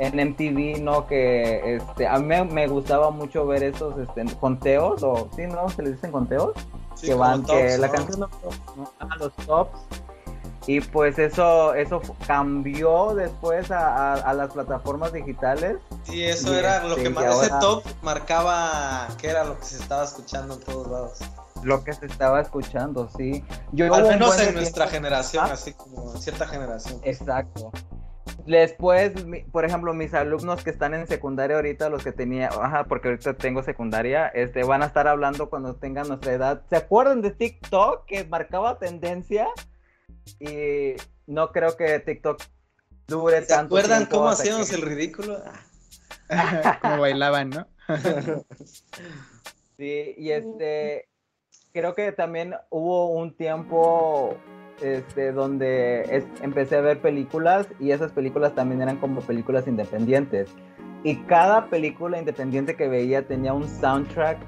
en 0.00 0.30
MTV, 0.30 0.80
¿no? 0.80 1.06
Que 1.06 1.76
este, 1.76 2.08
a 2.08 2.18
mí 2.18 2.34
me, 2.50 2.66
gustaba 2.66 3.10
mucho 3.10 3.46
ver 3.46 3.62
esos 3.62 3.96
este, 3.98 4.24
conteos, 4.36 5.02
o 5.02 5.28
sí, 5.36 5.46
¿no? 5.46 5.68
Se 5.68 5.82
les 5.82 5.92
dicen 5.92 6.10
conteos, 6.10 6.52
Sí, 6.94 7.08
que 7.08 7.14
van, 7.14 7.44
que 7.44 7.52
tops, 7.52 7.78
la 7.78 7.86
¿no? 7.86 7.92
canción 7.92 8.20
no, 8.20 8.28
no, 8.76 8.92
a 8.98 9.16
los 9.16 9.32
tops. 9.36 9.78
Y 10.66 10.80
pues 10.80 11.18
eso, 11.18 11.74
eso 11.74 12.02
cambió 12.26 13.14
después 13.14 13.70
a, 13.70 14.12
a- 14.12 14.14
a 14.14 14.34
las 14.34 14.52
plataformas 14.52 15.12
digitales. 15.12 15.76
Sí, 16.04 16.22
eso 16.24 16.52
Y 16.54 16.58
era 16.58 16.82
lo 16.84 16.90
este, 16.90 17.02
que 17.04 17.10
más, 17.10 17.42
ese 17.42 17.50
top 17.60 17.82
marcaba 18.02 19.08
que 19.20 19.28
era 19.28 19.44
lo 19.44 19.58
que 19.58 19.64
se 19.64 19.76
estaba 19.76 20.04
escuchando 20.04 20.54
en 20.54 20.60
todos 20.60 20.86
lados. 20.88 21.18
Lo 21.62 21.82
que 21.84 21.92
se 21.92 22.06
estaba 22.06 22.40
escuchando, 22.40 23.08
sí. 23.16 23.44
Yo 23.72 23.92
Al 23.94 24.02
menos 24.04 24.38
en 24.40 24.54
nuestra 24.54 24.84
tiempo- 24.86 24.90
generación, 25.08 25.46
Ah. 25.48 25.52
así 25.54 25.72
como 25.72 26.14
en 26.14 26.20
cierta 26.20 26.46
generación. 26.46 27.00
Exacto. 27.04 27.70
Después, 28.46 29.24
mi- 29.26 29.42
por 29.42 29.64
ejemplo, 29.64 29.92
mis 29.92 30.14
alumnos 30.14 30.62
que 30.64 30.70
están 30.70 30.94
en 30.94 31.06
secundaria 31.06 31.56
ahorita, 31.56 31.88
los 31.88 32.02
que 32.02 32.12
tenía, 32.12 32.48
ajá, 32.48 32.84
porque 32.84 33.08
ahorita 33.08 33.34
tengo 33.34 33.62
secundaria, 33.62 34.28
este, 34.28 34.64
van 34.64 34.82
a 34.82 34.86
estar 34.86 35.06
hablando 35.08 35.50
cuando 35.50 35.76
tengan 35.76 36.08
nuestra 36.08 36.32
edad. 36.32 36.62
¿Se 36.70 36.76
acuerdan 36.76 37.20
de 37.22 37.30
TikTok 37.32 38.06
que 38.06 38.24
marcaba 38.24 38.78
tendencia? 38.78 39.46
Y 40.38 40.94
no 41.26 41.50
creo 41.52 41.76
que 41.76 41.98
TikTok 42.00 42.42
dure 43.06 43.40
¿Se 43.42 43.48
tanto 43.48 43.74
acuerdan 43.76 43.98
tiempo 44.00 44.16
cómo 44.18 44.28
hacíamos 44.30 44.68
que- 44.70 44.76
el 44.76 44.82
ridículo? 44.90 45.42
Ah, 46.28 46.78
Como 46.82 46.98
bailaban, 47.00 47.50
¿no? 47.50 47.66
Sí, 49.76 50.14
y 50.18 50.30
este, 50.30 51.08
creo 51.72 51.94
que 51.94 52.12
también 52.12 52.54
hubo 52.68 53.10
un 53.12 53.34
tiempo 53.34 54.36
este, 54.82 55.32
donde 55.32 56.02
es- 56.02 56.42
empecé 56.42 56.76
a 56.76 56.80
ver 56.82 57.00
películas 57.00 57.66
y 57.78 57.92
esas 57.92 58.12
películas 58.12 58.54
también 58.54 58.82
eran 58.82 58.98
como 58.98 59.20
películas 59.22 59.66
independientes. 59.66 60.50
Y 61.02 61.16
cada 61.24 61.70
película 61.70 62.18
independiente 62.18 62.76
que 62.76 62.88
veía 62.88 63.26
tenía 63.26 63.54
un 63.54 63.66
soundtrack 63.68 64.38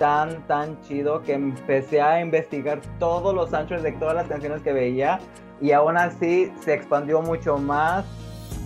tan, 0.00 0.46
tan 0.46 0.80
chido 0.80 1.22
que 1.22 1.34
empecé 1.34 2.00
a 2.00 2.22
investigar 2.22 2.80
todos 2.98 3.34
los 3.34 3.50
soundtracks 3.50 3.82
de 3.82 3.92
todas 3.92 4.14
las 4.14 4.26
canciones 4.28 4.62
que 4.62 4.72
veía 4.72 5.20
y 5.60 5.72
aún 5.72 5.98
así 5.98 6.50
se 6.64 6.72
expandió 6.72 7.20
mucho 7.20 7.58
más 7.58 8.06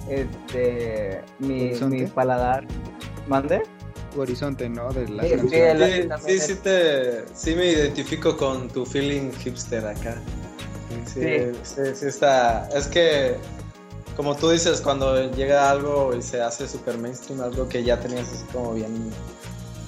este, 0.09 1.23
mi, 1.41 1.73
paladar. 2.15 2.65
¿Mande? 3.27 3.63
Horizonte, 4.17 4.69
¿no? 4.69 4.93
De 4.93 5.09
las 5.09 5.27
Sí, 5.27 5.33
sí, 5.33 5.39
canciones. 5.39 6.09
Sí, 6.25 6.39
sí, 6.39 6.41
sí, 6.41 6.55
te, 6.63 7.25
sí 7.35 7.57
me 7.57 7.67
identifico 7.67 8.37
con 8.37 8.69
tu 8.69 8.87
feeling 8.87 9.33
hipster 9.33 9.85
acá. 9.85 10.17
Sí, 11.13 11.21
Sí. 11.21 11.53
sí, 11.65 11.83
sí 11.95 12.07
está. 12.07 12.69
Es 12.73 12.87
que, 12.87 13.35
como 14.15 14.37
tú 14.37 14.51
dices, 14.51 14.81
cuando 14.81 15.33
llega 15.33 15.69
algo 15.69 16.15
y 16.15 16.23
se 16.23 16.41
hace 16.41 16.69
super 16.69 16.97
mainstream, 16.97 17.41
algo 17.41 17.69
que 17.69 17.83
ya 17.83 17.99
tenías 17.99 18.31
así 18.33 18.45
como 18.53 18.75
bien, 18.75 19.11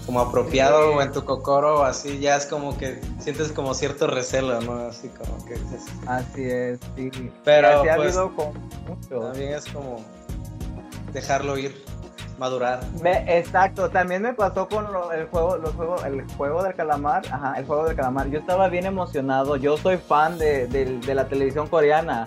como 0.07 0.21
apropiado 0.21 0.91
Sí. 0.93 0.97
o 0.99 1.03
en 1.03 1.13
tu 1.13 1.25
cocoro, 1.25 1.85
así 1.85 2.19
ya 2.21 2.37
es 2.37 2.47
como 2.47 2.79
que 2.79 3.01
sientes 3.19 3.51
como 3.53 3.75
cierto 3.75 4.07
recelo, 4.07 4.61
¿no? 4.61 4.75
Así 4.89 5.09
como 5.09 5.45
que 5.45 5.55
dices, 5.55 5.83
Así 6.07 6.45
es, 6.45 6.79
sí. 6.97 7.11
Pero, 7.45 7.69
ha 7.69 7.83
pues, 7.83 8.17
habido 8.17 8.35
con 8.37 8.53
mucho. 8.87 9.21
también 9.21 9.53
es 9.55 9.65
como 9.67 9.97
dejarlo 11.13 11.59
ir, 11.59 11.85
madurar. 12.39 12.81
Me- 13.03 13.39
exacto, 13.39 13.89
también 13.91 14.23
me 14.23 14.35
pasó 14.35 14.69
con 14.69 14.93
lo- 14.93 15.11
el 15.13 15.27
juego, 15.27 15.57
los 15.57 15.75
juegos, 15.75 16.05
el 16.05 16.23
juego 16.37 16.63
del 16.63 16.75
calamar, 16.75 17.23
ajá, 17.31 17.55
el 17.59 17.67
juego 17.67 17.87
del 17.87 17.97
calamar. 17.97 18.29
Yo 18.29 18.39
estaba 18.39 18.69
bien 18.69 18.87
emocionado. 18.87 19.57
Yo 19.57 19.77
soy 19.77 19.97
fan 19.97 20.39
de, 20.39 20.67
de- 20.69 20.99
de 21.01 21.15
la 21.15 21.27
televisión 21.27 21.67
coreana. 21.69 22.27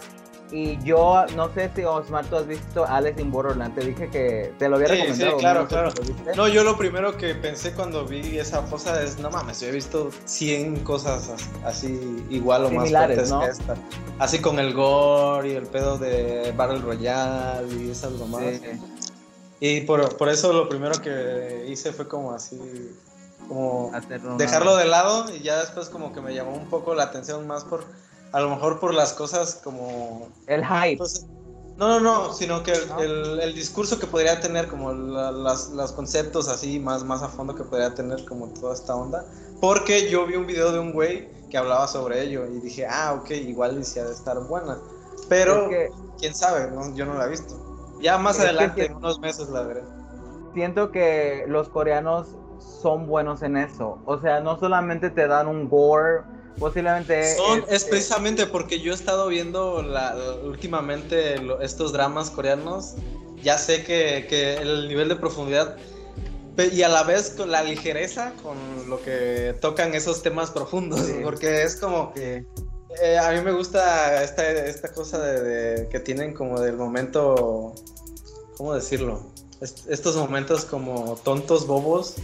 Y 0.52 0.82
yo 0.84 1.26
no 1.36 1.54
sé 1.54 1.70
si 1.76 1.84
Osmar, 1.84 2.26
tú 2.26 2.36
has 2.38 2.48
visto 2.48 2.84
Alice 2.84 3.22
in 3.22 3.32
Borderland. 3.32 3.76
Te 3.76 3.86
dije 3.86 4.10
que 4.10 4.52
te 4.58 4.68
lo 4.68 4.78
había 4.78 4.88
Sí, 4.88 4.94
recomendado. 4.96 5.32
sí, 5.32 5.38
claro, 5.38 5.68
claro. 5.68 5.92
No, 6.36 6.48
yo 6.48 6.64
lo 6.64 6.76
primero 6.76 7.16
que 7.18 7.36
pensé 7.36 7.74
cuando 7.74 8.04
vi 8.06 8.40
esa 8.40 8.64
cosa 8.64 9.02
es, 9.04 9.20
no 9.20 9.30
mames, 9.30 9.60
yo 9.60 9.68
he 9.68 9.72
visto 9.72 10.10
100 10.26 10.80
cosas 10.84 11.30
as- 11.30 11.50
así 11.64 12.26
igual 12.32 12.66
o 12.66 12.70
Similares, 12.70 13.18
más 13.18 13.30
fuertes 13.30 13.32
¿no? 13.32 13.40
que 13.42 13.74
esta. 13.76 13.76
Así 14.18 14.42
con 14.42 14.58
el 14.58 14.74
gore 14.74 15.50
y 15.50 15.56
el 15.56 15.68
pedo 15.68 16.00
de 16.00 16.52
Battle 16.58 16.80
Royale 16.80 17.68
y 17.76 17.92
esas 17.92 18.14
mamadas. 18.14 18.56
Sí. 18.56 18.82
Y 19.60 19.82
por, 19.82 20.18
por 20.18 20.30
eso 20.30 20.52
lo 20.52 20.68
primero 20.68 21.00
que 21.02 21.66
hice 21.70 21.92
fue 21.94 22.08
como 22.08 22.32
así, 22.32 22.58
como 23.48 23.92
dejarlo 24.38 24.76
de 24.78 24.86
lado 24.86 25.26
y 25.36 25.42
ya 25.42 25.60
después 25.60 25.90
como 25.90 26.12
que 26.14 26.22
me 26.22 26.34
llamó 26.34 26.52
un 26.56 26.70
poco 26.70 26.96
la 26.96 27.04
atención 27.04 27.46
más 27.46 27.66
por, 27.66 27.84
a 28.32 28.40
lo 28.42 28.50
mejor 28.50 28.80
por 28.80 28.94
las 28.94 29.14
cosas 29.14 29.56
como 29.64 30.30
El 30.48 30.66
hype. 30.66 30.98
pues, 30.98 31.26
no, 31.78 31.88
no, 31.88 32.00
no, 32.00 32.34
sino 32.34 32.62
que 32.64 32.74
el, 32.74 32.90
el- 33.00 33.40
el 33.40 33.54
discurso 33.56 33.98
que 34.00 34.06
podría 34.08 34.40
tener, 34.42 34.68
como 34.68 34.92
la- 34.94 35.32
las, 35.32 35.70
los 35.70 35.92
conceptos 35.94 36.48
así 36.50 36.80
más, 36.80 37.04
más 37.04 37.24
a 37.24 37.30
fondo 37.30 37.56
que 37.56 37.64
podría 37.64 37.94
tener 37.94 38.26
como 38.26 38.48
toda 38.50 38.74
esta 38.74 38.96
onda. 38.96 39.26
Porque 39.62 40.10
yo 40.10 40.26
vi 40.26 40.36
un 40.36 40.46
video 40.46 40.72
de 40.72 40.80
un 40.80 40.92
güey 40.92 41.30
que 41.50 41.58
hablaba 41.58 41.88
sobre 41.88 42.22
ello 42.22 42.46
y 42.46 42.60
dije, 42.60 42.86
ah, 42.86 43.14
ok, 43.20 43.32
igual 43.32 43.84
sí 43.86 44.00
ha 44.00 44.06
de 44.06 44.12
estar 44.14 44.38
buena. 44.48 44.78
Pero, 45.30 45.64
Es 45.66 45.70
que- 45.70 45.90
quién 46.20 46.36
sabe, 46.36 46.70
¿no? 46.72 46.94
yo 46.96 47.06
no 47.06 47.14
la 47.16 47.26
he 47.26 47.30
visto. 47.30 47.56
Ya 48.02 48.18
más 48.18 48.38
que 48.38 48.44
adelante, 48.44 48.82
sí. 48.82 48.88
en 48.92 48.96
unos 48.98 49.20
meses, 49.20 49.50
la 49.50 49.62
veré. 49.64 49.84
siento 50.54 50.92
que 50.92 51.46
los 51.48 51.70
coreanos 51.70 52.28
son 52.82 53.08
buenos 53.08 53.42
en 53.42 53.56
eso. 53.58 54.00
O 54.06 54.20
sea, 54.20 54.40
no 54.42 54.60
solamente 54.60 55.10
te 55.10 55.28
dan 55.28 55.48
un 55.48 55.70
gore, 55.70 56.24
posiblemente... 56.58 57.36
Son, 57.36 57.60
este, 57.60 57.76
es 57.76 57.84
precisamente 57.86 58.46
porque 58.46 58.80
yo 58.80 58.92
he 58.92 58.96
estado 58.96 59.28
viendo 59.28 59.82
la, 59.84 60.16
últimamente 60.44 61.38
lo- 61.40 61.62
estos 61.62 61.94
dramas 61.94 62.30
coreanos, 62.30 62.96
ya 63.44 63.58
sé 63.58 63.84
que, 63.84 64.26
que 64.30 64.54
el 64.58 64.88
nivel 64.88 65.10
de 65.10 65.16
profundidad 65.16 65.78
y 66.74 66.82
a 66.82 66.90
la 66.90 67.04
vez 67.04 67.30
con 67.38 67.52
la 67.52 67.64
ligereza 67.64 68.34
con 68.44 68.58
lo 68.90 69.02
que 69.02 69.56
tocan 69.62 69.94
esos 69.96 70.22
temas 70.22 70.52
profundos, 70.52 71.00
Sí. 71.06 71.14
porque 71.24 71.64
es 71.64 71.78
como 71.78 72.12
sí. 72.18 72.22
eh, 73.02 73.18
a 73.18 73.32
mí 73.32 73.40
me 73.42 73.54
gusta 73.54 74.22
esta, 74.24 74.50
esta 74.50 74.92
cosa 74.92 75.20
de, 75.20 75.42
de- 75.42 75.88
que 75.90 76.02
tienen 76.02 76.34
como 76.34 76.60
del 76.60 76.76
momento, 76.76 77.74
¿cómo 78.58 78.74
decirlo? 78.74 79.32
Est- 79.62 79.90
estos 79.90 80.18
momentos 80.18 80.66
como 80.66 81.16
tontos, 81.24 81.66
bobos, 81.66 82.16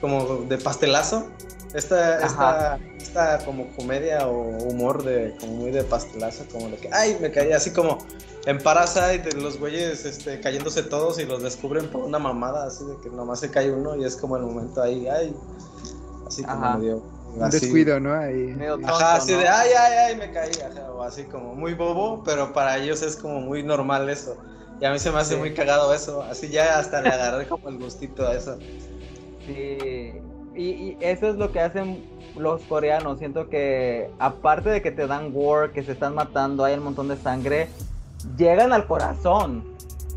como 0.00 0.42
de 0.48 0.58
pastelazo. 0.58 1.26
Esta, 1.74 2.24
esta, 2.26 2.78
esta 2.98 3.38
como 3.44 3.68
comedia 3.74 4.26
o 4.28 4.40
humor 4.68 5.02
de 5.02 5.34
como 5.40 5.54
muy 5.54 5.70
de 5.70 5.82
pastelazo, 5.84 6.44
como 6.52 6.68
de 6.68 6.76
que, 6.76 6.88
ay, 6.92 7.16
me 7.20 7.30
caí 7.30 7.52
así 7.52 7.70
como 7.72 7.98
en 8.44 8.58
Parasite, 8.58 9.20
de 9.34 9.40
los 9.40 9.58
güeyes 9.58 10.04
este, 10.04 10.38
cayéndose 10.40 10.82
todos 10.82 11.18
y 11.18 11.24
los 11.24 11.42
descubren 11.42 11.88
por 11.88 12.02
una 12.04 12.18
mamada, 12.18 12.66
así 12.66 12.84
de 12.84 12.96
que 13.02 13.08
nomás 13.08 13.40
se 13.40 13.50
cae 13.50 13.70
uno 13.70 13.96
y 13.96 14.04
es 14.04 14.16
como 14.16 14.36
el 14.36 14.42
momento 14.42 14.82
ahí, 14.82 15.06
ay, 15.08 15.34
así 16.26 16.42
como 16.44 16.64
Ajá. 16.64 16.76
medio... 16.78 17.02
Un 17.34 17.42
así. 17.42 17.60
descuido, 17.60 17.98
¿no? 17.98 18.12
Ahí. 18.12 18.34
Medio 18.54 18.74
tonto, 18.74 18.88
Ajá, 18.94 19.14
así 19.14 19.32
¿no? 19.32 19.38
de 19.38 19.48
ay, 19.48 19.70
ay, 19.78 19.92
ay, 20.10 20.16
me 20.16 20.30
caí, 20.32 20.50
ajá, 20.60 20.92
o 20.92 21.02
así 21.02 21.24
como 21.24 21.54
muy 21.54 21.72
bobo, 21.72 22.22
pero 22.22 22.52
para 22.52 22.76
ellos 22.76 23.00
es 23.00 23.16
como 23.16 23.40
muy 23.40 23.62
normal 23.62 24.10
eso. 24.10 24.36
Y 24.78 24.84
a 24.84 24.90
mí 24.92 24.98
se 24.98 25.10
me 25.10 25.18
hace 25.20 25.34
Sí. 25.34 25.40
muy 25.40 25.54
cagado 25.54 25.94
eso, 25.94 26.22
así 26.24 26.50
ya 26.50 26.78
hasta 26.78 27.00
le 27.00 27.08
agarré 27.08 27.46
como 27.48 27.70
el 27.70 27.78
gustito 27.78 28.26
a 28.26 28.34
eso. 28.34 28.58
Sí, 29.46 30.12
y, 30.54 30.62
y 30.62 30.96
eso 31.00 31.28
es 31.28 31.36
lo 31.36 31.52
que 31.52 31.60
hacen 31.60 32.04
los 32.36 32.62
coreanos. 32.62 33.18
Siento 33.18 33.48
que, 33.48 34.10
aparte 34.18 34.70
de 34.70 34.82
que 34.82 34.90
te 34.90 35.06
dan 35.06 35.30
war, 35.32 35.72
que 35.72 35.82
se 35.82 35.92
están 35.92 36.14
matando, 36.14 36.64
hay 36.64 36.74
un 36.74 36.84
montón 36.84 37.08
de 37.08 37.16
sangre, 37.16 37.68
llegan 38.36 38.72
al 38.72 38.86
corazón. 38.86 39.64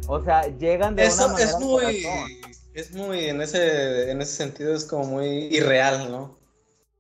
O 0.08 0.24
sea, 0.24 0.44
llegan 0.58 0.96
de 0.96 1.04
una 1.04 1.12
Eso 1.14 1.28
manera 1.30 1.44
es 1.46 1.56
al 1.56 1.62
muy, 1.62 2.04
corazón. 2.04 2.30
es 2.74 2.92
muy, 2.94 3.26
en 3.26 3.42
ese, 3.42 4.12
en 4.12 4.22
ese 4.22 4.36
sentido 4.36 4.74
es 4.76 4.86
como 4.86 5.06
muy 5.06 5.28
irreal, 5.52 6.12
¿no? 6.12 6.38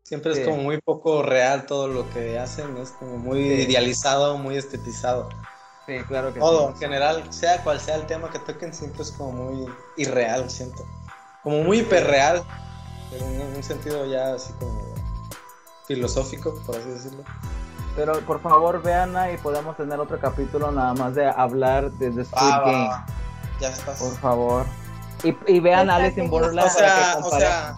Siempre 0.03 0.33
Sí. 0.35 0.41
es 0.41 0.47
como 0.47 0.61
muy 0.61 0.79
poco 0.81 1.23
real 1.23 1.65
todo 1.65 1.87
lo 1.87 2.09
que 2.11 2.37
hacen, 2.37 2.77
es 2.77 2.89
como 2.91 3.17
muy 3.17 3.39
Sí. 3.43 3.61
idealizado, 3.69 4.37
muy 4.37 4.55
estetizado. 4.57 5.29
Sí, 5.87 5.97
claro 6.07 6.33
que 6.33 6.39
Todo, 6.39 6.67
sí. 6.67 6.73
en 6.73 6.79
general, 6.79 7.23
sea 7.33 7.63
cual 7.63 7.79
sea 7.79 7.95
el 7.95 8.05
tema 8.07 8.29
que 8.31 8.39
toquen, 8.39 8.73
siempre 8.73 9.03
es 9.03 9.11
como 9.11 9.31
muy 9.31 9.67
irreal, 9.97 10.49
siento. 10.49 10.83
Como 11.43 11.61
muy 11.63 11.79
hiperreal, 11.79 12.43
pero 13.11 13.25
en 13.25 13.55
un 13.55 13.63
sentido 13.63 14.05
ya 14.05 14.33
así 14.33 14.53
como 14.53 14.81
filosófico, 15.87 16.53
por 16.65 16.75
así 16.75 16.89
decirlo. 16.89 17.23
Pero 17.95 18.19
por 18.21 18.41
favor, 18.41 18.81
veanla 18.81 19.31
y 19.31 19.37
podemos 19.37 19.77
tener 19.77 19.99
otro 19.99 20.19
capítulo 20.19 20.71
nada 20.71 20.93
más 20.93 21.15
de 21.15 21.27
hablar 21.27 21.91
de 21.93 22.11
The 22.11 22.25
Squid 22.25 22.41
va, 22.51 22.59
Game. 22.65 22.87
va. 22.87 23.05
Ya 23.59 23.69
estás. 23.69 23.99
Por 23.99 24.17
favor. 24.17 24.65
Y, 25.23 25.33
y 25.47 25.59
vean 25.61 25.83
Está 25.89 25.95
Alice 25.95 26.21
in. 26.21 26.29
Borderland 26.29 26.67
O 26.67 26.71
sea, 26.71 27.17
o 27.23 27.29
sea, 27.39 27.77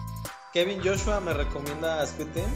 Kevin 0.52 0.80
Joshua 0.84 1.20
me 1.20 1.32
recomienda 1.34 2.04
Squid 2.06 2.28
Game. 2.34 2.52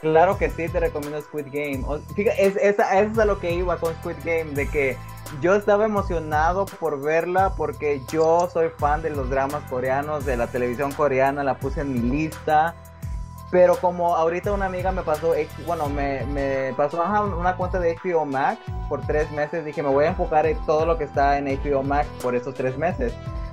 Claro 0.00 0.38
que 0.38 0.50
sí, 0.50 0.68
te 0.68 0.80
recomiendo 0.80 1.20
Squid 1.20 1.46
Game. 1.52 1.82
O- 1.86 2.00
fíjate, 2.14 2.44
es, 2.46 2.56
esa, 2.56 2.98
eso 3.00 3.12
es 3.12 3.18
a 3.18 3.24
lo 3.26 3.38
que 3.38 3.52
iba 3.52 3.76
con 3.76 3.94
Squid 3.96 4.16
Game, 4.24 4.52
de 4.52 4.68
que 4.68 4.96
yo 5.40 5.54
estaba 5.54 5.84
emocionado 5.84 6.66
por 6.66 7.00
verla 7.00 7.54
porque 7.56 8.02
yo 8.10 8.48
soy 8.52 8.68
fan 8.76 9.02
de 9.02 9.10
los 9.10 9.30
dramas 9.30 9.62
coreanos, 9.70 10.24
de 10.24 10.36
la 10.36 10.46
televisión 10.46 10.92
coreana, 10.92 11.42
la 11.42 11.58
puse 11.58 11.80
en 11.80 11.92
mi 11.92 12.00
lista. 12.00 12.74
Pero 13.50 13.76
como 13.76 14.16
ahorita 14.16 14.52
una 14.52 14.64
amiga 14.64 14.92
me 14.92 15.02
pasó, 15.02 15.34
bueno, 15.66 15.88
me, 15.88 16.72
pasó 16.74 17.02
una 17.38 17.56
cuenta 17.56 17.78
de 17.78 17.96
HBO 17.96 18.24
Max 18.24 18.58
por 18.88 19.02
tres 19.02 19.30
meses, 19.30 19.64
dije, 19.64 19.82
me 19.82 19.90
voy 19.90 20.06
a 20.06 20.08
enfocar 20.08 20.46
en 20.46 20.56
todo 20.64 20.86
lo 20.86 20.96
que 20.96 21.04
está 21.04 21.36
en 21.36 21.44
HBO 21.44 21.82
Max 21.82 22.08
por 22.22 22.34
esos 22.34 22.54
tres 22.54 22.78
meses. 22.78 23.12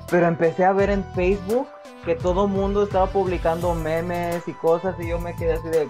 Pero 0.10 0.28
empecé 0.28 0.64
a 0.64 0.72
ver 0.72 0.90
en 0.90 1.04
Facebook 1.16 1.68
que 2.06 2.16
todo 2.16 2.48
mundo 2.48 2.84
estaba 2.84 3.08
publicando 3.08 3.76
memes 3.76 4.48
y 4.48 4.54
cosas 4.54 4.96
y 5.00 5.08
yo 5.08 5.20
me 5.20 5.36
quedé 5.36 5.54
así 5.54 5.68
de, 5.68 5.90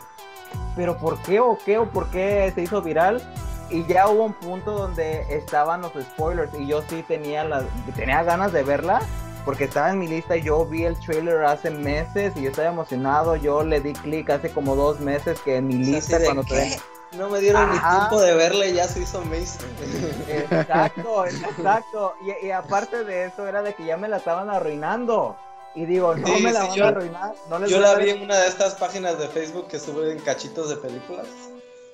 pero 0.76 0.98
¿por 0.98 1.18
qué 1.20 1.40
o 1.40 1.58
qué 1.64 1.78
o 1.78 1.86
por 1.86 2.10
qué 2.10 2.52
se 2.56 2.64
hizo 2.64 2.82
viral? 2.82 3.22
Y 3.70 3.86
ya 3.86 4.08
hubo 4.10 4.26
un 4.26 4.34
punto 4.34 4.72
donde 4.72 5.22
estaban 5.30 5.82
los 5.82 5.92
spoilers 5.94 6.52
y 6.60 6.66
yo 6.68 6.82
sí 6.90 7.04
tenía 7.08 7.44
las 7.44 7.64
tenía 7.96 8.24
ganas 8.24 8.52
de 8.52 8.64
verla 8.64 9.00
porque 9.46 9.66
estaba 9.66 9.92
en 9.92 10.00
mi 10.00 10.08
lista 10.08 10.38
y 10.38 10.42
yo 10.44 10.66
vi 10.66 10.86
el 10.86 11.00
trailer 11.00 11.44
hace 11.46 11.70
meses 11.72 12.34
y 12.36 12.42
yo 12.44 12.50
estaba 12.50 12.68
emocionado, 12.70 13.36
yo 13.36 13.64
le 13.64 13.80
di 13.80 13.94
clic 13.94 14.30
hace 14.30 14.52
como 14.52 14.76
dos 14.76 15.00
meses 15.00 15.40
que 15.42 15.58
en 15.58 15.68
mi 15.68 15.76
O 15.82 15.86
sea, 15.86 15.94
lista 15.96 16.20
cuando 16.24 16.44
te 16.44 16.80
No 17.14 17.30
me 17.30 17.40
dieron 17.40 17.62
Ajá. 17.64 17.74
ni 17.94 17.98
tiempo 18.00 18.22
de 18.22 18.36
verla 18.36 18.66
y 18.68 18.74
ya 18.74 18.88
se 18.88 19.00
hizo 19.02 19.20
amazing. 19.20 19.66
Exacto, 20.30 21.26
exacto. 21.26 22.14
Y, 22.42 22.48
y 22.48 22.52
aparte 22.52 23.04
de 23.04 23.26
eso 23.26 23.48
era 23.48 23.62
de 23.62 23.74
que 23.74 23.86
ya 23.86 23.98
me 23.98 24.08
la 24.08 24.18
estaban 24.18 24.50
arruinando. 24.50 25.36
Y 25.76 25.86
digo, 25.86 26.16
no 26.16 26.28
Sí, 26.28 26.44
me 26.44 26.52
la 26.52 26.62
sí, 26.64 26.68
van 26.70 26.76
yo- 26.78 26.86
a 26.86 26.88
arruinar. 26.90 27.34
No 27.50 27.60
les 27.60 27.70
Yo 27.70 27.80
la 27.80 27.96
vi 27.96 28.10
en 28.10 28.22
una 28.24 28.36
de 28.38 28.48
estas 28.48 28.76
páginas 28.76 29.18
de 29.20 29.28
Facebook 29.28 29.68
que 29.68 29.80
suben 29.80 30.20
cachitos 30.20 30.70
de 30.70 30.76
películas. 30.78 31.26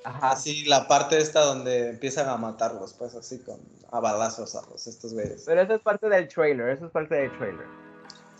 Ajá. 0.06 0.30
Así 0.30 0.64
la 0.66 0.86
parte 0.86 1.18
esta 1.18 1.40
donde 1.40 1.90
empiezan 1.90 2.28
a 2.28 2.36
matarlos, 2.36 2.94
pues 2.94 3.14
así 3.16 3.40
con 3.40 3.58
a 3.90 3.98
balazos 4.00 4.54
a 4.54 4.62
los 4.70 4.86
estos 4.86 5.12
güeyes. 5.14 5.42
Pero 5.46 5.60
eso 5.62 5.74
es 5.74 5.80
parte 5.82 6.08
del 6.08 6.28
trailer, 6.28 6.68
eso 6.70 6.86
es 6.86 6.92
parte 6.92 7.14
del 7.14 7.36
trailer. 7.38 7.66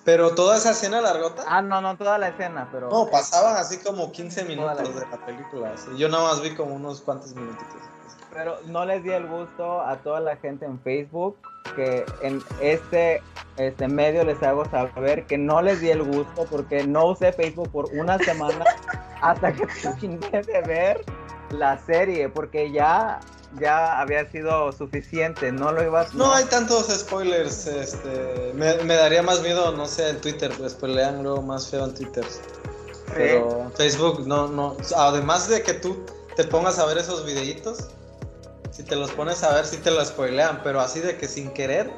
Pero 0.05 0.35
toda 0.37 0.57
esa 0.57 0.71
escena 0.71 1.01
largota, 1.01 1.43
Ah, 1.49 1.61
no, 1.63 1.81
no 1.81 1.97
toda 1.97 2.19
la 2.19 2.29
escena, 2.29 2.69
pero. 2.71 2.89
no, 2.89 3.07
pasaban 3.11 3.57
así 3.57 3.79
como 3.79 4.13
15 4.13 4.43
Toda 4.45 4.75
la- 4.75 4.81
minutos 4.83 5.01
de 5.01 5.07
la 5.11 5.27
película. 5.27 5.73
así. 5.75 5.89
Yo 5.99 6.09
nada 6.09 6.23
más 6.23 6.41
vi 6.41 6.55
como 6.55 6.75
unos 6.75 7.01
cuantos 7.01 7.35
minutitos. 7.35 7.83
Pero 8.33 8.59
no 8.67 8.85
les 8.85 9.03
di 9.03 9.11
el 9.11 9.27
gusto 9.27 9.81
a 9.81 9.97
toda 9.97 10.21
la 10.21 10.37
gente 10.37 10.67
en 10.67 10.79
Facebook 10.81 11.37
que 11.75 12.05
en 12.23 12.41
este, 12.61 13.21
este 13.57 13.89
medio 13.89 14.23
les 14.25 14.41
hago 14.45 14.65
saber 14.71 15.27
que 15.27 15.37
no 15.39 15.61
les 15.63 15.81
di 15.81 15.91
el 15.91 16.05
gusto 16.05 16.47
porque 16.51 16.87
no 16.87 17.07
usé 17.07 17.33
Facebook 17.33 17.71
por 17.73 17.87
una 17.95 18.19
semana 18.19 18.65
hasta 19.23 19.53
que 19.53 19.67
terminé 19.83 20.43
de 20.43 20.61
ver 20.63 21.05
la 21.59 21.79
serie 21.85 22.29
porque 22.29 22.71
ya, 22.73 23.21
ya 23.61 24.01
había 24.01 24.29
sido 24.31 24.73
suficiente, 24.73 25.53
no 25.53 25.73
lo 25.73 25.83
iba 25.83 26.03
a... 26.03 26.07
No 26.15 26.33
hay 26.33 26.45
tantos 26.45 26.87
spoilers, 26.89 27.67
este, 27.67 28.53
me, 28.55 28.75
me 28.85 28.95
daría 28.95 29.23
más 29.23 29.43
miedo, 29.43 29.73
no 29.73 29.87
sé, 29.87 30.11
en 30.11 30.21
Twitter, 30.21 30.53
spoilean 30.69 31.23
luego 31.23 31.43
más 31.43 31.69
feo 31.69 31.85
en 31.85 31.95
Twitter. 31.95 32.25
Pero 33.15 33.63
en 33.63 33.73
Facebook 33.73 34.27
no, 34.27 34.49
no, 34.49 34.77
además 34.97 35.49
de 35.49 35.63
que 35.63 35.75
tú 35.75 36.05
te 36.37 36.45
pongas 36.45 36.79
a 36.79 36.87
ver 36.87 36.99
esos 36.99 37.25
videitos, 37.25 37.89
si 38.71 38.83
te 38.83 38.97
los 38.97 39.11
pones 39.13 39.43
a 39.43 39.55
ver, 39.55 39.65
sí 39.65 39.79
te 39.79 39.91
lo 39.91 40.05
spoilean, 40.05 40.61
pero 40.63 40.81
así 40.81 41.01
de 41.01 41.17
que 41.17 41.29
sin 41.29 41.51
querer, 41.51 41.91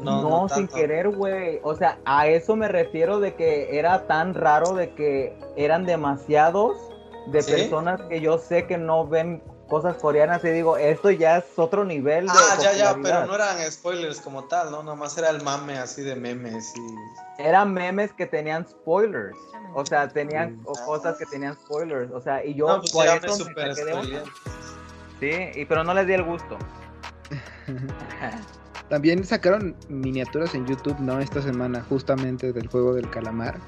no, 0.00 0.22
No, 0.22 0.42
no 0.42 0.48
sin 0.48 0.68
querer, 0.68 1.08
güey. 1.08 1.60
O 1.62 1.74
sea, 1.74 1.98
a 2.04 2.26
eso 2.28 2.56
me 2.56 2.68
refiero 2.68 3.20
de 3.20 3.34
que 3.34 3.78
era 3.78 4.06
tan 4.06 4.34
raro 4.34 4.74
de 4.74 4.90
que 4.90 5.38
eran 5.56 5.86
demasiados 5.86 6.76
de 7.26 7.42
¿Sí? 7.42 7.52
personas 7.52 8.00
que 8.02 8.20
yo 8.20 8.38
sé 8.38 8.66
que 8.66 8.78
no 8.78 9.06
ven 9.06 9.42
cosas 9.68 9.96
coreanas 9.96 10.44
y 10.44 10.48
digo, 10.50 10.76
esto 10.76 11.10
ya 11.10 11.38
es 11.38 11.44
otro 11.56 11.84
nivel 11.84 12.26
de 12.26 12.32
Ah, 12.32 12.56
ya, 12.60 12.72
ya, 12.72 12.96
pero 13.02 13.26
no 13.26 13.34
eran 13.34 13.58
spoilers 13.70 14.20
como 14.20 14.44
tal, 14.44 14.70
¿no? 14.70 14.82
Nada 14.82 14.94
más 14.94 15.18
era 15.18 15.30
el 15.30 15.42
mame 15.42 15.76
así 15.76 16.02
de 16.02 16.14
memes 16.14 16.72
y... 16.76 17.42
Eran 17.42 17.74
memes 17.74 18.12
que 18.12 18.26
tenían 18.26 18.66
spoilers. 18.66 19.36
O 19.74 19.84
sea, 19.84 20.08
tenían 20.08 20.56
Mm. 20.56 20.66
o 20.66 20.72
cosas 20.86 21.18
que 21.18 21.26
tenían 21.26 21.54
spoilers. 21.54 22.10
O 22.12 22.20
sea, 22.20 22.44
y 22.44 22.54
yo 22.54 22.68
No, 22.68 22.80
pues 22.80 22.92
por 22.92 23.06
eso 23.06 23.44
me. 23.56 23.74
Sí, 25.18 25.60
y, 25.60 25.64
pero 25.64 25.82
no 25.82 25.92
les 25.94 26.06
di 26.06 26.12
el 26.14 26.22
gusto. 26.22 26.56
También 28.88 29.24
sacaron 29.24 29.74
miniaturas 29.88 30.54
en 30.54 30.64
YouTube, 30.66 30.98
¿no? 31.00 31.18
Esta 31.18 31.42
semana, 31.42 31.84
justamente 31.88 32.52
del 32.52 32.68
juego 32.68 32.94
del 32.94 33.10
calamar. 33.10 33.58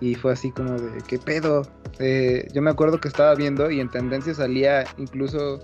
Y 0.00 0.14
fue 0.14 0.32
así 0.32 0.52
como 0.52 0.72
de, 0.72 1.02
¿qué 1.06 1.18
pedo? 1.18 1.62
Eh, 1.98 2.46
yo 2.52 2.62
me 2.62 2.70
acuerdo 2.70 3.00
que 3.00 3.08
estaba 3.08 3.34
viendo 3.34 3.70
y 3.70 3.80
en 3.80 3.90
tendencia 3.90 4.32
salía 4.34 4.84
incluso 4.96 5.60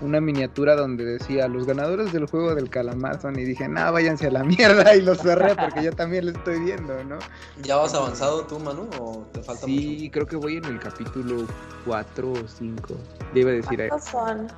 una 0.00 0.20
miniatura 0.20 0.76
donde 0.76 1.04
decía, 1.04 1.48
los 1.48 1.66
ganadores 1.66 2.12
del 2.12 2.26
juego 2.26 2.54
del 2.54 2.68
calamar 2.68 3.20
son... 3.20 3.38
Y 3.38 3.44
dije, 3.44 3.68
no, 3.68 3.92
váyanse 3.92 4.26
a 4.26 4.30
la 4.30 4.44
mierda 4.44 4.94
y 4.94 5.02
los 5.02 5.18
cerré 5.18 5.54
porque 5.54 5.82
yo 5.82 5.92
también 5.92 6.26
lo 6.26 6.32
estoy 6.32 6.60
viendo, 6.60 7.02
¿no? 7.04 7.18
¿Ya 7.62 7.76
vas 7.76 7.94
avanzado 7.94 8.46
tú, 8.46 8.58
Manu, 8.58 8.88
o 9.00 9.26
te 9.32 9.42
falta 9.42 9.66
Sí, 9.66 10.10
creo 10.12 10.26
que 10.26 10.36
voy 10.36 10.56
en 10.56 10.64
el 10.66 10.78
capítulo 10.78 11.46
4 11.86 12.32
o 12.32 12.36
5. 12.46 12.94
Le 13.34 13.40
iba 13.40 13.50
a 13.50 13.54
decir, 13.54 13.88
¿Cuántos 13.88 14.10
son? 14.10 14.48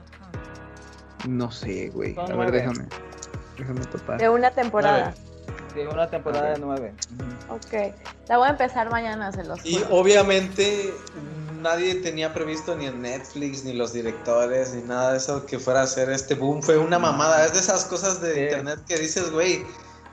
no 1.29 1.51
sé, 1.51 1.91
güey. 1.91 2.17
A 2.19 2.35
ver, 2.35 2.53
déjame. 2.53 2.87
Déjame 3.57 3.81
topar. 3.87 4.19
De 4.19 4.29
una 4.29 4.51
temporada. 4.51 5.15
Sí, 5.83 5.87
una 5.87 6.11
temporada 6.11 6.51
de 6.51 6.59
nueve. 6.59 6.95
Ok. 7.49 7.95
La 8.29 8.39
voy 8.39 8.49
a 8.49 8.51
empezar 8.51 8.91
mañana, 8.91 9.33
se 9.33 9.45
los 9.45 9.65
Y 9.65 9.75
juro. 9.77 9.97
obviamente 9.97 10.93
nadie 11.61 11.97
tenía 11.97 12.33
previsto 12.35 12.77
ni 12.77 12.87
en 12.87 13.03
Netflix, 13.03 13.65
ni 13.65 13.73
los 13.73 13.93
directores, 13.93 14.75
ni 14.75 14.83
nada 14.83 15.13
de 15.13 15.19
eso 15.19 15.45
que 15.47 15.59
fuera 15.59 15.83
a 15.83 15.87
ser 15.87 16.11
este 16.11 16.35
boom. 16.35 16.63
Fue 16.63 16.79
una 16.79 16.99
mamada. 16.99 17.45
Es 17.45 17.53
de 17.53 17.61
esas 17.61 17.85
cosas 17.85 18.21
de 18.21 18.35
Sí. 18.35 18.41
internet 18.41 18.81
que 18.87 18.99
dices, 18.99 19.31
güey, 19.31 19.65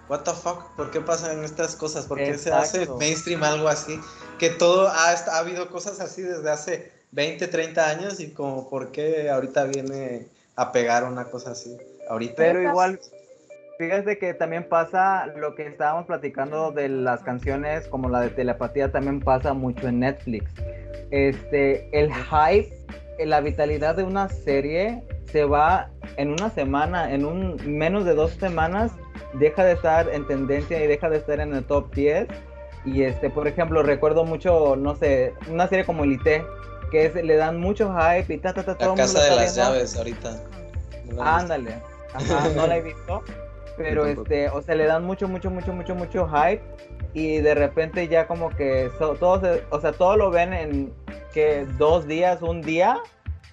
what 0.10 0.22
the 0.22 0.32
fuck, 0.32 0.76
¿por 0.76 0.92
qué 0.92 1.02
pasan 1.02 1.44
estas 1.44 1.76
cosas? 1.76 2.06
¿Por 2.06 2.18
qué 2.18 2.38
se 2.38 2.52
hace 2.52 2.78
Exacto. 2.84 2.98
mainstream 2.98 3.44
algo 3.44 3.68
así? 3.68 4.00
Que 4.40 4.50
todo 4.50 4.88
ha, 4.88 5.10
ha 5.12 5.38
habido 5.38 5.70
cosas 5.70 6.00
así 6.00 6.22
desde 6.22 6.50
hace 6.52 6.92
20, 7.12 7.48
30 7.48 7.88
años 7.90 8.20
y 8.20 8.32
como 8.32 8.70
por 8.70 8.92
qué 8.92 9.30
ahorita 9.30 9.64
viene 9.66 10.28
a 10.56 10.72
pegar 10.72 11.04
una 11.06 11.26
cosa 11.26 11.52
así. 11.52 11.76
Ahorita. 12.10 12.36
Pero 12.38 12.62
igual, 12.62 13.00
fíjate 13.78 14.18
que 14.18 14.34
también 14.34 14.68
pasa 14.68 15.28
lo 15.36 15.56
que 15.56 15.68
estábamos 15.68 16.06
platicando 16.06 16.72
de 16.72 16.90
las 16.90 17.22
canciones, 17.24 17.88
como 17.88 18.10
la 18.10 18.22
de 18.22 18.30
telepatía, 18.30 18.92
también 18.92 19.20
pasa 19.20 19.54
mucho 19.54 19.88
en 19.88 20.00
Netflix. 20.00 20.52
Este, 21.12 21.88
el 21.98 22.12
hype, 22.14 22.74
eh, 23.20 23.26
la 23.26 23.42
vitalidad 23.42 23.96
de 23.96 24.04
una 24.04 24.30
serie 24.30 25.04
se 25.32 25.44
va 25.46 25.90
en 26.18 26.32
una 26.32 26.50
semana, 26.50 27.14
en 27.14 27.26
un 27.26 27.58
menos 27.66 28.06
de 28.06 28.16
dos 28.16 28.32
semanas, 28.32 28.92
deja 29.34 29.64
de 29.66 29.74
estar 29.74 30.08
en 30.10 30.26
tendencia 30.28 30.84
y 30.84 30.88
deja 30.88 31.10
de 31.10 31.18
estar 31.18 31.40
en 31.40 31.54
el 31.54 31.64
top 31.66 31.94
10. 31.94 32.28
Y 32.86 33.04
este, 33.04 33.30
por 33.30 33.48
ejemplo, 33.48 33.82
recuerdo 33.84 34.24
mucho, 34.26 34.76
no 34.76 34.96
sé, 34.96 35.34
una 35.50 35.68
serie 35.68 35.86
como 35.86 36.04
Elite, 36.04 36.44
que 36.92 37.08
es- 37.08 37.16
le 37.16 37.36
dan 37.36 37.60
mucho 37.60 37.94
hype 37.94 38.34
y 38.34 38.38
ta, 38.38 38.54
ta, 38.54 38.64
ta, 38.64 38.76
todo 38.78 38.96
la 38.96 39.04
el 39.04 39.08
mundo 39.10 39.14
casa 39.20 39.24
de 39.24 39.36
las 39.36 39.56
viendo. 39.56 39.74
llaves 39.74 39.98
ahorita. 39.98 40.32
No 41.06 41.24
la. 41.24 41.38
Ándale. 41.38 41.76
Ajá, 42.14 42.48
no 42.56 42.68
la 42.68 42.78
he 42.78 42.82
visto. 42.82 43.24
Pero 43.78 44.06
este, 44.06 44.50
o 44.50 44.62
sea, 44.62 44.76
le 44.76 44.86
dan 44.86 45.04
mucho, 45.04 45.28
mucho, 45.28 45.50
mucho, 45.50 45.74
mucho, 45.74 45.96
mucho 45.96 46.28
hype. 46.30 46.62
Y 47.14 47.38
de 47.40 47.54
repente 47.56 48.08
ya 48.08 48.28
como 48.28 48.50
que 48.50 48.90
so- 49.00 49.16
todo 49.16 49.40
se- 49.42 49.64
o 49.70 49.80
sea, 49.82 49.92
todo 49.94 50.18
lo 50.18 50.30
ven 50.32 50.54
en 50.54 50.94
que 51.34 51.66
dos 51.78 52.08
días, 52.08 52.42
un 52.42 52.62
día. 52.62 53.00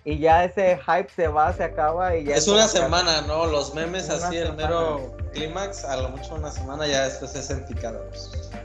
Y 0.05 0.19
ya 0.19 0.45
ese 0.45 0.79
hype 0.85 1.09
se 1.15 1.29
va, 1.29 1.53
se 1.53 1.63
acaba 1.63 2.17
y 2.17 2.25
ya 2.25 2.35
Es 2.35 2.49
una 2.49 2.67
semana, 2.67 3.21
¿no? 3.23 3.47
Los 3.47 3.73
memes 3.73 4.07
Una 4.07 4.15
así, 4.27 4.37
el 4.37 4.49
semana. 4.49 4.67
mero 4.69 5.17
clímax, 5.33 5.85
a 5.85 5.97
lo 5.97 6.09
mucho 6.09 6.35
una 6.35 6.51
semana, 6.51 6.89
ya 6.89 7.05
después 7.05 7.35
es 7.37 7.49
en. 7.51 7.65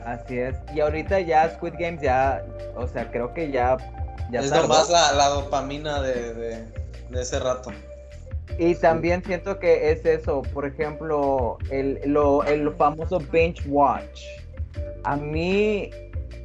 Así 0.04 0.38
es. 0.38 0.56
Y 0.74 0.80
ahorita 0.80 1.20
ya 1.20 1.48
Squid 1.54 1.74
Games 1.78 2.02
ya, 2.02 2.44
o 2.74 2.88
sea, 2.88 3.08
creo 3.12 3.32
que 3.34 3.52
ya, 3.52 3.76
ya 4.32 4.40
es 4.40 4.50
tardó. 4.50 4.62
nomás 4.68 4.90
la, 4.90 5.12
la 5.12 5.28
dopamina 5.28 6.02
de, 6.02 6.34
de, 6.34 6.64
de 7.08 7.22
ese 7.22 7.38
rato. 7.38 7.70
Y 8.58 8.74
también 8.74 9.22
siento 9.24 9.58
que 9.60 9.92
es 9.92 10.04
eso, 10.04 10.42
por 10.42 10.66
ejemplo, 10.66 11.58
el, 11.70 12.00
lo, 12.06 12.42
el 12.44 12.72
famoso 12.74 13.20
binge 13.30 13.62
watch. 13.68 14.22
A 15.04 15.16
mí 15.16 15.90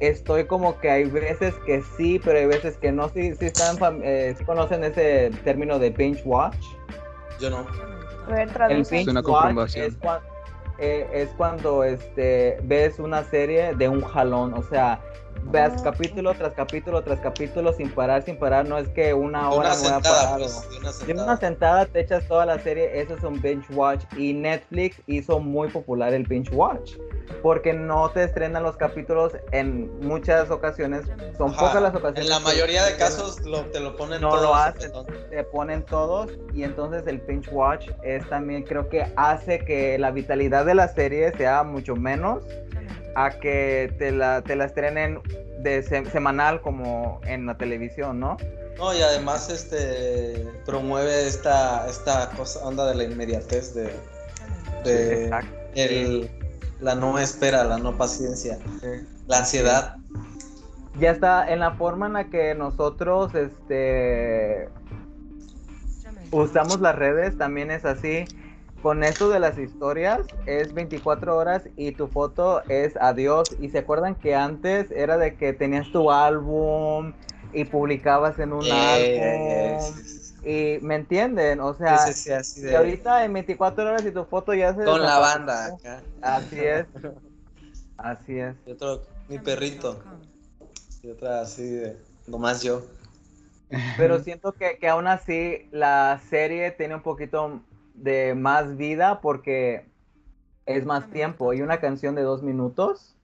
estoy 0.00 0.44
como 0.44 0.78
que 0.78 0.90
hay 0.90 1.04
veces 1.04 1.54
que 1.66 1.82
sí, 1.96 2.20
pero 2.24 2.38
hay 2.38 2.46
veces 2.46 2.76
que 2.78 2.92
no. 2.92 3.08
Sí, 3.08 3.34
sí 3.34 3.46
están, 3.46 3.76
eh, 4.04 4.34
conocen 4.46 4.84
ese 4.84 5.30
término 5.42 5.78
de 5.80 5.90
binge 5.90 6.22
watch. 6.24 6.64
Yo 7.40 7.50
no. 7.50 7.66
El 8.70 8.84
binge 8.98 9.10
una 9.10 9.20
watch 9.20 9.76
es, 9.76 9.98
cua- 10.00 10.20
eh, 10.78 11.08
es 11.12 11.28
cuando 11.36 11.82
este, 11.84 12.58
ves 12.62 12.98
una 13.00 13.24
serie 13.24 13.74
de 13.74 13.88
un 13.88 14.00
jalón, 14.02 14.54
o 14.54 14.62
sea, 14.62 15.00
ves 15.46 15.72
Ah. 15.76 15.80
capítulo 15.84 16.34
tras 16.34 16.52
capítulo 16.54 17.02
tras 17.02 17.20
capítulo 17.20 17.72
sin 17.72 17.90
parar, 17.90 18.22
sin 18.22 18.38
parar. 18.38 18.68
No 18.68 18.78
es 18.78 18.88
que 18.88 19.14
una 19.14 19.50
hora 19.50 19.68
una 19.68 19.76
me 19.76 19.80
voy 19.82 19.86
a 19.88 19.92
sentada, 19.94 20.22
parar. 20.24 20.38
pues, 20.38 20.68
una 20.80 20.92
sentada. 20.92 21.24
una 21.24 21.36
sentada 21.36 21.86
te 21.86 22.00
echas 22.00 22.26
toda 22.28 22.46
la 22.46 22.58
serie, 22.58 23.00
eso 23.00 23.14
es 23.16 23.22
un 23.24 23.40
binge 23.40 23.66
watch 23.74 24.04
y 24.16 24.32
Netflix 24.32 25.00
hizo 25.06 25.38
muy 25.40 25.68
popular 25.68 26.12
el 26.14 26.24
binge 26.24 26.50
watch 26.54 26.92
porque 27.42 27.72
no 27.72 28.10
te 28.10 28.22
estrenan 28.24 28.62
los 28.62 28.76
capítulos 28.76 29.32
en 29.52 29.90
muchas 30.00 30.50
ocasiones, 30.50 31.06
son 31.36 31.50
Ajá. 31.50 31.66
pocas 31.66 31.82
las 31.82 31.94
ocasiones. 31.94 32.24
En 32.24 32.30
la 32.30 32.40
mayoría 32.40 32.84
de 32.84 32.96
casos 32.96 33.40
lo, 33.44 33.62
te 33.66 33.80
lo 33.80 33.96
ponen 33.96 34.20
No 34.20 34.30
todo 34.30 34.42
lo 34.44 34.54
hacen. 34.54 34.90
te 35.30 35.44
ponen 35.44 35.82
todos 35.84 36.30
y 36.54 36.62
entonces 36.64 37.06
el 37.06 37.18
binge 37.18 37.50
watch 37.50 37.88
es 38.02 38.26
también 38.28 38.62
creo 38.62 38.88
que 38.88 39.06
hace 39.16 39.58
que 39.58 39.98
la 39.98 40.10
vitalidad 40.10 40.64
de 40.64 40.74
la 40.74 40.88
serie 40.88 41.32
sea 41.36 41.62
mucho 41.64 41.96
menos 41.96 42.44
a 43.14 43.30
que 43.30 43.94
te 43.98 44.10
la, 44.12 44.42
te 44.42 44.56
la 44.56 44.64
estrenen 44.66 45.20
de 45.60 45.82
se- 45.82 46.04
semanal 46.10 46.60
como 46.60 47.20
en 47.26 47.46
la 47.46 47.56
televisión, 47.56 48.18
¿no? 48.20 48.36
No, 48.78 48.92
y 48.92 49.00
además 49.02 49.50
este 49.50 50.46
promueve 50.66 51.26
esta, 51.28 51.88
esta 51.88 52.30
cosa, 52.30 52.64
onda 52.64 52.86
de 52.88 52.94
la 52.96 53.04
inmediatez 53.04 53.72
de, 53.74 53.92
de 54.84 55.30
el, 55.74 56.30
la 56.80 56.94
no 56.96 57.18
espera, 57.18 57.64
la 57.64 57.78
no 57.78 57.96
paciencia, 57.96 58.58
la 59.28 59.38
ansiedad. 59.38 59.96
ya 60.98 61.12
está 61.12 61.48
en 61.52 61.60
la 61.60 61.72
forma 61.72 62.06
en 62.06 62.12
la 62.14 62.24
que 62.30 62.54
nosotros 62.54 63.32
este 63.34 64.68
usamos 66.32 66.80
las 66.80 66.96
redes 66.96 67.38
también 67.38 67.70
es 67.70 67.84
así 67.84 68.24
con 68.84 69.02
esto 69.02 69.30
de 69.30 69.40
las 69.40 69.56
historias 69.56 70.20
es 70.46 70.74
24 70.74 71.38
horas 71.38 71.62
y 71.74 71.92
tu 71.92 72.06
foto 72.06 72.62
es 72.68 72.94
adiós. 72.98 73.48
Y 73.58 73.70
se 73.70 73.78
acuerdan 73.78 74.14
que 74.14 74.34
antes 74.34 74.90
era 74.90 75.16
de 75.16 75.36
que 75.36 75.54
tenías 75.54 75.90
tu 75.90 76.10
álbum 76.10 77.14
y 77.54 77.64
publicabas 77.64 78.38
en 78.38 78.52
un 78.52 78.66
Eh, 78.70 79.78
álbum 79.78 79.94
y 80.44 80.78
me 80.82 80.96
entienden 80.96 81.60
o 81.60 81.72
sea 81.72 82.06
Sí, 82.06 82.12
sí, 82.12 82.20
sí, 82.24 82.30
así 82.32 82.60
y 82.60 82.64
de- 82.64 82.76
ahorita 82.76 83.24
en 83.24 83.32
24 83.32 83.84
horas 83.84 84.04
y 84.06 84.10
tu 84.10 84.22
foto 84.26 84.52
ya 84.52 84.74
se 84.74 84.84
con 84.84 85.00
la 85.00 85.18
banda 85.18 85.64
acá. 85.64 86.02
así 86.20 86.60
es. 86.60 86.86
Así 87.96 88.38
es. 88.38 88.54
Y 88.66 88.72
otro, 88.72 89.00
mi 89.30 89.38
perrito. 89.38 90.02
Y 91.02 91.10
otra 91.10 91.40
así 91.40 91.62
de, 91.70 91.96
nomás 92.26 92.62
yo. 92.62 92.82
Pero 93.96 94.18
siento 94.18 94.52
que, 94.52 94.76
que 94.78 94.88
aún 94.88 95.06
así 95.06 95.62
la 95.70 96.20
serie 96.28 96.70
tiene 96.72 96.96
un 96.96 97.02
poquito 97.02 97.62
de 97.94 98.34
más 98.34 98.76
vida 98.76 99.20
porque 99.20 99.86
es 100.66 100.84
más 100.84 101.10
tiempo 101.10 101.52
y 101.52 101.62
una 101.62 101.78
canción 101.80 102.14
de 102.14 102.22
dos 102.22 102.42
minutos 102.42 103.14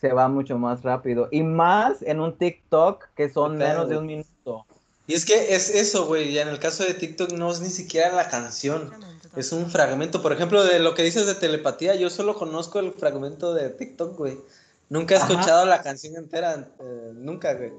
se 0.00 0.12
va 0.12 0.28
mucho 0.28 0.58
más 0.58 0.82
rápido 0.82 1.28
y 1.30 1.42
más 1.42 2.02
en 2.02 2.20
un 2.20 2.36
TikTok 2.36 3.08
que 3.14 3.28
son 3.30 3.56
Claro. 3.56 3.72
menos 3.72 3.88
de 3.90 3.98
un 3.98 4.06
minuto. 4.06 4.66
Y 5.06 5.14
es 5.14 5.24
que 5.24 5.54
es 5.54 5.70
eso, 5.70 6.06
güey. 6.06 6.28
Y 6.30 6.38
en 6.38 6.48
el 6.48 6.58
caso 6.58 6.84
de 6.84 6.94
TikTok 6.94 7.32
no 7.32 7.50
es 7.50 7.60
ni 7.60 7.68
siquiera 7.68 8.14
la 8.14 8.28
canción. 8.28 8.90
Es 9.36 9.50
un 9.52 9.68
fragmento. 9.70 10.22
Por 10.22 10.32
ejemplo, 10.32 10.62
de 10.64 10.78
lo 10.78 10.94
que 10.94 11.02
dices 11.02 11.26
de 11.26 11.34
telepatía, 11.34 11.96
yo 11.96 12.10
solo 12.10 12.34
conozco 12.36 12.78
el 12.78 12.92
fragmento 12.92 13.52
de 13.52 13.70
TikTok, 13.70 14.16
güey. 14.16 14.38
Nunca 14.88 15.14
he 15.14 15.18
Ajá. 15.18 15.32
escuchado 15.32 15.66
la 15.66 15.82
canción 15.82 16.16
entera. 16.16 16.68
eh, 16.80 17.10
nunca, 17.14 17.54
güey. 17.54 17.72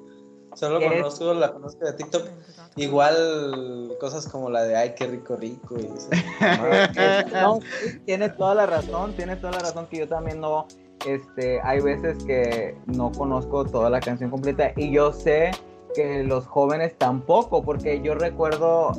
Solo 0.56 0.80
conozco, 0.80 1.34
la 1.34 1.54
conozco 1.54 1.86
de 1.86 1.94
TikTok. 1.94 2.28
Igual 2.76 3.96
cosas 4.00 4.28
como 4.28 4.50
la 4.50 4.64
de 4.64 4.76
ay, 4.76 4.94
qué 4.96 5.08
rico, 5.08 5.36
rico. 5.36 5.76
Y. 5.80 5.88
No, 7.34 7.60
tiene 8.06 8.30
toda 8.30 8.56
la 8.56 8.66
razón, 8.66 9.14
tiene 9.14 9.36
toda 9.36 9.54
la 9.54 9.60
razón 9.60 9.88
que 9.88 10.00
yo 10.00 10.08
también 10.08 10.40
no, 10.42 10.68
este, 11.06 11.62
hay 11.62 11.82
veces 11.82 12.24
que 12.26 12.78
no 12.86 13.12
conozco 13.12 13.66
toda 13.66 13.90
la 13.90 14.00
canción 14.00 14.30
completa 14.30 14.72
y 14.76 14.92
yo 14.92 15.14
sé 15.14 15.52
que 15.94 16.24
los 16.24 16.46
jóvenes 16.46 16.98
tampoco, 16.98 17.64
porque 17.64 18.02
yo 18.02 18.16
recuerdo 18.16 18.92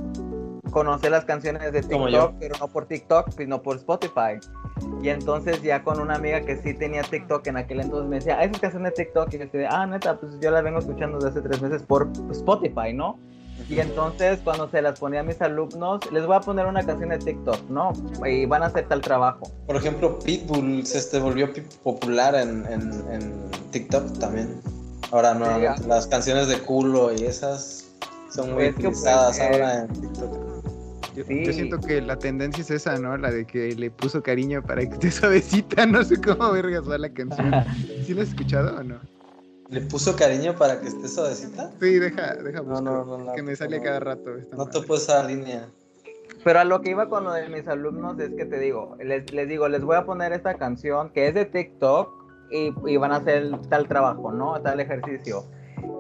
conocer 0.70 1.11
las 1.11 1.24
canciones 1.24 1.73
de 1.73 1.83
TikTok, 1.83 2.35
pero 2.39 2.55
no 2.59 2.69
por 2.69 2.87
TikTok, 2.87 3.31
sino 3.31 3.62
por 3.62 3.77
Spotify. 3.77 4.39
Y 5.03 5.09
entonces 5.09 5.61
ya 5.63 5.83
con 5.83 6.01
una 6.01 6.15
amiga 6.15 6.41
que 6.43 6.57
sí 6.63 6.75
tenía 6.75 7.03
TikTok 7.03 7.47
en 7.49 7.57
aquel 7.57 7.81
entonces 7.81 8.09
me 8.09 8.17
decía, 8.17 8.43
esas 8.43 8.59
canciones 8.61 8.93
de 8.97 9.05
TikTok, 9.05 9.29
y 9.35 9.39
yo 9.39 9.45
decía, 9.45 9.69
ah, 9.71 9.87
neta, 9.87 10.19
pues 10.19 10.33
yo 10.41 10.51
las 10.51 10.63
vengo 10.63 10.79
escuchando 10.79 11.19
desde 11.19 11.31
hace 11.31 11.49
tres 11.49 11.61
meses 11.63 11.83
por 11.83 12.09
Spotify, 12.31 12.93
¿no? 12.95 13.19
Y 13.69 13.79
entonces 13.79 14.41
cuando 14.43 14.69
se 14.71 14.83
las 14.83 14.99
ponía 14.99 15.21
a 15.21 15.23
mis 15.23 15.41
alumnos, 15.41 16.01
les 16.11 16.27
voy 16.27 16.37
a 16.37 16.41
poner 16.41 16.67
una 16.67 16.85
canción 16.85 17.11
de 17.11 17.19
TikTok, 17.19 17.69
¿no? 17.69 17.93
Y 18.27 18.47
van 18.47 18.63
a 18.63 18.67
hacer 18.67 18.89
tal 18.89 19.01
trabajo. 19.01 19.43
Por 19.67 19.77
ejemplo, 19.77 20.19
Pitbull 20.19 20.85
se 20.87 20.99
este, 20.99 21.19
volvió 21.21 21.49
popular 21.83 22.35
en, 22.35 22.67
en- 22.67 23.05
en 23.13 23.51
TikTok 23.71 24.19
también. 24.19 24.61
Ahora 25.13 25.35
no, 25.35 25.45
Sí, 25.77 25.85
las 25.87 26.07
canciones 26.07 26.49
de 26.49 26.59
culo 26.59 27.13
y 27.13 27.25
esas 27.25 27.87
son 28.31 28.55
muy 28.55 28.65
Es 28.65 28.75
que, 28.75 28.83
pues, 28.85 28.97
utilizadas 28.99 29.39
eh, 29.39 29.43
ahora 29.47 29.79
en 29.83 29.89
TikTok. 29.89 30.52
Yo, 31.15 31.25
Sí. 31.25 31.45
yo 31.45 31.53
siento 31.53 31.79
que 31.81 32.01
la 32.01 32.17
tendencia 32.19 32.63
es 32.63 32.71
esa, 32.71 32.99
¿no? 32.99 33.17
La 33.17 33.31
de 33.31 33.45
que 33.47 33.75
le 33.75 33.91
puso 33.91 34.23
cariño 34.23 34.63
para 34.63 34.83
que 34.87 34.95
esté 34.95 35.11
suavecita. 35.11 35.87
No 35.87 36.03
sé 36.05 36.21
cómo 36.21 36.51
vergas 36.53 36.89
va 36.89 36.99
la 36.99 37.13
canción. 37.13 37.51
¿Sí 38.07 38.15
la 38.15 38.23
has 38.23 38.29
escuchado 38.31 38.77
o 38.79 38.83
no? 38.83 38.99
¿Le 39.69 39.81
puso 39.83 40.15
cariño 40.17 40.55
para 40.57 40.81
que 40.81 40.89
esté 40.89 41.09
suavecita? 41.09 41.71
Sí, 41.81 41.99
deja, 41.99 42.35
deja 42.37 42.61
buscar. 42.61 42.83
no, 42.83 43.05
no, 43.05 43.19
no, 43.19 43.33
que 43.33 43.43
me 43.43 43.57
sale 43.57 43.79
no. 43.79 43.85
cada 43.85 44.01
rato. 44.01 44.37
esta 44.37 44.57
No 44.57 44.67
te 44.67 44.81
puse 44.83 45.05
esa 45.05 45.25
línea. 45.27 45.69
Pero 46.45 46.59
a 46.61 46.65
lo 46.65 46.81
que 46.83 46.91
iba 46.91 47.09
con 47.09 47.25
lo 47.25 47.33
de 47.33 47.49
mis 47.49 47.67
alumnos 47.69 48.19
es 48.19 48.31
que 48.35 48.45
te 48.45 48.59
digo, 48.59 48.97
les, 49.03 49.31
les 49.33 49.49
digo, 49.49 49.69
les 49.69 49.83
voy 49.83 49.97
a 49.97 50.05
poner 50.05 50.33
esta 50.33 50.55
canción 50.59 51.11
que 51.13 51.29
es 51.29 51.35
de 51.35 51.45
TikTok 51.47 52.11
y, 52.51 52.73
y 52.87 52.97
van 52.97 53.13
a 53.13 53.17
hacer 53.17 53.51
tal 53.71 53.87
trabajo, 53.89 54.33
¿no? 54.33 54.61
Tal 54.61 54.81
ejercicio. 54.81 55.45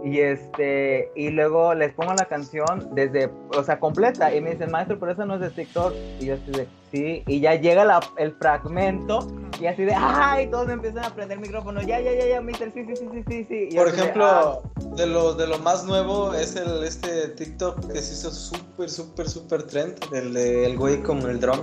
Y 0.04 0.18
este, 0.20 1.10
y 1.14 1.30
luego 1.30 1.74
les 1.74 1.92
pongo 1.94 2.12
la 2.14 2.24
canción 2.26 2.88
desde, 2.94 3.30
o 3.56 3.62
sea, 3.62 3.78
completa. 3.78 4.34
Y 4.34 4.40
me 4.40 4.50
dicen, 4.52 4.70
maestro, 4.70 4.98
pero 4.98 5.12
eso 5.12 5.24
no 5.26 5.34
es 5.34 5.40
de 5.40 5.50
TikTok. 5.50 5.92
Y 6.20 6.26
yo 6.26 6.34
estoy 6.34 6.54
de, 6.54 6.68
sí. 6.90 7.22
Y 7.26 7.40
ya 7.40 7.54
llega 7.54 7.84
la- 7.84 8.00
el 8.16 8.32
fragmento 8.32 9.26
Y 9.60 9.66
así 9.66 9.84
de, 9.84 9.94
¡ay! 9.96 10.48
Todos 10.48 10.66
me 10.66 10.72
empiezan 10.72 11.04
a 11.04 11.14
prender 11.14 11.36
el 11.38 11.42
micrófono. 11.42 11.80
Ya, 11.82 12.00
ya, 12.00 12.12
ya, 12.12 12.26
ya, 12.26 12.40
mister, 12.40 12.72
sí, 12.74 12.84
sí, 12.84 12.96
sí, 12.96 13.06
sí, 13.12 13.24
sí, 13.28 13.46
sí. 13.48 13.68
Y 13.70 13.76
Por 13.76 13.86
así 13.88 13.96
de, 13.96 14.02
ejemplo, 14.02 14.24
"Ah". 14.26 14.58
de 14.96 15.06
lo, 15.06 15.34
de 15.34 15.46
lo 15.46 15.58
más 15.58 15.84
nuevo 15.84 16.34
es 16.34 16.56
el 16.56 16.82
este 16.82 17.28
TikTok 17.28 17.92
que 17.92 18.02
se 18.02 18.14
hizo 18.14 18.30
súper, 18.32 18.90
súper, 18.90 19.28
súper 19.28 19.62
trend. 19.64 19.94
El 20.12 20.32
de 20.34 20.66
el 20.66 20.76
güey 20.76 21.00
con 21.02 21.18
el 21.30 21.38
drum, 21.38 21.60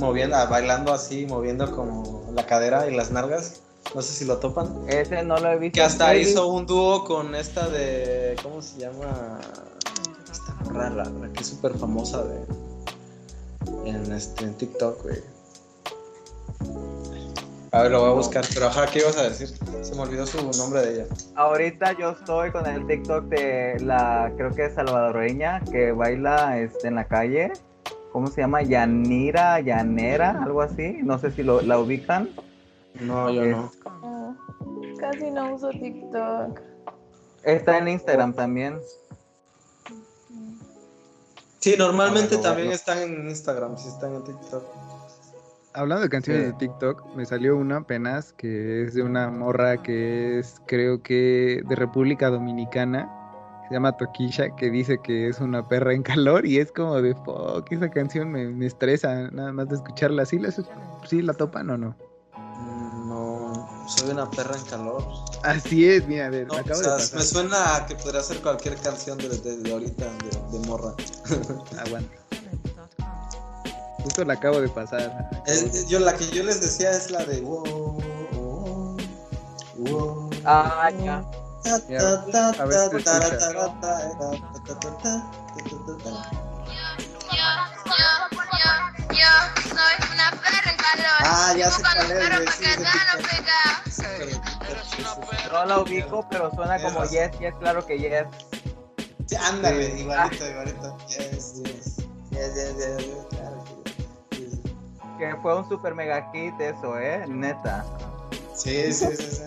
moviendo, 0.00 0.34
ah, 0.34 0.46
bailando 0.46 0.92
así, 0.92 1.24
moviendo 1.26 1.70
como 1.70 2.24
la 2.34 2.44
cadera 2.46 2.90
y 2.90 2.96
las 2.96 3.12
nalgas. 3.12 3.62
No 3.94 4.02
sé 4.02 4.12
si 4.12 4.24
lo 4.24 4.38
topan. 4.38 4.68
Ese 4.88 5.22
no 5.22 5.38
lo 5.38 5.52
he 5.52 5.58
visto. 5.58 5.76
Que 5.76 5.82
hasta 5.82 6.14
hizo 6.16 6.48
un 6.48 6.66
dúo 6.66 7.04
con 7.04 7.34
esta 7.34 7.68
de. 7.68 8.36
¿Cómo 8.42 8.60
se 8.60 8.80
llama? 8.80 9.40
Esta 10.30 10.72
rara, 10.72 11.04
la 11.04 11.32
que 11.32 11.40
es 11.40 11.46
súper 11.46 11.76
famosa 11.78 12.22
de. 12.24 12.44
En, 13.84 14.12
este, 14.12 14.44
en 14.44 14.54
TikTok, 14.54 15.02
güey. 15.02 15.36
A 17.72 17.82
ver, 17.82 17.90
lo 17.90 18.00
voy 18.00 18.10
a 18.10 18.12
buscar. 18.14 18.44
Pero 18.54 18.66
ajá, 18.66 18.86
¿qué 18.86 19.00
ibas 19.00 19.16
a 19.18 19.24
decir? 19.24 19.48
Se 19.82 19.94
me 19.94 20.02
olvidó 20.02 20.26
su 20.26 20.38
nombre 20.58 20.80
de 20.80 20.94
ella. 20.94 21.06
Ahorita 21.34 21.96
yo 21.98 22.10
estoy 22.10 22.50
con 22.50 22.66
el 22.66 22.86
TikTok 22.86 23.24
de 23.24 23.78
la, 23.80 24.32
creo 24.36 24.50
que 24.52 24.66
es 24.66 24.74
salvadoreña, 24.74 25.60
que 25.70 25.92
baila 25.92 26.58
este, 26.58 26.88
en 26.88 26.94
la 26.94 27.04
calle. 27.04 27.52
¿Cómo 28.12 28.28
se 28.28 28.40
llama? 28.40 28.62
Yanira, 28.62 29.60
Yanera, 29.60 30.42
algo 30.42 30.62
así. 30.62 31.00
No 31.02 31.18
sé 31.18 31.30
si 31.32 31.42
lo, 31.42 31.60
la 31.60 31.78
ubican. 31.78 32.30
No, 33.00 33.30
yo 33.30 33.46
no. 33.46 33.72
Ah, 33.86 34.34
Casi 34.98 35.30
no 35.30 35.54
uso 35.54 35.70
TikTok. 35.70 36.60
Está 37.44 37.78
en 37.78 37.88
Instagram 37.88 38.32
también. 38.34 38.78
Sí, 41.60 41.74
normalmente 41.78 42.34
A 42.34 42.38
ver, 42.38 42.38
lo 42.38 42.42
también 42.42 42.72
están 42.72 42.98
en 42.98 43.28
Instagram, 43.28 43.76
sí 43.76 43.88
están 43.88 44.14
en 44.14 44.24
TikTok. 44.24 44.64
Hablando 45.74 46.02
de 46.04 46.08
canciones 46.08 46.42
Sí. 46.44 46.46
de 46.52 46.58
TikTok, 46.58 47.14
me 47.16 47.26
salió 47.26 47.56
una 47.56 47.78
apenas 47.78 48.32
que 48.32 48.84
es 48.84 48.94
de 48.94 49.02
una 49.02 49.30
morra 49.30 49.82
que 49.82 50.38
es, 50.38 50.60
creo 50.66 51.02
que, 51.02 51.62
de 51.66 51.74
República 51.76 52.30
Dominicana. 52.30 53.12
Se 53.68 53.74
llama 53.74 53.96
Toquisha, 53.96 54.54
que 54.54 54.70
dice 54.70 54.98
que 55.02 55.26
es 55.28 55.40
una 55.40 55.66
perra 55.68 55.92
en 55.92 56.02
calor 56.04 56.46
y 56.46 56.58
es 56.58 56.70
como 56.70 57.02
de 57.02 57.14
fuck, 57.16 57.70
esa 57.72 57.90
canción 57.90 58.30
me, 58.30 58.46
me 58.46 58.66
estresa 58.66 59.28
nada 59.32 59.52
más 59.52 59.68
de 59.68 59.74
escucharla. 59.74 60.24
¿Sí 60.24 60.38
la, 60.38 60.50
sí 61.04 61.20
la 61.20 61.34
topan 61.34 61.68
o 61.70 61.76
no? 61.76 61.96
Mm, 63.86 63.88
soy 63.88 64.10
una 64.10 64.28
perra 64.30 64.56
en 64.56 64.64
calor. 64.64 65.06
Así 65.42 65.88
es, 65.88 66.06
mira, 66.08 66.26
No, 66.30 66.32
me 66.32 66.42
o 66.44 66.56
acabo 66.56 66.80
sea, 66.82 66.92
de 66.92 66.98
pasar. 66.98 67.18
me 67.18 67.24
suena 67.24 67.76
a 67.76 67.86
que 67.86 67.94
podría 67.94 68.22
ser 68.22 68.42
cualquier 68.42 68.76
canción 68.76 69.16
de, 69.18 69.28
de- 69.28 69.56
de 69.58 69.72
ahorita, 69.72 70.04
de, 70.04 70.58
de 70.58 70.66
morra. 70.66 70.92
Aguanta. 71.84 72.16
Justo 74.02 74.24
la 74.24 74.34
acabo 74.34 74.60
de 74.60 74.68
pasar. 74.68 75.30
Es- 75.46 75.86
yo, 75.88 75.98
la 76.00 76.14
que 76.14 76.26
yo 76.28 76.42
les 76.44 76.60
decía 76.60 76.90
es 76.92 77.10
la 77.10 77.24
de 77.24 77.40
wow, 77.40 77.98
wow, 78.32 78.96
wow. 79.78 80.30
Ah, 80.44 80.90
ya. 81.04 81.24
A 82.58 82.64
ver 82.64 82.90
Ah, 91.20 91.54
ya 91.56 91.70
sé 91.70 91.82
cuál 91.82 92.10
es. 92.10 92.18
No 95.52 95.64
la 95.64 95.78
ubico, 95.80 96.26
pero 96.30 96.50
suena 96.54 96.80
como 96.80 97.04
Yes, 97.04 97.38
Yes, 97.38 97.54
claro 97.58 97.84
que 97.86 97.98
Yes. 97.98 98.26
Sí, 99.26 99.36
ándale, 99.36 99.92
Sí. 99.92 100.00
igualito, 100.02 100.48
igualito. 100.48 100.96
Yes, 101.08 101.62
yes. 101.64 101.96
Yes, 102.30 102.54
yes, 102.54 102.74
claro 103.30 103.64
que 104.30 104.36
sí. 104.36 104.62
Que 105.18 105.34
fue 105.42 105.56
un 105.58 105.68
super 105.68 105.94
mega 105.94 106.30
hit 106.32 106.54
eso, 106.60 106.98
¿eh? 106.98 107.24
Neta. 107.26 107.84
Sí, 108.54 108.92
sí, 108.92 109.06
sí, 109.16 109.30
sí. 109.30 109.42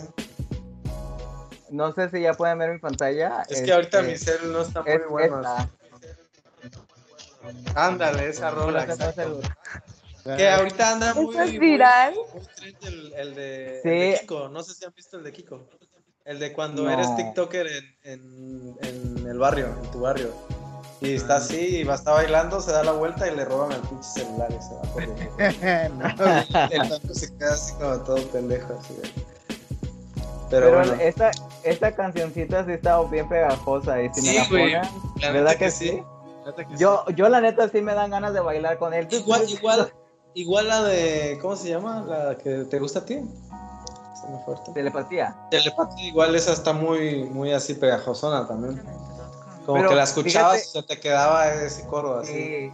No 1.70 1.94
sé 1.94 2.10
si 2.10 2.22
ya 2.22 2.34
pueden 2.34 2.58
ver 2.58 2.72
mi 2.72 2.80
pantalla. 2.80 3.44
Es 3.48 3.62
que 3.62 3.72
ahorita 3.72 4.00
este, 4.00 4.12
mi 4.12 4.18
cel 4.18 4.52
no 4.52 4.62
está 4.62 4.82
muy 4.82 4.92
es 4.92 5.08
bueno. 5.08 5.42
Ándale, 7.76 8.30
esa 8.30 8.50
rola, 8.52 8.86
Que 10.38 10.50
ahorita 10.50 10.94
anda 10.94 11.14
muy. 11.14 11.34
¿Eso 11.36 11.44
es 11.44 11.50
muy- 11.52 11.60
viral? 11.60 12.14
muy 12.34 12.46
trend 12.56 12.78
el, 12.86 13.14
el 13.14 13.36
de, 13.36 13.80
Sí. 13.84 13.90
el 13.90 14.12
de 14.12 14.18
Kiko. 14.22 14.50
No 14.50 14.64
sé 14.64 14.74
si 14.74 14.86
han 14.86 14.94
visto 14.96 15.18
el 15.18 15.24
de 15.24 15.32
Kiko. 15.34 15.66
El 16.26 16.40
de 16.40 16.54
cuando 16.54 16.84
No. 16.84 16.92
eres 16.92 17.16
TikToker 17.16 17.68
en, 17.68 17.96
en, 18.04 18.78
en 18.82 19.28
el 19.28 19.38
barrio, 19.40 19.68
en 19.84 19.92
tu 19.92 20.02
barrio. 20.02 20.32
Y 21.02 21.14
está 21.16 21.38
así, 21.38 21.78
y 21.78 21.84
va, 21.86 21.96
está 21.96 22.12
bailando, 22.12 22.60
se 22.60 22.72
da 22.74 22.84
la 22.84 22.92
vuelta 22.92 23.26
y 23.32 23.36
le 23.36 23.46
roban 23.46 23.72
el 23.72 23.80
pinche 23.82 24.10
celular 24.10 24.50
y 24.52 24.62
se 24.62 24.76
va 24.76 24.82
corriendo. 24.94 25.38
No, 26.60 26.68
el 26.70 26.90
vato 26.90 27.14
se 27.14 27.36
queda 27.38 27.54
así 27.54 27.74
como 27.76 27.98
todo 28.02 28.18
pendejo. 28.28 28.78
Así 28.80 28.94
de- 28.96 29.10
Pero, 30.50 30.66
Pero, 30.66 30.72
bueno. 30.78 30.94
esta, 31.02 31.32
esta 31.64 31.96
cancioncita 31.96 32.66
sí 32.66 32.72
está 32.74 33.02
bien 33.04 33.30
pegajosa 33.30 34.02
y 34.02 34.14
si 34.14 34.22
Sí, 34.22 34.28
me 34.28 34.34
la 34.36 34.50
ponen, 34.50 34.82
¿verdad 35.22 35.34
neta 35.52 35.58
que 35.58 35.72
sí? 35.72 36.04
Que 36.58 36.66
Yo, 36.78 37.06
yo 37.16 37.30
la 37.30 37.42
neta 37.42 37.70
sí 37.70 37.80
me 37.82 37.94
dan 37.94 38.10
ganas 38.12 38.34
de 38.34 38.40
bailar 38.40 38.78
con 38.80 38.94
él. 38.94 39.08
sí. 39.10 39.18
Igual, 39.18 39.48
igual, 39.50 39.94
igual 40.34 40.68
la 40.68 40.84
de. 40.84 41.38
¿Cómo 41.42 41.56
se 41.56 41.70
llama? 41.70 42.02
La 42.08 42.38
que 42.38 42.66
te 42.66 42.80
gusta 42.80 43.00
a 43.00 43.06
ti. 43.06 43.16
Se 43.16 44.28
me 44.30 44.38
fue 44.46 44.54
ahorita. 44.56 44.74
Telepatía. 44.74 45.36
Telepatía, 45.52 46.06
igual 46.08 46.36
esa 46.36 46.54
está 46.54 46.74
muy, 46.74 47.24
muy 47.26 47.52
así 47.54 47.74
pegajosona 47.74 48.48
también. 48.48 48.82
Como 49.66 49.78
Pero 49.78 49.90
que 49.90 49.96
la 49.96 50.04
escuchabas 50.04 50.62
fíjate- 50.62 50.80
y 50.80 50.82
se 50.82 50.88
te 50.96 51.00
quedaba 51.00 51.54
ese 51.54 51.86
coro 51.88 52.18
así. 52.20 52.34
Sí. 52.34 52.72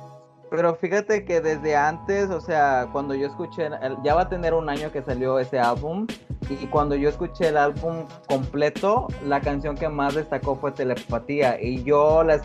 Pero 0.49 0.75
fíjate 0.75 1.25
que 1.25 1.41
desde 1.41 1.75
antes, 1.75 2.29
o 2.29 2.39
sea, 2.39 2.87
cuando 2.91 3.15
yo 3.15 3.27
escuché, 3.27 3.67
ya 4.03 4.13
va 4.13 4.21
a 4.21 4.29
tener 4.29 4.53
un 4.53 4.69
año 4.69 4.91
que 4.91 5.01
salió 5.01 5.39
ese 5.39 5.59
álbum, 5.59 6.05
y 6.47 6.67
cuando 6.67 6.95
yo 6.95 7.09
escuché 7.09 7.47
el 7.49 7.57
álbum 7.57 8.05
completo, 8.29 9.07
la 9.25 9.41
canción 9.41 9.75
que 9.75 9.89
más 9.89 10.13
destacó 10.13 10.55
fue 10.55 10.71
Telepatía, 10.71 11.59
y 11.59 11.83
yo 11.83 12.23
las, 12.23 12.41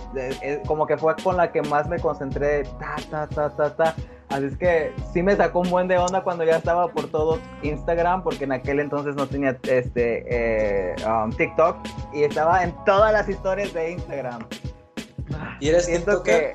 como 0.66 0.86
que 0.86 0.96
fue 0.96 1.14
con 1.22 1.36
la 1.36 1.52
que 1.52 1.60
más 1.62 1.88
me 1.88 2.00
concentré, 2.00 2.64
ta, 2.80 2.96
ta, 3.10 3.26
ta, 3.28 3.50
ta, 3.50 3.76
ta. 3.76 3.94
Así 4.30 4.44
es 4.44 4.56
que 4.56 4.94
sí 5.12 5.22
me 5.22 5.34
sacó 5.36 5.60
un 5.60 5.70
buen 5.70 5.88
de 5.88 5.98
onda 5.98 6.22
cuando 6.22 6.44
ya 6.44 6.56
estaba 6.56 6.86
por 6.88 7.08
todo 7.08 7.38
Instagram, 7.62 8.22
porque 8.22 8.44
en 8.44 8.52
aquel 8.52 8.78
entonces 8.80 9.16
no 9.16 9.26
tenía 9.26 9.58
este 9.64 10.24
eh, 10.92 10.94
um, 11.04 11.30
TikTok, 11.32 11.76
y 12.12 12.22
estaba 12.22 12.62
en 12.62 12.72
todas 12.84 13.12
las 13.12 13.28
historias 13.28 13.72
de 13.74 13.90
Instagram. 13.92 14.46
¿Y 15.60 15.68
eres 15.68 15.86
Siento 15.86 16.22
TikToker? 16.22 16.54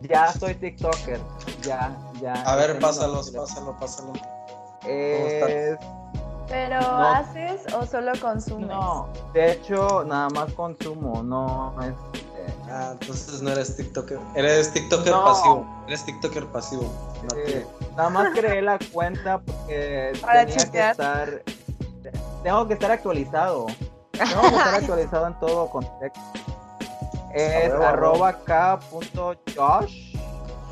que 0.00 0.08
ya 0.08 0.32
soy 0.32 0.54
TikToker. 0.54 1.20
Ya, 1.62 1.94
ya. 2.20 2.32
A 2.44 2.56
ver, 2.56 2.78
pásalos, 2.78 3.30
pásalo, 3.30 3.76
pásalo. 3.78 4.12
Es- 4.86 5.78
¿Pero 6.48 6.80
No. 6.80 6.98
haces 7.10 7.62
o 7.74 7.86
solo 7.86 8.10
consumes? 8.20 8.66
No, 8.68 9.08
de 9.34 9.52
hecho, 9.52 10.02
nada 10.04 10.28
más 10.30 10.52
consumo, 10.54 11.22
no 11.22 11.74
es. 11.82 11.94
Eh, 12.70 12.72
Ah, 12.72 12.90
entonces 12.92 13.42
no 13.42 13.50
eres 13.50 13.76
TikToker. 13.76 14.18
Eres 14.34 14.72
TikToker 14.72 15.12
No. 15.12 15.24
pasivo. 15.24 15.84
Eres 15.88 16.04
TikToker 16.04 16.46
pasivo. 16.46 16.82
No 17.22 17.36
eh, 17.36 17.66
nada 17.96 18.10
más 18.10 18.28
creé 18.34 18.62
la 18.62 18.78
cuenta 18.92 19.38
porque 19.38 20.12
Para 20.20 20.46
tenía 20.46 20.70
que 20.70 20.90
estar. 20.90 21.42
Tengo 22.42 22.66
que 22.68 22.74
estar 22.74 22.90
actualizado. 22.90 23.66
Tengo 24.12 24.40
que 24.42 24.46
estar 24.48 24.74
actualizado 24.82 25.26
en 25.26 25.38
todo 25.40 25.68
contexto. 25.70 26.20
Es 27.34 27.68
huevo, 27.70 27.84
a 27.84 27.88
arroba 27.90 28.32
k.josh 28.44 30.16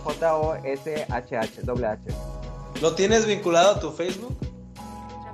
J-O-S-H-H, 0.04 1.62
doble 1.62 1.86
H. 1.86 2.02
¿Lo 2.80 2.94
tienes 2.94 3.26
vinculado 3.26 3.72
a 3.76 3.80
tu 3.80 3.90
Facebook? 3.92 4.36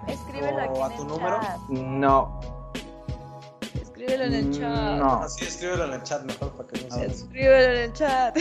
Escríbelo 0.07 0.73
¿O 0.73 0.85
aquí 0.85 0.95
a 0.95 0.97
tu 0.97 1.05
número? 1.05 1.41
chat. 1.41 1.59
No, 1.69 2.41
Escríbelo 4.05 4.25
en 4.25 4.35
el 4.35 4.51
chat. 4.53 4.99
no. 4.99 5.23
Así 5.23 5.45
escríbelo 5.47 5.85
en 5.87 5.93
el 5.95 6.03
chat 6.03 6.23
mejor 6.25 6.53
para 6.53 6.69
que 6.69 6.85
no 6.89 6.95
se 6.95 7.07
Escríbelo 7.07 7.73
en 7.73 7.81
el 7.81 7.93
chat. 7.95 8.37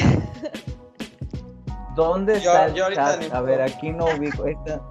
¿Dónde 1.95 2.33
Yo- 2.41 2.51
está 2.51 2.65
el 2.65 2.73
yo 2.73 2.93
chat? 2.93 3.19
ni 3.21 3.27
A 3.31 3.41
ver, 3.41 3.61
aquí 3.61 3.91
no 3.91 4.05
ubico. 4.05 4.45
Esta... 4.45 4.81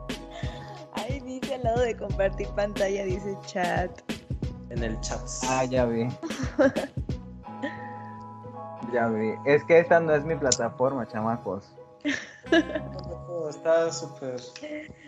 Ahí 0.94 1.20
dice 1.20 1.56
al 1.56 1.64
lado 1.64 1.80
de 1.80 1.96
compartir 1.96 2.48
pantalla, 2.48 3.04
dice 3.04 3.36
chat. 3.46 3.90
En 4.70 4.82
el 4.82 4.98
chat. 5.00 5.20
Ah, 5.48 5.64
ya 5.64 5.84
vi. 5.84 6.08
ya 8.94 9.08
vi. 9.08 9.34
Es 9.44 9.62
que 9.64 9.78
esta 9.80 10.00
no 10.00 10.14
es 10.14 10.24
mi 10.24 10.36
plataforma, 10.36 11.06
chamacos. 11.06 11.66
Está 13.50 13.92
súper 13.92 14.40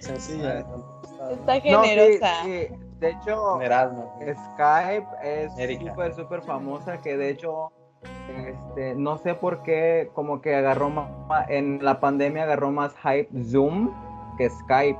sencilla. 0.00 0.58
Está 0.60 1.32
Está 1.32 1.54
No, 1.70 1.82
sí, 1.84 1.88
generosa. 1.88 2.34
sí. 2.44 2.68
De 3.04 3.10
hecho, 3.10 3.58
¿no? 3.58 4.10
Skype 4.54 5.06
es 5.22 5.52
súper, 5.78 6.14
súper 6.14 6.40
famosa. 6.40 7.02
Que 7.02 7.18
de 7.18 7.28
hecho, 7.28 7.70
este, 8.02 8.94
no 8.94 9.18
sé 9.18 9.34
por 9.34 9.62
qué, 9.62 10.10
como 10.14 10.40
que 10.40 10.54
agarró 10.54 10.88
más. 10.88 11.10
En 11.50 11.84
la 11.84 12.00
pandemia 12.00 12.44
agarró 12.44 12.70
más 12.70 12.94
hype 13.02 13.28
Zoom 13.44 13.92
que 14.38 14.48
Skype. 14.48 14.98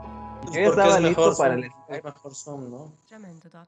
Yo 0.49 0.53
ya 0.53 0.67
estaba 0.67 0.97
es 0.97 1.01
listo 1.01 1.21
mejor 1.23 1.37
para 1.39 1.55
Zoom, 1.55 1.65
el 1.65 1.97
Es 1.97 2.05
mejor 2.05 2.35
Zoom, 2.35 2.71
¿no? 2.71 2.93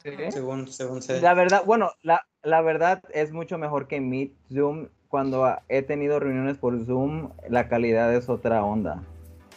Sí. 0.03 0.11
Según, 0.31 0.69
según 0.69 1.01
sé. 1.01 1.19
La 1.23 1.33
verdad, 1.33 1.63
bueno, 1.65 1.93
la, 2.03 2.27
la 2.43 2.61
verdad 2.61 3.03
es 3.15 3.33
mucho 3.33 3.57
mejor 3.57 3.89
que 3.89 4.03
Meet. 4.03 4.35
Zoom, 4.53 4.89
cuando 5.09 5.57
he 5.71 5.81
tenido 5.81 6.21
reuniones 6.21 6.59
por 6.59 6.79
Zoom, 6.85 7.31
la 7.49 7.69
calidad 7.69 8.15
es 8.15 8.29
otra 8.29 8.63
onda. 8.63 9.03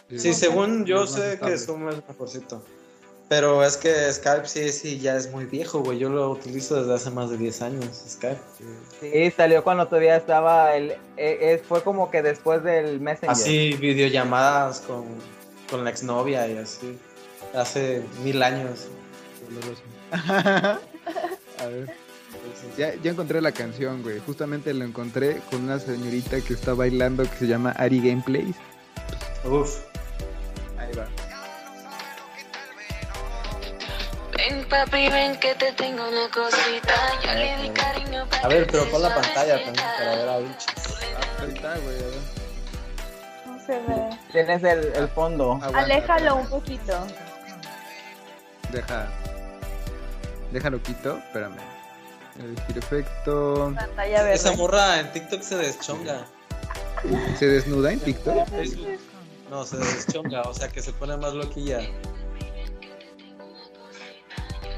Sí, 0.07 0.33
según 0.33 0.85
yo 0.85 1.05
sé 1.05 1.37
que. 1.37 1.57
Zoom 1.57 1.89
es 1.89 2.07
mejorcito. 2.07 2.63
Pero 3.29 3.63
es 3.63 3.77
que 3.77 4.11
Skype 4.11 4.47
sí, 4.47 4.71
sí, 4.71 4.99
ya 4.99 5.15
es 5.15 5.31
muy 5.31 5.45
viejo, 5.45 5.81
güey. 5.81 5.99
Yo 5.99 6.09
lo 6.09 6.31
utilizo 6.31 6.81
desde 6.81 6.95
hace 6.95 7.11
más 7.11 7.29
de 7.29 7.37
10 7.37 7.61
años, 7.61 7.85
Skype. 8.09 8.39
Sí, 8.99 9.31
salió 9.37 9.63
cuando 9.63 9.87
todavía 9.87 10.15
estaba 10.15 10.75
el... 10.75 10.91
eh, 10.91 10.97
eh, 11.15 11.63
fue 11.65 11.83
como 11.83 12.09
que 12.09 12.23
después 12.23 12.63
del 12.63 12.99
Messenger. 12.99 13.29
Así, 13.29 13.73
videollamadas 13.73 14.79
con, 14.81 15.05
con 15.69 15.83
la 15.83 15.91
exnovia 15.91 16.47
y 16.47 16.57
así. 16.57 16.97
Hace 17.53 18.01
mil 18.23 18.41
años. 18.41 18.87
A 20.11 20.79
ver. 21.67 21.93
Ya, 22.77 22.95
ya 22.95 23.11
encontré 23.11 23.41
la 23.41 23.51
canción, 23.51 24.01
güey. 24.01 24.19
Justamente 24.25 24.73
la 24.73 24.85
encontré 24.85 25.39
con 25.51 25.65
una 25.65 25.77
señorita 25.77 26.41
que 26.41 26.53
está 26.53 26.73
bailando 26.73 27.23
que 27.23 27.37
se 27.37 27.47
llama 27.47 27.71
Ari 27.71 27.99
Gameplays. 27.99 28.55
Uf. 29.45 29.81
Ahí 30.77 30.95
va. 30.95 31.07
Ven 34.39 34.63
papi, 34.69 35.09
ven 35.09 35.37
que 35.39 35.53
te 35.55 35.73
tengo 35.73 36.07
una 36.07 36.29
cosita. 36.31 36.95
Yo 37.25 37.33
le 37.33 37.57
di 37.57 37.69
cariño 37.71 38.25
para 38.29 38.43
A 38.43 38.47
ver, 38.47 38.67
pero 38.71 38.89
pon 38.89 39.01
la 39.01 39.13
pantalla 39.13 39.55
también 39.65 39.85
para 39.97 40.15
ver 40.15 40.29
a 40.29 40.37
Vilchis. 40.37 40.67
Ahí 41.41 41.53
está, 41.53 41.77
güey. 41.77 41.95
a 41.95 42.07
ver. 42.07 42.13
No 43.45 43.65
se 43.65 43.73
ve. 43.79 44.17
Tienes 44.31 44.63
el, 44.63 44.93
el 44.95 45.09
fondo. 45.09 45.53
Aguanta, 45.55 45.79
Aléjalo 45.79 46.35
un 46.37 46.47
poquito. 46.47 47.05
Deja. 48.71 49.07
Déjalo 50.53 50.81
quito, 50.83 51.17
espérame. 51.17 51.57
Elegir 52.39 52.77
efecto. 52.77 53.73
Pantalla 53.75 54.23
verde. 54.23 54.35
Esa 54.35 54.53
morra 54.53 55.01
en 55.01 55.11
TikTok 55.11 55.41
se 55.41 55.57
deschonga. 55.57 56.25
¿Se 57.37 57.45
desnuda 57.45 57.91
en 57.91 57.99
TikTok? 57.99 58.47
No, 59.49 59.65
se 59.65 59.77
deschonga, 59.77 60.43
o 60.43 60.53
sea 60.53 60.69
que 60.69 60.81
se 60.81 60.93
pone 60.93 61.17
más 61.17 61.33
loquilla. 61.33 61.81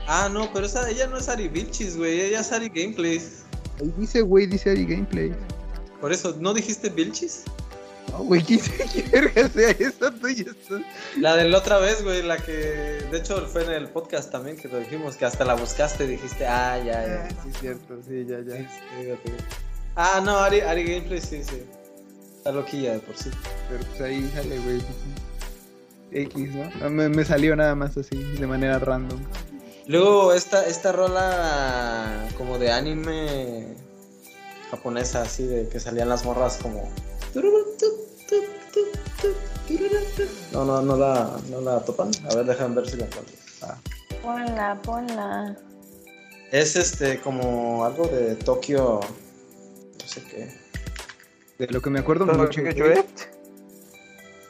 Ah, 0.07 0.29
no, 0.31 0.51
pero 0.53 0.65
esa, 0.65 0.89
ella 0.89 1.07
no 1.07 1.17
es 1.17 1.29
Ari 1.29 1.47
Vilchis, 1.47 1.95
güey. 1.97 2.19
Ella 2.21 2.41
es 2.41 2.51
Ari 2.51 2.69
Gameplays. 2.69 3.43
Ahí 3.79 3.93
dice, 3.97 4.21
güey, 4.21 4.45
dice 4.47 4.71
Ari 4.71 4.85
Gameplay. 4.85 5.33
Por 5.99 6.11
eso, 6.11 6.35
¿no 6.39 6.53
dijiste 6.53 6.89
Vilchis? 6.89 7.43
No, 8.11 8.19
güey, 8.25 8.43
¿qué 8.43 8.59
qué 8.93 9.03
verga 9.03 9.47
sea 9.49 9.69
eso? 9.71 10.11
Tú 10.11 10.27
ya 10.27 10.43
estás- 10.51 10.81
La 11.17 11.35
de 11.37 11.47
la 11.47 11.59
otra 11.59 11.77
vez, 11.77 12.03
güey, 12.03 12.21
la 12.23 12.37
que 12.37 12.51
de 12.51 13.17
hecho 13.17 13.47
fue 13.47 13.63
en 13.63 13.71
el 13.71 13.87
podcast 13.87 14.31
también 14.31 14.57
que 14.57 14.67
lo 14.67 14.79
dijimos, 14.79 15.15
que 15.15 15.23
hasta 15.25 15.45
la 15.45 15.53
buscaste 15.53 16.03
y 16.03 16.07
dijiste, 16.07 16.45
ah, 16.45 16.77
ya, 16.79 17.05
ya. 17.07 17.29
Sí, 17.29 17.51
cierto, 17.59 17.99
sí, 18.05 18.25
ya, 18.27 18.39
ya. 18.41 18.57
Sí, 18.57 18.63
sí, 18.69 19.03
fíjate. 19.03 19.31
Ah, 19.95 20.21
no, 20.25 20.35
Ari, 20.37 20.59
Ari 20.61 20.83
Gameplay 20.83 21.21
sí, 21.21 21.41
sí. 21.43 21.61
Está 22.37 22.51
loquilla 22.51 22.93
de 22.93 22.99
por 22.99 23.15
sí. 23.15 23.29
Pero 23.69 23.83
pues 23.85 24.01
ahí 24.01 24.29
sale, 24.35 24.57
güey. 24.59 24.81
X, 26.11 26.49
¿no? 26.55 26.69
No, 26.81 26.89
Me, 26.89 27.07
me 27.07 27.23
salió 27.23 27.55
nada 27.55 27.75
más 27.75 27.95
así, 27.95 28.17
de 28.17 28.47
manera 28.47 28.79
random. 28.79 29.19
Luego 29.91 30.31
esta, 30.31 30.65
esta 30.67 30.93
rola 30.93 32.29
como 32.37 32.57
de 32.57 32.71
anime 32.71 33.75
japonesa, 34.69 35.23
así 35.23 35.43
de 35.43 35.67
que 35.67 35.81
salían 35.81 36.07
las 36.07 36.23
morras 36.23 36.59
como... 36.61 36.89
No, 40.53 40.63
no, 40.63 40.81
no 40.81 40.95
la, 40.95 41.37
no 41.49 41.59
la 41.59 41.83
topan. 41.83 42.09
A 42.29 42.35
ver, 42.35 42.45
déjame 42.45 42.75
ver 42.75 42.89
si 42.89 42.95
la 42.95 43.05
encuentro. 43.05 43.35
Ah. 43.63 43.77
Ponla, 44.21 44.81
ponla. 44.81 45.57
Es 46.53 46.77
este 46.77 47.19
como 47.19 47.83
algo 47.83 48.07
de 48.07 48.35
Tokio, 48.35 49.01
no 49.01 50.07
sé 50.07 50.23
qué. 50.23 50.57
De 51.59 51.67
lo 51.67 51.81
que 51.81 51.89
me 51.89 51.99
acuerdo 51.99 52.25
¿Todo 52.25 52.37
mucho. 52.37 52.63
que 52.63 52.73
llueve? 52.73 53.05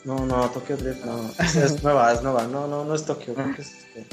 No, 0.04 0.24
no, 0.24 0.52
Tokyo 0.52 0.78
Drift 0.78 1.04
no. 1.04 1.32
Es, 1.40 1.56
es 1.56 1.82
nueva, 1.82 2.14
es 2.14 2.22
nueva. 2.22 2.46
No, 2.46 2.68
no, 2.68 2.86
no 2.86 2.94
es 2.94 3.04
Tokio. 3.06 3.34
Creo 3.34 3.56
que 3.56 3.64
es 3.64 3.72
este. 3.72 4.06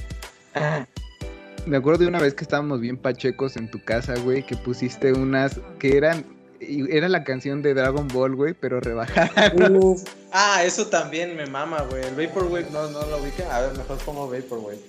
Me 1.68 1.76
acuerdo 1.76 2.00
de 2.04 2.06
una 2.06 2.18
vez 2.18 2.32
que 2.32 2.44
estábamos 2.44 2.80
bien 2.80 2.96
pachecos 2.96 3.58
en 3.58 3.70
tu 3.70 3.84
casa, 3.84 4.14
güey, 4.24 4.42
que 4.42 4.56
pusiste 4.56 5.12
unas 5.12 5.60
que 5.78 5.98
eran. 5.98 6.24
y 6.60 6.90
Era 6.96 7.10
la 7.10 7.24
canción 7.24 7.60
de 7.60 7.74
Dragon 7.74 8.08
Ball, 8.08 8.34
güey, 8.34 8.54
pero 8.54 8.80
rebajada. 8.80 9.52
Uf. 9.78 10.02
Ah, 10.32 10.62
eso 10.64 10.86
también 10.86 11.36
me 11.36 11.44
mama, 11.44 11.82
güey. 11.82 12.06
El 12.06 12.14
Vaporwave 12.14 12.70
no, 12.72 12.88
no 12.88 13.04
lo 13.04 13.18
ubica. 13.18 13.54
A 13.54 13.60
ver, 13.60 13.76
mejor 13.76 13.98
pongo 13.98 14.30
Vaporwave. 14.30 14.80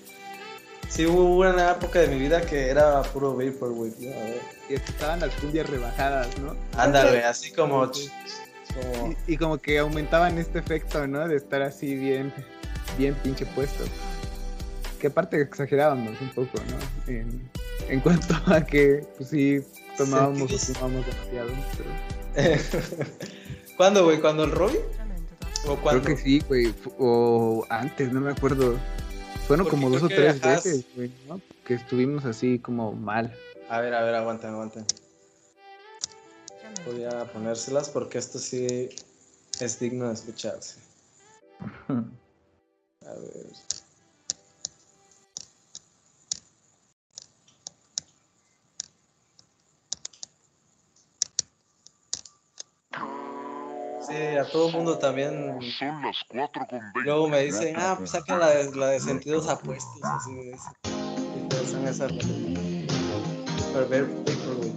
Sí, 0.88 1.06
hubo 1.06 1.40
una 1.40 1.72
época 1.72 2.00
de 2.00 2.08
mi 2.08 2.18
vida 2.18 2.42
que 2.42 2.70
era 2.70 3.02
puro 3.02 3.36
Vaporwave. 3.36 3.96
¿no? 4.00 4.14
A 4.14 4.24
ver. 4.24 4.42
Y 4.70 4.76
estaban 4.76 5.20
las 5.20 5.36
cumbias 5.36 5.70
rebajadas, 5.70 6.30
¿no? 6.40 6.56
Ándale, 6.78 7.26
así 7.26 7.52
como. 7.52 7.92
como 7.92 9.16
Y, 9.28 9.34
y 9.34 9.38
como 9.38 9.58
que 9.58 9.80
aumentaban 9.80 10.38
este 10.38 10.60
efecto, 10.60 11.06
¿no? 11.08 11.28
De 11.28 11.36
estar 11.36 11.62
así 11.62 11.94
bien, 11.96 12.34
bien 12.98 13.16
pinche 13.16 13.46
puesto. 13.48 13.84
Que 15.00 15.08
aparte 15.08 15.42
exagerábamos 15.42 16.20
un 16.22 16.30
poco, 16.30 16.52
¿no? 16.70 17.12
En, 17.12 17.50
en 17.88 18.00
cuanto 18.02 18.36
a 18.48 18.66
que, 18.66 19.08
pues 19.18 19.30
sí, 19.30 19.62
tomábamos 19.98 20.52
o 20.52 20.58
fumábamos 20.58 21.06
demasiado. 21.06 21.50
Pero 22.36 22.58
¿Cuándo, 23.78 24.04
güey? 24.04 24.20
¿Cuándo 24.20 24.44
el 24.44 24.52
Robbie? 24.52 24.82
¿O 25.68 25.76
cuándo? 25.78 26.04
creo 26.04 26.16
que 26.16 26.22
sí, 26.22 26.42
güey. 26.48 26.74
O 26.98 27.66
antes, 27.70 28.12
no 28.12 28.22
me 28.22 28.32
acuerdo. 28.32 28.78
Fueron 29.48 29.66
Porque 29.66 29.78
como 29.82 29.90
dos 29.90 30.04
o 30.04 30.08
tres 30.10 30.40
veces, 30.42 30.86
güey, 30.96 31.12
¿no? 31.28 31.42
Que 31.66 31.76
estuvimos 31.76 32.26
así 32.26 32.60
como 32.60 32.92
mal. 32.94 33.34
A 33.70 33.82
ver, 33.82 33.94
a 33.94 34.04
ver, 34.04 34.16
aguanten, 34.16 34.52
aguanten. 34.52 34.86
Voy 36.86 37.04
a 37.04 37.26
ponérselas 37.26 37.90
porque 37.90 38.18
esto 38.18 38.40
sí 38.40 38.90
es 39.60 39.80
digno 39.80 40.08
de 40.08 40.14
escucharse. 40.14 40.80
A 43.06 43.14
ver. 43.14 43.48
Sí, 54.10 54.38
a 54.38 54.44
todo 54.46 54.70
el 54.70 54.74
mundo 54.74 54.98
también. 54.98 55.60
Son 55.78 56.02
las 56.02 56.18
4 56.30 56.66
con 56.68 56.80
20. 56.80 57.00
Luego 57.02 57.30
me 57.30 57.42
dicen, 57.44 57.76
ah, 57.78 57.96
pues 57.98 58.10
saca 58.10 58.38
la 58.38 58.50
de, 58.50 58.76
la 58.76 58.88
de 58.88 59.00
sentidos 59.00 59.48
apuestos. 59.48 60.04
Así 60.04 60.32
me 60.32 60.44
dicen. 60.46 60.74
Y 61.84 61.88
esas. 61.88 62.12
Super 62.12 63.86
Bear 63.88 64.06
Paper, 64.26 64.56
güey. 64.58 64.74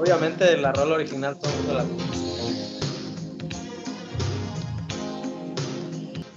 Obviamente 0.00 0.56
la 0.56 0.72
rola 0.72 0.94
original 0.94 1.38
todo 1.38 1.52
el 1.52 1.56
mundo 1.58 1.74
la 1.74 1.84
conoce. 1.84 2.22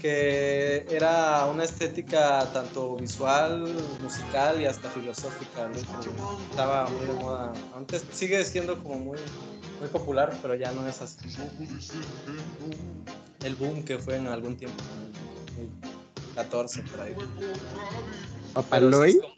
Que 0.01 0.85
era 0.89 1.45
una 1.47 1.63
estética 1.63 2.47
tanto 2.53 2.97
visual, 2.97 3.73
musical 4.03 4.61
y 4.61 4.65
hasta 4.65 4.89
filosófica. 4.89 5.67
¿no? 5.67 6.39
Estaba 6.51 6.87
muy 6.89 7.07
de 7.07 7.13
moda. 7.13 7.53
Antes 7.75 8.05
sigue 8.11 8.43
siendo 8.45 8.83
como 8.83 8.99
muy, 8.99 9.17
muy 9.79 9.89
popular, 9.89 10.33
pero 10.41 10.55
ya 10.55 10.71
no 10.71 10.87
es 10.87 11.01
así. 11.01 11.17
El 13.43 13.55
boom 13.55 13.83
que 13.83 13.97
fue 13.99 14.15
en 14.17 14.27
algún 14.27 14.55
tiempo. 14.57 14.81
en 15.57 15.63
el 16.29 16.35
14 16.35 16.81
por 16.83 17.01
ahí. 17.01 17.15
Sí 17.15 18.51
¿Papaloy? 18.53 19.09
es 19.11 19.21
como- 19.21 19.35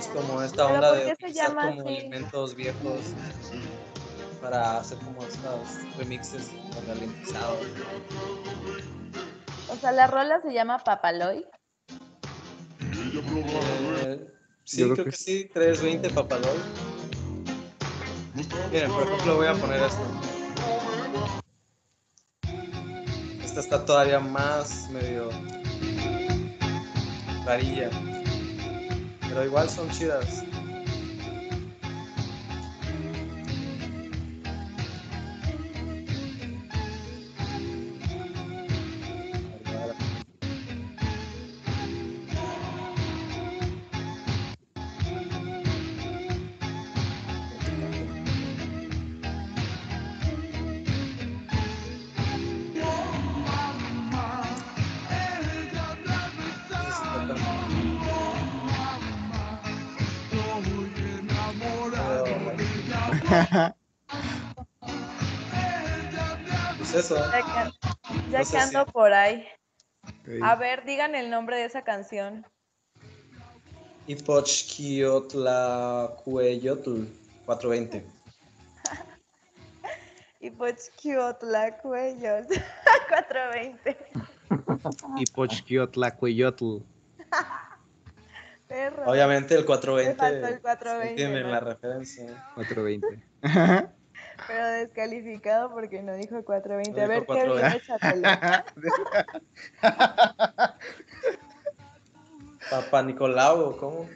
Es 0.00 0.06
como 0.08 0.42
esta 0.42 0.64
¿Pero 0.66 0.74
onda 0.74 0.92
de 0.92 1.12
utilizar 1.12 1.54
como 1.54 1.60
así? 1.60 1.96
elementos 1.96 2.54
viejos 2.54 3.00
para 4.40 4.78
hacer 4.78 4.98
como 4.98 5.22
estos 5.22 5.96
remixes 5.96 6.50
ralentizados. 6.86 7.58
O 9.70 9.76
sea, 9.76 9.92
la 9.92 10.06
rola 10.06 10.40
se 10.42 10.52
llama 10.52 10.78
Papaloy. 10.78 11.44
Eh, 14.00 14.26
sí, 14.64 14.82
creo 14.84 14.94
que, 14.96 15.04
que 15.04 15.12
sí, 15.12 15.50
320 15.52 16.10
Papaloy. 16.10 16.56
Miren, 18.70 18.92
por 18.92 19.02
ejemplo, 19.02 19.36
voy 19.36 19.46
a 19.46 19.54
poner 19.54 19.82
esto. 19.82 20.02
Esta 23.44 23.60
está 23.60 23.84
todavía 23.84 24.20
más 24.20 24.88
medio 24.90 25.30
rarilla. 27.44 27.90
Pero 29.28 29.44
igual 29.44 29.68
son 29.68 29.90
chidas. 29.90 30.44
Eso. 67.08 67.14
La, 67.26 67.40
can- 67.42 67.72
Ya 68.30 68.40
No 68.42 68.50
que 68.50 68.58
ando 68.58 68.84
si- 68.84 68.90
por 68.92 69.12
ahí. 69.14 69.46
Ok. 70.04 70.28
A 70.42 70.54
ver, 70.56 70.84
digan 70.84 71.14
el 71.14 71.30
nombre 71.30 71.56
de 71.56 71.64
esa 71.64 71.80
canción. 71.82 72.46
Ipochquiotlacueyotl 74.06 77.04
420. 77.46 78.04
Y 80.40 80.50
pues 80.50 80.92
la 81.42 81.76
cuello. 81.78 82.36
420. 83.08 83.96
Y 85.16 85.24
Pochquiotlacueyotl. 85.26 86.76
Perro. 88.68 89.10
Obviamente 89.10 89.54
el 89.54 89.60
Me 89.60 89.66
420. 89.66 90.14
faltó 90.16 90.46
el 90.46 90.60
420, 90.60 91.10
Entienden 91.10 91.42
¿no? 91.44 91.48
la 91.52 91.60
referencia. 91.60 92.50
420. 92.54 93.22
Pero 94.46 94.66
descalificado 94.68 95.70
porque 95.72 96.02
no 96.02 96.14
dijo 96.14 96.42
420. 96.44 97.00
A 97.00 97.04
No 97.04 97.08
ver, 97.08 97.20
dijo 97.20 97.32
qué 97.34 97.44
bien, 97.44 97.48
420. 97.48 97.76
échatelo. 97.76 98.28
Papá 102.70 103.02
Nicolau, 103.02 103.76
¿cómo? 103.76 104.08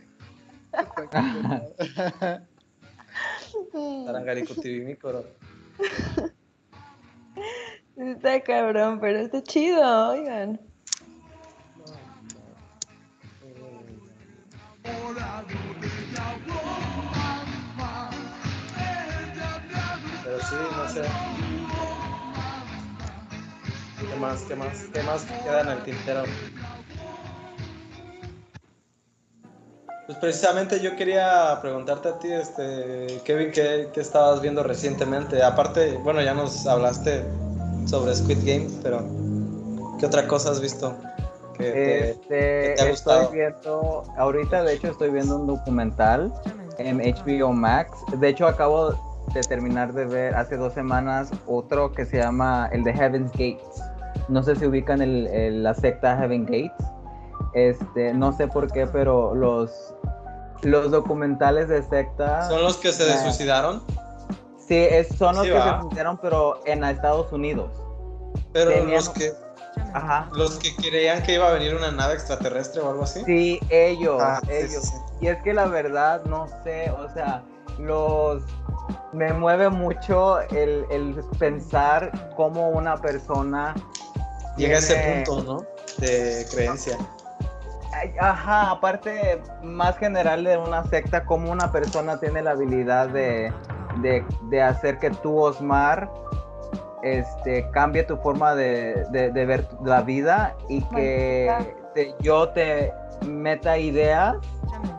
Tarangaricutirimícoro. 4.07 5.25
Está 7.97 8.41
cabrón, 8.41 9.01
pero 9.01 9.19
está 9.21 9.43
chido, 9.43 10.09
oigan. 10.11 10.61
Sé. 20.93 21.03
¿Qué 24.11 24.17
más? 24.17 24.43
¿Qué 24.43 24.57
más? 24.57 24.85
¿Qué 24.93 25.03
más 25.03 25.25
queda 25.45 25.61
en 25.63 25.69
el 25.69 25.83
tintero? 25.85 26.23
Pues 30.07 30.19
precisamente 30.19 30.81
yo 30.81 30.97
quería 30.97 31.59
preguntarte 31.63 32.09
a 32.09 32.19
ti, 32.19 32.31
este, 32.31 33.21
Kevin, 33.25 33.53
¿qué, 33.53 33.89
qué 33.95 34.01
estabas 34.01 34.43
viendo 34.43 34.63
recientemente? 34.63 35.43
Aparte, 35.43 35.99
bueno, 36.03 36.21
ya 36.21 36.35
nos 36.35 36.67
hablaste 36.67 37.25
sobre 37.87 38.15
Squid 38.15 38.39
Game, 38.45 38.67
pero 38.83 39.05
¿qué 39.99 40.07
otra 40.07 40.27
cosa 40.27 40.51
has 40.51 40.61
visto? 40.61 40.95
Que 41.57 41.65
te- 41.71 42.11
Este, 42.11 42.27
te 42.31 42.71
ha 42.71 42.75
estoy 42.75 42.91
gustado? 42.91 43.31
viendo, 43.31 44.03
ahorita 44.19 44.65
de 44.65 44.75
hecho 44.75 44.89
estoy 44.89 45.11
viendo 45.11 45.37
un 45.37 45.47
documental 45.47 46.33
en 46.79 46.99
HBO 47.01 47.53
Max. 47.53 47.91
De 48.19 48.29
hecho 48.29 48.47
acabo 48.49 48.95
de 49.35 49.41
terminar 49.43 49.93
de 49.93 50.05
ver 50.05 50.35
hace 50.35 50.57
dos 50.57 50.73
semanas 50.75 51.31
otro 51.47 51.93
que 51.93 52.05
se 52.05 52.19
llama 52.19 52.69
el 52.73 52.85
de 52.85 52.93
Heaven's 52.93 53.31
Gates. 53.33 53.83
No 54.29 54.43
sé 54.43 54.57
si 54.57 54.67
ubican 54.67 55.01
el- 55.01 55.27
el- 55.29 55.63
la 55.63 55.75
secta 55.75 56.17
Heaven 56.17 56.45
Gates. 56.45 56.73
Este, 57.55 58.13
no 58.15 58.33
sé 58.33 58.47
por 58.49 58.71
qué, 58.71 58.87
pero 58.87 59.35
los, 59.35 59.95
los 60.63 60.91
documentales 60.91 61.69
de 61.69 61.83
secta... 61.83 62.49
¿Son 62.49 62.63
los 62.63 62.77
que 62.77 62.93
se 62.93 63.19
suicidaron? 63.23 63.83
Sí, 64.59 64.77
es- 64.77 65.09
son 65.17 65.35
los 65.37 65.45
Sí, 65.45 65.51
que 65.53 65.59
va. 65.59 65.79
se 65.81 65.85
pusieron, 65.87 66.19
pero 66.19 66.61
en 66.67 66.85
Estados 66.85 67.33
Unidos. 67.33 67.71
Pero 68.53 68.71
Tenían- 68.71 68.95
los 68.97 69.09
que, 69.11 69.33
Ajá. 69.93 70.29
los 70.35 70.57
que 70.59 70.75
creían 70.77 71.23
que 71.23 71.35
iba 71.35 71.49
a 71.49 71.53
venir 71.53 71.75
una 71.75 71.91
nave 71.91 72.15
extraterrestre 72.15 72.81
o 72.83 72.91
algo 72.91 73.03
así. 73.05 73.23
Sí, 73.25 73.61
ellos, 73.71 74.21
Ah, 74.23 74.41
ellos. 74.49 74.71
sí, 74.85 74.89
sí. 74.89 74.97
Y 75.23 75.27
es 75.29 75.43
que 75.43 75.53
la 75.53 75.67
verdad, 75.67 76.23
no 76.27 76.47
sé, 76.65 76.91
o 76.91 77.09
sea, 77.13 77.43
los... 77.79 78.43
Me 79.13 79.33
mueve 79.33 79.69
mucho 79.69 80.41
el, 80.41 80.87
el 80.91 81.25
pensar 81.39 82.33
cómo 82.37 82.71
una 82.71 82.97
persona... 83.01 83.75
Llega 84.57 84.77
a 84.77 84.79
ese 84.79 84.97
punto, 85.25 85.43
¿no? 85.43 85.67
De 85.99 86.47
creencia. 86.51 86.99
Ajá, 88.21 88.71
aparte, 88.71 89.41
más 89.63 89.97
general 89.99 90.45
de 90.45 90.57
una 90.57 90.83
secta, 90.85 91.25
cómo 91.25 91.51
una 91.53 91.71
persona 91.71 92.19
tiene 92.19 92.43
la 92.43 92.53
habilidad 92.53 93.09
de, 93.09 93.53
de, 94.01 94.25
de 94.43 94.63
hacer 94.63 94.99
que 94.99 95.11
tú, 95.11 95.39
Osmar, 95.39 96.11
este, 97.03 97.69
cambie 97.71 98.03
tu 98.05 98.17
forma 98.19 98.55
de, 98.55 99.05
de- 99.11 99.31
de 99.31 99.47
ver 99.47 99.69
la 99.85 100.01
vida 100.03 100.55
y 100.69 100.83
que 100.85 101.75
te- 101.95 102.15
yo 102.21 102.49
te 102.51 102.93
meta 103.23 103.79
ideas, 103.79 104.37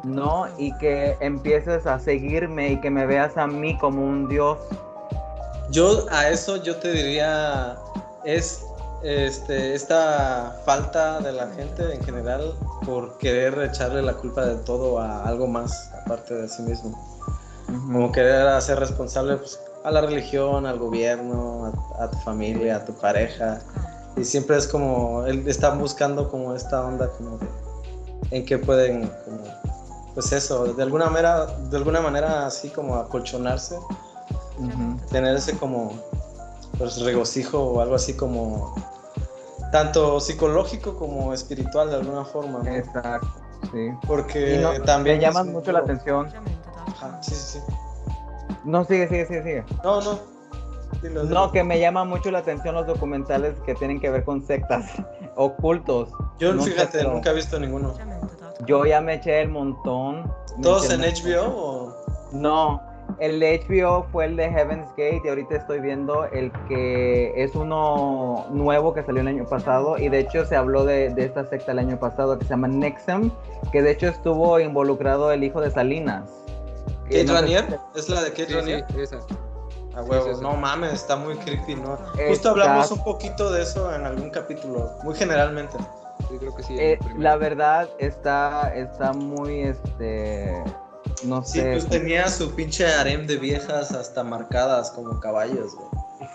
¿no? 0.04 0.48
Y 0.58 0.76
que 0.78 1.18
empieces 1.20 1.86
a 1.86 2.00
seguirme 2.00 2.74
y 2.74 2.82
que 2.82 2.90
me 2.90 3.06
veas 3.06 3.38
a 3.38 3.48
mí 3.48 3.78
como 3.78 4.04
un 4.04 4.28
dios. 4.28 4.58
Yo 5.72 6.06
a 6.12 6.30
eso 6.30 6.62
yo 6.62 6.76
te 6.78 6.91
diría 6.91 7.78
es 8.26 8.66
este 9.04 9.76
esta 9.76 10.62
falta 10.66 11.20
de 11.20 11.34
la 11.34 11.48
gente 11.50 11.94
en 11.94 12.04
general 12.04 12.54
por 12.86 13.18
querer 13.18 13.58
echarle 13.62 14.02
la 14.02 14.14
culpa 14.14 14.45
de 14.45 14.56
todo 14.56 15.00
a 15.00 15.24
algo 15.26 15.48
más 15.48 15.91
aparte 16.02 16.34
de 16.34 16.48
sí 16.48 16.62
mismo. 16.64 16.98
Como 17.68 18.12
querer 18.12 18.48
hacer 18.48 18.80
responsable 18.80 19.38
pues, 19.38 19.60
a 19.84 19.91
la 19.91 20.02
religión, 20.02 20.66
al 20.66 20.80
gobierno, 20.80 21.74
a, 21.98 22.04
a 22.04 22.12
tu 22.12 22.18
familia, 22.20 22.78
a 22.78 22.86
tu 22.86 22.94
pareja. 22.94 23.60
Y 24.16 24.24
siempre 24.24 24.58
es 24.58 24.68
como, 24.68 25.26
él 25.26 25.48
están 25.48 25.80
buscando 25.80 26.30
como 26.30 26.56
esta 26.56 26.86
onda 26.86 27.10
como 27.10 27.38
de 27.38 27.48
en 28.32 28.45
que 28.45 28.58
pueden 28.58 29.08
como, 29.26 29.44
pues 30.14 30.32
eso, 30.32 30.74
de 30.74 30.84
alguna 30.84 31.10
manera, 31.10 31.45
de 31.45 31.78
alguna 31.78 32.02
manera 32.02 32.45
así 32.45 32.70
como 32.70 32.95
acolchonarse 32.95 33.78
Ujú. 34.58 34.98
tener 35.12 35.36
ese 35.36 35.58
como 35.58 35.94
pues, 36.78 37.02
regocijo 37.02 37.60
o 37.60 37.82
algo 37.82 37.95
así 37.95 38.16
como 38.16 38.76
tanto 39.72 40.20
psicológico 40.20 40.95
como 40.95 41.34
espiritual 41.34 41.90
de 41.90 41.95
alguna 41.95 42.24
forma, 42.24 42.60
¿no? 42.60 42.70
Exacto, 42.70 43.28
sí. 43.72 43.90
Porque 44.06 44.60
no, 44.60 44.80
también 44.84 45.18
me 45.18 45.24
llaman 45.24 45.52
mucho 45.52 45.72
la 45.72 45.80
atención. 45.80 46.32
Ajá, 46.88 47.18
sí, 47.22 47.34
sí, 47.34 47.60
sí. 47.60 47.60
No, 48.64 48.86
sigue, 48.86 49.08
sigue, 49.08 49.26
sigue, 49.26 49.44
sigue. 49.44 49.66
No, 49.84 50.00
no. 50.02 50.20
Dilo, 51.02 51.24
dilo. 51.24 51.34
No, 51.34 51.52
que 51.52 51.64
me 51.64 51.80
llama 51.80 52.06
mucho 52.06 52.30
la 52.30 52.40
atención 52.40 52.76
los 52.76 52.86
documentales 52.86 53.56
que 53.66 53.74
tienen 53.76 54.00
que 54.00 54.10
ver 54.10 54.24
con 54.24 54.45
sectas 54.45 54.86
ocultos. 55.36 56.10
Yo, 56.40 56.54
no 56.54 56.64
sé, 56.64 56.72
fíjate, 56.72 57.04
nunca 57.04 57.32
he 57.32 57.34
visto 57.34 57.60
ninguno. 57.60 57.94
Yo 58.66 58.86
ya 58.86 59.02
me 59.02 59.16
eché 59.16 59.42
el 59.42 59.50
montón. 59.50 60.32
¿Todos 60.62 60.90
en. 60.92 61.02
HBO 61.02 61.44
o...? 61.48 61.96
No, 62.32 62.82
el 63.20 63.40
de 63.40 63.64
HBO 63.68 64.06
fue 64.12 64.26
el 64.26 64.36
de 64.36 64.50
Heaven's 64.50 64.88
Gate 64.98 65.22
y 65.24 65.30
ahorita 65.30 65.56
estoy 65.58 65.80
viendo 65.82 66.26
el 66.26 66.52
que 66.68 67.32
es 67.36 67.54
uno 67.56 68.46
nuevo 68.50 68.94
que 68.94 69.04
salió 69.04 69.22
el 69.22 69.28
año 69.28 69.46
pasado 69.46 69.98
y 69.98 70.10
de 70.10 70.20
hecho 70.20 70.46
se 70.46 70.56
habló 70.56 70.84
de, 70.84 71.10
de 71.10 71.26
esta 71.26 71.46
secta 71.46 71.74
el 71.74 71.80
año 71.80 72.00
pasado 72.00 72.38
que 72.40 72.46
se 72.46 72.52
llama 72.52 72.68
Nexum, 72.68 73.30
que 73.72 73.82
de 73.82 73.92
hecho 73.92 74.08
estuvo 74.08 74.60
involucrado 74.60 75.32
el 75.32 75.44
hijo 75.44 75.62
de 75.62 75.70
Salinas. 75.70 76.24
¿Kate 77.04 77.26
no 77.26 77.34
sé 77.34 77.40
Ranier? 77.42 77.80
¿Es 77.96 78.10
la 78.10 78.24
de 78.24 78.30
Kate 78.32 78.48
Sí, 78.48 78.54
Ranier? 78.54 78.86
sí, 78.94 79.02
esa. 79.02 79.20
A 79.95 80.02
huevo, 80.02 80.26
sí, 80.30 80.36
sí. 80.36 80.41
no 80.41 80.56
mames, 80.56 80.94
está 80.94 81.15
muy 81.15 81.36
creepy, 81.36 81.76
¿no? 81.76 81.98
Eh, 82.18 82.28
Justo 82.30 82.49
hablamos 82.49 82.90
un 82.91 83.03
poquito 83.03 83.52
de 83.52 83.61
eso 83.64 83.94
en 83.94 84.06
algún 84.06 84.30
capítulo, 84.30 84.91
muy 85.03 85.15
generalmente. 85.15 85.78
Sí, 86.30 86.38
creo 86.40 86.56
que 86.56 86.64
sí. 86.64 86.76
Eh, 86.80 86.99
la 87.18 87.36
verdad 87.36 87.90
está, 87.99 88.74
está 88.76 89.14
muy, 89.14 89.61
este, 89.61 90.64
no 91.26 91.44
Sí, 91.44 91.60
sé. 91.60 91.72
pues 91.74 91.88
tenía 91.90 92.28
su 92.30 92.56
pinche 92.56 92.88
harem 92.88 93.28
de 93.28 93.38
viejas 93.38 93.91
hasta 93.91 94.24
marcadas 94.24 94.90
como 94.91 95.20
caballos, 95.20 95.76
güey. 95.76 95.88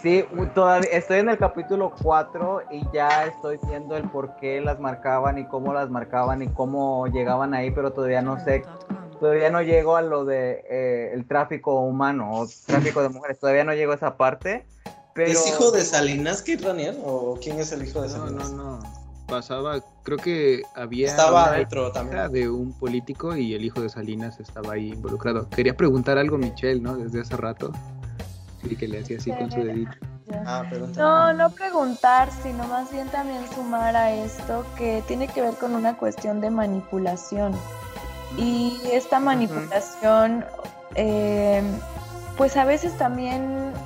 Sí, 0.02 0.24
todavía 0.54 0.90
estoy 0.92 1.20
en 1.20 1.30
el 1.30 1.38
capítulo 1.38 1.92
4 2.02 2.62
y 2.70 2.84
ya 2.92 3.24
estoy 3.26 3.58
viendo 3.66 3.96
el 3.96 4.04
por 4.10 4.36
qué 4.36 4.60
las 4.60 4.78
marcaban 4.78 5.38
y 5.38 5.46
cómo 5.46 5.72
las 5.72 5.88
marcaban 5.90 6.42
y 6.42 6.48
cómo 6.48 7.06
llegaban 7.08 7.54
ahí, 7.54 7.70
pero 7.70 7.92
todavía 7.92 8.20
no 8.22 8.38
sé, 8.44 8.64
todavía 9.18 9.50
no 9.50 9.62
llego 9.62 9.96
a 9.96 10.02
lo 10.02 10.24
de 10.24 10.64
eh, 10.70 11.10
el 11.14 11.26
tráfico 11.26 11.80
humano 11.80 12.32
o 12.32 12.48
tráfico 12.66 13.02
de 13.02 13.08
mujeres, 13.10 13.38
todavía 13.38 13.64
no 13.64 13.74
llego 13.74 13.92
a 13.92 13.96
esa 13.96 14.16
parte. 14.16 14.64
Pero 15.14 15.32
¿Es 15.32 15.46
hijo 15.48 15.70
de 15.72 15.84
Salinas 15.84 16.42
Kate 16.42 16.64
Ranier 16.64 16.96
o 17.04 17.38
quién 17.42 17.58
es 17.58 17.72
el 17.72 17.86
hijo 17.86 18.02
de 18.02 18.08
No, 18.08 18.14
Salinas? 18.14 18.52
no, 18.52 18.78
no. 18.80 19.08
Pasaba, 19.26 19.80
creo 20.04 20.16
que 20.16 20.62
había 20.74 21.08
Estaba 21.08 21.46
adentro 21.46 21.92
también. 21.92 22.32
de 22.32 22.48
un 22.48 22.72
político 22.78 23.36
y 23.36 23.54
el 23.54 23.62
hijo 23.64 23.82
de 23.82 23.90
Salinas 23.90 24.40
estaba 24.40 24.72
ahí 24.74 24.92
involucrado. 24.92 25.48
Quería 25.50 25.76
preguntar 25.76 26.16
algo, 26.16 26.38
Michelle, 26.38 26.80
¿no? 26.80 26.96
Desde 26.96 27.20
hace 27.20 27.36
rato. 27.36 27.70
Sí, 28.62 28.74
que 28.74 28.88
le 28.88 29.00
hacía 29.00 29.18
así 29.18 29.30
con 29.32 29.50
su 29.50 29.62
dedito. 29.62 29.90
Ah. 30.46 30.64
No, 30.96 31.32
no 31.32 31.50
preguntar, 31.50 32.30
sino 32.42 32.66
más 32.68 32.90
bien 32.90 33.08
también 33.08 33.42
sumar 33.54 33.96
a 33.96 34.12
esto 34.14 34.64
que 34.76 35.02
tiene 35.06 35.28
que 35.28 35.42
ver 35.42 35.54
con 35.54 35.74
una 35.74 35.96
cuestión 35.98 36.40
de 36.40 36.50
manipulación. 36.50 37.52
Y 38.36 38.90
esta 38.92 39.20
manipulación, 39.20 40.46
eh, 40.94 41.82
pues 42.34 42.56
a 42.56 42.64
veces 42.64 42.96
también 42.96 43.80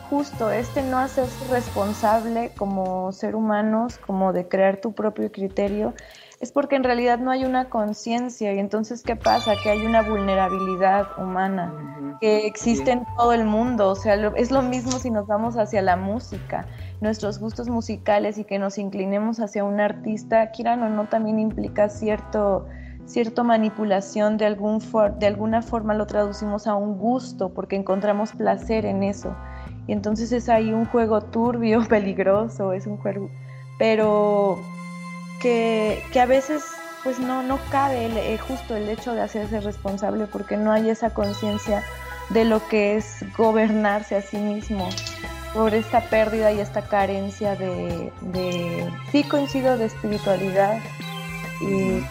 justo 0.00 0.50
este 0.50 0.82
no 0.82 0.98
hacerse 0.98 1.44
responsable 1.46 2.54
como 2.56 3.12
ser 3.12 3.34
humanos, 3.36 3.98
como 3.98 4.32
de 4.32 4.48
crear 4.48 4.80
tu 4.80 4.94
propio 4.94 5.30
criterio, 5.30 5.94
es 6.40 6.52
porque 6.52 6.76
en 6.76 6.84
realidad 6.84 7.18
no 7.18 7.30
hay 7.30 7.44
una 7.44 7.68
conciencia 7.68 8.52
y 8.54 8.58
entonces 8.58 9.04
¿qué 9.04 9.16
pasa? 9.16 9.60
Que 9.60 9.70
hay 9.70 9.84
una 9.84 10.02
vulnerabilidad 10.02 11.12
humana 11.16 11.76
que 12.20 12.46
existe 12.46 12.90
en 12.92 13.06
todo 13.16 13.32
el 13.32 13.44
mundo, 13.44 13.90
o 13.90 13.94
sea, 13.96 14.16
lo- 14.16 14.34
es 14.36 14.50
lo 14.50 14.62
mismo 14.62 14.98
si 14.98 15.10
nos 15.10 15.26
vamos 15.26 15.56
hacia 15.56 15.82
la 15.82 15.96
música. 15.96 16.68
nuestros 17.00 17.38
gustos 17.38 17.68
musicales 17.68 18.38
y 18.38 18.44
que 18.44 18.58
nos 18.58 18.76
inclinemos 18.78 19.38
hacia 19.40 19.62
un 19.64 19.78
artista, 19.80 20.50
quieran 20.50 20.82
o 20.82 20.88
no, 20.90 21.08
también 21.08 21.38
implica 21.38 21.88
cierto, 21.90 22.66
cierto 23.08 23.42
manipulación 23.42 24.36
de, 24.36 24.46
algún 24.46 24.80
for- 24.80 25.18
de 25.18 25.26
alguna 25.26 25.62
forma 25.62 25.94
lo 25.94 26.06
traducimos 26.06 26.66
a 26.66 26.74
un 26.74 26.98
gusto 26.98 27.48
porque 27.48 27.74
encontramos 27.74 28.32
placer 28.32 28.84
en 28.84 29.02
eso. 29.02 29.34
Y 29.86 29.92
entonces 29.92 30.30
es 30.32 30.48
ahí 30.48 30.72
un 30.72 30.84
juego 30.84 31.22
turbio, 31.22 31.82
peligroso, 31.88 32.72
es 32.72 32.86
un 32.86 32.98
juego, 32.98 33.30
pero 33.78 34.58
que, 35.40 36.02
que 36.12 36.20
a 36.20 36.26
veces 36.26 36.62
pues 37.04 37.18
no, 37.18 37.42
no 37.42 37.58
cabe 37.70 38.06
eh, 38.06 38.38
justo 38.38 38.76
el 38.76 38.88
hecho 38.88 39.14
de 39.14 39.22
hacerse 39.22 39.60
responsable 39.60 40.26
porque 40.26 40.56
no 40.56 40.72
hay 40.72 40.90
esa 40.90 41.10
conciencia 41.10 41.82
de 42.30 42.44
lo 42.44 42.66
que 42.68 42.96
es 42.96 43.24
gobernarse 43.38 44.16
a 44.16 44.20
sí 44.20 44.36
mismo 44.36 44.86
por 45.54 45.72
esta 45.74 46.02
pérdida 46.10 46.52
y 46.52 46.60
esta 46.60 46.82
carencia 46.82 47.54
de, 47.56 48.12
de 48.20 48.90
sí 49.10 49.22
coincido 49.24 49.78
de 49.78 49.86
espiritualidad 49.86 50.78
y 51.62 52.02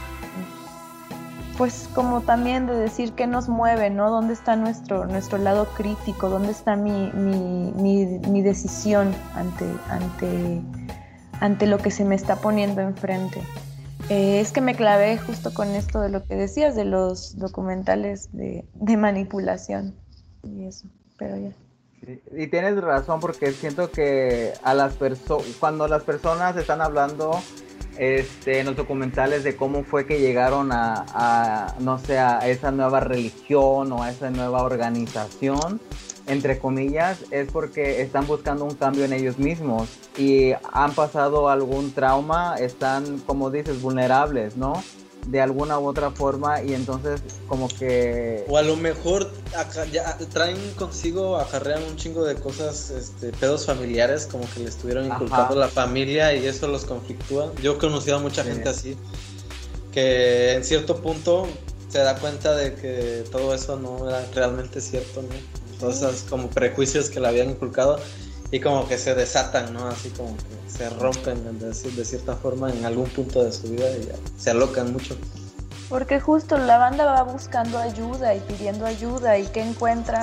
pues 1.58 1.90
como 1.96 2.22
también 2.22 2.68
de 2.68 2.76
decir 2.76 3.14
qué 3.14 3.26
nos 3.26 3.50
mueve, 3.50 3.90
¿no? 3.90 4.10
¿Dónde 4.12 4.34
está 4.34 4.56
nuestro, 4.56 5.06
nuestro 5.08 5.38
lado 5.40 5.66
crítico? 5.76 6.30
¿Dónde 6.30 6.52
está 6.52 6.76
mi, 6.76 7.12
mi, 7.14 8.06
mi, 8.20 8.42
decisión 8.42 9.14
ante, 9.34 9.66
ante, 9.90 10.62
ante 11.40 11.66
lo 11.66 11.80
que 11.80 11.90
se 11.90 12.06
me 12.06 12.16
está 12.16 12.36
poniendo 12.36 12.82
enfrente? 12.82 13.42
Eh, 14.10 14.40
es 14.40 14.52
que 14.52 14.62
me 14.62 14.76
clavé 14.76 15.18
justo 15.18 15.54
con 15.54 15.70
esto 15.70 16.00
de 16.00 16.10
lo 16.10 16.24
que 16.24 16.36
decías, 16.36 16.76
de 16.76 16.86
los 16.86 17.38
documentales 17.38 18.30
de, 18.32 18.66
de 18.76 18.98
manipulación 18.98 19.96
y 20.44 20.66
eso, 20.66 20.88
pero 21.18 21.36
ya. 21.38 21.52
Y 22.32 22.48
tienes 22.48 22.80
razón 22.80 23.20
porque 23.20 23.52
siento 23.52 23.90
que 23.92 24.54
a 24.64 24.76
las 24.76 24.94
personas, 24.94 25.46
cuando 25.60 25.88
las 25.88 26.04
personas 26.04 26.56
están 26.56 26.82
hablando 26.82 27.32
este, 27.98 28.60
en 28.60 28.66
los 28.66 28.76
documentales 28.76 29.44
de 29.44 29.56
cómo 29.56 29.84
fue 29.84 30.06
que 30.06 30.20
llegaron 30.20 30.72
a, 30.72 31.06
a, 31.14 31.76
no 31.80 32.00
sé, 32.00 32.20
a 32.20 32.48
esa 32.48 32.72
nueva 32.72 33.00
religión 33.00 33.92
o 33.92 34.04
a 34.04 34.12
esa 34.12 34.30
nueva 34.30 34.64
organización, 34.64 35.80
entre 36.28 36.60
comillas, 36.60 37.24
es 37.32 37.50
porque 37.52 38.02
están 38.02 38.28
buscando 38.28 38.66
un 38.66 38.76
cambio 38.76 39.06
en 39.06 39.14
ellos 39.14 39.40
mismos 39.40 39.90
y 40.18 40.52
han 40.74 40.92
pasado 40.94 41.50
algún 41.50 41.94
trauma, 41.94 42.56
están, 42.56 43.20
como 43.20 43.50
dices, 43.50 43.82
vulnerables, 43.82 44.58
¿no? 44.58 44.84
De 45.28 45.42
alguna 45.42 45.78
u 45.78 45.86
otra 45.88 46.10
forma 46.12 46.62
y 46.64 46.74
entonces 46.74 47.22
como 47.48 47.68
que... 47.68 48.46
O 48.48 48.58
a 48.58 48.62
lo 48.62 48.76
mejor 48.78 49.30
aca- 49.58 49.86
ya 49.86 50.18
traen 50.32 50.58
consigo, 50.78 51.36
acarrean 51.38 51.84
un 51.84 51.98
chingo 51.98 52.24
de 52.24 52.36
cosas, 52.36 52.90
este, 52.92 53.32
pedos 53.34 53.66
familiares, 53.66 54.26
como 54.26 54.46
que 54.54 54.62
le 54.62 54.70
estuvieron 54.70 55.06
inculcando 55.06 55.56
la 55.56 55.68
familia 55.68 56.34
y 56.34 56.46
eso 56.46 56.68
los 56.70 56.86
conflictúa. 56.86 57.52
Yo 57.62 57.74
he 57.74 57.78
conocido 57.78 58.16
a 58.16 58.20
mucha 58.20 58.44
Sí. 58.44 58.50
gente 58.52 58.70
así, 58.70 58.98
que 59.92 60.54
en 60.54 60.64
cierto 60.64 61.02
punto 61.02 61.48
se 61.90 62.00
da 62.00 62.16
cuenta 62.16 62.56
de 62.56 62.76
que 62.76 63.24
todo 63.32 63.54
eso 63.54 63.78
no 63.78 64.08
era 64.10 64.26
realmente 64.34 64.80
cierto, 64.82 65.22
¿no? 65.22 65.30
Todos 65.80 65.98
esos 65.98 66.22
como 66.30 66.50
prejuicios 66.50 67.10
que 67.10 67.20
le 67.20 67.28
habían 67.28 67.50
inculcado 67.50 68.00
y 68.52 68.60
como 68.60 68.88
que 68.88 68.98
se 68.98 69.14
desatan, 69.16 69.74
¿no? 69.74 69.88
Así 69.88 70.10
como 70.10 70.36
que 70.38 70.72
se 70.78 70.90
rompen 70.90 71.60
de, 71.60 71.68
de 71.74 72.06
cierta 72.06 72.36
forma 72.36 72.72
en 72.72 72.86
algún 72.86 73.10
punto 73.10 73.44
de 73.44 73.52
su 73.52 73.70
vida 73.70 73.90
y 73.98 74.06
ya 74.08 74.16
se 74.38 74.52
alocan 74.52 74.94
mucho. 74.94 75.18
Porque 75.90 76.20
justo 76.20 76.58
la 76.58 76.78
banda 76.78 77.06
va 77.06 77.24
buscando 77.24 77.78
ayuda 77.78 78.36
y 78.36 78.40
pidiendo 78.42 78.86
ayuda 78.86 79.38
y 79.38 79.46
que 79.48 79.62
encuentra 79.62 80.22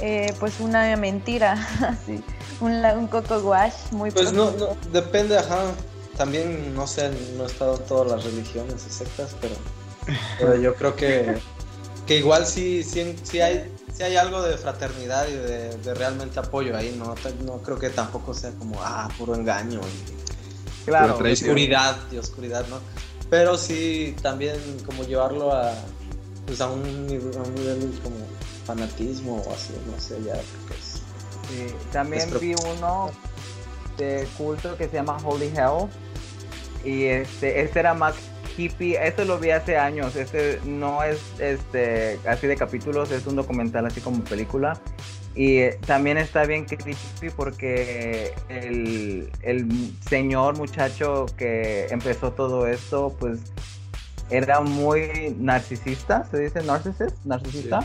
Eh, 0.00 0.34
pues 0.40 0.58
una 0.58 0.96
mentira, 0.96 1.52
así, 1.86 2.24
un, 2.60 2.84
un 2.84 3.06
coco 3.06 3.38
wash 3.38 3.92
muy 3.92 4.10
Pues 4.10 4.32
no, 4.32 4.50
no, 4.52 4.76
depende, 4.92 5.38
ajá. 5.38 5.72
También, 6.16 6.74
no 6.74 6.86
sé, 6.86 7.10
no 7.36 7.44
he 7.44 7.46
estado 7.46 7.76
en 7.76 7.84
todas 7.84 8.10
las 8.10 8.24
religiones 8.24 8.84
y 8.88 8.92
sectas, 8.92 9.36
pero, 9.40 9.54
pero 10.38 10.56
yo 10.56 10.74
creo 10.74 10.96
que, 10.96 11.36
que 12.06 12.16
igual 12.18 12.46
sí, 12.46 12.82
sí, 12.82 13.16
sí 13.22 13.40
hay, 13.40 13.70
sí 14.02 14.10
hay 14.10 14.16
algo 14.16 14.42
de 14.42 14.56
fraternidad 14.58 15.28
y 15.28 15.32
de, 15.32 15.76
de 15.76 15.94
realmente 15.94 16.40
apoyo 16.40 16.76
ahí, 16.76 16.94
¿no? 16.98 17.14
No 17.44 17.62
creo 17.62 17.78
que 17.78 17.90
tampoco 17.90 18.34
sea 18.34 18.50
como, 18.52 18.80
ah, 18.82 19.08
puro 19.16 19.34
engaño 19.34 19.80
y, 19.80 20.22
Claro, 20.84 21.16
y 21.24 21.32
oscuridad, 21.32 21.96
y 22.10 22.18
oscuridad, 22.18 22.66
¿no? 22.68 22.80
Pero 23.30 23.56
sí 23.56 24.16
también 24.20 24.56
como 24.84 25.04
llevarlo 25.04 25.52
a, 25.52 25.72
pues 26.46 26.60
a 26.60 26.68
un, 26.68 27.06
nivel, 27.06 27.36
a 27.36 27.42
un 27.42 27.54
nivel 27.54 28.00
como 28.02 28.16
fanatismo 28.66 29.36
o 29.46 29.54
así, 29.54 29.72
no 29.90 30.00
sé, 30.00 30.16
ya 30.24 30.32
creo 30.32 30.66
que 30.68 30.74
es... 30.74 31.02
Sí, 31.48 31.74
también 31.92 32.22
Es 32.22 32.40
vi 32.40 32.54
uno 32.54 33.10
de 33.96 34.26
culto 34.36 34.76
que 34.76 34.88
se 34.88 34.94
llama 34.94 35.18
Holy 35.24 35.52
Hell. 35.56 35.88
Y 36.84 37.04
este, 37.04 37.62
este 37.62 37.78
era 37.78 37.94
más 37.94 38.14
hippie. 38.56 38.96
Este 39.02 39.24
lo 39.24 39.38
vi 39.38 39.50
hace 39.50 39.76
años. 39.76 40.16
Este 40.16 40.60
no 40.64 41.02
es 41.02 41.20
este 41.38 42.18
así 42.26 42.46
de 42.46 42.56
capítulos, 42.56 43.10
es 43.10 43.26
un 43.26 43.36
documental 43.36 43.86
así 43.86 44.00
como 44.00 44.22
película. 44.24 44.80
Y 45.34 45.70
también 45.86 46.18
está 46.18 46.44
bien 46.44 46.66
creepy 46.66 47.30
porque 47.34 48.34
el, 48.48 49.30
el 49.42 49.66
señor 50.06 50.58
muchacho 50.58 51.26
que 51.38 51.86
empezó 51.90 52.32
todo 52.32 52.66
esto, 52.66 53.16
pues 53.18 53.40
era 54.28 54.60
muy 54.60 55.34
narcisista, 55.38 56.24
se 56.30 56.38
dice 56.38 56.62
narcisista, 56.62 57.14
narcisista. 57.24 57.80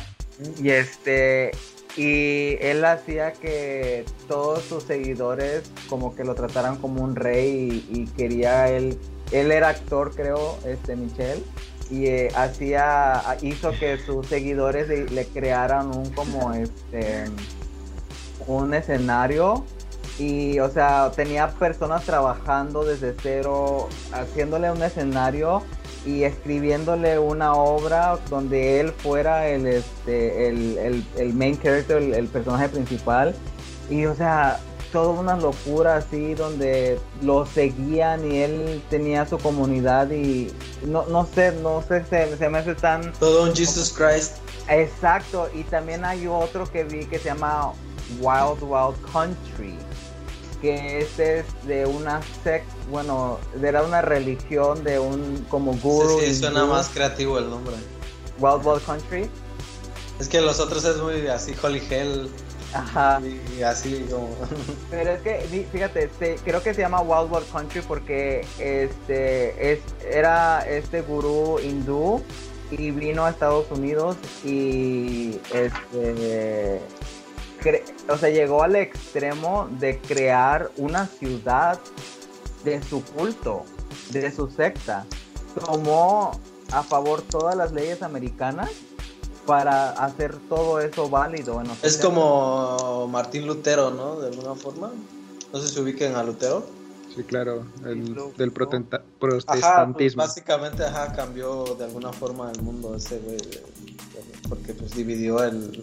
Y 0.62 0.70
este 0.70 1.52
y 1.96 2.58
él 2.62 2.86
hacía 2.86 3.34
que 3.34 4.06
todos 4.28 4.64
sus 4.64 4.84
seguidores 4.84 5.72
como 5.90 6.16
que 6.16 6.24
lo 6.24 6.36
trataran 6.36 6.78
como 6.78 7.04
un 7.04 7.16
rey 7.16 7.84
y, 7.90 8.02
y 8.02 8.06
quería 8.06 8.70
él 8.70 9.00
él 9.32 9.52
era 9.52 9.70
actor 9.70 10.14
creo 10.16 10.58
este 10.66 10.96
Michelle 10.96 11.44
y 11.90 12.08
eh, 12.08 12.30
hacía 12.36 13.22
hizo 13.42 13.72
que 13.72 13.98
sus 13.98 14.28
seguidores 14.28 14.90
le, 15.12 15.26
crearan 15.28 15.96
un 15.96 16.10
como 16.12 16.54
este 16.54 17.26
un 18.46 18.74
escenario 18.74 19.66
y 20.20 20.60
o 20.60 20.70
sea 20.70 21.12
tenía 21.16 21.50
personas 21.50 22.04
trabajando 22.04 22.84
desde 22.84 23.16
cero 23.22 23.88
haciéndole 24.12 24.72
un 24.72 24.82
escenario 24.82 25.62
y 26.06 26.24
escribiéndole 26.24 27.20
una 27.20 27.54
obra 27.54 28.18
donde 28.30 28.80
él 28.80 28.92
fuera 28.92 29.48
el 29.50 29.68
este 29.68 30.48
el, 30.48 30.78
el, 30.78 31.06
el 31.18 31.34
main 31.34 31.60
character, 31.60 32.02
el 32.02 32.28
personaje 32.28 32.70
principal. 32.70 33.36
Y 33.90 34.06
o 34.06 34.16
sea, 34.16 34.60
toda 34.92 35.10
una 35.10 35.36
locura 35.38 35.98
así 35.98 36.34
donde 36.34 37.00
lo 37.22 37.46
seguían 37.46 38.30
y 38.32 38.38
él 38.38 38.84
tenía 38.90 39.26
su 39.26 39.38
comunidad 39.38 40.10
y 40.12 40.52
no, 40.86 41.06
no 41.08 41.26
sé, 41.26 41.52
no 41.62 41.84
sé, 41.88 42.04
se, 42.06 42.38
se 42.38 42.50
me 42.50 42.60
hace 42.60 42.76
tan 42.76 43.12
Todo 43.14 43.44
un 43.44 43.56
Jesus 43.56 43.92
Christ. 43.92 44.38
exacto. 44.70 45.50
Y 45.54 45.64
también 45.64 46.06
hay 46.06 46.28
otro 46.28 46.70
que 46.72 46.84
vi 46.84 47.06
que 47.06 47.20
se 47.20 47.26
llama 47.26 47.74
Wild 48.20 48.62
Wild 48.62 48.96
Country 49.12 49.76
que 50.62 51.00
este 51.00 51.40
es 51.40 51.46
de 51.68 51.86
una 51.86 52.22
sect, 52.44 52.66
bueno, 52.90 53.38
era 53.62 53.84
una 53.84 54.02
religión 54.02 54.84
de 54.84 54.98
un 55.00 55.46
como 55.50 55.74
guru. 55.78 56.20
Sí, 56.20 56.34
sí, 56.34 56.40
suena 56.40 56.66
más 56.66 56.90
creativo 56.90 57.38
el 57.38 57.50
nombre. 57.50 57.76
Wild 58.40 58.66
Wild 58.66 58.84
Country. 58.86 59.30
Es 60.20 60.28
que 60.28 60.42
los 60.42 60.60
otros 60.60 60.84
es 60.84 60.98
muy 60.98 61.28
así, 61.28 61.54
Holy 61.62 61.82
Hell 61.90 62.30
Ajá. 62.80 63.22
y 63.58 63.62
así 63.62 64.06
como... 64.12 64.30
Pero 64.90 65.12
es 65.12 65.22
que, 65.22 65.42
fí- 65.50 65.66
fíjate, 65.72 66.06
este, 66.06 66.36
creo 66.44 66.62
que 66.62 66.74
se 66.74 66.82
llama 66.82 67.02
Wild 67.02 67.32
Wild 67.32 67.52
Country 67.52 67.82
porque 67.82 68.46
este 68.60 69.74
es, 69.74 69.80
era 70.12 70.68
este 70.68 71.02
gurú 71.02 71.60
hindú 71.60 72.22
y 72.72 72.92
vino 72.92 73.26
a 73.26 73.30
Estados 73.30 73.72
Unidos 73.72 74.18
y 74.44 75.40
este 75.54 76.82
cre- 77.62 77.84
o 78.10 78.18
sea, 78.18 78.30
llegó 78.30 78.64
al 78.64 78.76
extremo 78.76 79.68
de 79.80 80.00
crear 80.00 80.70
una 80.78 81.08
ciudad 81.08 81.80
de 82.64 82.82
su 82.84 83.04
culto, 83.04 83.64
de 84.10 84.32
su 84.32 84.50
secta. 84.50 85.06
Tomó 85.66 86.32
a 86.72 86.84
favor 86.84 87.22
todas 87.22 87.56
las 87.56 87.72
leyes 87.72 88.02
americanas 88.04 88.70
para 89.48 89.90
hacer 89.92 90.38
todo 90.48 90.80
eso 90.80 91.10
válido. 91.10 91.60
En 91.62 91.70
los 91.70 91.84
Es 91.84 92.00
70s. 92.00 92.04
como 92.04 93.08
Martín 93.08 93.48
Lutero, 93.48 93.90
¿no? 93.90 94.20
De 94.20 94.28
alguna 94.28 94.54
forma. 94.54 94.92
No 95.52 95.60
sé 95.60 95.70
si 95.70 95.80
ubiquen 95.80 96.14
a 96.16 96.22
Lutero. 96.24 96.64
Sí, 97.16 97.24
claro, 97.24 97.66
el, 97.86 98.14
del 98.38 98.52
Ajá, 98.52 99.02
pues 99.18 99.44
protestantismo. 99.46 100.22
básicamente, 100.22 100.84
ajá, 100.86 101.14
cambió 101.14 101.64
de 101.80 101.86
alguna 101.86 102.14
forma 102.14 102.52
el 102.52 102.62
mundo 102.62 102.96
ese, 102.96 103.18
güey. 103.20 103.38
Porque 104.48 104.74
pues 104.74 104.92
dividió 104.94 105.44
el, 105.44 105.82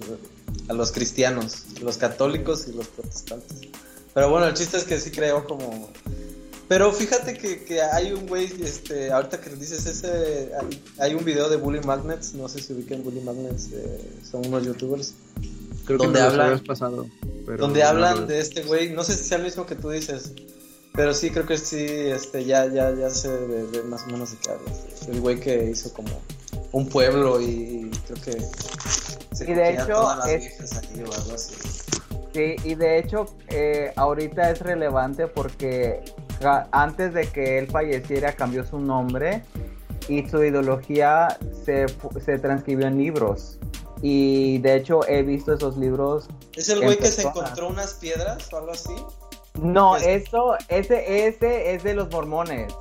a 0.69 0.73
los 0.75 0.93
cristianos, 0.93 1.81
los 1.83 1.97
católicos 1.97 2.69
y 2.69 2.73
los 2.73 2.87
protestantes. 2.87 3.69
Pero 4.13 4.31
bueno, 4.31 4.47
el 4.47 4.55
chiste 4.55 4.77
es 4.77 4.85
que 4.85 5.01
sí 5.01 5.11
creó 5.11 5.45
como... 5.45 5.89
Pero 6.69 6.93
fíjate 6.93 7.35
que, 7.37 7.63
que 7.65 7.83
hay 7.83 8.13
un 8.13 8.27
güey, 8.27 8.47
este, 8.63 9.13
ahorita 9.13 9.41
que 9.41 9.51
dices 9.51 9.85
ese, 9.87 10.51
hay, 10.59 10.83
hay 10.99 11.15
un 11.15 11.25
video 11.25 11.49
de 11.51 11.57
Bully 11.57 11.81
Magnets, 11.81 12.35
no 12.35 12.49
sé 12.49 12.61
si 12.63 12.73
ubican 12.73 13.03
Bully 13.05 13.21
Magnets, 13.21 13.69
eh, 13.73 14.01
son 14.31 14.47
unos 14.47 14.65
youtubers. 14.65 15.15
Creo 15.85 15.99
que 15.99 16.05
donde 16.07 16.21
me 16.21 16.25
los 16.25 16.33
habla- 16.33 16.45
habías 16.47 16.63
pasado. 16.63 17.07
pero 17.45 17.59
donde 17.59 17.81
no 17.81 17.89
hablan 17.89 18.21
lo- 18.23 18.27
de 18.27 18.41
este 18.41 18.63
güey, 18.63 18.91
no 18.95 19.05
sé 19.05 19.15
si 19.15 19.25
sea 19.25 19.37
el 19.39 19.45
mismo 19.45 19.67
que 19.67 19.75
tú 19.75 19.91
dices, 19.91 20.33
pero 20.95 21.13
sí 21.13 21.31
creo 21.31 21.45
que 21.47 21.59
sí, 21.59 21.85
este, 21.87 22.45
ya, 22.47 22.67
ya, 22.73 22.95
ya 22.95 23.11
sé 23.11 23.29
de, 23.29 23.67
de 23.67 23.83
más 23.83 24.05
o 24.05 24.07
menos 24.07 24.31
de 24.31 24.39
qué 24.39 24.51
hablas. 24.53 24.81
El 25.09 25.21
güey 25.21 25.39
que 25.39 25.65
hizo 25.71 25.93
como 25.93 26.19
un 26.73 26.89
pueblo 26.89 27.43
y 27.43 27.91
creo 28.07 28.23
que 28.25 28.43
se 29.37 29.51
Y 29.51 29.55
de 29.55 29.75
hecho, 29.75 29.87
todas 29.89 30.19
las 30.19 30.29
es- 30.29 30.41
viejas 30.41 30.73
ahí 30.79 31.05
o 31.07 31.13
algo 31.13 31.35
así. 31.35 31.55
Sí, 32.33 32.57
y 32.65 32.75
de 32.75 32.99
hecho, 32.99 33.27
eh, 33.49 33.93
ahorita 33.95 34.51
es 34.51 34.59
relevante 34.61 35.27
porque 35.29 36.01
antes 36.73 37.15
de 37.15 37.27
que 37.29 37.59
él 37.59 37.67
falleciera 37.69 38.33
cambió 38.33 38.65
su 38.67 38.79
nombre 38.79 39.43
y 40.09 40.29
su 40.29 40.43
ideología 40.45 41.39
se, 41.65 41.87
se 42.25 42.39
transcribió 42.39 42.87
en 42.87 42.99
libros. 42.99 43.59
Y 44.03 44.59
de 44.59 44.77
hecho 44.77 45.01
he 45.09 45.23
visto 45.23 45.55
esos 45.55 45.77
libros. 45.79 46.29
¿Es 46.55 46.69
el 46.69 46.83
güey 46.83 46.99
que 46.99 47.07
se 47.07 47.23
encontró 47.23 47.69
unas 47.69 47.95
piedras 47.95 48.53
o 48.53 48.59
algo 48.59 48.73
así? 48.73 48.95
No, 49.63 49.97
Es- 49.97 50.27
eso, 50.27 50.57
ese, 50.69 51.27
ese 51.29 51.75
es 51.75 51.83
de 51.85 51.95
los 51.95 52.11
mormones. 52.11 52.73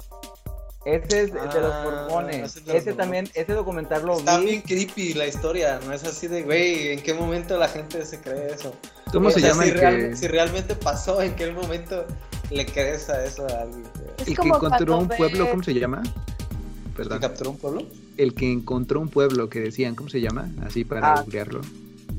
Ese 0.85 1.21
es 1.21 1.33
de 1.33 1.39
los 1.39 1.73
Ah, 1.73 1.81
mormones. 2.09 2.57
ese 2.57 2.75
Ese 2.77 2.93
también, 2.93 3.29
ese 3.35 3.53
documental 3.53 4.05
lo 4.05 4.17
Está 4.17 4.37
vi. 4.39 4.45
bien 4.47 4.61
creepy 4.63 5.13
la 5.13 5.27
historia, 5.27 5.79
no 5.85 5.93
es 5.93 6.03
así 6.03 6.27
de, 6.27 6.41
güey, 6.43 6.89
¿en 6.91 7.01
qué 7.01 7.13
momento 7.13 7.57
la 7.57 7.69
gente 7.69 8.05
se 8.05 8.19
cree 8.19 8.47
eso? 8.53 8.73
¿Cómo 9.13 9.29
O 9.29 9.31
se 9.31 9.39
sea, 9.39 9.49
llama 9.51 9.63
si, 9.63 9.69
el 9.69 9.77
real- 9.77 9.95
que, 10.09 10.15
si 10.17 10.27
realmente 10.27 10.75
pasó, 10.75 11.21
¿en 11.21 11.35
qué 11.37 11.49
momento 11.53 12.03
le 12.51 12.65
crees 12.65 13.09
a 13.09 13.23
eso 13.25 13.45
a 13.47 13.61
alguien? 13.61 13.83
Es 14.19 14.27
el 14.27 14.37
que 14.37 14.47
encontró 14.47 14.97
un 14.97 15.07
pueblo? 15.07 15.49
¿Cómo 15.49 15.63
se 15.63 15.73
llama? 15.73 16.03
¿Que 16.03 16.97
Perdón. 16.97 17.19
capturó 17.19 17.51
un 17.51 17.57
pueblo? 17.57 17.81
El 18.17 18.35
que 18.35 18.51
encontró 18.51 18.99
un 18.99 19.09
pueblo 19.09 19.49
que 19.49 19.59
decían, 19.59 19.95
¿cómo 19.95 20.09
se 20.09 20.21
llama? 20.21 20.49
Así 20.65 20.83
para 20.85 21.13
Ah. 21.13 21.25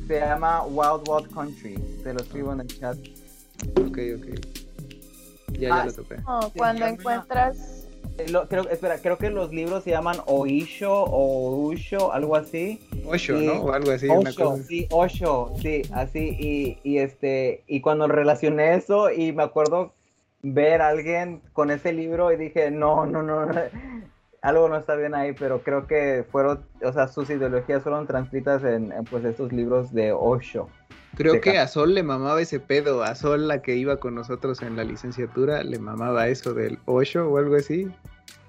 Se 0.09 0.19
llama 0.21 0.65
Wild 0.67 1.09
Wild 1.09 1.31
Country. 1.33 1.79
Se 2.03 2.13
lo 2.13 2.21
escribo 2.21 2.53
en 2.53 2.61
el 2.61 2.67
chat. 2.67 2.97
Ok, 3.81 3.99
ok. 4.17 4.27
Ya, 5.53 5.61
ya 5.61 5.81
Ah, 5.83 5.87
lo 5.87 5.93
topé. 5.93 6.17
No, 6.19 6.41
cuando 6.57 6.87
encuentras 6.87 7.81
Eh, 8.17 8.29
lo- 8.29 8.47
creo, 8.49 8.69
espera, 8.69 8.99
creo 8.99 9.19
que 9.19 9.29
los 9.29 9.53
libros 9.53 9.83
se 9.83 9.91
llaman 9.91 10.19
Oisho 10.27 10.93
o 11.03 11.67
Usho, 11.67 12.13
algo 12.13 12.37
así. 12.37 12.79
Osho, 13.07 13.41
y- 13.43 13.47
¿no? 13.47 13.55
O 13.55 13.73
algo 13.73 13.91
así. 13.91 14.07
una 14.07 14.31
Osho, 14.31 14.45
cosa. 14.51 14.63
sí, 14.65 14.87
Osho, 14.93 15.53
sí, 15.61 15.83
así, 15.93 16.37
y, 16.39 16.79
y 16.89 16.99
este, 16.99 17.65
y 17.67 17.81
cuando 17.81 18.07
relacioné 18.07 18.77
eso, 18.77 19.11
y 19.11 19.33
me 19.33 19.43
acuerdo 19.43 19.95
ver 20.45 20.83
a 20.83 20.89
alguien 20.89 21.41
con 21.53 21.71
ese 21.71 21.93
libro 21.93 22.31
y 22.31 22.37
dije, 22.37 22.71
no, 22.71 23.07
no, 23.07 23.23
no, 23.23 23.47
no, 23.47 23.61
algo 24.43 24.69
no 24.69 24.77
está 24.77 24.95
bien 24.95 25.15
ahí, 25.15 25.33
pero 25.33 25.63
creo 25.63 25.87
que 25.87 26.25
fueron, 26.31 26.65
o 26.85 26.93
sea, 26.93 27.09
sus 27.09 27.31
ideologías 27.31 27.83
fueron 27.83 28.07
transcritas 28.07 28.63
en, 28.63 28.93
en, 28.93 29.05
pues 29.05 29.25
estos 29.25 29.53
libros 29.53 29.93
de 29.93 30.13
Osho. 30.13 30.69
Creo 31.17 31.41
que 31.41 31.59
a 31.59 31.67
Sol 31.67 31.95
le 31.95 32.03
mamaba 32.03 32.43
ese 32.43 32.61
pedo. 32.61 33.05
A 33.05 33.15
Sol, 33.15 33.49
la 33.49 33.63
que 33.63 33.77
iba 33.77 33.99
con 33.99 34.17
nosotros 34.17 34.61
en 34.63 34.77
la 34.77 34.85
licenciatura, 34.85 35.63
le 35.63 35.79
mamaba 35.79 36.29
eso 36.29 36.53
del 36.53 36.79
Osho 36.87 37.29
o 37.29 37.39
algo 37.39 37.55
así. 37.55 37.89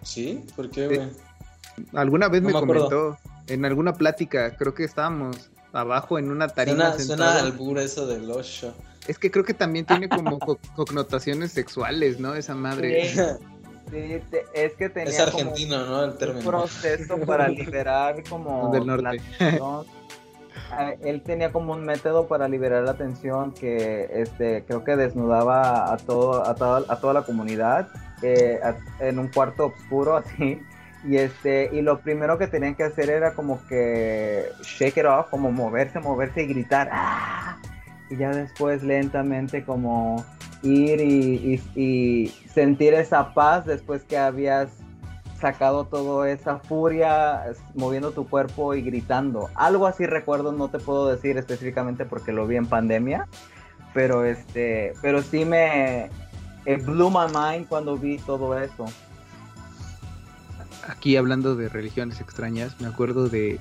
¿Sí? 0.01 0.43
¿Por 0.55 0.69
qué, 0.69 0.89
Sí. 0.89 0.95
güey? 0.95 1.09
Alguna 1.93 2.27
vez 2.27 2.41
No 2.41 2.49
me, 2.49 2.53
comentó 2.53 3.17
en 3.47 3.65
alguna 3.65 3.93
plática, 3.93 4.55
creo 4.57 4.73
que 4.73 4.84
estábamos 4.84 5.51
abajo 5.73 6.17
en 6.17 6.31
una 6.31 6.47
tarima. 6.47 6.93
Suena, 6.93 7.05
suena 7.05 7.39
albur 7.39 7.77
eso 7.80 8.07
del 8.07 8.30
Osho. 8.31 8.73
Es 9.07 9.19
que 9.19 9.30
creo 9.32 9.44
que 9.45 9.53
también 9.53 9.86
tiene 9.86 10.10
como 10.10 10.40
co- 10.40 10.60
connotaciones 10.76 11.52
sexuales, 11.52 12.19
¿no? 12.19 12.34
Esa 12.36 12.56
madre. 12.56 13.10
Sí, 13.10 13.19
sí, 13.91 14.22
te- 14.32 14.45
es 14.53 14.73
que 14.73 14.90
tenía 14.90 15.10
Es 15.11 15.32
como 15.32 15.41
argentino, 15.52 15.86
¿no? 15.86 16.03
El 16.06 16.10
un 16.11 16.18
término. 16.18 16.49
proceso 16.49 17.18
para 17.19 17.48
liberar 17.48 18.23
como 18.27 18.69
Del 18.73 18.86
norte. 18.88 19.03
la 19.03 19.10
atención. 19.11 19.86
Ah, 20.72 20.94
Él 21.03 21.22
tenía 21.22 21.52
como 21.52 21.73
un 21.73 21.84
método 21.84 22.27
para 22.27 22.48
liberar 22.48 22.84
la 22.84 22.91
atención 22.91 23.52
que 23.53 24.10
este 24.14 24.64
creo 24.65 24.84
que 24.84 24.95
desnudaba 24.95 25.94
a 25.94 25.98
todo 25.98 26.45
a 26.48 26.56
toda, 26.56 26.84
a 26.91 26.99
toda 26.99 27.14
la 27.14 27.22
comunidad 27.23 27.90
eh, 28.23 28.60
a- 28.64 28.76
en 29.06 29.19
un 29.19 29.27
cuarto 29.27 29.68
oscuro 29.68 30.15
así 30.18 30.60
y 31.07 31.18
este 31.18 31.69
y 31.72 31.82
lo 31.82 31.99
primero 31.99 32.38
que 32.40 32.48
tenían 32.48 32.73
que 32.73 32.84
hacer 32.84 33.10
era 33.11 33.34
como 33.36 33.64
que 33.68 34.49
shake 34.64 34.98
it 34.98 35.06
off 35.06 35.27
como 35.30 35.52
moverse 35.52 35.99
moverse 35.99 36.41
y 36.44 36.48
gritar 36.48 36.90
¡Ah! 36.91 37.57
Y 38.10 38.18
ya 38.18 38.30
después 38.32 38.84
lentamente 38.84 39.64
como 39.64 40.23
ir 40.64 41.02
y, 41.02 41.61
y- 41.76 42.27
sentir 42.49 42.94
esa 42.94 43.34
paz 43.34 43.65
después 43.65 44.03
que 44.03 44.18
habías 44.18 44.69
sacado 45.40 45.86
toda 45.86 46.30
esa 46.32 46.60
furia 46.60 47.44
moviendo 47.76 48.11
tu 48.11 48.27
cuerpo 48.27 48.73
y 48.73 48.82
gritando. 48.82 49.49
Algo 49.56 49.86
así 49.88 50.06
recuerdo, 50.06 50.53
no 50.53 50.69
te 50.69 50.80
puedo 50.80 51.10
decir 51.10 51.38
específicamente 51.38 52.06
porque 52.06 52.32
lo 52.32 52.48
vi 52.48 52.56
en 52.56 52.65
pandemia, 52.65 53.27
pero 53.94 54.23
este, 54.23 54.94
pero 55.02 55.22
sí 55.22 55.44
me 55.44 56.10
it 56.65 56.84
blew 56.86 57.10
my 57.10 57.27
mind 57.34 57.68
cuando 57.68 57.98
vi 57.98 58.18
todo 58.19 58.57
eso. 58.57 58.86
Aquí 60.88 61.18
hablando 61.18 61.56
de 61.56 61.68
religiones 61.68 62.22
extrañas, 62.22 62.80
me 62.80 62.88
acuerdo 62.88 63.27
de 63.27 63.60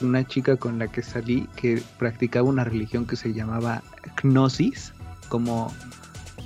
una 0.00 0.26
chica 0.26 0.56
con 0.56 0.78
la 0.78 0.88
que 0.88 1.02
salí 1.02 1.48
que 1.56 1.82
practicaba 1.98 2.48
una 2.48 2.64
religión 2.64 3.06
que 3.06 3.16
se 3.16 3.32
llamaba 3.32 3.82
Gnosis, 4.22 4.92
como 5.28 5.72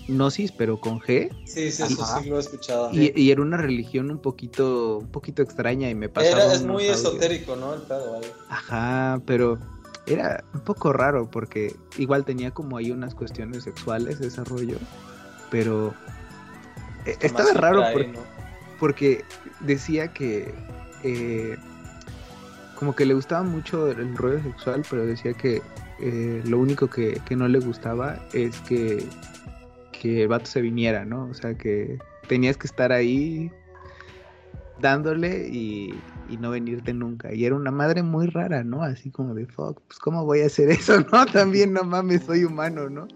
Gnosis 0.09 0.53
pero 0.53 0.81
con 0.81 1.01
G. 1.01 1.31
Sí, 1.45 1.71
sí, 1.71 1.83
eso 1.83 2.07
sí 2.21 2.29
lo 2.29 2.37
he 2.37 2.41
escuchado. 2.41 2.91
Y, 2.93 3.13
y 3.15 3.31
era 3.31 3.43
una 3.43 3.57
religión 3.57 4.11
un 4.11 4.19
poquito, 4.19 4.99
un 4.99 5.09
poquito 5.09 5.43
extraña 5.43 5.89
y 5.91 5.95
me 5.95 6.09
pasaba. 6.09 6.45
Era, 6.45 6.55
es 6.55 6.63
muy 6.63 6.85
audios. 6.85 7.01
esotérico, 7.01 7.57
¿no? 7.57 7.75
El 7.75 7.83
pedo, 7.83 8.13
¿vale? 8.13 8.27
Ajá, 8.49 9.21
pero 9.27 9.59
era 10.07 10.45
un 10.55 10.61
poco 10.61 10.93
raro 10.93 11.31
porque 11.31 11.75
igual 11.99 12.25
tenía 12.25 12.51
como 12.51 12.77
ahí 12.77 12.91
unas 12.91 13.15
cuestiones 13.15 13.65
sexuales 13.65 14.21
ese 14.21 14.43
rollo, 14.45 14.77
pero 15.51 15.95
eh, 17.07 17.17
estaba 17.21 17.53
raro 17.53 17.85
porque 18.79 19.25
decía 19.61 20.09
que 20.09 20.55
eh, 21.05 21.57
como 22.81 22.97
que 22.97 23.05
le 23.05 23.13
gustaba 23.13 23.43
mucho 23.43 23.91
el 23.91 24.17
rollo 24.17 24.43
sexual, 24.43 24.83
pero 24.89 25.05
decía 25.05 25.35
que 25.35 25.61
eh, 26.01 26.43
lo 26.47 26.59
único 26.59 26.89
que, 26.89 27.21
que 27.27 27.37
no 27.37 27.47
le 27.47 27.61
gustaba 27.61 28.19
es 28.33 28.59
que, 28.61 29.05
que 29.93 30.23
el 30.23 30.29
vato 30.29 30.47
se 30.47 30.63
viniera, 30.63 31.05
¿no? 31.05 31.27
O 31.27 31.35
sea, 31.35 31.53
que 31.59 31.99
tenías 32.27 32.57
que 32.57 32.67
estar 32.67 32.91
ahí 32.91 33.53
dándole 34.81 35.47
y, 35.49 35.95
y 36.31 36.39
no 36.39 36.53
venirte 36.53 36.95
nunca. 36.95 37.35
Y 37.35 37.45
era 37.45 37.55
una 37.55 37.71
madre 37.71 38.03
muy 38.03 38.29
rara, 38.29 38.65
¿no? 38.65 38.83
Así 38.83 39.11
como 39.11 39.35
de, 39.35 39.45
fuck, 39.45 39.79
pues 39.87 39.99
¿cómo 39.99 40.25
voy 40.25 40.41
a 40.41 40.47
hacer 40.47 40.71
eso, 40.71 41.01
no? 41.13 41.27
También 41.27 41.75
no 41.75 41.85
mames, 41.85 42.23
soy 42.23 42.45
humano, 42.45 42.89
¿no? 42.89 43.09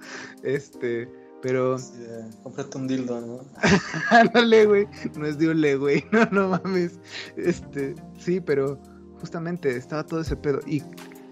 Este, 0.43 1.09
pero... 1.41 1.79
Sí, 1.79 2.03
eh, 2.03 2.31
cómprate 2.43 2.77
un 2.77 2.87
dildo, 2.87 3.19
¿no? 3.19 3.41
Ándale, 4.11 4.67
güey. 4.67 4.87
No 5.17 5.25
es 5.25 5.39
de 5.39 5.49
ole, 5.49 5.77
güey. 5.77 6.05
No, 6.13 6.27
no 6.33 6.49
mames. 6.49 6.99
Este, 7.39 7.95
sí, 8.19 8.43
pero 8.43 8.79
justamente 9.25 9.75
estaba 9.75 10.05
todo 10.05 10.21
ese 10.21 10.37
pedo. 10.37 10.61
Y 10.67 10.83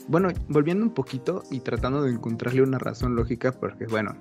bueno, 0.09 0.31
volviendo 0.49 0.83
un 0.83 0.95
poquito 0.95 1.43
y 1.51 1.61
tratando 1.61 2.03
de 2.03 2.11
encontrarle 2.13 2.63
una 2.63 2.79
razón 2.79 3.15
lógica, 3.17 3.53
porque 3.53 3.85
bueno, 3.87 4.17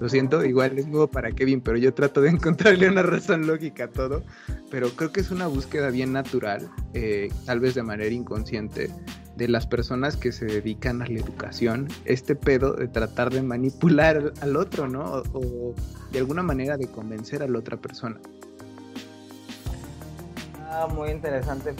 lo 0.00 0.08
siento, 0.08 0.44
igual 0.44 0.76
es 0.76 0.88
nuevo 0.88 1.06
para 1.08 1.30
Kevin, 1.30 1.60
pero 1.60 1.78
yo 1.78 1.94
trato 1.94 2.20
de 2.20 2.30
encontrarle 2.36 2.88
una 2.88 3.04
razón 3.04 3.46
lógica 3.46 3.84
a 3.84 3.88
todo. 3.88 4.24
Pero 4.72 4.88
creo 4.90 5.12
que 5.12 5.20
es 5.20 5.30
una 5.30 5.46
búsqueda 5.46 5.90
bien 5.90 6.12
natural, 6.12 6.68
eh, 6.94 7.28
tal 7.46 7.60
vez 7.60 7.74
de 7.76 7.84
manera 7.84 8.10
inconsciente, 8.12 8.90
de 9.36 9.46
las 9.48 9.66
personas 9.68 10.16
que 10.16 10.32
se 10.32 10.46
dedican 10.46 11.00
a 11.00 11.06
la 11.06 11.20
educación. 11.20 11.86
Este 12.04 12.34
pedo 12.34 12.72
de 12.74 12.88
tratar 12.88 13.32
de 13.32 13.42
manipular 13.42 14.32
al- 14.40 14.56
otro, 14.56 14.88
¿no? 14.88 15.04
O- 15.04 15.38
o 15.38 15.74
de 16.10 16.18
alguna 16.18 16.42
manera 16.42 16.76
de 16.76 16.88
convencer 16.88 17.40
a 17.44 17.46
la 17.46 17.58
otra 17.60 17.76
persona. 17.76 18.18
Ah, 20.68 20.88
muy 20.92 21.10
interesante 21.10 21.74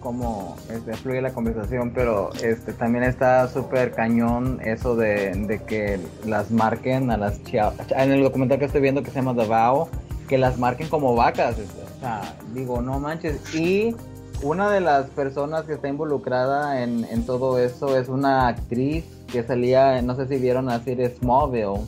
cómo 0.00 0.56
este, 0.70 0.94
fluye 0.94 1.20
la 1.20 1.32
conversación, 1.32 1.90
pero 1.94 2.30
este 2.42 2.72
también 2.72 3.04
está 3.04 3.48
súper 3.48 3.92
cañón 3.92 4.60
eso 4.64 4.96
de, 4.96 5.32
de 5.32 5.62
que 5.62 6.00
las 6.24 6.50
marquen 6.50 7.10
a 7.10 7.16
las 7.16 7.42
chia- 7.44 7.72
En 7.90 8.12
el 8.12 8.22
documental 8.22 8.58
que 8.58 8.66
estoy 8.66 8.80
viendo 8.80 9.02
que 9.02 9.10
se 9.10 9.16
llama 9.16 9.34
The 9.34 9.48
Vow, 9.48 9.88
que 10.28 10.38
las 10.38 10.58
marquen 10.58 10.88
como 10.88 11.14
vacas. 11.14 11.56
O 11.58 12.00
sea, 12.00 12.36
digo, 12.54 12.80
no 12.82 12.98
manches. 13.00 13.54
Y 13.54 13.94
una 14.42 14.70
de 14.70 14.80
las 14.80 15.06
personas 15.10 15.64
que 15.64 15.74
está 15.74 15.88
involucrada 15.88 16.82
en, 16.82 17.04
en 17.04 17.24
todo 17.26 17.58
eso 17.58 17.96
es 17.96 18.08
una 18.08 18.48
actriz 18.48 19.04
que 19.32 19.42
salía, 19.42 20.00
no 20.02 20.14
sé 20.14 20.28
si 20.28 20.36
vieron 20.36 20.66
la 20.66 20.80
serie 20.82 21.08
Smallville. 21.18 21.80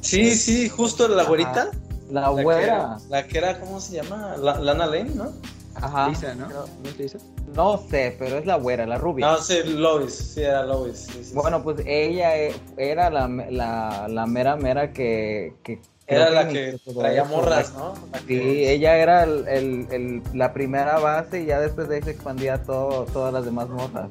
Sí, 0.00 0.34
sí, 0.34 0.68
justo 0.68 1.08
la 1.08 1.24
güerita. 1.24 1.68
La 2.10 2.20
La 2.30 2.36
que, 2.36 2.42
güera. 2.42 2.62
era, 2.62 2.96
la 3.08 3.26
que 3.26 3.38
era, 3.38 3.58
¿cómo 3.58 3.80
se 3.80 3.96
llama? 4.02 4.36
La- 4.38 4.58
Lana 4.60 4.86
Lane, 4.86 5.10
¿no? 5.14 5.32
Ajá. 5.76 6.08
Lisa, 6.08 6.34
¿no? 6.34 6.48
¿No 6.48 6.88
es 6.88 6.98
Lisa? 6.98 7.18
No 7.54 7.78
sé, 7.78 8.14
pero 8.18 8.38
es 8.38 8.46
la 8.46 8.56
güera, 8.56 8.86
la 8.86 8.98
rubia. 8.98 9.26
No, 9.26 9.36
sí, 9.38 9.62
Lois, 9.64 10.12
sí, 10.14 10.42
era 10.42 10.64
Lois. 10.64 10.98
sí, 10.98 11.12
sí, 11.12 11.24
sí. 11.24 11.34
Bueno, 11.34 11.62
pues 11.62 11.78
ella 11.86 12.36
e- 12.36 12.54
era 12.76 13.10
la, 13.10 13.28
la, 13.28 14.06
la 14.08 14.26
mera 14.26 14.56
mera 14.56 14.92
que... 14.92 15.54
que 15.62 15.80
era 16.06 16.28
la 16.30 16.48
que 16.48 16.78
traía 16.98 17.24
morras, 17.24 17.72
¿no? 17.72 17.94
Sí, 18.26 18.66
ella 18.66 18.96
era 18.98 19.24
el, 19.24 19.48
el- 19.48 19.86
el- 19.90 20.22
la 20.34 20.52
primera 20.52 20.98
base 20.98 21.42
y 21.42 21.46
ya 21.46 21.60
después 21.60 21.88
de 21.88 21.96
ahí 21.96 22.02
se 22.02 22.10
expandía 22.10 22.62
todo, 22.62 23.04
todas 23.06 23.32
las 23.32 23.44
demás 23.46 23.68
morras. 23.70 24.10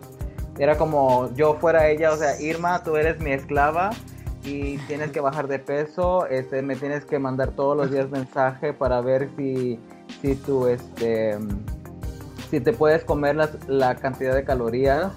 Era 0.57 0.77
como 0.77 1.34
yo 1.35 1.56
fuera 1.56 1.88
ella, 1.90 2.11
o 2.11 2.18
sea, 2.18 2.40
Irma, 2.41 2.84
tú 2.84 2.95
eres 2.95 3.19
mi 3.19 3.31
esclava 3.31 3.91
y 4.44 4.77
tienes 4.88 5.11
que 5.11 5.19
bajar 5.19 5.48
de 5.48 5.60
peso, 5.60 6.26
este, 6.27 6.61
me 6.64 6.76
tienes 6.76 7.06
que 7.06 7.18
mandar 7.19 7.52
todos 7.52 7.77
los 7.77 7.91
días 7.91 8.10
mensaje 8.10 8.73
para 8.73 8.99
ver 9.02 9.30
si, 9.38 9.80
si 10.24 10.36
tú, 10.36 10.68
este, 10.68 11.38
si 12.50 12.62
te 12.62 12.72
puedes 12.72 13.04
comer 13.04 13.36
las- 13.36 13.68
la 13.68 13.95
cantidad 13.95 14.34
de 14.34 14.45
calorías 14.45 15.12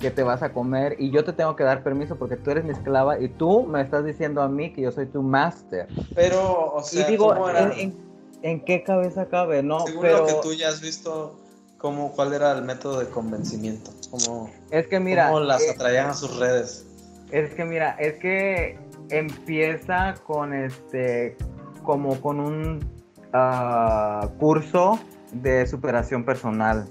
que 0.00 0.10
te 0.10 0.24
vas 0.24 0.42
a 0.42 0.52
comer 0.52 0.96
y 0.98 1.10
yo 1.12 1.24
te 1.24 1.32
tengo 1.32 1.54
que 1.54 1.62
dar 1.62 1.84
permiso 1.84 2.16
porque 2.16 2.34
tú 2.36 2.50
eres 2.50 2.64
mi 2.64 2.70
esclava 2.72 3.20
y 3.20 3.28
tú 3.28 3.62
me 3.62 3.80
estás 3.80 4.04
diciendo 4.04 4.42
a 4.42 4.48
mí 4.48 4.72
que 4.72 4.82
yo 4.82 4.90
soy 4.90 5.06
tu 5.06 5.22
master. 5.22 5.86
Pero, 6.16 6.74
o 6.74 6.82
sea, 6.82 7.06
y 7.06 7.12
digo, 7.12 7.28
¿cómo 7.32 7.48
era? 7.48 7.62
¿en, 7.62 7.72
en, 7.78 7.96
en 8.42 8.64
qué 8.64 8.82
cabeza 8.82 9.28
cabe? 9.28 9.62
No, 9.62 9.86
Según 9.86 10.02
pero 10.02 10.26
que 10.26 10.32
tú 10.42 10.52
ya 10.52 10.68
has 10.68 10.80
visto, 10.80 11.38
¿cómo, 11.78 12.10
¿cuál 12.10 12.32
era 12.32 12.50
el 12.50 12.64
método 12.64 12.98
de 12.98 13.06
convencimiento? 13.06 13.92
¿Cómo, 14.10 14.50
es 14.72 14.88
que 14.88 14.98
mira, 14.98 15.26
cómo 15.28 15.40
las 15.40 15.62
eh, 15.62 15.70
atraían 15.70 16.10
a 16.10 16.14
sus 16.14 16.36
redes? 16.38 16.86
Es 17.30 17.54
que 17.54 17.64
mira, 17.64 17.90
es 18.00 18.14
que 18.14 18.78
empieza 19.10 20.16
con 20.26 20.52
este, 20.54 21.36
como 21.84 22.20
con 22.20 22.40
un 22.40 22.99
ah, 23.32 24.28
curso 24.38 24.98
de 25.32 25.66
superación 25.66 26.24
personal. 26.24 26.86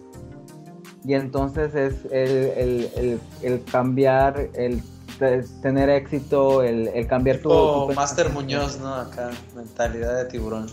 Y 1.05 1.13
entonces 1.13 1.73
es 1.75 2.05
el, 2.11 2.31
el- 2.57 2.91
el- 2.95 3.21
el 3.41 3.63
cambiar, 3.65 4.49
el 4.53 4.81
te- 5.17 5.43
tener 5.61 5.89
éxito, 5.89 6.61
el, 6.61 6.87
el 6.89 7.07
cambiar 7.07 7.37
tu, 7.37 7.49
tu 7.49 7.93
Master. 7.93 8.29
Muñoz, 8.29 8.79
¿no? 8.79 8.93
Acá, 8.93 9.29
mentalidad 9.55 10.17
de 10.17 10.25
tiburón. 10.25 10.67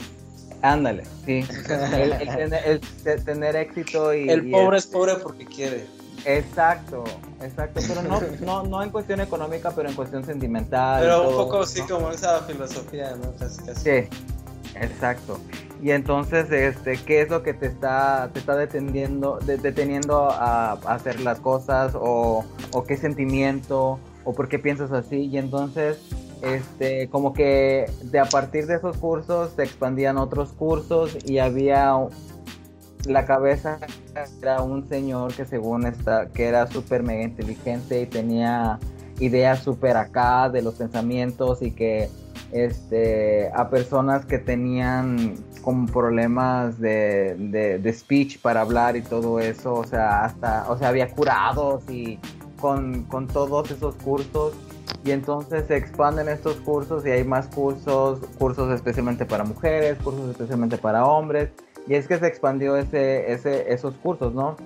Ándale, 0.63 1.05
sí. 1.25 1.45
el, 1.95 2.19
tener, 2.19 2.67
el 2.67 2.81
te- 2.81 3.19
tener 3.19 3.55
éxito 3.57 4.13
y... 4.15 4.29
El 4.29 4.51
pobre 4.51 4.79
es 4.79 4.87
pobre 4.87 5.15
porque 5.23 5.45
quiere. 5.47 5.87
Exacto, 6.25 7.05
exacto, 7.41 7.81
pero 7.87 8.03
no, 8.03 8.21
no, 8.41 8.63
no 8.65 8.83
en 8.83 8.91
cuestión 8.91 9.21
económica, 9.21 9.71
pero 9.71 9.89
en 9.89 9.95
cuestión 9.95 10.25
sentimental. 10.25 11.03
Pero 11.03 11.29
un 11.31 11.37
poco 11.37 11.61
así 11.61 11.81
¿no? 11.83 11.89
como 11.89 12.11
esa 12.11 12.41
filosofía, 12.43 13.15
¿no? 13.15 13.31
Casi, 13.39 13.63
casi. 13.63 13.81
Sí, 13.81 14.09
exacto. 14.81 15.39
Y 15.82 15.90
entonces, 15.90 16.51
este, 16.51 16.97
¿qué 17.05 17.20
es 17.23 17.28
lo 17.31 17.43
que 17.43 17.53
te 17.53 17.66
está, 17.66 18.31
te 18.32 18.39
está 18.39 18.57
deteniendo, 18.57 19.39
de- 19.39 19.59
deteniendo 19.59 20.31
a, 20.31 20.73
a 20.73 20.94
hacer 20.94 21.20
las 21.20 21.39
cosas 21.40 21.93
o, 21.94 22.44
o 22.73 22.85
qué 22.85 22.97
sentimiento 22.97 23.98
o 24.24 24.32
por 24.32 24.48
qué 24.48 24.59
piensas 24.59 24.90
así? 24.93 25.27
Y 25.27 25.36
entonces, 25.36 25.98
este, 26.43 27.09
como 27.11 27.32
que 27.32 27.90
de 28.05 28.19
a 28.19 28.24
partir 28.24 28.66
de 28.66 28.77
esos 28.77 28.97
cursos 28.97 29.53
se 29.57 29.65
expandían 29.65 30.16
otros 30.16 30.53
cursos 30.53 31.16
y 31.24 31.39
había 31.39 31.94
la 33.07 33.24
cabeza 33.24 33.78
era 34.43 34.62
un 34.62 34.89
señor 34.89 35.32
que 35.35 35.44
según 35.44 35.86
está, 35.86 36.28
que 36.31 36.47
era 36.47 36.66
súper 36.66 37.03
mega 37.03 37.23
inteligente 37.23 38.01
y 38.01 38.07
tenía 38.07 38.78
ideas 39.20 39.61
súper 39.62 39.97
acá 39.97 40.48
de 40.48 40.61
los 40.62 40.74
pensamientos 40.74 41.62
y 41.62 41.70
que 41.70 42.09
este, 42.53 43.51
a 43.55 43.69
personas 43.71 44.25
que 44.25 44.39
tenían 44.39 45.35
como 45.63 45.87
problemas 45.87 46.79
de, 46.79 47.35
de, 47.39 47.79
de 47.79 47.93
speech 47.93 48.39
para 48.41 48.61
hablar 48.61 48.97
y 48.97 49.03
todo 49.03 49.41
eso, 49.41 49.75
o 49.75 49.85
sea, 49.85 50.25
hasta, 50.25 50.71
o 50.71 50.79
sea, 50.79 50.89
había 50.89 51.11
curados 51.11 51.83
y 51.89 52.19
con, 52.61 53.05
con 53.05 53.27
todos 53.27 53.71
esos 53.71 53.95
cursos 53.97 54.55
y 55.05 55.11
entonces 55.11 55.65
se 55.67 55.77
expanden 55.77 56.29
estos 56.29 56.57
cursos 56.57 57.05
y 57.07 57.11
hay 57.11 57.25
más 57.25 57.49
cursos, 57.49 58.21
cursos 58.39 58.73
especialmente 58.73 59.25
para 59.25 59.45
mujeres, 59.45 59.99
cursos 60.03 60.31
especialmente 60.31 60.79
para 60.79 61.05
hombres 61.05 61.51
y 61.89 61.95
es 61.95 62.09
que 62.09 62.19
se 62.19 62.27
expandió 62.27 62.77
ese, 62.77 63.33
ese, 63.33 63.73
esos 63.73 63.95
cursos, 63.97 64.35
¿no? 64.35 64.57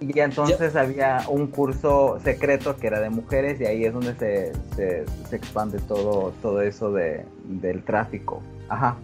Y 0.00 0.18
entonces 0.18 0.76
había 0.76 1.24
un 1.28 1.48
curso 1.48 2.18
secreto 2.24 2.76
que 2.76 2.86
era 2.86 3.00
de 3.00 3.10
mujeres 3.10 3.60
y 3.60 3.66
ahí 3.66 3.84
es 3.84 3.92
donde 3.92 4.14
se, 4.14 4.52
se, 4.74 5.04
se 5.28 5.36
expande 5.36 5.78
todo, 5.80 6.32
todo 6.40 6.62
eso 6.62 6.90
de, 6.90 7.26
del 7.44 7.84
tráfico. 7.84 8.42
Ajá. 8.68 8.96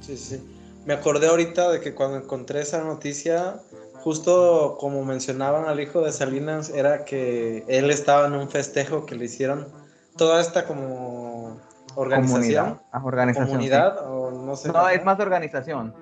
Sí, 0.00 0.16
sí. 0.16 0.42
Me 0.86 0.94
acordé 0.94 1.28
ahorita 1.28 1.70
de 1.70 1.80
que 1.80 1.94
cuando 1.94 2.16
encontré 2.16 2.62
esa 2.62 2.82
noticia, 2.82 3.60
justo 4.00 4.78
como 4.80 5.04
mencionaban 5.04 5.66
al 5.66 5.80
hijo 5.80 6.00
de 6.00 6.12
Salinas, 6.12 6.70
era 6.70 7.04
que 7.04 7.64
él 7.68 7.90
estaba 7.90 8.26
en 8.26 8.32
un 8.32 8.48
festejo 8.48 9.04
que 9.04 9.16
le 9.16 9.26
hicieron 9.26 9.68
toda 10.16 10.40
esta 10.40 10.64
como 10.64 11.60
organización, 11.94 12.40
Comunidad. 12.40 12.80
Ah, 12.90 13.02
organización. 13.04 13.46
sí. 13.46 13.52
comunidad, 13.52 14.10
o 14.10 14.30
no 14.30 14.56
sé. 14.56 14.68
No, 14.68 14.88
es 14.88 15.04
más 15.04 15.20
organización. 15.20 15.94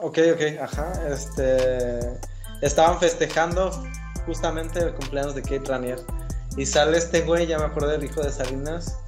Ok, 0.00 0.18
ok, 0.34 0.62
ajá. 0.62 0.92
Este, 1.08 2.18
estaban 2.62 2.98
festejando 2.98 3.70
justamente 4.26 4.80
el 4.80 4.94
cumpleaños 4.94 5.34
de 5.34 5.42
Kate 5.42 5.62
Ranier. 5.66 6.00
Y 6.56 6.66
sale 6.66 6.98
este 6.98 7.22
güey, 7.22 7.46
ya 7.46 7.58
me 7.58 7.64
acordé 7.66 7.92
del 7.92 8.04
hijo 8.04 8.20
de 8.22 8.32
Salinas, 8.32 8.98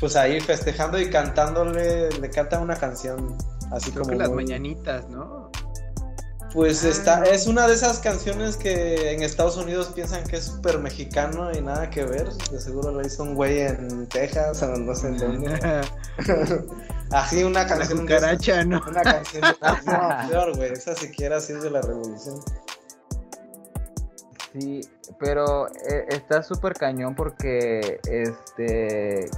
pues 0.00 0.16
ahí 0.16 0.40
festejando 0.40 0.98
y 0.98 1.08
cantándole, 1.10 2.10
le 2.10 2.30
canta 2.30 2.58
una 2.58 2.74
canción 2.76 3.36
así 3.70 3.90
Creo 3.92 4.02
como 4.02 4.12
que 4.14 4.18
las 4.18 4.28
muy- 4.28 4.44
mañanitas, 4.44 5.08
¿no? 5.08 5.50
Pues 6.52 6.84
Ah, 6.84 6.88
está, 6.88 7.22
es 7.22 7.46
una 7.46 7.66
de 7.66 7.72
esas 7.72 7.98
canciones 8.00 8.58
que 8.58 9.12
en 9.12 9.22
Estados 9.22 9.56
Unidos 9.56 9.90
piensan 9.94 10.22
que 10.24 10.36
es 10.36 10.44
súper 10.44 10.78
mexicano 10.80 11.50
y 11.50 11.62
nada 11.62 11.88
que 11.88 12.04
ver. 12.04 12.28
De 12.30 12.60
seguro 12.60 12.90
la 12.92 13.06
hizo 13.06 13.22
un 13.22 13.34
güey 13.34 13.60
en 13.60 14.06
Texas 14.08 14.62
o 14.62 14.66
no 14.76 14.94
sé 14.94 15.06
en 15.06 15.16
dónde. 15.16 15.58
Así 17.12 17.42
una 17.44 17.66
canción. 17.66 18.06
de 18.06 18.14
esas- 18.16 18.20
cucaracha, 18.40 18.64
¿no? 18.64 18.82
Una 18.88 19.02
canción. 19.02 19.42
No, 19.86 20.28
peor, 20.30 20.56
güey. 20.56 20.72
Esa 20.72 20.94
siquiera 20.94 21.40
sí 21.40 21.52
es 21.52 21.62
de 21.62 21.70
la 21.70 21.80
revolución. 21.82 22.40
Sí, 24.52 24.80
pero 25.18 25.66
eh, 25.68 26.04
está 26.08 26.42
súper 26.42 26.74
cañón 26.74 27.14
porque 27.14 27.98
este 28.04 29.30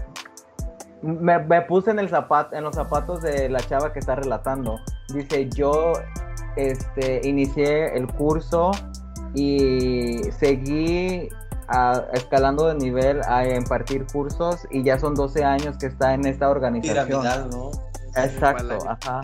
me, 1.03 1.39
me 1.39 1.63
puse 1.63 1.91
en 1.93 2.01
el 2.01 2.09
zapato, 2.09 2.57
en 2.57 2.65
los 2.65 2.75
zapatos 2.75 3.23
de 3.23 3.49
la 3.49 3.61
chava 3.61 3.93
que 3.93 4.01
está 4.01 4.17
relatando. 4.17 4.77
Dice, 5.15 5.49
yo 5.51 5.93
este 6.57 7.21
inicié 7.29 7.97
el 7.97 8.09
curso 8.09 8.73
y 9.35 10.21
seguí 10.39 11.29
a- 11.69 12.05
escalando 12.13 12.67
de 12.69 12.75
nivel 12.75 13.21
a 13.27 13.47
impartir 13.49 14.07
cursos 14.13 14.67
y 14.71 14.83
ya 14.83 14.99
son 14.99 15.15
12 15.15 15.45
años 15.45 15.77
que 15.79 15.87
está 15.87 16.15
en 16.15 16.27
esta 16.27 16.49
organización. 16.51 17.07
Piramidal, 17.07 17.51
¿no? 17.51 17.71
Exacto, 18.17 18.79
ajá. 18.89 19.21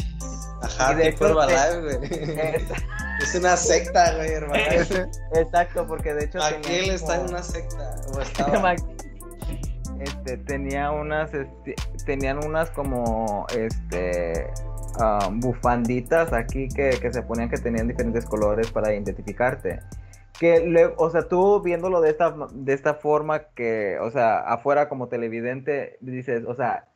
Ajá, 0.62 0.92
Y 0.92 0.96
de 0.96 1.12
tipo 1.12 1.24
hecho, 1.26 1.42
Herbalife, 1.42 1.80
güey. 1.98 2.28
Es- 2.54 2.62
Es 3.20 3.34
una 3.34 3.54
secta, 3.54 4.14
güey, 4.16 4.30
Herbalife. 4.30 5.06
exacto, 5.34 5.86
porque 5.86 6.14
de 6.14 6.24
hecho 6.24 6.42
Aquel 6.42 6.90
está 6.90 7.14
en 7.16 7.20
como- 7.20 7.30
una 7.32 7.42
secta. 7.42 7.94
O 8.14 8.20
estaba. 8.22 8.74
este, 10.00 10.36
tenía 10.38 10.90
unas, 10.90 11.32
este, 11.34 11.74
tenían 12.06 12.42
unas 12.44 12.70
como, 12.70 13.46
este, 13.54 14.50
ah, 15.00 15.28
bufanditas 15.32 16.32
aquí 16.32 16.68
que, 16.68 16.90
que 17.00 17.12
se 17.12 17.20
ponían 17.22 17.50
que 17.50 17.58
tenían 17.58 17.88
diferentes 17.88 18.24
colores 18.24 18.70
para 18.70 18.92
identificarte. 18.94 19.80
Que, 20.40 20.60
le- 20.66 20.94
o 20.96 21.10
sea, 21.10 21.28
tú 21.28 21.60
viéndolo 21.60 22.00
de 22.00 22.08
esta, 22.08 22.34
de 22.52 22.72
esta 22.72 22.94
forma 22.94 23.40
que, 23.54 23.98
o 24.00 24.10
sea, 24.10 24.38
afuera 24.38 24.88
como 24.88 25.08
televidente, 25.08 25.98
dices, 26.00 26.44
o 26.48 26.54
sea, 26.54 26.88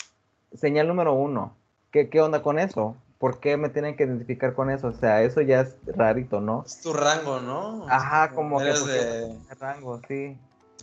señal 0.55 0.89
número 0.89 1.13
uno, 1.13 1.55
¿qué, 1.91 2.09
qué 2.09 2.23
onda 2.23 2.41
con 2.43 2.59
eso? 2.59 2.97
¿Por 3.19 3.41
qué 3.41 3.59
me 3.59 3.69
tienen 3.69 3.97
que 3.97 4.05
identificar 4.05 4.55
con 4.55 4.71
eso? 4.71 4.87
O 4.89 4.93
sea, 4.95 5.23
eso 5.23 5.43
ya 5.43 5.61
es 5.61 5.77
rarito, 5.87 6.41
¿no? 6.41 6.65
Es 6.65 6.81
tu 6.81 6.95
rango, 6.95 7.39
¿no? 7.41 7.87
Ajá, 7.87 8.33
como 8.35 8.57
que 8.59 8.65
Eres 8.65 8.81
porque- 8.81 8.95
de 8.95 9.55
Rango, 9.61 10.01
sí. 10.09 10.39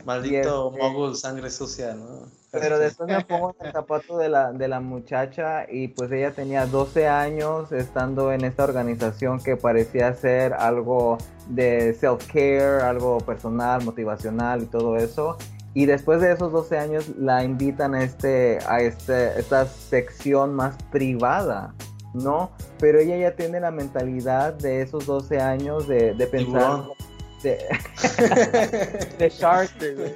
maldito 0.05 0.69
este- 0.71 0.81
mogul, 0.83 1.15
sangre 1.15 1.49
sucia, 1.49 1.95
¿no? 1.95 2.27
Pero 2.51 2.79
después 2.79 3.09
me 3.09 3.23
pongo 3.23 3.55
en 3.59 3.67
el 3.67 3.71
zapato 3.71 4.17
de 4.17 4.27
la, 4.27 4.51
de 4.51 4.67
la 4.67 4.81
muchacha 4.81 5.65
y 5.71 5.87
pues 5.87 6.11
ella 6.11 6.31
tenía 6.31 6.65
12 6.65 7.07
años 7.07 7.71
estando 7.71 8.33
en 8.33 8.43
esta 8.43 8.65
organización 8.65 9.39
que 9.39 9.55
parecía 9.55 10.13
ser 10.13 10.53
algo 10.53 11.17
de 11.47 11.95
self-care, 11.95 12.81
algo 12.83 13.19
personal, 13.19 13.85
motivacional 13.85 14.63
y 14.63 14.65
todo 14.65 14.97
eso. 14.97 15.37
Y 15.73 15.85
después 15.85 16.19
de 16.19 16.33
esos 16.33 16.51
12 16.51 16.77
años 16.77 17.09
la 17.17 17.45
invitan 17.45 17.95
a, 17.95 18.03
este, 18.03 18.59
a 18.67 18.81
este, 18.81 19.39
esta 19.39 19.65
sección 19.65 20.53
más 20.53 20.75
privada, 20.91 21.73
¿no? 22.13 22.51
Pero 22.79 22.99
ella 22.99 23.15
ya 23.15 23.35
tiene 23.37 23.61
la 23.61 23.71
mentalidad 23.71 24.53
de 24.55 24.81
esos 24.81 25.05
12 25.05 25.39
años 25.39 25.87
de, 25.87 26.13
de 26.13 26.27
pensar... 26.27 26.81
Tiburón. 26.81 27.10
De, 27.43 29.07
de 29.17 29.29
Shark, 29.29 29.71
güey. 29.79 30.11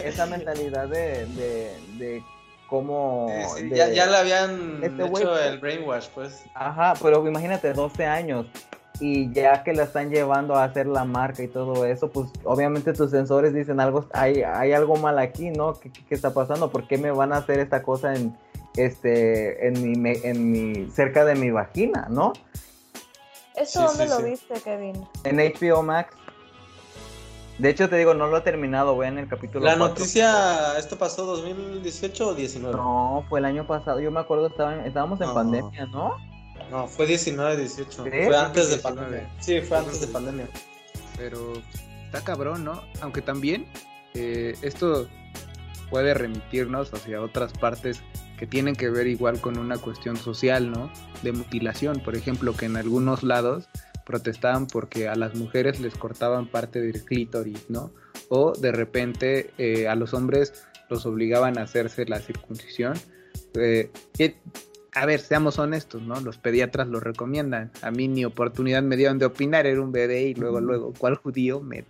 esa 0.04 0.26
mentalidad 0.26 0.88
de, 0.88 1.26
de, 1.26 1.76
de 1.98 2.22
cómo... 2.68 3.26
Sí, 3.54 3.60
sí, 3.60 3.68
de- 3.68 3.76
ya, 3.76 3.88
ya 3.92 4.06
le 4.06 4.16
habían 4.16 4.80
este 4.82 5.04
hecho 5.06 5.38
el 5.38 5.58
brainwash, 5.58 6.08
pues. 6.14 6.44
Ajá, 6.54 6.94
pero 7.02 7.26
imagínate, 7.26 7.72
12 7.72 8.04
años. 8.06 8.46
Y 8.98 9.30
ya 9.34 9.62
que 9.62 9.74
la 9.74 9.82
están 9.82 10.08
llevando 10.10 10.54
a 10.56 10.64
hacer 10.64 10.86
la 10.86 11.04
marca 11.04 11.42
y 11.42 11.48
todo 11.48 11.84
eso, 11.84 12.10
pues 12.10 12.30
obviamente 12.44 12.94
tus 12.94 13.10
sensores 13.10 13.52
dicen 13.52 13.78
algo, 13.78 14.06
hay, 14.14 14.42
hay 14.42 14.72
algo 14.72 14.96
mal 14.96 15.18
aquí, 15.18 15.50
¿no? 15.50 15.74
¿Qué, 15.78 15.92
qué- 15.92 16.04
qué 16.06 16.14
está 16.14 16.32
pasando? 16.32 16.70
¿Por 16.72 16.88
qué 16.88 16.96
me 16.96 17.10
van 17.10 17.34
a 17.34 17.36
hacer 17.38 17.58
esta 17.60 17.82
cosa 17.82 18.14
en, 18.14 18.34
este, 18.76 19.66
en 19.68 19.82
mi, 19.82 19.98
me- 19.98 20.18
en 20.24 20.50
mi, 20.50 20.90
cerca 20.90 21.26
de 21.26 21.34
mi 21.34 21.50
vagina, 21.50 22.06
¿no? 22.08 22.32
¿Eso 23.54 23.80
Sí, 23.80 23.86
dónde 23.86 24.04
sí, 24.04 24.08
lo 24.10 24.16
sí. 24.16 24.22
viste, 24.30 24.54
Kevin? 24.62 25.06
En 25.24 25.36
HBO 25.38 25.82
Max. 25.82 26.14
De 27.58 27.70
hecho, 27.70 27.88
te 27.88 27.96
digo, 27.96 28.12
no 28.14 28.26
lo 28.26 28.36
he 28.36 28.40
terminado, 28.42 28.94
voy 28.94 29.06
en 29.06 29.18
el 29.18 29.28
capítulo 29.28 29.64
La 29.64 29.76
noticia, 29.76 30.76
¿esto 30.78 30.96
pasó 30.98 31.24
2018 31.24 32.28
o 32.28 32.34
19? 32.34 32.76
No, 32.76 33.24
fue 33.28 33.38
el 33.38 33.46
año 33.46 33.66
pasado, 33.66 33.98
yo 34.00 34.10
me 34.10 34.20
acuerdo, 34.20 34.48
estaba 34.48 34.74
en- 34.74 34.80
estábamos 34.86 35.20
en 35.22 35.28
No. 35.28 35.34
pandemia, 35.34 35.86
¿no? 35.86 36.16
No, 36.70 36.86
fue 36.86 37.06
19, 37.06 37.56
18. 37.56 38.04
¿Sí? 38.04 38.10
Fue 38.10 38.36
antes 38.36 38.68
de 38.68 38.74
19. 38.76 38.82
pandemia. 38.82 39.30
Sí, 39.40 39.60
fue 39.62 39.78
antes 39.78 40.00
de 40.00 40.06
pandemia. 40.08 40.48
Pero 41.16 41.54
está 42.04 42.22
cabrón, 42.22 42.64
¿no? 42.64 42.82
Aunque 43.00 43.22
también 43.22 43.66
eh, 44.14 44.56
esto 44.62 45.06
puede 45.90 46.12
remitirnos 46.14 46.92
hacia 46.92 47.22
otras 47.22 47.52
partes 47.52 48.02
que 48.38 48.46
tienen 48.46 48.74
que 48.76 48.90
ver 48.90 49.06
igual 49.06 49.40
con 49.40 49.58
una 49.58 49.78
cuestión 49.78 50.16
social, 50.16 50.70
¿no? 50.70 50.90
De 51.22 51.32
mutilación, 51.32 52.00
por 52.00 52.16
ejemplo, 52.16 52.54
que 52.54 52.66
en 52.66 52.76
algunos 52.76 53.22
lados 53.22 53.68
protestaban 54.06 54.68
porque 54.68 55.08
a 55.08 55.16
las 55.16 55.34
mujeres 55.34 55.80
les 55.80 55.94
cortaban 55.96 56.46
parte 56.46 56.80
del 56.80 57.04
clítoris, 57.04 57.68
¿no? 57.68 57.90
O 58.28 58.52
de 58.52 58.72
repente 58.72 59.50
eh, 59.58 59.88
a 59.88 59.96
los 59.96 60.14
hombres 60.14 60.64
los 60.88 61.04
obligaban 61.04 61.58
a 61.58 61.62
hacerse 61.62 62.06
la 62.06 62.20
circuncisión. 62.20 62.94
Eh, 63.54 63.90
que, 64.16 64.36
a 64.94 65.04
ver, 65.06 65.20
seamos 65.20 65.58
honestos, 65.58 66.02
¿no? 66.02 66.20
Los 66.20 66.38
pediatras 66.38 66.86
lo 66.86 67.00
recomiendan. 67.00 67.72
A 67.82 67.90
mí 67.90 68.06
ni 68.06 68.24
oportunidad 68.24 68.82
me 68.82 68.96
dieron 68.96 69.18
de 69.18 69.26
opinar, 69.26 69.66
era 69.66 69.82
un 69.82 69.90
bebé 69.92 70.22
y 70.22 70.34
luego, 70.34 70.60
luego, 70.60 70.94
¿cuál 70.96 71.16
judío? 71.16 71.60
Me, 71.60 71.84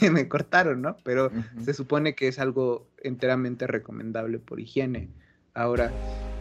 me, 0.00 0.10
me 0.10 0.28
cortaron, 0.28 0.80
¿no? 0.80 0.96
Pero 1.02 1.32
se 1.64 1.74
supone 1.74 2.14
que 2.14 2.28
es 2.28 2.38
algo 2.38 2.86
enteramente 3.02 3.66
recomendable 3.66 4.38
por 4.38 4.60
higiene. 4.60 5.08
Ahora, 5.54 5.90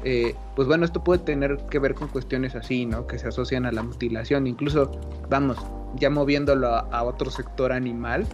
eh, 0.03 0.35
pues 0.55 0.67
bueno, 0.67 0.85
esto 0.85 1.03
puede 1.03 1.19
tener 1.19 1.57
que 1.69 1.79
ver 1.79 1.93
con 1.93 2.07
cuestiones 2.07 2.55
así, 2.55 2.85
¿no? 2.85 3.07
Que 3.07 3.17
se 3.17 3.27
asocian 3.27 3.65
a 3.65 3.71
la 3.71 3.83
mutilación. 3.83 4.47
Incluso, 4.47 4.91
vamos, 5.29 5.57
ya 5.95 6.09
moviéndolo 6.09 6.67
a, 6.67 6.79
a 6.79 7.03
otro 7.03 7.31
sector 7.31 7.71
animal, 7.71 8.25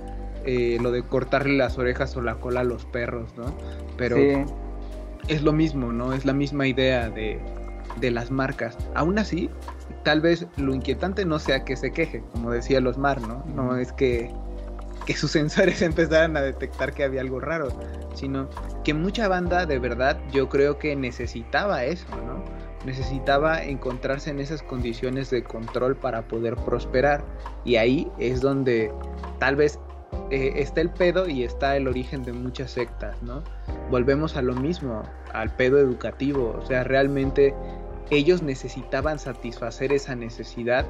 eh, 0.46 0.78
lo 0.82 0.92
de 0.92 1.02
cortarle 1.04 1.58
las 1.58 1.78
orejas 1.78 2.16
o 2.18 2.22
la 2.22 2.36
cola 2.36 2.62
a 2.62 2.64
los 2.64 2.86
perros, 2.86 3.30
¿no? 3.36 3.46
Pero 3.98 4.18
Sí, 4.18 4.34
es 5.28 5.42
lo 5.42 5.54
mismo, 5.54 5.92
¿no? 5.92 6.14
Es 6.14 6.26
la 6.26 6.34
misma 6.34 6.68
idea 6.68 7.10
de, 7.10 7.40
de 8.00 8.12
las 8.12 8.30
marcas. 8.30 8.78
Aún 8.94 9.18
así, 9.18 9.50
tal 10.04 10.22
vez 10.22 10.46
lo 10.58 10.74
inquietante 10.74 11.26
no 11.26 11.40
sea 11.40 11.64
que 11.66 11.76
se 11.76 11.92
queje, 11.92 12.24
como 12.32 12.52
decía 12.52 12.80
Losmar, 12.80 13.22
¿no? 13.22 13.44
No 13.56 13.76
es 13.76 13.92
que, 13.94 14.32
que 15.06 15.16
sus 15.16 15.32
sensores 15.32 15.82
empezaran 15.82 16.36
a 16.38 16.42
detectar 16.42 16.94
que 16.94 17.04
había 17.04 17.22
algo 17.22 17.40
raro, 17.40 17.70
sino 18.14 18.50
que 18.84 18.94
mucha 18.94 19.28
banda 19.28 19.66
de 19.66 19.80
verdad 19.80 20.20
yo 20.32 20.50
creo 20.50 20.78
que 20.78 20.96
necesitaba 20.96 21.84
eso, 21.86 22.08
¿no? 22.26 22.44
Necesitaba 22.86 23.64
encontrarse 23.64 24.30
en 24.30 24.40
esas 24.40 24.62
condiciones 24.62 25.32
de 25.32 25.44
control 25.44 25.96
para 25.96 26.28
poder 26.28 26.56
prosperar. 26.56 27.26
Y 27.64 27.78
ahí 27.78 28.12
es 28.20 28.42
donde 28.42 28.92
tal 29.40 29.56
vez 29.56 29.80
eh, 30.30 30.54
está 30.58 30.82
el 30.82 30.92
pedo 30.92 31.28
y 31.28 31.44
está 31.44 31.78
el 31.78 31.88
origen 31.88 32.22
de 32.22 32.34
muchas 32.34 32.72
sectas, 32.72 33.20
¿no? 33.24 33.44
volvemos 33.90 34.36
a 34.36 34.42
lo 34.42 34.56
mismo, 34.56 35.04
al 35.34 35.56
pedo 35.56 35.78
educativo. 35.80 36.58
O 36.62 36.66
sea, 36.66 36.84
realmente 36.84 37.54
ellos 38.12 38.42
necesitaban 38.44 39.20
satisfacer 39.20 39.92
esa 39.92 40.16
necesidad 40.16 40.86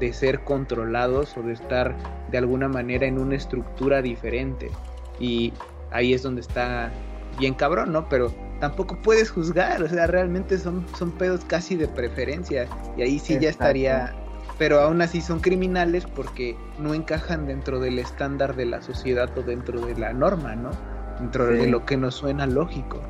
de 0.00 0.12
ser 0.12 0.42
controlados 0.44 1.36
o 1.36 1.42
de 1.42 1.52
estar 1.52 1.94
de 2.30 2.38
alguna 2.38 2.68
manera 2.68 3.06
en 3.06 3.18
una 3.18 3.36
estructura 3.36 4.02
diferente. 4.02 4.70
Y 5.20 5.52
ahí 5.90 6.14
es 6.14 6.22
donde 6.22 6.40
está 6.40 6.90
bien 7.38 7.54
cabrón, 7.54 7.92
¿no? 7.92 8.08
Pero 8.08 8.32
tampoco 8.60 8.96
puedes 9.02 9.30
juzgar, 9.30 9.82
o 9.82 9.88
sea, 9.88 10.06
realmente 10.06 10.58
son, 10.58 10.86
son 10.96 11.10
pedos 11.12 11.44
casi 11.44 11.76
de 11.76 11.86
preferencia. 11.88 12.66
Y 12.96 13.02
ahí 13.02 13.18
sí 13.18 13.38
ya 13.40 13.50
estaría... 13.50 14.14
Pero 14.56 14.80
aún 14.80 15.02
así 15.02 15.20
son 15.20 15.40
criminales 15.40 16.06
porque 16.06 16.56
no 16.78 16.94
encajan 16.94 17.46
dentro 17.46 17.80
del 17.80 17.98
estándar 17.98 18.54
de 18.54 18.66
la 18.66 18.80
sociedad 18.82 19.28
o 19.36 19.42
dentro 19.42 19.80
de 19.80 19.96
la 19.96 20.12
norma, 20.12 20.54
¿no? 20.54 20.70
Dentro 21.18 21.48
Sí. 21.50 21.58
de 21.58 21.66
lo 21.66 21.84
que 21.84 21.96
nos 21.96 22.14
suena 22.14 22.46
lógico. 22.46 23.00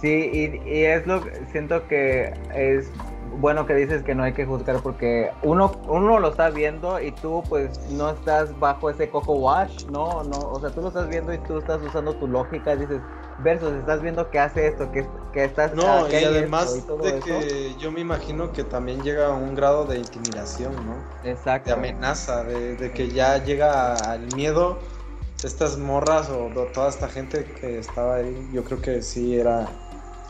Sí, 0.00 0.30
y, 0.32 0.68
y 0.68 0.84
es 0.84 1.06
lo 1.06 1.22
que 1.22 1.30
siento 1.52 1.86
que 1.86 2.32
es 2.54 2.90
bueno 3.38 3.66
que 3.66 3.74
dices 3.74 4.02
que 4.02 4.14
no 4.14 4.22
hay 4.22 4.32
que 4.32 4.44
juzgar 4.44 4.82
porque 4.82 5.30
uno, 5.42 5.80
uno 5.88 6.18
lo 6.18 6.30
está 6.30 6.50
viendo 6.50 7.00
y 7.00 7.12
tú 7.12 7.42
pues 7.48 7.70
no 7.90 8.10
estás 8.10 8.58
bajo 8.58 8.90
ese 8.90 9.08
coco 9.10 9.34
wash, 9.34 9.86
no, 9.90 10.24
no, 10.24 10.38
o 10.50 10.60
sea, 10.60 10.70
tú 10.70 10.80
lo 10.80 10.88
estás 10.88 11.08
viendo 11.08 11.32
y 11.32 11.38
tú 11.38 11.58
estás 11.58 11.82
usando 11.82 12.14
tu 12.14 12.26
lógica, 12.26 12.76
dices, 12.76 13.00
versus 13.38 13.72
estás 13.74 14.02
viendo 14.02 14.30
que 14.30 14.38
hace 14.38 14.66
esto, 14.66 14.90
que, 14.90 15.06
que 15.32 15.44
estás... 15.44 15.74
No, 15.74 16.10
y 16.10 16.14
además 16.24 16.74
esto 16.74 16.76
y 16.76 16.82
todo 16.82 17.04
de 17.04 17.18
eso. 17.18 17.28
que 17.28 17.74
yo 17.78 17.92
me 17.92 18.00
imagino 18.00 18.52
que 18.52 18.64
también 18.64 19.02
llega 19.02 19.28
a 19.28 19.34
un 19.34 19.54
grado 19.54 19.84
de 19.86 19.98
intimidación, 19.98 20.84
¿no? 20.84 20.94
De 21.24 21.30
Exacto. 21.30 21.72
amenaza, 21.72 22.44
de, 22.44 22.76
de 22.76 22.90
que 22.92 23.10
ya 23.10 23.42
llega 23.44 24.10
al 24.10 24.26
miedo 24.34 24.78
de 25.42 25.48
estas 25.48 25.78
morras 25.78 26.28
o 26.30 26.48
de 26.50 26.66
toda 26.72 26.88
esta 26.88 27.08
gente 27.08 27.44
que 27.52 27.78
estaba 27.78 28.16
ahí. 28.16 28.48
Yo 28.52 28.64
creo 28.64 28.80
que 28.80 29.02
sí 29.02 29.36
era, 29.36 29.68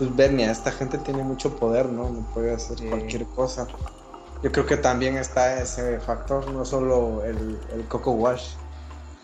pues 0.00 0.14
Bernia, 0.16 0.50
esta 0.52 0.72
gente 0.72 0.98
tiene 0.98 1.24
mucho 1.24 1.56
poder, 1.56 1.90
¿no? 1.90 2.10
No 2.10 2.26
puede 2.26 2.52
hacer 2.54 2.78
Sí. 2.78 2.86
cualquier 2.86 3.30
cosa. 3.30 3.76
Yo 4.42 4.52
creo 4.52 4.66
que 4.66 4.76
también 4.78 5.16
está 5.18 5.62
ese 5.62 6.00
factor, 6.00 6.48
no 6.48 6.64
solo 6.66 7.24
el, 7.24 7.64
el 7.70 7.88
coco 7.88 8.12
wash. 8.14 8.58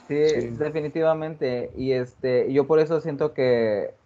Sí, 0.08 0.14
Sí. 0.22 0.50
definitivamente. 0.52 1.72
Y 1.74 1.92
este, 1.92 2.52
yo 2.52 2.66
por 2.68 2.78
eso 2.78 3.00
siento 3.00 3.34
que 3.34 3.96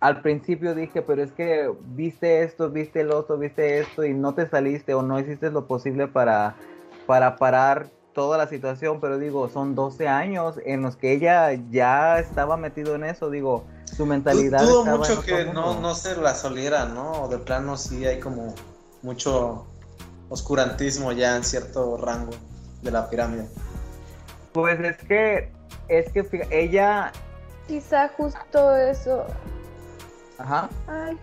al 0.00 0.22
principio 0.22 0.74
dije, 0.74 1.02
pero 1.02 1.22
es 1.22 1.32
que 1.32 1.70
viste 1.82 2.42
esto, 2.42 2.70
viste 2.70 3.00
el 3.02 3.10
otro, 3.10 3.36
viste 3.38 3.80
esto 3.80 4.04
y 4.04 4.14
no 4.14 4.34
te 4.34 4.46
saliste 4.48 4.94
o 4.94 5.02
no 5.02 5.20
hiciste 5.20 5.50
lo 5.50 5.66
posible 5.66 6.08
para, 6.08 6.58
para 7.04 7.38
parar 7.38 7.92
toda 8.20 8.36
la 8.36 8.46
situación. 8.46 9.00
Pero 9.00 9.18
digo, 9.18 9.48
son 9.48 9.74
12 9.74 10.06
años 10.08 10.56
en 10.66 10.82
los 10.82 10.96
que 10.96 11.12
ella 11.12 11.52
ya 11.70 12.18
estaba 12.18 12.58
metido 12.58 12.94
en 12.94 13.04
eso. 13.04 13.30
Digo, 13.30 13.64
su 13.84 14.04
mentalidad. 14.04 14.60
Dudo 14.60 14.84
mucho 14.84 15.22
que 15.22 15.46
mundo. 15.46 15.62
no, 15.74 15.80
no 15.80 15.94
se 15.94 16.16
la 16.16 16.34
soliera, 16.34 16.84
¿no? 16.84 17.22
O 17.22 17.28
de 17.28 17.38
plano 17.38 17.78
sí 17.78 18.04
hay 18.04 18.20
como 18.20 18.54
mucho 19.02 19.64
oscurantismo 20.28 21.12
ya 21.12 21.34
en 21.36 21.44
cierto 21.44 21.96
rango 21.96 22.32
de 22.82 22.90
la 22.90 23.08
pirámide. 23.08 23.46
Pues 24.52 24.78
es 24.80 24.96
que, 24.98 25.50
es 25.88 26.12
que 26.12 26.46
ella, 26.50 27.12
Quizá 27.66 28.08
justo 28.16 28.76
eso. 28.76 29.24
ajá, 30.38 30.68
Ay, 30.88 31.16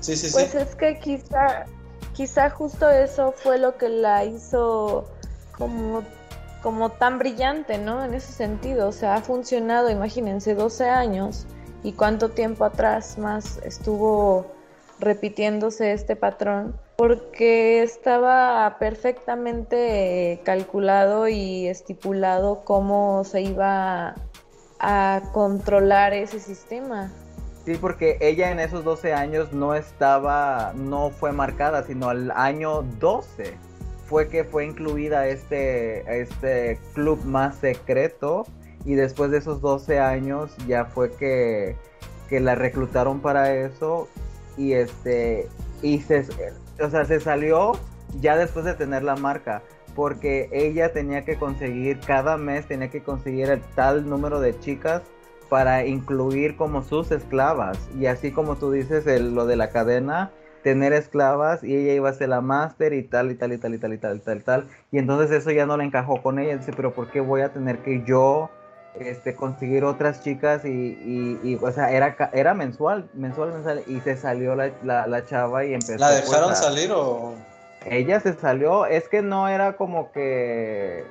Sí, 0.00 0.16
sí, 0.16 0.28
pues 0.32 0.50
sí. 0.50 0.58
es 0.58 0.74
que 0.74 0.98
quizá, 0.98 1.66
quizá 2.14 2.50
justo 2.50 2.88
eso 2.90 3.32
fue 3.32 3.58
lo 3.58 3.76
que 3.78 3.88
la 3.88 4.24
hizo 4.24 5.06
como, 5.58 6.02
como 6.62 6.90
tan 6.90 7.18
brillante, 7.18 7.78
¿no? 7.78 8.04
En 8.04 8.14
ese 8.14 8.32
sentido. 8.32 8.88
O 8.88 8.92
sea, 8.92 9.16
ha 9.16 9.20
funcionado, 9.20 9.90
imagínense, 9.90 10.54
12 10.54 10.88
años 10.88 11.46
y 11.82 11.92
cuánto 11.92 12.30
tiempo 12.30 12.64
atrás 12.64 13.18
más 13.18 13.58
estuvo 13.64 14.46
repitiéndose 15.00 15.92
este 15.92 16.16
patrón. 16.16 16.74
Porque 16.96 17.82
estaba 17.82 18.76
perfectamente 18.78 20.40
calculado 20.44 21.28
y 21.28 21.66
estipulado 21.66 22.64
cómo 22.64 23.24
se 23.24 23.42
iba 23.42 24.14
a 24.78 25.22
controlar 25.32 26.12
ese 26.12 26.38
sistema. 26.38 27.10
Sí, 27.64 27.76
porque 27.80 28.18
ella 28.20 28.50
en 28.50 28.60
esos 28.60 28.84
12 28.84 29.14
años 29.14 29.52
no 29.52 29.74
estaba, 29.74 30.72
no 30.76 31.10
fue 31.10 31.32
marcada, 31.32 31.82
sino 31.82 32.10
al 32.10 32.30
año 32.30 32.82
12 33.00 33.56
fue 34.06 34.28
que 34.28 34.44
fue 34.44 34.66
incluida 34.66 35.20
a 35.20 35.28
este, 35.28 36.04
a 36.06 36.14
este 36.14 36.78
club 36.94 37.24
más 37.24 37.56
secreto 37.56 38.46
y 38.84 38.94
después 38.94 39.30
de 39.30 39.38
esos 39.38 39.60
12 39.60 39.98
años 39.98 40.54
ya 40.66 40.84
fue 40.84 41.10
que, 41.12 41.76
que 42.28 42.40
la 42.40 42.54
reclutaron 42.54 43.20
para 43.20 43.54
eso 43.54 44.08
y 44.56 44.72
este 44.74 45.48
y 45.82 46.00
se, 46.00 46.26
o 46.80 46.90
sea, 46.90 47.04
se 47.04 47.20
salió 47.20 47.72
ya 48.20 48.36
después 48.36 48.64
de 48.64 48.74
tener 48.74 49.02
la 49.02 49.16
marca 49.16 49.62
porque 49.94 50.48
ella 50.52 50.92
tenía 50.92 51.24
que 51.24 51.36
conseguir 51.36 52.00
cada 52.00 52.36
mes 52.36 52.66
tenía 52.66 52.90
que 52.90 53.02
conseguir 53.02 53.48
el 53.50 53.60
tal 53.74 54.08
número 54.08 54.40
de 54.40 54.58
chicas 54.60 55.02
para 55.48 55.84
incluir 55.86 56.56
como 56.56 56.82
sus 56.82 57.10
esclavas. 57.12 57.78
Y 57.98 58.06
así 58.06 58.32
como 58.32 58.56
tú 58.56 58.72
dices 58.72 59.06
el- 59.06 59.34
lo 59.34 59.46
de 59.46 59.56
la 59.56 59.68
cadena 59.70 60.32
tener 60.64 60.92
esclavas 60.94 61.62
y 61.62 61.76
ella 61.76 61.92
iba 61.92 62.08
a 62.10 62.14
ser 62.14 62.30
la 62.30 62.40
máster 62.40 62.92
y 62.94 63.02
tal 63.04 63.30
y 63.30 63.34
tal 63.36 63.52
y 63.52 63.58
tal 63.58 63.74
y 63.74 63.78
tal 63.78 63.92
y 63.92 63.98
tal 63.98 64.16
y 64.16 64.18
tal 64.18 64.38
y 64.38 64.40
tal. 64.40 64.64
Y 64.90 64.98
entonces 64.98 65.30
eso 65.30 65.52
ya 65.52 65.66
no 65.66 65.76
le 65.76 65.84
encajó 65.84 66.20
con 66.22 66.40
ella. 66.40 66.56
Dice 66.56 66.72
pero 66.74 66.92
por 66.92 67.10
qué 67.10 67.20
voy 67.20 67.42
a 67.42 67.50
tener 67.52 67.78
que 67.78 68.02
yo 68.04 68.50
este 68.98 69.34
conseguir 69.34 69.84
otras 69.84 70.22
chicas 70.22 70.64
y, 70.64 70.68
y, 70.70 71.40
y, 71.42 71.58
o 71.60 71.70
sea 71.72 71.90
era 71.90 72.16
era 72.32 72.54
mensual 72.54 73.08
mensual 73.14 73.52
mensual 73.52 73.82
y 73.88 73.98
se 74.00 74.16
salió 74.16 74.54
la, 74.54 74.70
la, 74.84 75.06
la 75.08 75.24
chava 75.26 75.64
y 75.64 75.74
empezó 75.74 75.98
¿La 75.98 76.10
pues, 76.10 76.24
dejaron 76.26 76.52
a- 76.52 76.54
salir 76.54 76.92
o 76.92 77.34
ella 77.90 78.20
se 78.20 78.34
salió 78.34 78.86
es 78.86 79.08
que 79.08 79.20
no 79.20 79.48
era 79.48 79.72
como 79.76 80.12
que 80.12 81.02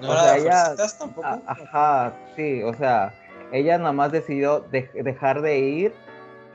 no 0.00 0.08
O 0.08 0.12
era 0.12 0.22
sea, 0.22 0.32
de 0.32 0.38
ella- 0.40 0.74
tampoco? 0.98 1.26
a- 1.28 1.42
ajá 1.46 2.12
sí 2.36 2.62
o 2.62 2.72
sea 2.72 3.12
ella 3.52 3.76
nada 3.76 3.92
más 3.92 4.12
decidió 4.12 4.60
de- 4.60 4.88
dejar 4.94 5.42
de 5.42 5.58
ir 5.58 5.92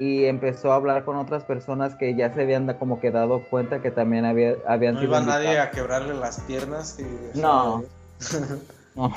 y 0.01 0.25
empezó 0.25 0.71
a 0.71 0.77
hablar 0.77 1.05
con 1.05 1.15
otras 1.15 1.43
personas 1.43 1.93
que 1.93 2.15
ya 2.15 2.33
se 2.33 2.41
habían 2.41 2.65
como 2.79 2.99
que 2.99 3.11
dado 3.11 3.43
cuenta 3.51 3.83
que 3.83 3.91
también 3.91 4.25
había, 4.25 4.55
habían 4.67 4.95
No 4.95 5.01
sido 5.01 5.11
iba 5.11 5.21
nadie 5.21 5.59
a 5.59 5.69
quebrarle 5.69 6.15
las 6.15 6.39
piernas 6.41 6.97
y 6.99 7.37
No. 7.39 7.83
No. 8.95 9.13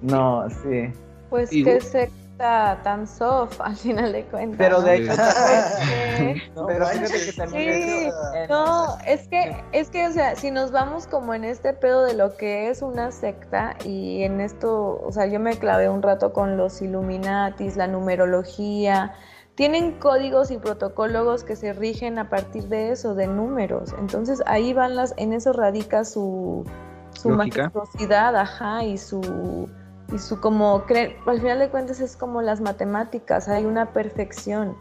No, 0.00 0.48
sí. 0.62 0.90
Pues 1.28 1.52
Y- 1.52 1.62
qué 1.62 1.78
secta 1.82 2.80
tan 2.82 3.06
soft 3.06 3.60
al 3.60 3.76
final 3.76 4.12
de 4.12 4.24
cuentas. 4.24 4.56
Pero 4.56 4.78
¿no? 4.78 4.86
de 4.86 4.96
hecho, 4.96 5.12
No 6.56 6.66
pero 6.66 6.86
fíjate 6.86 7.26
que 7.26 7.32
también 7.34 7.74
Sí, 7.82 8.10
en- 8.34 8.48
No, 8.48 8.96
es 9.06 9.28
que, 9.28 9.62
es 9.72 9.90
que, 9.90 10.06
o 10.06 10.12
sea, 10.12 10.36
si 10.36 10.50
nos 10.50 10.72
vamos 10.72 11.06
como 11.06 11.34
en 11.34 11.44
este 11.44 11.74
pedo 11.74 12.04
de 12.06 12.14
lo 12.14 12.34
que 12.38 12.70
es 12.70 12.80
una 12.80 13.10
secta 13.12 13.76
y 13.84 14.22
en 14.22 14.40
esto, 14.40 15.02
o 15.04 15.12
sea, 15.12 15.26
yo 15.26 15.38
me 15.38 15.58
clavé 15.58 15.90
un 15.90 16.00
rato 16.00 16.32
con 16.32 16.56
los 16.56 16.80
Illuminatis, 16.80 17.76
la 17.76 17.88
numerología, 17.88 19.14
tienen 19.58 19.98
códigos 19.98 20.52
y 20.52 20.56
protocolos 20.58 21.42
que 21.42 21.56
se 21.56 21.72
rigen 21.72 22.18
a 22.20 22.30
partir 22.30 22.68
de 22.68 22.92
eso, 22.92 23.16
de 23.16 23.26
números. 23.26 23.92
Entonces 23.98 24.40
ahí 24.46 24.72
van 24.72 24.94
las, 24.94 25.12
en 25.16 25.32
eso 25.32 25.52
radica 25.52 26.04
su, 26.04 26.64
su 27.12 27.30
majestuosidad, 27.30 28.36
ajá, 28.36 28.84
y 28.84 28.96
su, 28.98 29.68
y 30.14 30.18
su 30.18 30.40
como, 30.40 30.84
cre- 30.86 31.16
al 31.26 31.40
final 31.40 31.58
de 31.58 31.70
cuentas 31.70 31.98
es 31.98 32.16
como 32.16 32.40
las 32.40 32.60
matemáticas, 32.60 33.48
hay 33.48 33.64
una 33.66 33.92
perfección 33.92 34.76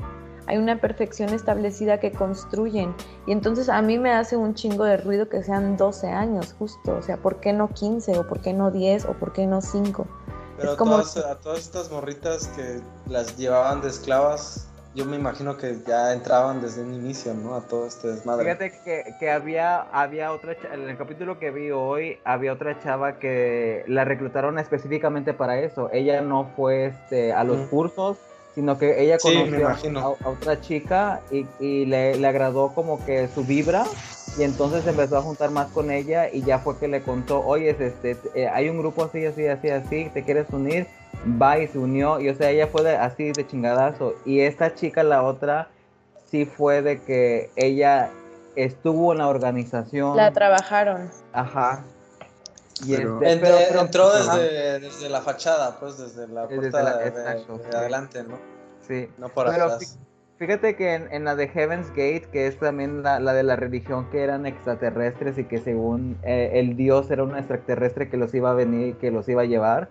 hay 0.50 0.58
una 0.60 0.80
perfección 0.80 1.34
establecida 1.34 2.00
que 2.00 2.14
construyen. 2.14 2.96
Y 3.26 3.34
entonces 3.34 3.68
a 3.68 3.82
mí 3.82 4.00
me 4.00 4.14
hace 4.14 4.38
un 4.38 4.54
chingo 4.54 4.86
de 4.86 4.96
ruido 4.96 5.28
que 5.28 5.44
sean 5.44 5.76
12 5.76 6.08
años, 6.08 6.56
justo. 6.58 6.96
O 6.96 7.02
sea, 7.02 7.18
¿por 7.18 7.42
qué 7.42 7.52
no 7.52 7.68
15? 7.68 8.18
¿O 8.20 8.26
por 8.26 8.40
qué 8.40 8.54
no 8.54 8.72
10? 8.72 9.08
¿O 9.08 9.14
por 9.14 9.34
qué 9.34 9.46
no 9.46 9.60
5? 9.60 10.08
Pero 10.56 10.72
Es 10.72 10.78
como- 10.78 10.92
todas- 10.92 11.18
a 11.18 11.36
todas 11.40 11.60
estas 11.60 11.92
morritas 11.92 12.48
que 12.56 12.80
las 13.10 13.36
llevaban 13.36 13.82
de 13.82 13.90
esclavas, 13.90 14.67
yo 14.98 15.06
me 15.06 15.16
imagino 15.16 15.56
que 15.56 15.78
ya 15.86 16.12
entraban 16.12 16.60
desde 16.60 16.82
un 16.82 16.92
inicio, 16.92 17.36
¿no? 17.36 17.54
A 17.54 17.62
todo 17.62 17.86
este 17.86 18.08
desmadre. 18.08 18.46
Fíjate 18.46 18.80
que, 18.84 19.14
que 19.20 19.30
había, 19.30 19.82
había 19.92 20.32
otra, 20.32 20.56
en 20.74 20.90
el 20.90 20.98
capítulo 20.98 21.38
que 21.38 21.52
vi 21.52 21.70
hoy, 21.70 22.18
había 22.24 22.52
otra 22.52 22.82
chava 22.82 23.20
que 23.20 23.84
la 23.88 24.06
reclutaron 24.06 24.58
específicamente 24.58 25.36
para 25.36 25.60
eso. 25.60 25.90
Ella 25.94 26.22
no 26.22 26.50
fue 26.56 26.88
este, 26.88 27.32
a 27.32 27.44
los 27.44 27.58
Mm. 27.58 27.66
cursos, 27.68 28.18
sino 28.56 28.80
que 28.80 29.00
ella 29.04 29.20
conoció 29.20 29.68
a, 29.68 30.02
a 30.02 30.30
otra 30.30 30.60
chica 30.62 31.22
y, 31.30 31.46
y 31.60 31.86
le, 31.86 32.16
le 32.16 32.28
agradó 32.28 32.74
como 32.74 33.06
que 33.06 33.28
su 33.28 33.44
vibra 33.44 33.86
y 34.36 34.44
entonces 34.44 34.86
empezó 34.88 35.18
a 35.18 35.22
juntar 35.22 35.52
más 35.52 35.68
con 35.68 35.92
ella 35.92 36.28
y 36.32 36.42
ya 36.42 36.58
fue 36.58 36.76
que 36.80 36.88
le 36.88 37.04
contó, 37.04 37.46
oye, 37.46 37.70
este, 37.80 38.18
eh, 38.34 38.48
hay 38.48 38.70
un 38.70 38.80
grupo 38.80 39.04
así, 39.04 39.24
así, 39.26 39.46
así, 39.48 39.70
así, 39.70 40.10
¿te 40.12 40.24
quieres 40.24 40.48
unir? 40.52 40.88
Va 41.42 41.60
y 41.60 41.68
se 41.68 41.78
unió 41.80 42.20
y 42.20 42.30
o 42.30 42.36
sea, 42.36 42.50
ella 42.52 42.68
fue 42.68 42.84
de- 42.84 42.96
así 42.96 43.32
de 43.32 43.46
chingadazo 43.46 44.14
y 44.26 44.42
esta 44.42 44.74
chica, 44.76 45.04
la 45.04 45.24
otra, 45.24 45.70
sí 46.26 46.46
fue 46.46 46.82
de 46.82 47.02
que 47.02 47.50
ella 47.56 48.12
estuvo 48.56 49.12
en 49.12 49.20
la 49.20 49.28
organización. 49.28 50.16
La 50.16 50.32
trabajaron. 50.32 51.10
Ajá. 51.34 51.84
Y 52.86 52.96
Pero- 52.96 53.16
este, 53.22 53.32
En- 53.34 53.40
pero- 53.42 53.58
pero- 53.68 53.82
entró 53.82 54.10
desde, 54.14 54.80
desde 54.80 55.10
la 55.10 55.22
fachada, 55.22 55.80
pues 55.80 55.98
desde 55.98 56.28
la 56.28 56.46
Desde 56.48 56.62
puerta 56.72 56.84
la- 56.84 56.98
de, 56.98 57.08
exacto, 57.08 57.58
de 57.58 57.64
sí. 57.64 57.70
adelante, 57.76 58.24
¿no? 58.24 58.38
Sí. 58.88 59.10
No 59.18 59.30
por 59.30 59.50
Pero 59.52 59.66
atrás. 59.66 59.98
Fíjate 60.38 60.76
que 60.76 60.94
en, 60.94 61.12
en 61.12 61.24
la 61.24 61.36
de 61.36 61.48
Heaven's 61.48 61.90
Gate, 61.90 62.28
que 62.32 62.46
es 62.46 62.60
también 62.60 63.02
la, 63.02 63.20
la 63.20 63.34
de 63.34 63.42
la 63.42 63.56
religión 63.56 64.08
que 64.12 64.22
eran 64.24 64.46
extraterrestres 64.46 65.40
y 65.40 65.46
que 65.46 65.58
según 65.58 66.20
eh, 66.22 66.52
el 66.54 66.78
dios 66.78 67.10
era 67.10 67.24
un 67.24 67.36
extraterrestre 67.36 68.08
que 68.08 68.18
los 68.18 68.32
iba 68.36 68.52
a 68.52 68.54
venir 68.54 68.90
y 68.90 68.94
que 68.94 69.10
los 69.10 69.28
iba 69.28 69.42
a 69.42 69.46
llevar, 69.46 69.90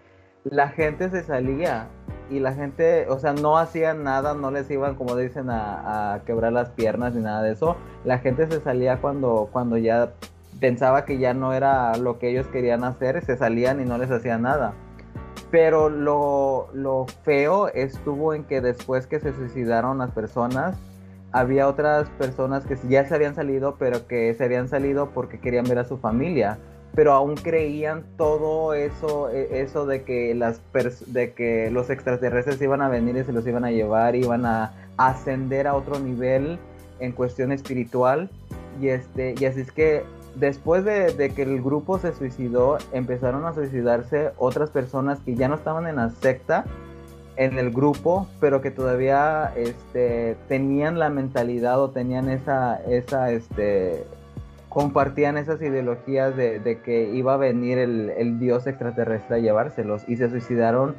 la 0.50 0.68
gente 0.68 1.10
se 1.10 1.22
salía 1.22 1.88
y 2.30 2.40
la 2.40 2.52
gente, 2.52 3.06
o 3.08 3.18
sea, 3.18 3.32
no 3.32 3.58
hacían 3.58 4.02
nada, 4.02 4.34
no 4.34 4.50
les 4.50 4.70
iban, 4.70 4.96
como 4.96 5.16
dicen, 5.16 5.50
a, 5.50 6.14
a 6.14 6.24
quebrar 6.24 6.52
las 6.52 6.70
piernas 6.70 7.14
ni 7.14 7.22
nada 7.22 7.42
de 7.42 7.52
eso. 7.52 7.76
La 8.04 8.18
gente 8.18 8.46
se 8.48 8.60
salía 8.60 9.00
cuando, 9.00 9.48
cuando 9.52 9.76
ya 9.76 10.12
pensaba 10.60 11.04
que 11.04 11.18
ya 11.18 11.34
no 11.34 11.52
era 11.52 11.96
lo 11.96 12.18
que 12.18 12.30
ellos 12.30 12.46
querían 12.48 12.84
hacer, 12.84 13.24
se 13.24 13.36
salían 13.36 13.80
y 13.80 13.84
no 13.84 13.98
les 13.98 14.10
hacían 14.10 14.42
nada. 14.42 14.74
Pero 15.50 15.88
lo, 15.88 16.68
lo 16.72 17.06
feo 17.22 17.68
estuvo 17.68 18.34
en 18.34 18.44
que 18.44 18.60
después 18.60 19.06
que 19.06 19.20
se 19.20 19.32
suicidaron 19.32 19.98
las 19.98 20.10
personas, 20.10 20.76
había 21.30 21.68
otras 21.68 22.08
personas 22.10 22.64
que 22.64 22.76
ya 22.88 23.04
se 23.04 23.14
habían 23.14 23.34
salido, 23.34 23.76
pero 23.78 24.06
que 24.06 24.34
se 24.34 24.44
habían 24.44 24.68
salido 24.68 25.10
porque 25.10 25.38
querían 25.38 25.64
ver 25.64 25.78
a 25.78 25.84
su 25.84 25.98
familia. 25.98 26.58
Pero 26.94 27.12
aún 27.12 27.34
creían 27.34 28.04
todo 28.16 28.72
eso, 28.72 29.30
e- 29.30 29.60
eso 29.60 29.84
de 29.86 30.02
que 30.02 30.34
las 30.34 30.60
de 31.06 31.32
que 31.32 31.70
los 31.70 31.90
extraterrestres 31.90 32.60
iban 32.62 32.80
a 32.80 32.88
venir 32.88 33.16
y 33.16 33.24
se 33.24 33.32
los 33.32 33.46
iban 33.46 33.64
a 33.64 33.70
llevar, 33.70 34.16
iban 34.16 34.46
a 34.46 34.72
ascender 34.96 35.66
a 35.66 35.74
otro 35.74 35.98
nivel 35.98 36.58
en 37.00 37.12
cuestión 37.12 37.52
espiritual. 37.52 38.30
Y 38.80 38.88
este, 38.88 39.34
y 39.38 39.44
así 39.44 39.60
es 39.60 39.72
que 39.72 40.04
después 40.34 40.84
de, 40.84 41.12
de 41.12 41.30
que 41.30 41.42
el 41.42 41.62
grupo 41.62 41.98
se 41.98 42.14
suicidó, 42.14 42.78
empezaron 42.92 43.44
a 43.46 43.54
suicidarse 43.54 44.32
otras 44.38 44.70
personas 44.70 45.18
que 45.20 45.34
ya 45.34 45.48
no 45.48 45.54
estaban 45.56 45.86
en 45.86 45.96
la 45.96 46.10
secta, 46.10 46.64
en 47.36 47.58
el 47.58 47.70
grupo, 47.70 48.26
pero 48.40 48.60
que 48.62 48.70
todavía 48.70 49.52
este, 49.56 50.36
tenían 50.48 50.98
la 50.98 51.10
mentalidad 51.10 51.80
o 51.80 51.90
tenían 51.90 52.30
esa, 52.30 52.76
esa, 52.88 53.30
este, 53.30 54.04
compartían 54.76 55.38
esas 55.38 55.62
ideologías 55.62 56.36
de, 56.36 56.60
de 56.60 56.82
que 56.82 57.04
iba 57.14 57.32
a 57.32 57.36
venir 57.38 57.78
el, 57.78 58.10
el 58.10 58.38
dios 58.38 58.66
extraterrestre 58.66 59.36
a 59.36 59.38
llevárselos 59.38 60.02
y 60.06 60.18
se 60.18 60.28
suicidaron 60.28 60.96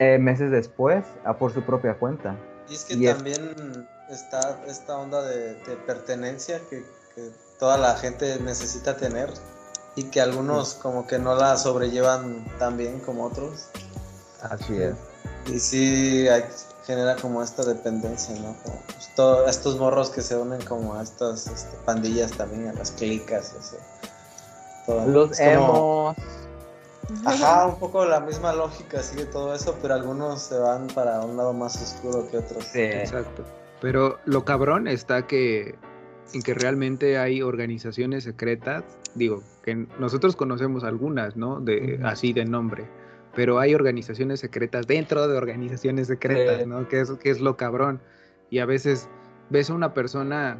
eh, 0.00 0.18
meses 0.18 0.50
después 0.50 1.04
a 1.24 1.34
por 1.38 1.52
su 1.54 1.62
propia 1.62 1.94
cuenta. 1.94 2.34
Y 2.68 2.74
es 2.74 2.84
que 2.84 2.94
y 2.94 3.06
es- 3.06 3.14
también 3.14 3.86
está 4.10 4.58
esta 4.66 4.98
onda 4.98 5.22
de, 5.22 5.54
de 5.54 5.76
pertenencia 5.86 6.58
que, 6.68 6.82
que 7.14 7.30
toda 7.60 7.78
la 7.78 7.94
gente 7.94 8.36
necesita 8.40 8.96
tener 8.96 9.30
y 9.94 10.10
que 10.10 10.20
algunos 10.20 10.74
como 10.74 11.06
que 11.06 11.20
no 11.20 11.36
la 11.36 11.56
sobrellevan 11.56 12.44
tan 12.58 12.76
bien 12.76 12.98
como 12.98 13.26
otros. 13.26 13.68
Así 14.42 14.76
es. 14.76 14.96
Y 15.46 15.60
sí 15.60 16.26
hay- 16.26 16.42
genera 16.86 17.16
como 17.16 17.42
esta 17.42 17.64
dependencia, 17.64 18.34
¿no? 18.36 18.54
Como, 18.62 18.80
pues, 18.86 19.14
todo- 19.16 19.46
estos 19.48 19.78
morros 19.78 20.10
que 20.10 20.20
se 20.22 20.36
unen 20.36 20.62
como 20.64 20.94
a 20.94 21.02
estas 21.02 21.46
este, 21.46 21.76
pandillas 21.84 22.32
también, 22.32 22.68
a 22.68 22.72
las 22.74 22.90
clicas, 22.92 23.54
eso. 23.58 23.76
Todo. 24.86 25.06
Los 25.06 25.38
Es 25.40 25.56
como- 25.56 26.14
emos. 26.16 26.16
Ajá, 27.26 27.66
un 27.66 27.78
poco 27.78 28.04
la 28.06 28.20
misma 28.20 28.52
lógica 28.54 29.02
sigue 29.02 29.26
todo 29.26 29.54
eso, 29.54 29.76
pero 29.82 29.94
algunos 29.94 30.40
se 30.42 30.58
van 30.58 30.86
para 30.88 31.20
un 31.20 31.36
lado 31.36 31.52
más 31.52 31.76
oscuro 31.82 32.26
que 32.30 32.38
otros. 32.38 32.64
Sí. 32.64 32.80
Exacto. 32.80 33.44
Pero 33.80 34.18
lo 34.24 34.44
cabrón 34.44 34.88
está 34.88 35.26
que 35.26 35.74
en 36.32 36.42
que 36.42 36.54
realmente 36.54 37.18
hay 37.18 37.42
organizaciones 37.42 38.24
secretas, 38.24 38.82
digo, 39.14 39.42
que 39.62 39.86
nosotros 39.98 40.34
conocemos 40.36 40.82
algunas, 40.82 41.36
¿no? 41.36 41.60
De 41.60 42.00
así 42.04 42.32
de 42.32 42.44
nombre, 42.46 42.88
pero 43.34 43.58
hay 43.58 43.74
organizaciones 43.74 44.40
secretas 44.40 44.86
dentro 44.86 45.26
de 45.26 45.36
organizaciones 45.36 46.06
secretas, 46.06 46.62
Sí. 46.62 46.66
¿no? 46.68 46.88
Que 46.88 47.00
es 47.00 47.10
que 47.12 47.30
es 47.30 47.40
lo 47.40 47.56
cabrón. 47.56 48.00
Y 48.50 48.58
a 48.58 48.66
veces 48.66 49.08
ves 49.50 49.70
a 49.70 49.74
una 49.74 49.94
persona 49.94 50.58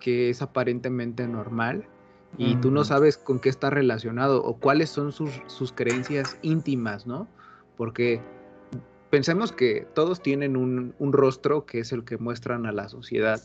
que 0.00 0.30
es 0.30 0.42
aparentemente 0.42 1.26
normal 1.26 1.86
y 2.38 2.54
tú 2.56 2.70
no 2.70 2.84
sabes 2.84 3.16
con 3.18 3.40
qué 3.40 3.48
está 3.48 3.70
relacionado 3.70 4.42
o 4.44 4.56
cuáles 4.56 4.88
son 4.90 5.10
sus, 5.10 5.30
sus 5.46 5.72
creencias 5.72 6.38
íntimas, 6.42 7.04
¿no? 7.06 7.28
Porque 7.76 8.20
pensemos 9.10 9.50
que 9.50 9.86
todos 9.94 10.22
tienen 10.22 10.56
un, 10.56 10.94
un 11.00 11.12
rostro 11.12 11.66
que 11.66 11.80
es 11.80 11.92
el 11.92 12.04
que 12.04 12.18
muestran 12.18 12.66
a 12.66 12.72
la 12.72 12.88
sociedad, 12.88 13.42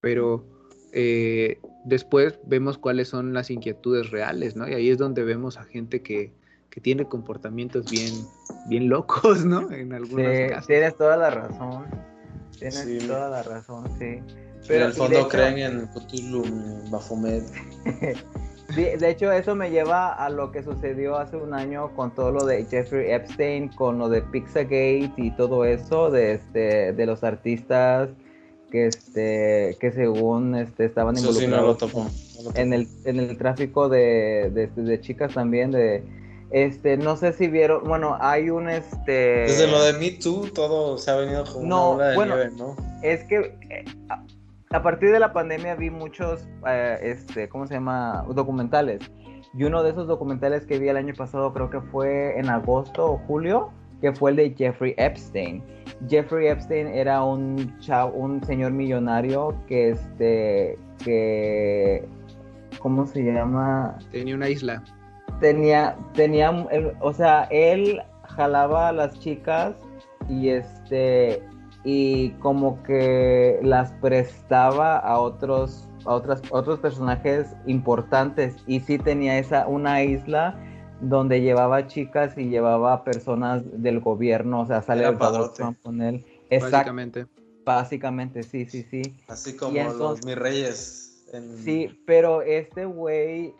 pero 0.00 0.44
eh, 0.92 1.58
después 1.84 2.38
vemos 2.46 2.76
cuáles 2.76 3.08
son 3.08 3.32
las 3.32 3.50
inquietudes 3.50 4.10
reales, 4.10 4.56
¿no? 4.56 4.68
Y 4.68 4.74
ahí 4.74 4.90
es 4.90 4.98
donde 4.98 5.24
vemos 5.24 5.56
a 5.56 5.64
gente 5.64 6.02
que, 6.02 6.32
que 6.70 6.80
tiene 6.80 7.04
comportamientos 7.06 7.88
bien, 7.88 8.26
bien 8.66 8.88
locos, 8.88 9.44
¿no? 9.44 9.70
En 9.72 9.92
algunos 9.92 10.36
Sí, 10.36 10.46
casos. 10.48 10.66
tienes 10.66 10.96
toda 10.96 11.16
la 11.16 11.30
razón. 11.30 11.84
Tienes 12.58 12.74
Sí. 12.80 12.98
toda 13.06 13.28
la 13.30 13.42
razón, 13.42 13.84
sí. 13.98 14.20
Pero 14.66 14.84
en 14.84 14.90
el 14.90 14.92
fondo 14.92 15.18
hecho- 15.18 15.28
creen 15.28 15.58
en 15.58 15.86
Cthulhu, 15.88 16.44
en 16.44 16.90
Baphomet. 16.90 17.44
Sí, 18.74 18.84
de 18.84 19.08
hecho, 19.10 19.32
eso 19.32 19.54
me 19.54 19.70
lleva 19.70 20.12
a 20.12 20.28
lo 20.28 20.52
que 20.52 20.62
sucedió 20.62 21.16
hace 21.16 21.38
un 21.38 21.54
año 21.54 21.96
con 21.96 22.14
todo 22.14 22.32
lo 22.32 22.44
de 22.44 22.66
Jeffrey 22.66 23.10
Epstein, 23.12 23.68
con 23.68 23.96
lo 23.98 24.10
de 24.10 24.20
Pizzagate 24.20 25.10
y 25.16 25.30
todo 25.38 25.64
eso 25.64 26.10
de 26.10 26.32
este 26.34 26.92
de 26.92 27.06
los 27.06 27.24
artistas 27.24 28.10
que 28.70 28.88
este 28.88 29.78
que 29.80 29.90
según 29.90 30.54
este 30.54 30.84
estaban 30.84 31.16
Eso 31.16 31.32
sí, 31.32 31.46
no 31.46 31.62
lo 31.62 31.62
involucrados 31.72 31.78
topo. 31.78 31.98
no 32.36 32.42
lo 32.42 32.48
topo. 32.50 32.60
en 32.60 32.74
el 32.74 32.86
en 33.06 33.20
el 33.20 33.38
tráfico 33.38 33.88
de, 33.88 34.50
de, 34.52 34.66
de 34.82 35.00
chicas 35.00 35.32
también 35.32 35.70
de 35.70 36.02
este 36.50 36.96
no 36.96 37.16
sé 37.16 37.32
si 37.32 37.48
vieron 37.48 37.84
bueno 37.84 38.16
hay 38.20 38.50
un 38.50 38.68
este 38.70 39.12
Desde 39.46 39.66
lo 39.70 39.82
de 39.82 39.92
Me 39.94 40.10
Too, 40.12 40.50
todo 40.54 40.96
se 40.98 41.10
ha 41.10 41.16
venido 41.16 41.44
como 41.44 41.66
No, 41.66 41.90
una 41.92 42.08
de 42.08 42.14
bueno, 42.16 42.36
nieve, 42.36 42.52
¿no? 42.56 42.76
es 43.02 43.24
que 43.24 43.56
eh, 43.70 43.84
a, 44.08 44.22
a 44.70 44.82
partir 44.82 45.10
de 45.12 45.18
la 45.18 45.32
pandemia 45.32 45.74
vi 45.76 45.90
muchos, 45.90 46.46
eh, 46.66 46.98
este, 47.02 47.48
¿cómo 47.48 47.66
se 47.66 47.74
llama? 47.74 48.24
Documentales. 48.34 49.00
Y 49.54 49.64
uno 49.64 49.82
de 49.82 49.90
esos 49.90 50.06
documentales 50.06 50.66
que 50.66 50.78
vi 50.78 50.88
el 50.88 50.96
año 50.98 51.14
pasado, 51.16 51.52
creo 51.54 51.70
que 51.70 51.80
fue 51.80 52.38
en 52.38 52.50
agosto 52.50 53.12
o 53.12 53.18
julio, 53.26 53.70
que 54.02 54.12
fue 54.12 54.32
el 54.32 54.36
de 54.36 54.54
Jeffrey 54.56 54.94
Epstein. 54.98 55.62
Jeffrey 56.08 56.48
Epstein 56.48 56.86
era 56.86 57.24
un 57.24 57.78
chavo, 57.80 58.12
un 58.12 58.44
señor 58.44 58.72
millonario 58.72 59.54
que, 59.66 59.90
este, 59.90 60.78
que, 61.02 62.06
¿cómo 62.78 63.06
se 63.06 63.22
llama? 63.22 63.98
Tenía 64.12 64.34
una 64.34 64.50
isla. 64.50 64.84
Tenía, 65.40 65.96
tenía, 66.14 66.50
el- 66.70 66.92
o 67.00 67.12
sea, 67.12 67.44
él 67.50 68.00
jalaba 68.24 68.88
a 68.88 68.92
las 68.92 69.18
chicas 69.18 69.74
y 70.28 70.48
este 70.50 71.42
y 71.84 72.30
como 72.40 72.82
que 72.82 73.58
las 73.62 73.92
prestaba 73.94 74.98
a 74.98 75.18
otros 75.20 75.88
a 76.04 76.14
otras 76.14 76.42
otros 76.50 76.80
personajes 76.80 77.46
importantes 77.66 78.56
y 78.66 78.80
sí 78.80 78.98
tenía 78.98 79.38
esa 79.38 79.66
una 79.66 80.02
isla 80.02 80.58
donde 81.00 81.40
llevaba 81.40 81.86
chicas 81.86 82.36
y 82.36 82.48
llevaba 82.48 83.04
personas 83.04 83.62
del 83.80 84.00
gobierno, 84.00 84.62
o 84.62 84.66
sea, 84.66 84.82
sale 84.82 85.02
Era 85.02 85.10
el 85.10 85.16
padrote. 85.18 85.62
Con 85.82 86.02
él. 86.02 86.24
Básicamente. 86.50 87.26
básicamente, 87.64 88.42
sí, 88.42 88.66
sí, 88.66 88.82
sí. 88.90 89.02
Así 89.28 89.56
como 89.56 89.76
entonces- 89.76 89.98
los 90.00 90.24
mis 90.26 90.36
reyes. 90.36 91.24
En... 91.32 91.56
Sí, 91.58 92.02
pero 92.06 92.42
este 92.42 92.86
güey 92.86 93.54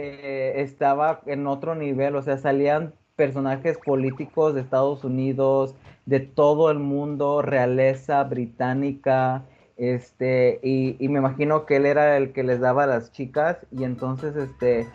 eh, 0.00 0.62
estaba 0.62 1.22
en 1.26 1.48
otro 1.48 1.74
nivel, 1.74 2.14
o 2.14 2.22
sea, 2.22 2.38
salían 2.38 2.94
personajes 3.16 3.78
políticos 3.84 4.54
de 4.54 4.60
Estados 4.60 5.02
Unidos, 5.02 5.74
de 6.06 6.20
todo 6.20 6.70
el 6.70 6.78
mundo, 6.78 7.42
realeza 7.42 8.22
británica, 8.22 9.42
este, 9.76 10.60
y, 10.62 10.96
me 11.08 11.18
imagino 11.18 11.66
que 11.66 11.76
él 11.76 11.86
era 11.86 12.16
el 12.16 12.32
que 12.32 12.44
les 12.44 12.60
daba 12.60 12.84
a 12.84 12.86
las 12.86 13.10
chicas, 13.10 13.58
y 13.72 13.82
entonces, 13.82 14.36
este, 14.36 14.86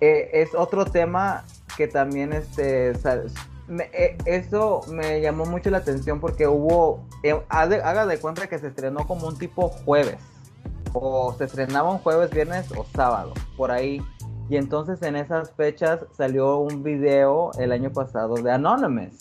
eh, 0.00 0.30
es 0.32 0.54
otro 0.54 0.86
tema 0.86 1.44
que 1.76 1.86
también, 1.86 2.32
este, 2.32 2.94
me- 3.68 3.90
eh, 3.92 4.16
eso 4.24 4.80
me 4.88 5.20
llamó 5.20 5.44
mucho 5.44 5.68
la 5.68 5.78
atención 5.78 6.20
porque 6.20 6.46
hubo, 6.46 7.04
haga 7.50 8.06
de 8.06 8.18
cuenta 8.18 8.46
que 8.46 8.58
se 8.58 8.68
estrenó 8.68 9.06
como 9.06 9.28
un 9.28 9.38
tipo 9.38 9.68
jueves 9.68 10.35
o 10.98 11.32
se 11.34 11.44
estrenaba 11.44 11.90
un 11.92 11.98
jueves, 11.98 12.30
viernes 12.30 12.70
o 12.76 12.84
sábado, 12.94 13.34
por 13.56 13.70
ahí. 13.70 14.00
Y 14.48 14.56
entonces 14.56 15.02
en 15.02 15.16
esas 15.16 15.50
fechas 15.52 16.06
salió 16.16 16.58
un 16.58 16.82
video 16.82 17.50
el 17.58 17.72
año 17.72 17.90
pasado 17.92 18.34
de 18.36 18.50
Anonymous, 18.50 19.18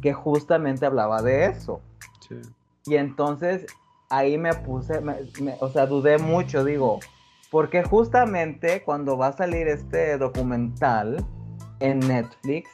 que 0.00 0.12
justamente 0.12 0.86
hablaba 0.86 1.20
de 1.22 1.46
eso. 1.46 1.80
Sí. 2.28 2.40
Y 2.86 2.96
entonces 2.96 3.66
ahí 4.08 4.38
me 4.38 4.54
puse, 4.54 5.00
me- 5.00 5.16
me- 5.40 5.56
o 5.60 5.68
sea, 5.68 5.86
dudé 5.86 6.16
mucho, 6.18 6.64
digo, 6.64 7.00
porque 7.50 7.82
justamente 7.82 8.82
cuando 8.84 9.18
va 9.18 9.28
a 9.28 9.32
salir 9.32 9.68
este 9.68 10.16
documental 10.16 11.24
en 11.80 11.98
Netflix, 12.00 12.70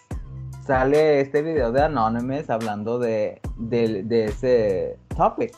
sale 0.67 1.21
este 1.21 1.43
video 1.43 1.73
de 1.73 1.83
Anonymous 1.83 2.49
hablando 2.51 2.99
de, 2.99 3.41
de, 3.57 4.03
de 4.05 4.25
ese 4.27 4.99
topic. 5.17 5.53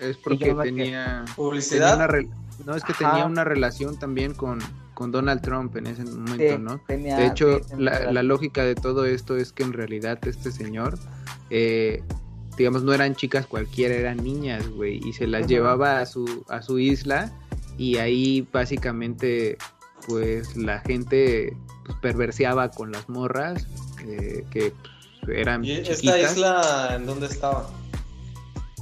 Es 0.00 0.16
porque 0.16 0.54
tenía, 0.62 1.24
Publicidad. 1.36 2.08
re- 2.08 2.28
no 2.64 2.74
es 2.74 2.82
que 2.84 2.92
Ajá. 2.92 3.10
tenía 3.10 3.26
una 3.26 3.44
relación 3.44 3.98
también 3.98 4.34
con, 4.34 4.58
con 4.94 5.10
Donald 5.12 5.40
Trump 5.42 5.76
en 5.76 5.86
ese 5.86 6.04
momento, 6.04 6.56
Sí, 6.56 6.58
¿no? 6.58 6.78
tenía- 6.86 7.16
de 7.16 7.26
hecho, 7.26 7.58
sí, 7.58 7.64
tenía 7.70 8.00
la, 8.04 8.12
la 8.12 8.22
lógica 8.22 8.64
de 8.64 8.74
todo 8.74 9.04
esto 9.06 9.36
es 9.36 9.52
que 9.52 9.62
en 9.62 9.72
realidad 9.72 10.18
este 10.26 10.50
señor, 10.52 10.98
eh, 11.50 12.02
digamos, 12.56 12.82
no 12.82 12.92
eran 12.92 13.14
chicas 13.14 13.46
cualquiera, 13.46 13.94
eran 13.94 14.18
niñas, 14.18 14.68
güey, 14.68 15.00
y 15.06 15.12
se 15.12 15.26
las 15.26 15.46
llevaba 15.46 16.00
a 16.00 16.06
su, 16.06 16.44
a 16.48 16.60
su 16.62 16.78
isla 16.78 17.32
y 17.78 17.96
ahí 17.96 18.46
básicamente, 18.52 19.56
pues 20.06 20.56
la 20.56 20.80
gente 20.80 21.56
pues, 21.86 21.96
perverseaba 21.98 22.70
con 22.70 22.92
las 22.92 23.08
morras, 23.08 23.66
eh, 24.06 24.44
que 24.50 24.72
pues, 25.24 25.38
eran 25.38 25.64
¿Y 25.64 25.72
esta 25.72 25.94
chiquitas. 25.94 26.32
isla 26.32 26.92
en 26.96 27.06
dónde 27.06 27.26
estaba? 27.26 27.70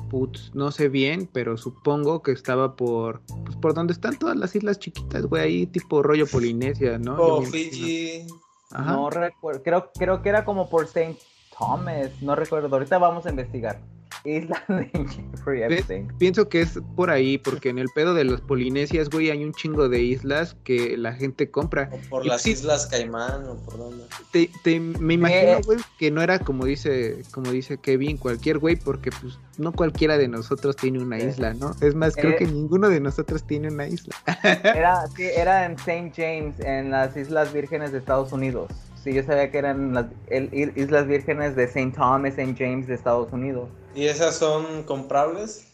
Putz, 0.09 0.55
no 0.55 0.71
sé 0.71 0.89
bien, 0.89 1.29
pero 1.33 1.57
supongo 1.57 2.23
que 2.23 2.33
estaba 2.33 2.77
por 2.77 3.21
pues, 3.45 3.57
por 3.57 3.75
donde 3.75 3.93
están 3.93 4.19
todas 4.19 4.37
las 4.37 4.55
islas 4.55 4.79
chiquitas, 4.79 5.27
güey, 5.27 5.43
ahí 5.43 5.67
tipo 5.67 6.03
rollo 6.03 6.27
Polinesia, 6.27 6.99
¿no? 6.99 7.17
Oh. 7.19 7.43
Fiji. 7.43 8.27
Ajá. 8.71 8.93
No 8.93 9.11
recuerdo, 9.11 9.63
creo, 9.63 9.91
creo 9.95 10.23
que 10.23 10.29
era 10.29 10.45
como 10.45 10.69
por 10.69 10.85
St. 10.85 11.17
Thomas, 11.57 12.11
no 12.21 12.35
recuerdo, 12.35 12.69
ahorita 12.71 12.99
vamos 12.99 13.27
a 13.27 13.31
investigar. 13.31 13.81
Isla 14.25 14.63
de 14.69 14.91
Jeffrey 15.33 15.63
Epstein. 15.63 16.13
Pienso 16.19 16.49
que 16.49 16.61
es 16.63 16.79
por 16.97 17.11
ahí, 17.11 17.39
porque 17.39 17.69
en 17.69 17.79
el 17.79 17.89
pedo 17.95 18.15
de 18.15 18.25
los 18.25 18.41
Polinesias, 18.41 19.11
güey, 19.11 19.31
hay 19.31 19.45
un 19.45 19.53
chingo 19.53 19.89
de 19.89 20.01
islas 20.03 20.57
que 20.65 20.97
la 20.97 21.13
gente 21.13 21.51
compra. 21.51 21.89
O 21.93 21.99
por 22.11 22.25
Y 22.27 22.29
las 22.29 22.43
sí. 22.43 22.51
Islas 22.53 22.87
Caimán 22.87 23.45
o 23.47 23.57
por 23.57 23.79
dónde. 23.79 24.05
Te, 24.33 24.51
te- 24.65 24.81
me 24.81 25.15
imagino, 25.15 25.53
Eh. 25.53 25.61
güey, 25.65 25.79
que 25.99 26.11
no 26.11 26.23
era 26.23 26.39
como 26.39 26.65
dice, 26.65 27.23
como 27.33 27.51
dice 27.51 27.79
Kevin, 27.79 28.17
cualquier 28.17 28.59
güey, 28.59 28.77
porque 28.77 29.11
pues 29.21 29.39
no 29.59 29.73
cualquiera 29.73 30.19
de 30.19 30.29
nosotros 30.29 30.77
tiene 30.77 31.01
una 31.01 31.19
Eh. 31.19 31.29
isla, 31.29 31.55
¿no? 31.55 31.75
Es 31.81 31.95
más, 31.95 32.15
creo 32.15 32.33
Eh. 32.33 32.37
que 32.37 32.47
ninguno 32.47 32.89
de 32.89 33.01
nosotros 33.01 33.45
tiene 33.47 33.69
una 33.69 33.87
isla. 33.89 34.15
Era, 34.65 35.07
sí, 35.09 35.23
era 35.25 35.67
en 35.67 35.73
St. 35.73 36.13
James, 36.17 36.59
en 36.61 36.91
las 36.91 37.17
Islas 37.17 37.53
Vírgenes 37.53 37.93
de 37.93 37.99
Estados 37.99 38.33
Unidos. 38.33 38.71
Sí, 39.03 39.13
yo 39.15 39.23
sabía 39.23 39.51
que 39.51 39.59
eran 39.59 39.95
las 39.95 40.07
el- 40.29 40.73
Islas 40.77 41.07
Vírgenes 41.07 41.55
de 41.57 41.65
St. 41.65 41.93
Thomas, 41.97 42.35
St. 42.37 42.55
James 42.59 42.87
de 42.89 42.95
Estados 42.95 43.33
Unidos. 43.33 43.69
¿Y 43.99 44.07
esas 44.07 44.37
son 44.37 44.85
comprables? 44.85 45.67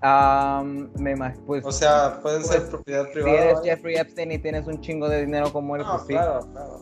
Am, 0.00 0.90
me 0.98 1.14
pues, 1.46 1.62
O 1.62 1.70
sea, 1.72 2.20
pueden 2.22 2.42
ser 2.42 2.60
Pues, 2.60 2.70
propiedad 2.70 3.04
si 3.04 3.12
privada. 3.12 3.36
eres 3.36 3.54
vaya. 3.58 3.74
Jeffrey 3.76 3.96
Epstein 3.96 4.32
y 4.32 4.38
tienes 4.38 4.66
un 4.66 4.80
chingo 4.80 5.06
de 5.06 5.26
dinero 5.26 5.52
como 5.52 5.76
él, 5.76 5.82
No, 5.82 5.90
pues 5.90 6.02
sí. 6.04 6.14
claro, 6.14 6.40
claro. 6.52 6.80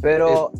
Pero, 0.00 0.52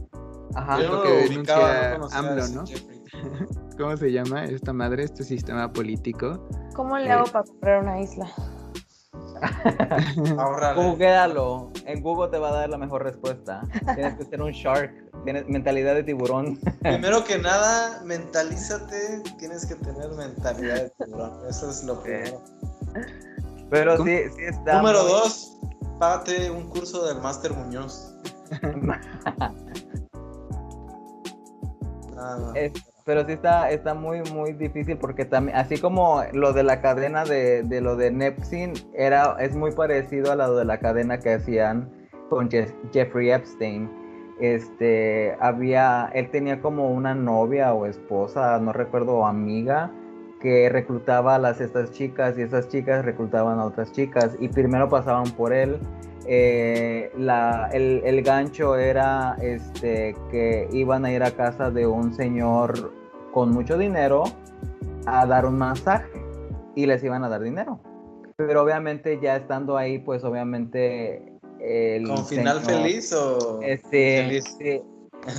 ajá, 0.57 0.79
lo 0.81 1.03
que 1.03 1.09
denuncia 1.29 1.99
no 1.99 2.09
AMLO, 2.11 2.49
¿no? 2.49 2.65
¿Cómo 3.79 3.97
se 3.97 4.11
llama 4.11 4.45
esta 4.45 4.73
madre, 4.73 5.05
este 5.05 5.23
sistema 5.23 5.73
político? 5.73 6.49
¿Cómo 6.75 6.99
le 6.99 7.07
Eh. 7.07 7.13
hago 7.13 7.31
para 7.31 7.45
comprar 7.45 7.83
una 7.85 8.01
isla? 8.01 8.29
Ahorrar. 10.39 10.75
Googlealo. 10.77 11.71
En 11.87 12.03
Google 12.03 12.29
te 12.31 12.39
va 12.39 12.49
a 12.51 12.53
dar 12.53 12.69
la 12.71 12.79
mejor 12.79 13.03
respuesta. 13.05 13.63
Tienes 13.95 14.15
que 14.17 14.25
ser 14.25 14.43
un 14.43 14.53
shark. 14.53 14.93
Tienes 15.25 15.47
mentalidad 15.49 15.95
de 15.95 16.03
tiburón. 16.03 16.59
Primero 16.83 17.25
que 17.25 17.39
nada, 17.39 18.01
mentalízate. 18.05 19.23
Tienes 19.39 19.67
que 19.67 19.75
tener 19.77 20.11
mentalidad 20.13 20.77
de 20.77 20.91
tiburón. 21.05 21.33
Eso 21.49 21.71
es 21.71 21.85
lo 21.85 22.03
primero. 22.03 22.43
Pero 23.71 23.97
sí, 24.05 24.19
sí 24.37 24.45
está. 24.45 24.79
Número 24.79 25.03
muy- 25.03 25.13
dos, 25.13 25.59
págate 25.99 26.51
un 26.51 26.69
curso 26.71 27.07
del 27.07 27.21
Máster 27.21 27.53
Muñoz. 27.53 28.15
Nada 32.15 32.37
más. 32.39 32.57
Es- 32.57 32.73
pero 33.05 33.25
sí 33.27 33.33
está, 33.33 33.71
está 33.71 33.95
muy, 33.95 34.23
muy 34.33 34.53
difícil 34.53 34.97
porque 34.99 35.25
también, 35.25 35.57
así 35.57 35.79
como 35.79 36.23
lo 36.33 36.53
de 36.53 36.63
la 36.63 36.81
cadena 36.81 37.25
de, 37.25 37.63
de 37.63 37.81
lo 37.81 37.97
de 37.97 38.11
Nepsin, 38.11 38.73
era, 38.95 39.37
es 39.41 39.55
muy 39.57 39.73
parecido 39.73 40.33
a 40.33 40.37
lo 40.37 40.57
de 40.57 40.65
la 40.65 40.79
cadena 40.79 41.19
que 41.19 41.35
hacían 41.35 41.91
con 42.29 42.49
Je- 42.49 42.73
Jeffrey 42.93 43.31
Epstein. 43.31 43.91
Este, 44.41 45.37
había, 45.41 46.11
él 46.15 46.31
tenía 46.31 46.61
como 46.61 46.91
una 46.91 47.15
novia 47.15 47.75
o 47.75 47.87
esposa, 47.87 48.59
no 48.59 48.73
recuerdo, 48.73 49.19
o 49.19 49.27
amiga, 49.27 49.91
que 50.41 50.69
reclutaba 50.71 51.35
a 51.35 51.39
las, 51.39 51.61
estas 51.61 51.91
chicas 51.93 52.39
y 52.39 52.43
esas 52.43 52.69
chicas 52.69 53.05
reclutaban 53.05 53.59
a 53.59 53.65
otras 53.67 53.93
chicas 53.93 54.37
y 54.41 54.49
primero 54.49 54.89
pasaban 54.89 55.31
por 55.33 55.53
él. 55.53 55.79
Eh, 56.27 57.11
la, 57.17 57.71
el, 57.73 58.03
el 58.05 58.23
gancho 58.23 58.77
era 58.77 59.37
este, 59.41 60.15
que 60.31 60.69
iban 60.73 61.05
a 61.05 61.13
ir 61.13 61.23
a 61.23 61.31
casa 61.31 61.71
de 61.71 61.87
un 61.87 62.13
señor 62.15 62.93
con 63.33 63.51
mucho 63.51 63.79
dinero 63.79 64.25
a 65.07 65.25
dar 65.27 65.47
un 65.47 65.57
masaje 65.59 66.11
y 66.75 66.87
les 66.87 67.03
iban 67.03 67.25
a 67.25 67.29
dar 67.29 67.41
dinero. 67.43 67.81
Pero 68.37 68.63
obviamente 68.63 69.19
ya 69.21 69.37
estando 69.37 69.77
ahí, 69.77 69.99
pues 69.99 70.25
obviamente 70.25 71.23
el 71.61 72.07
¿Con 72.07 72.25
final 72.27 72.61
señor- 72.61 72.83
feliz 72.83 73.13
o 73.13 73.61
este, 73.63 74.23
feliz? 74.23 74.45
sí. 74.59 74.81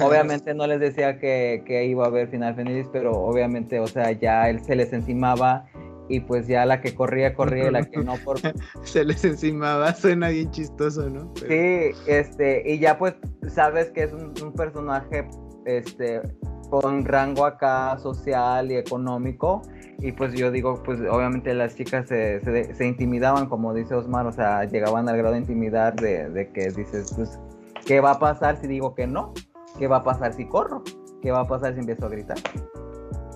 Obviamente 0.03 0.53
no 0.53 0.67
les 0.67 0.79
decía 0.79 1.17
que, 1.19 1.63
que 1.65 1.85
iba 1.85 2.03
a 2.03 2.07
haber 2.07 2.27
final 2.29 2.53
feliz, 2.53 2.87
pero 2.93 3.13
obviamente, 3.13 3.79
o 3.79 3.87
sea, 3.87 4.11
ya 4.11 4.47
él 4.47 4.59
se 4.63 4.75
les 4.75 4.93
encimaba 4.93 5.65
y 6.11 6.19
pues 6.19 6.47
ya 6.47 6.65
la 6.65 6.81
que 6.81 6.93
corría, 6.93 7.33
corría 7.33 7.67
y 7.67 7.71
la 7.71 7.83
que 7.83 7.97
no 8.03 8.15
por... 8.17 8.37
Se 8.83 9.05
les 9.05 9.23
encimaba, 9.23 9.93
suena 9.93 10.29
bien 10.29 10.51
chistoso, 10.51 11.09
¿no? 11.09 11.31
Pero- 11.39 11.47
Sí, 11.47 11.97
este, 12.07 12.63
y 12.71 12.79
ya 12.79 12.97
pues 12.97 13.15
sabes 13.47 13.89
que 13.91 14.03
es 14.03 14.13
un, 14.13 14.33
un 14.43 14.53
personaje, 14.53 15.27
este, 15.65 16.21
con 16.69 17.05
rango 17.05 17.45
acá 17.45 17.97
social 17.99 18.71
y 18.71 18.75
económico, 18.75 19.61
y 19.99 20.11
pues 20.13 20.33
yo 20.33 20.51
digo, 20.51 20.81
pues 20.83 20.99
obviamente 21.01 21.53
las 21.53 21.75
chicas 21.75 22.07
se, 22.07 22.39
se, 22.41 22.73
se 22.73 22.85
intimidaban, 22.87 23.47
como 23.47 23.73
dice 23.73 23.93
Osmar, 23.93 24.25
o 24.25 24.31
sea, 24.31 24.63
llegaban 24.65 25.07
al 25.09 25.17
grado 25.17 25.33
de 25.33 25.39
intimidar 25.41 25.95
de, 25.95 26.29
de 26.29 26.49
que 26.51 26.69
dices, 26.71 27.13
pues, 27.15 27.39
¿qué 27.85 27.99
va 27.99 28.11
a 28.11 28.19
pasar 28.19 28.57
si 28.59 28.67
digo 28.67 28.95
que 28.95 29.05
no? 29.05 29.33
¿Qué 29.77 29.87
va 29.87 29.97
a 29.97 30.03
pasar 30.03 30.33
si 30.33 30.45
corro? 30.47 30.83
¿Qué 31.21 31.31
va 31.31 31.41
a 31.41 31.47
pasar 31.47 31.73
si 31.73 31.81
empiezo 31.81 32.05
a 32.07 32.09
gritar? 32.09 32.37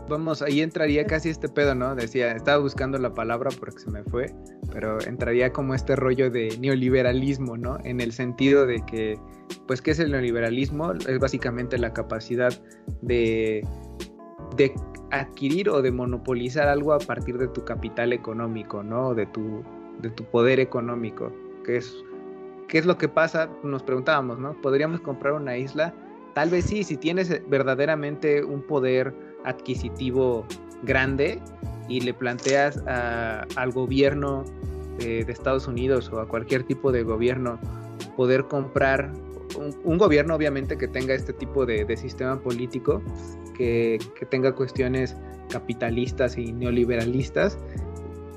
Vamos, 0.08 0.44
ahí 0.44 0.62
entraría 0.62 1.06
casi 1.06 1.30
este 1.30 1.50
pedo, 1.50 1.74
¿no? 1.74 1.96
Decía, 1.96 2.34
estaba 2.34 2.60
buscando 2.60 3.00
la 3.00 3.14
palabra 3.14 3.50
porque 3.60 3.80
se 3.80 3.90
me 3.90 4.04
fue, 4.04 4.32
pero 4.72 5.02
entraría 5.02 5.52
como 5.52 5.74
este 5.74 5.96
rollo 5.96 6.30
de 6.30 6.56
neoliberalismo, 6.60 7.58
¿no? 7.58 7.80
En 7.84 8.00
el 8.00 8.12
sentido 8.12 8.68
de 8.68 8.86
que, 8.86 9.20
pues, 9.68 9.82
¿qué 9.82 9.92
es 9.92 10.00
el 10.00 10.12
neoliberalismo? 10.12 10.94
Es 10.94 11.18
básicamente 11.18 11.80
la 11.80 11.92
capacidad 11.92 12.54
de, 13.02 13.66
de 14.56 14.74
adquirir 15.12 15.70
o 15.70 15.82
de 15.82 15.92
monopolizar 15.92 16.68
algo 16.68 16.94
a 16.94 17.00
partir 17.00 17.40
de 17.40 17.48
tu 17.48 17.66
capital 17.66 18.14
económico, 18.14 18.84
¿no? 18.84 19.16
De 19.16 19.26
tu, 19.26 19.64
de 20.02 20.12
tu 20.12 20.24
poder 20.26 20.60
económico, 20.60 21.32
que 21.64 21.78
es 21.78 21.96
¿qué 22.68 22.78
es 22.78 22.86
lo 22.86 22.98
que 22.98 23.08
pasa? 23.08 23.50
Nos 23.64 23.84
preguntábamos, 23.84 24.40
¿no? 24.40 24.60
¿Podríamos 24.62 25.02
comprar 25.02 25.34
una 25.34 25.58
isla? 25.58 25.94
Tal 26.34 26.50
vez 26.50 26.66
sí, 26.66 26.84
si 26.84 26.98
tienes 26.98 27.42
verdaderamente 27.50 28.44
un 28.44 28.62
poder 28.62 29.14
adquisitivo 29.46 30.46
grande 30.84 31.42
y 31.88 32.02
le 32.02 32.14
planteas 32.14 32.78
a- 32.88 33.46
al 33.56 33.72
gobierno 33.72 34.44
de, 34.98 35.24
de 35.24 35.32
Estados 35.32 35.68
Unidos 35.68 36.10
o 36.12 36.20
a 36.20 36.28
cualquier 36.28 36.64
tipo 36.64 36.92
de 36.92 37.04
gobierno 37.04 37.60
poder 38.16 38.46
comprar 38.46 39.12
un, 39.84 39.98
gobierno 39.98 40.36
obviamente 40.36 40.78
que 40.78 40.88
tenga 40.88 41.14
este 41.14 41.34
tipo 41.34 41.66
de, 41.66 41.86
de 41.86 41.98
sistema 41.98 42.40
político, 42.40 43.02
que, 43.58 44.00
que 44.20 44.26
tenga 44.26 44.54
cuestiones 44.54 45.16
capitalistas 45.50 46.38
y 46.38 46.52
neoliberalistas, 46.52 47.58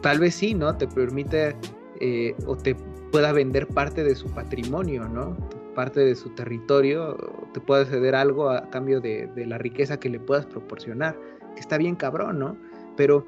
tal 0.02 0.20
vez 0.20 0.34
sí, 0.34 0.54
¿no? 0.54 0.76
Te 0.76 0.86
permite 0.86 1.56
eh, 2.00 2.34
o 2.46 2.56
te 2.56 2.76
pueda 3.10 3.32
vender 3.32 3.66
parte 3.66 4.04
de 4.04 4.14
su 4.14 4.28
patrimonio, 4.28 5.08
¿no? 5.08 5.36
Parte 5.78 6.00
de 6.00 6.16
su 6.16 6.30
territorio, 6.30 7.16
te 7.54 7.60
puede 7.60 7.86
ceder 7.86 8.16
algo 8.16 8.50
a 8.50 8.68
cambio 8.68 9.00
de, 9.00 9.28
de 9.36 9.46
la 9.46 9.58
riqueza 9.58 10.00
que 10.00 10.08
le 10.08 10.18
puedas 10.18 10.44
proporcionar, 10.44 11.16
que 11.54 11.60
está 11.60 11.78
bien 11.78 11.94
cabrón, 11.94 12.40
¿no? 12.40 12.56
Pero 12.96 13.24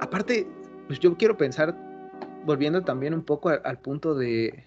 aparte, 0.00 0.46
pues 0.86 1.00
yo 1.00 1.18
quiero 1.18 1.36
pensar, 1.36 1.76
volviendo 2.46 2.80
también 2.80 3.12
un 3.12 3.22
poco 3.22 3.50
al, 3.50 3.78
punto 3.78 4.14
de, 4.14 4.64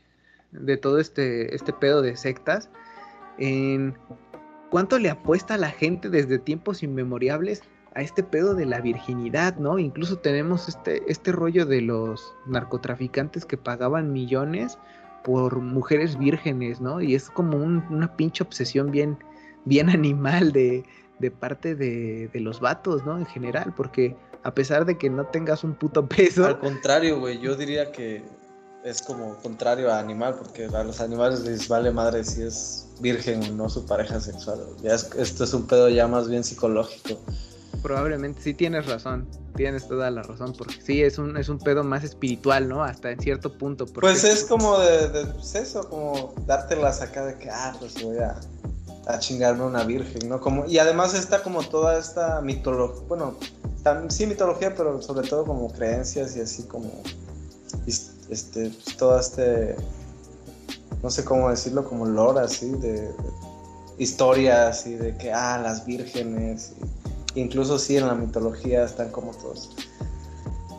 de 0.51 0.77
todo 0.77 0.99
este, 0.99 1.55
este 1.55 1.73
pedo 1.73 2.03
de 2.03 2.15
sectas, 2.15 2.69
en 3.39 3.97
cuánto 4.69 4.99
le 4.99 5.09
apuesta 5.09 5.57
la 5.57 5.71
gente 5.71 6.11
desde 6.11 6.37
tiempos 6.37 6.83
inmemorables 6.83 7.63
a 7.95 8.03
este 8.03 8.21
pedo 8.21 8.53
de 8.53 8.67
la 8.67 8.81
virginidad, 8.81 9.57
¿no? 9.57 9.79
Incluso 9.79 10.19
tenemos 10.19 10.69
este, 10.69 11.01
este 11.07 11.31
rollo 11.31 11.65
de 11.65 11.81
los 11.81 12.35
narcotraficantes 12.45 13.45
que 13.45 13.57
pagaban 13.57 14.13
millones 14.13 14.77
por 15.23 15.57
mujeres 15.59 16.17
vírgenes, 16.17 16.81
¿no? 16.81 17.01
Y 17.01 17.15
es 17.15 17.29
como 17.29 17.57
un- 17.57 17.83
una 17.89 18.15
pinche 18.15 18.43
obsesión 18.43 18.91
bien, 18.91 19.17
bien 19.65 19.89
animal 19.89 20.51
de, 20.51 20.83
de 21.19 21.31
parte 21.31 21.75
de, 21.75 22.27
de 22.33 22.39
los 22.39 22.59
vatos, 22.59 23.05
¿no? 23.05 23.17
En 23.17 23.25
general, 23.25 23.73
porque 23.75 24.15
a 24.43 24.53
pesar 24.53 24.85
de 24.85 24.97
que 24.97 25.09
no 25.09 25.25
tengas 25.27 25.63
un 25.63 25.73
puto 25.75 26.05
peso, 26.07 26.45
Al 26.45 26.59
contrario, 26.59 27.19
güey, 27.19 27.39
yo 27.39 27.55
diría 27.55 27.91
que 27.91 28.23
es 28.83 29.01
como 29.01 29.37
contrario 29.37 29.89
a 29.93 29.99
animal, 29.99 30.35
porque 30.37 30.65
a 30.65 30.83
los 30.83 30.99
animales 30.99 31.39
les 31.45 31.69
vale 31.69 31.89
madre 31.91 32.25
si 32.25 32.41
es 32.41 32.89
virgen 32.99 33.41
o 33.43 33.53
no 33.53 33.69
su 33.69 33.85
pareja 33.85 34.19
sexual. 34.19 34.59
Ya 34.81 34.95
es- 34.95 35.09
esto 35.17 35.45
es 35.45 35.53
un 35.53 35.65
pedo 35.67 35.87
ya 35.87 36.05
más 36.07 36.27
bien 36.29 36.43
psicológico. 36.43 37.17
Probablemente 37.81 38.41
sí 38.41 38.53
tienes 38.53 38.85
razón, 38.85 39.27
tienes 39.55 39.87
toda 39.87 40.09
la 40.11 40.23
razón, 40.23 40.53
porque 40.57 40.75
sí 40.81 41.01
es 41.03 41.17
un, 41.17 41.35
es 41.37 41.49
un 41.49 41.59
pedo 41.59 41.83
más 41.83 42.03
espiritual, 42.03 42.67
¿no? 42.69 42.83
Hasta 42.83 43.11
en 43.11 43.19
cierto 43.19 43.57
punto. 43.57 43.85
porque- 43.85 44.01
Pues 44.01 44.23
es 44.23 44.43
como 44.45 44.77
de, 44.79 45.09
de 45.09 45.25
pues 45.27 45.55
eso, 45.55 45.89
como 45.89 46.33
dártelas 46.45 47.01
acá 47.01 47.25
de 47.25 47.37
que, 47.37 47.49
ah, 47.49 47.75
pues 47.79 48.01
voy 48.03 48.17
a, 48.19 48.39
a 49.07 49.19
chingarme 49.19 49.63
una 49.65 49.83
virgen, 49.83 50.29
¿no? 50.29 50.39
Como, 50.39 50.65
y 50.65 50.77
además 50.79 51.13
está 51.13 51.43
como 51.43 51.61
toda 51.63 51.97
esta 51.99 52.39
mitología, 52.41 53.01
bueno, 53.07 53.37
tam- 53.83 54.09
sí 54.09 54.25
mitología, 54.27 54.73
pero 54.75 55.01
sobre 55.01 55.27
todo 55.27 55.43
como 55.45 55.71
creencias 55.71 56.35
y 56.37 56.41
así 56.41 56.63
como, 56.63 56.89
este, 58.29 58.69
pues, 58.69 58.97
todo 58.97 59.19
este, 59.19 59.75
no 61.01 61.09
sé 61.09 61.25
cómo 61.25 61.49
decirlo, 61.49 61.87
como 61.87 62.05
lore 62.05 62.39
así, 62.41 62.69
de, 62.71 62.93
de 63.01 63.13
historias 63.97 64.87
y 64.87 64.95
de 64.95 65.17
que, 65.17 65.31
ah, 65.33 65.59
las 65.61 65.85
vírgenes, 65.85 66.73
y- 66.81 67.02
incluso 67.35 67.79
sí 67.79 67.97
en 67.97 68.07
la 68.07 68.15
mitología 68.15 68.83
están 68.83 69.09
como 69.09 69.31
todos 69.31 69.69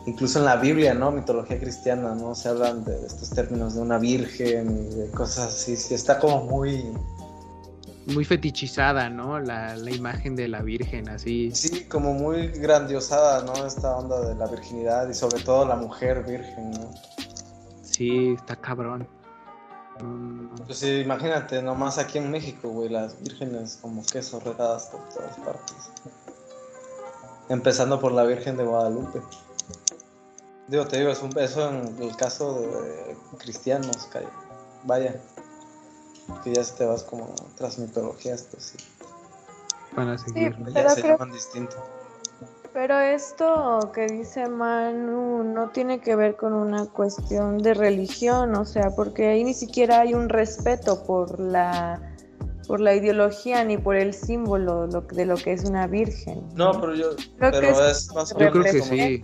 incluso 0.05 0.39
en 0.39 0.45
la 0.45 0.55
Biblia, 0.57 0.93
¿no? 0.93 1.11
Mitología 1.11 1.59
cristiana, 1.59 2.15
¿no? 2.15 2.35
Se 2.35 2.49
hablan 2.49 2.83
de 2.83 3.05
estos 3.05 3.29
términos 3.31 3.75
de 3.75 3.81
una 3.81 3.97
virgen 3.97 4.87
y 4.91 4.95
de 4.95 5.09
cosas 5.11 5.53
así. 5.53 5.75
Sí, 5.75 5.93
está 5.93 6.19
como 6.19 6.45
muy. 6.45 6.85
muy 8.07 8.23
fetichizada, 8.23 9.09
¿no? 9.09 9.39
La, 9.39 9.75
la 9.75 9.91
imagen 9.91 10.35
de 10.35 10.47
la 10.47 10.61
Virgen, 10.61 11.09
así. 11.09 11.51
Sí, 11.53 11.85
como 11.85 12.13
muy 12.13 12.47
grandiosada, 12.49 13.43
¿no? 13.43 13.65
Esta 13.65 13.95
onda 13.97 14.21
de 14.29 14.35
la 14.35 14.47
virginidad 14.47 15.09
y 15.09 15.13
sobre 15.13 15.41
todo 15.43 15.65
la 15.65 15.75
mujer 15.75 16.23
virgen, 16.23 16.71
¿no? 16.71 16.91
Sí, 17.81 18.35
está 18.37 18.55
cabrón. 18.55 19.07
Mm, 20.01 20.49
Pues 20.65 20.79
sí, 20.79 20.99
imagínate, 20.99 21.61
nomás 21.61 21.97
aquí 21.97 22.17
en 22.17 22.29
México, 22.29 22.69
güey, 22.69 22.89
las 22.89 23.19
vírgenes 23.23 23.79
como 23.81 24.05
queso 24.05 24.39
regadas 24.39 24.87
por 24.87 25.01
todas 25.09 25.37
partes. 25.37 25.75
Empezando 27.49 27.99
por 27.99 28.11
la 28.11 28.23
Virgen 28.23 28.57
de 28.57 28.63
Guadalupe. 28.65 29.21
Digo, 30.67 30.87
te 30.87 30.97
digo, 30.97 31.11
es 31.11 31.21
un, 31.21 31.37
eso 31.37 31.69
en 31.69 32.01
el 32.01 32.15
caso 32.15 32.59
de 32.61 33.15
cristianos, 33.37 34.07
calla. 34.11 34.29
vaya. 34.83 35.15
Que 36.43 36.53
ya 36.55 36.63
si 36.63 36.73
te 36.75 36.85
vas 36.85 37.03
como 37.03 37.35
tras 37.55 37.77
mitologías, 37.77 38.47
pues 38.49 38.63
sí. 38.63 38.77
van 39.95 40.09
a 40.09 40.17
seguir. 40.17 40.55
Pero 40.73 40.89
se 40.89 41.01
creo- 41.01 41.13
llaman 41.17 41.31
distinto. 41.31 41.75
Pero 42.73 42.99
esto 42.99 43.91
que 43.93 44.05
dice 44.07 44.49
Manu 44.49 45.43
no 45.45 45.69
tiene 45.69 46.01
que 46.01 46.15
ver 46.17 46.35
con 46.35 46.51
una 46.53 46.87
cuestión 46.87 47.59
de 47.59 47.73
religión, 47.73 48.53
o 48.55 48.65
sea, 48.65 48.89
porque 48.89 49.29
ahí 49.29 49.45
ni 49.45 49.53
siquiera 49.53 50.01
hay 50.01 50.13
un 50.13 50.27
respeto 50.27 51.03
por 51.05 51.39
la 51.39 52.01
por 52.65 52.79
la 52.81 52.93
ideología 52.95 53.63
ni 53.63 53.77
por 53.77 53.95
el 53.95 54.13
símbolo 54.13 54.87
lo- 54.87 55.01
de 55.01 55.25
lo 55.25 55.35
que 55.35 55.53
es 55.53 55.63
una 55.65 55.87
virgen. 55.87 56.41
No, 56.55 56.79
pero 56.81 56.95
yo. 56.95 57.09
Creo 57.37 57.51
que 57.51 57.59
pero 57.59 57.69
es- 57.89 57.97
es 58.07 58.13
más 58.13 58.31
o 58.33 58.39
Yo 58.39 58.51
creo 58.51 58.63
que 58.63 58.81
sí. 58.81 59.21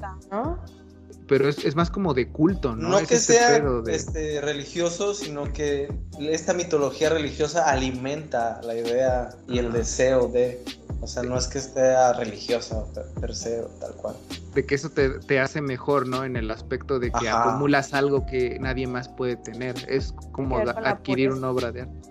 Pero 1.28 1.48
es, 1.48 1.64
es 1.64 1.76
más 1.78 1.90
como 1.90 2.14
de 2.14 2.28
culto, 2.30 2.76
¿no? 2.76 2.90
No 2.90 3.00
Es 3.00 3.08
que 3.08 3.16
este 3.16 3.34
sea 3.34 3.58
pedo 3.58 3.82
de- 3.82 3.96
este, 3.96 4.42
religioso, 4.42 5.14
sino 5.14 5.52
que 5.54 5.88
esta 6.20 6.54
mitología 6.54 7.10
religiosa 7.10 7.70
alimenta 7.70 8.60
la 8.64 8.76
idea 8.76 9.30
y 9.48 9.60
el 9.60 9.72
deseo 9.72 10.28
de. 10.28 10.62
O 11.00 11.08
sea, 11.08 11.24
no 11.24 11.38
es 11.38 11.48
que 11.48 11.58
esté 11.58 12.14
religiosa 12.14 12.84
per, 12.94 13.06
per 13.20 13.34
se 13.34 13.64
tal 13.80 13.94
cual. 13.96 14.16
de 14.54 14.66
que 14.66 14.76
eso 14.76 14.90
te, 14.90 15.10
te 15.22 15.40
hace 15.40 15.62
mejor, 15.62 16.06
¿no? 16.06 16.26
En 16.26 16.36
el 16.36 16.52
aspecto 16.52 17.00
de 17.00 17.10
que 17.12 17.30
Ajá. 17.30 17.50
acumulas 17.52 17.94
algo 17.94 18.26
que 18.26 18.60
nadie 18.60 18.86
más 18.86 19.08
puede 19.08 19.38
tener. 19.38 19.76
Es 19.88 20.14
como 20.34 20.62
Que 20.62 20.70
adquirir 20.70 21.32
una 21.32 21.50
obra 21.50 21.72
de 21.72 21.84
arte. 21.84 22.11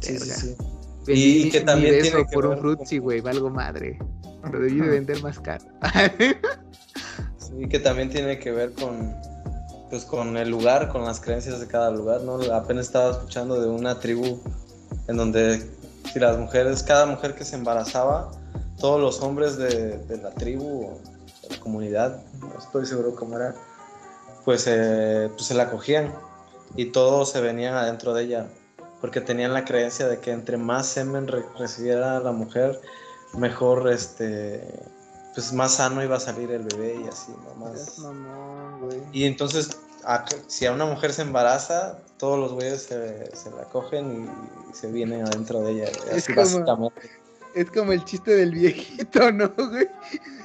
Sí, 0.00 0.18
sí, 0.18 0.28
Verga. 0.28 0.34
sí. 0.34 0.56
Vendí 1.06 1.22
Y 1.46 1.50
que 1.50 1.60
mi 1.60 1.66
también 1.66 1.92
beso 1.94 2.10
tiene 2.10 2.26
que 2.26 2.34
por 2.34 2.44
un 2.46 2.50
ver 2.62 2.76
con- 2.76 2.98
güey, 3.00 3.20
valgo 3.20 3.50
madre. 3.50 3.98
Lo 4.52 4.58
debí 4.60 4.80
de 4.80 4.88
vender 4.88 5.22
más 5.22 5.38
caro. 5.38 5.64
Sí, 7.38 7.68
que 7.68 7.78
también 7.80 8.10
tiene 8.10 8.38
que 8.38 8.52
ver 8.52 8.72
con, 8.74 9.12
pues, 9.90 10.04
con 10.04 10.36
el 10.36 10.48
lugar, 10.50 10.88
con 10.88 11.04
las 11.04 11.20
creencias 11.20 11.58
de 11.60 11.66
cada 11.66 11.90
lugar, 11.90 12.20
¿no? 12.22 12.36
Apenas 12.54 12.86
estaba 12.86 13.10
escuchando 13.10 13.60
de 13.60 13.68
una 13.68 13.98
tribu 13.98 14.38
en 15.08 15.16
donde 15.16 15.60
si 16.12 16.20
las 16.20 16.38
mujeres, 16.38 16.82
cada 16.84 17.06
mujer 17.06 17.34
que 17.34 17.44
se 17.44 17.56
embarazaba, 17.56 18.30
todos 18.78 19.00
los 19.00 19.20
hombres 19.20 19.56
de, 19.56 19.98
de 19.98 20.16
la 20.18 20.30
tribu 20.30 20.84
o 20.84 21.00
de 21.48 21.56
la 21.56 21.60
comunidad, 21.60 22.22
no 22.40 22.52
estoy 22.58 22.86
seguro 22.86 23.14
cómo 23.16 23.36
era, 23.36 23.54
pues, 24.44 24.64
eh, 24.68 25.28
pues 25.32 25.46
se 25.46 25.54
la 25.54 25.70
cogían 25.70 26.14
y 26.76 26.86
todos 26.86 27.32
se 27.32 27.40
venían 27.40 27.74
adentro 27.74 28.14
de 28.14 28.22
ella, 28.24 28.46
porque 29.00 29.20
tenían 29.20 29.52
la 29.54 29.64
creencia 29.64 30.06
de 30.08 30.18
que 30.18 30.30
entre 30.32 30.56
más 30.56 30.86
semen 30.86 31.26
re- 31.26 31.44
recibiera 31.58 32.20
la 32.20 32.32
mujer, 32.32 32.80
mejor 33.34 33.90
este 33.90 34.62
pues 35.34 35.52
más 35.52 35.74
sano 35.74 36.02
iba 36.02 36.16
a 36.16 36.20
salir 36.20 36.50
el 36.50 36.64
bebé 36.64 37.00
y 37.04 37.08
así, 37.08 37.32
¿no? 37.44 37.54
Más- 37.54 37.98
mamón, 38.00 38.80
güey. 38.80 39.00
Y 39.12 39.24
entonces, 39.24 39.78
a- 40.04 40.24
si 40.48 40.66
a 40.66 40.72
una 40.72 40.86
mujer 40.86 41.12
se 41.12 41.22
embaraza, 41.22 41.98
todos 42.18 42.38
los 42.38 42.52
güeyes 42.52 42.82
se, 42.82 43.34
se 43.36 43.50
la 43.52 43.62
cogen 43.64 44.24
y, 44.70 44.74
se 44.74 44.90
vienen 44.90 45.24
adentro 45.26 45.60
de 45.60 45.72
ella. 45.72 45.84
Es 45.84 46.24
así 46.24 46.34
como- 46.34 46.44
básicamente. 46.90 47.10
Es 47.54 47.70
como 47.70 47.92
el 47.92 48.04
chiste 48.04 48.34
del 48.34 48.52
viejito, 48.52 49.32
¿no, 49.32 49.48
güey? 49.56 49.88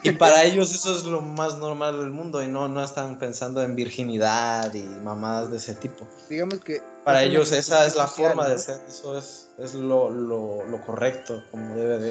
Y 0.03 0.11
para 0.11 0.43
ellos 0.43 0.73
eso 0.73 0.95
es 0.95 1.03
lo 1.03 1.21
más 1.21 1.57
normal 1.57 1.99
del 1.99 2.11
mundo 2.11 2.43
y 2.43 2.47
no, 2.47 2.67
no 2.67 2.83
están 2.83 3.17
pensando 3.17 3.63
en 3.63 3.75
virginidad 3.75 4.73
y 4.73 4.83
mamadas 5.03 5.51
de 5.51 5.57
ese 5.57 5.75
tipo. 5.75 6.07
Digamos 6.29 6.59
que. 6.59 6.81
Para 7.03 7.23
es 7.23 7.29
ellos 7.29 7.51
esa 7.51 7.85
es 7.85 7.95
la 7.95 8.07
social, 8.07 8.29
forma 8.29 8.43
¿no? 8.43 8.49
de 8.49 8.59
ser, 8.59 8.81
eso 8.87 9.17
es, 9.17 9.49
es 9.57 9.73
lo, 9.75 10.09
lo, 10.09 10.65
lo 10.65 10.81
correcto, 10.81 11.43
como 11.51 11.75
debe 11.75 11.99
de. 11.99 12.09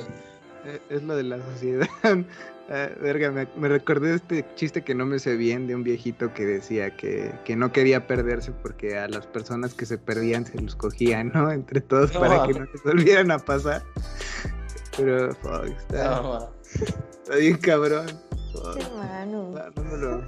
Eh, 0.66 0.80
Es 0.88 1.02
lo 1.02 1.16
de 1.16 1.24
la 1.24 1.38
sociedad. 1.52 1.88
Ah, 2.70 2.88
verga, 2.98 3.30
me, 3.30 3.46
me 3.56 3.68
recordé 3.68 4.08
de 4.08 4.16
este 4.16 4.46
chiste 4.54 4.82
que 4.82 4.94
no 4.94 5.04
me 5.04 5.18
sé 5.18 5.36
bien 5.36 5.66
de 5.66 5.74
un 5.74 5.84
viejito 5.84 6.32
que 6.32 6.46
decía 6.46 6.96
que, 6.96 7.30
que 7.44 7.56
no 7.56 7.72
quería 7.72 8.06
perderse 8.06 8.52
porque 8.52 8.96
a 8.96 9.06
las 9.06 9.26
personas 9.26 9.74
que 9.74 9.84
se 9.84 9.98
perdían 9.98 10.46
se 10.46 10.58
los 10.62 10.74
cogían, 10.74 11.30
¿no? 11.34 11.52
Entre 11.52 11.82
todos 11.82 12.14
No, 12.14 12.20
para 12.20 12.46
que 12.46 12.54
no 12.54 12.64
les 12.64 12.82
volvieran 12.82 13.30
a 13.30 13.38
pasar. 13.38 13.82
Pero, 14.96 15.34
fuck, 15.36 15.64
está, 15.66 16.20
No, 16.20 16.50
está 16.72 17.36
bien 17.36 17.56
cabrón. 17.58 18.06
Sí, 18.08 18.82
Manu. 18.96 19.54
No, 19.98 20.24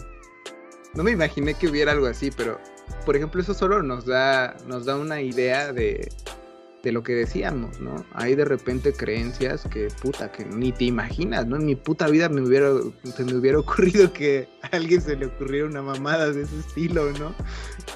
no 0.94 1.02
me 1.02 1.10
imaginé 1.10 1.54
que 1.54 1.68
hubiera 1.68 1.92
algo 1.92 2.06
así, 2.06 2.30
pero 2.30 2.58
por 3.04 3.16
ejemplo 3.16 3.40
eso 3.40 3.54
solo 3.54 3.82
nos 3.82 4.06
da 4.06 4.56
nos 4.66 4.84
da 4.86 4.96
una 4.96 5.20
idea 5.20 5.72
de, 5.72 6.08
de 6.86 6.92
lo 6.92 7.02
que 7.02 7.14
decíamos, 7.14 7.80
¿no? 7.80 8.04
Hay 8.14 8.36
de 8.36 8.44
repente 8.44 8.92
creencias 8.92 9.62
que, 9.72 9.88
puta, 10.00 10.30
que 10.30 10.44
ni 10.44 10.70
te 10.70 10.84
imaginas, 10.84 11.44
¿no? 11.44 11.56
En 11.56 11.66
mi 11.66 11.74
puta 11.74 12.06
vida 12.06 12.28
me 12.28 12.42
hubiera, 12.42 12.70
se 13.02 13.24
me 13.24 13.34
hubiera 13.34 13.58
ocurrido 13.58 14.12
que 14.12 14.48
a 14.62 14.76
alguien 14.76 15.00
se 15.00 15.16
le 15.16 15.26
ocurriera 15.26 15.66
una 15.66 15.82
mamada 15.82 16.30
de 16.30 16.42
ese 16.42 16.56
estilo, 16.60 17.10
¿no? 17.18 17.34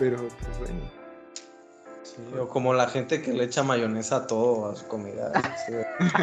Pero, 0.01 0.17
pues 0.17 0.59
bueno. 0.59 0.91
Sí, 2.03 2.17
o 2.37 2.49
como 2.49 2.75
la 2.75 2.89
gente 2.89 3.23
que 3.23 3.33
le 3.33 3.45
echa 3.45 3.63
mayonesa 3.63 4.17
a 4.17 4.27
todo, 4.27 4.73
a 4.73 4.75
su 4.75 4.89
comida. 4.89 5.31
así 5.35 5.73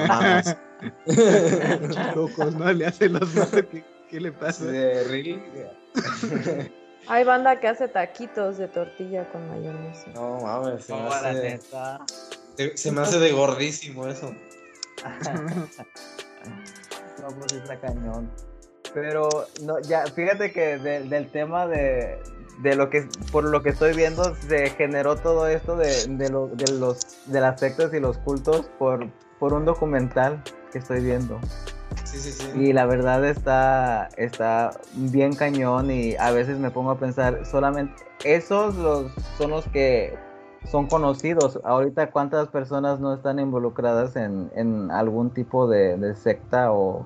mames. 0.08 0.56
Locos, 2.16 2.54
¿no? 2.56 2.72
Le 2.72 2.86
hacen 2.86 3.14
los 3.14 3.30
¿qué, 3.72 3.84
qué 4.10 4.20
le 4.20 4.32
pasa? 4.32 4.66
De 4.66 5.04
really. 5.06 5.42
Hay 7.10 7.24
banda 7.24 7.60
que 7.60 7.68
hace 7.70 7.88
taquitos 7.88 8.58
de 8.58 8.68
tortilla 8.68 9.30
con 9.32 9.48
mayonesa. 9.48 10.08
No 10.14 10.40
mames, 10.42 10.84
se, 10.86 10.94
me 10.94 11.00
No, 11.02 11.08
hace, 11.08 11.34
neta. 11.34 12.00
se- 12.58 12.78
se 12.78 12.92
me 12.92 13.02
hace 13.02 13.18
de 13.20 13.32
gordísimo 13.32 14.08
eso. 14.08 14.34
No, 17.22 17.28
pues 17.40 17.54
está 17.54 17.80
cañón. 17.80 18.30
Pero 18.94 19.48
no, 19.64 19.80
ya, 19.82 20.06
fíjate 20.08 20.52
que 20.52 20.78
de- 20.78 21.02
del 21.02 21.30
tema 21.32 21.68
de, 21.68 22.20
de 22.62 22.76
lo 22.76 22.90
que 22.90 23.08
por 23.32 23.44
lo 23.44 23.62
que 23.62 23.70
estoy 23.70 23.94
viendo 23.96 24.36
se 24.36 24.70
generó 24.72 25.16
todo 25.18 25.48
esto 25.48 25.76
de, 25.76 26.08
de, 26.08 26.30
lo- 26.30 26.48
de 26.48 26.72
los 26.74 27.00
de 27.26 27.40
las 27.42 27.60
sectas 27.60 27.94
y 27.94 28.00
los 28.00 28.18
cultos 28.20 28.68
por, 28.80 29.08
por 29.40 29.54
un 29.54 29.66
documental 29.66 30.42
que 30.72 30.80
estoy 30.80 31.02
viendo. 31.02 31.40
Sí, 32.04 32.18
sí, 32.20 32.32
sí. 32.32 32.48
Y 32.56 32.74
la 32.74 32.86
verdad 32.86 33.24
está, 33.26 34.10
está 34.18 34.72
bien 34.94 35.36
cañón 35.36 35.92
y 35.92 36.16
a 36.16 36.32
veces 36.32 36.58
me 36.58 36.72
pongo 36.72 36.92
a 36.92 36.98
pensar, 36.98 37.46
solamente 37.46 37.94
esos 38.24 38.76
los, 38.76 39.12
son 39.38 39.52
los 39.52 39.68
que 39.68 40.18
son 40.72 40.88
conocidos. 40.88 41.60
Ahorita 41.64 42.12
cuántas 42.12 42.48
personas 42.50 43.00
no 43.00 43.14
están 43.14 43.40
involucradas 43.40 44.16
en, 44.16 44.52
en 44.56 44.92
algún 44.92 45.32
tipo 45.32 45.68
de, 45.68 45.98
de 45.98 46.16
secta 46.16 46.72
o 46.72 47.06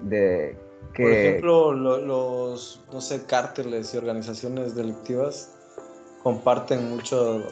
de 0.00 0.58
que... 0.94 1.02
Por 1.02 1.12
ejemplo, 1.12 1.72
lo- 1.72 1.98
los, 1.98 2.82
no 2.92 3.00
sé, 3.00 3.24
cárteles 3.26 3.94
y 3.94 3.98
organizaciones 3.98 4.74
delictivas 4.74 5.52
comparten 6.22 6.90
mucho, 6.90 7.44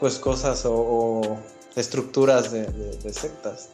pues, 0.00 0.18
cosas 0.18 0.64
o, 0.66 0.74
o 0.74 1.38
estructuras 1.76 2.50
de, 2.52 2.66
de- 2.66 2.96
de 2.96 3.12
sectas. 3.12 3.70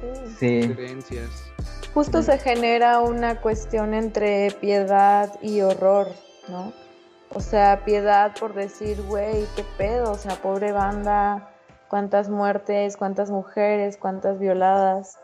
Sí. 0.00 0.60
sí, 0.62 0.74
Creencias. 0.74 1.30
Justo 1.94 2.22
se 2.22 2.38
genera 2.38 3.00
una 3.00 3.40
cuestión 3.40 3.94
entre 3.94 4.50
piedad 4.60 5.32
y 5.40 5.62
horror, 5.62 6.08
¿no? 6.48 6.72
O 7.32 7.40
sea, 7.40 7.84
piedad 7.84 8.32
por 8.38 8.54
decir, 8.54 9.02
güey, 9.02 9.46
qué 9.56 9.64
pedo, 9.78 10.12
o 10.12 10.18
sea, 10.18 10.36
pobre 10.42 10.72
banda, 10.72 11.50
cuántas 11.88 12.28
muertes, 12.28 12.96
cuántas 12.96 13.30
mujeres, 13.30 13.96
cuántas 13.96 14.38
violadas. 14.38 15.18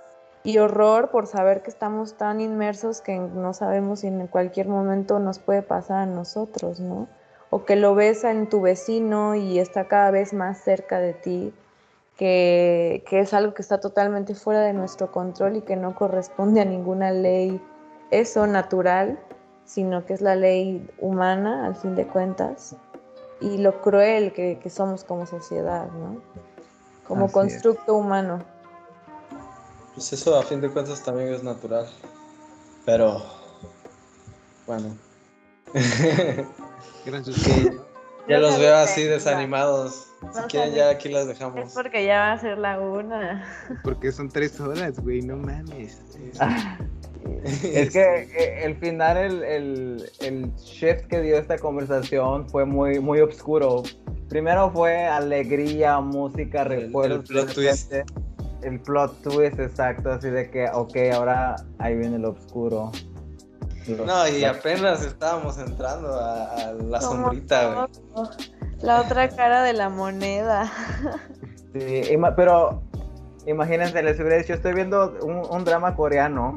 Y 0.45 0.59
horror 0.59 1.11
por 1.11 1.27
saber 1.29 1.63
que 1.63 1.71
estamos 1.71 2.15
tan 2.17 2.41
inmersos 2.41 3.01
que 3.01 3.17
no 3.17 3.53
sabemos 3.55 4.01
si 4.01 4.09
en 4.09 4.27
cualquier 4.27 4.67
momento 4.67 5.19
nos 5.21 5.39
puede 5.39 5.63
pasar 5.63 5.99
a 5.99 6.07
nosotros, 6.07 6.81
¿no? 6.81 7.07
O 7.51 7.65
que 7.65 7.77
lo 7.77 7.95
ves 7.95 8.25
en 8.25 8.49
tu 8.49 8.61
vecino 8.63 9.35
y 9.37 9.59
está 9.59 9.87
cada 9.87 10.11
vez 10.11 10.33
más 10.33 10.59
cerca 10.65 10.99
de 10.99 11.13
ti, 11.13 11.55
que, 12.17 13.05
que 13.09 13.21
es 13.21 13.35
algo 13.35 13.55
que 13.55 13.63
está 13.63 13.81
totalmente 13.81 14.35
fuera 14.35 14.61
de 14.61 14.73
nuestro 14.73 15.11
control 15.11 15.57
y 15.57 15.63
que 15.63 15.77
no 15.77 15.95
corresponde 15.95 16.61
a 16.61 16.65
ninguna 16.65 17.11
ley, 17.11 17.61
eso 18.11 18.47
natural, 18.47 19.19
sino 19.65 20.05
que 20.05 20.15
es 20.15 20.21
la 20.21 20.37
ley 20.37 20.89
humana, 20.99 21.67
al 21.67 21.77
fin 21.77 21.95
de 21.95 22.07
cuentas, 22.07 22.77
y 23.41 23.59
lo 23.59 23.81
cruel 23.81 24.33
que, 24.33 24.59
que 24.59 24.71
somos 24.71 25.05
como 25.05 25.27
sociedad, 25.27 25.89
¿no? 25.89 26.21
Como 27.07 27.27
Así 27.27 27.31
es. 27.31 27.33
constructo 27.33 27.95
humano. 27.95 28.45
Pues 29.95 30.13
eso 30.13 30.39
a 30.39 30.43
fin 30.43 30.61
de 30.61 30.71
cuentas 30.71 31.03
también 31.03 31.33
es 31.33 31.43
natural. 31.43 31.87
Pero, 32.85 33.23
bueno. 34.67 34.97
¿no? 37.07 37.23
ya 38.29 38.39
los 38.39 38.59
veo 38.59 38.77
así 38.77 39.05
desanimados. 39.05 40.07
Si 40.33 40.41
No 40.41 40.47
quieren 40.49 40.75
ya 40.75 40.91
aquí 40.91 41.09
las 41.09 41.23
Es 41.23 41.29
dejamos. 41.29 41.73
porque 41.73 42.05
ya 42.07 42.19
va 42.21 42.33
a 42.33 42.39
ser 42.41 42.59
la 42.59 42.79
una. 42.81 43.45
Porque 43.83 44.13
son 44.13 44.29
tres 44.29 44.59
horas, 44.61 44.99
güey, 45.01 45.23
no 45.23 45.37
mames. 45.37 46.01
Es 47.65 47.93
que 47.93 48.01
eh, 48.01 48.65
el 48.65 48.77
final, 48.77 49.17
el, 49.17 49.43
el, 49.45 50.11
el 50.21 50.53
shift 50.57 51.07
que 51.07 51.21
dio 51.21 51.39
esta 51.39 51.57
conversación 51.59 52.49
fue 52.49 52.65
muy, 52.65 52.99
muy 53.01 53.21
oscuro. 53.21 53.83
Primero 54.29 54.71
fue 54.71 55.07
alegría, 55.07 56.01
música, 56.01 56.65
recuerdos. 56.65 57.19
el 57.21 57.25
plot 57.25 57.55
twist. 57.55 57.93
El 58.63 58.81
plot 58.81 59.23
twist, 59.23 59.59
exacto, 59.59 60.11
así 60.13 60.31
de 60.31 60.51
que, 60.51 60.67
ok, 60.73 60.97
ahora 61.15 61.57
ahí 61.79 61.97
viene 61.97 62.17
el 62.17 62.25
oscuro. 62.25 62.91
Lo- 63.89 64.05
No, 64.07 64.29
y 64.29 64.45
apenas 64.45 65.05
estábamos 65.05 65.59
entrando 65.59 66.09
a, 66.15 66.45
a 66.69 66.73
la 66.73 67.01
sombrita, 67.01 67.89
güey. 68.15 68.29
La 68.83 69.01
otra 69.01 69.29
cara 69.29 69.63
de 69.63 69.73
la 69.73 69.89
moneda. 69.89 70.71
Sí, 71.73 72.03
ima- 72.13 72.35
pero 72.35 72.83
imagínense, 73.47 74.03
les 74.03 74.19
hubiera 74.19 74.37
dicho, 74.37 74.55
estoy 74.55 74.75
viendo 74.75 75.19
un, 75.23 75.43
un 75.51 75.65
drama 75.65 75.95
coreano. 75.95 76.55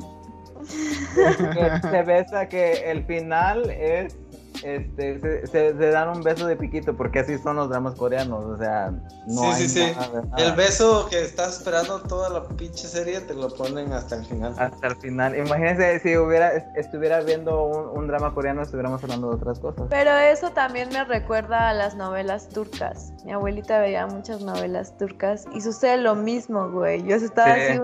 que 1.16 1.88
se 1.90 2.02
besa 2.04 2.48
que 2.50 2.90
el 2.90 3.06
final 3.06 3.70
es, 3.70 4.18
este, 4.64 5.20
se, 5.20 5.48
se- 5.48 5.78
se 5.78 5.90
dan 5.92 6.10
un 6.10 6.24
beso 6.24 6.48
de 6.48 6.56
piquito, 6.56 6.96
porque 6.96 7.20
así 7.20 7.38
son 7.38 7.56
los 7.58 7.70
dramas 7.70 7.96
coreanos, 7.96 8.44
o 8.46 8.58
sea, 8.58 8.92
no 9.28 9.42
Sí, 9.42 9.46
hay 9.48 9.54
sí, 9.62 9.70
sí. 9.70 9.94
nada 9.96 10.08
de 10.22 10.28
nada. 10.28 10.44
El 10.44 10.56
beso 10.56 11.08
que 11.10 11.22
estás 11.22 11.58
esperando 11.58 12.00
toda 12.02 12.30
la 12.30 12.44
pinche 12.48 12.88
serie 12.88 13.22
te 13.22 13.34
lo 13.34 13.50
ponen 13.50 13.92
hasta 13.94 14.16
el 14.16 14.26
final. 14.26 14.54
Hasta 14.58 14.88
el 14.88 14.96
final. 14.98 15.36
Imagínense 15.38 16.00
si 16.00 16.18
hubiera, 16.18 16.50
estuviera 16.76 17.22
viendo 17.22 17.64
un, 17.64 17.98
un 17.98 18.08
drama 18.08 18.34
coreano, 18.34 18.62
estuviéramos 18.62 19.04
hablando 19.04 19.30
de 19.30 19.36
otras 19.36 19.60
cosas. 19.60 19.88
Pero 19.90 20.12
eso 20.18 20.52
también 20.52 20.90
me 20.90 21.04
recuerda 21.04 21.70
a 21.70 21.74
las 21.74 21.96
novelas 21.96 22.50
turcas. 22.50 23.14
Mi 23.24 23.32
abuelita 23.34 23.80
veía 23.80 24.06
muchas 24.08 24.42
novelas 24.42 24.98
turcas 24.98 25.46
y 25.54 25.62
sucede 25.62 25.98
lo 25.98 26.16
mismo, 26.16 26.70
güey. 26.70 27.04
Yo 27.04 27.16
estaba 27.16 27.56
Sí. 27.56 27.62
así, 27.62 27.82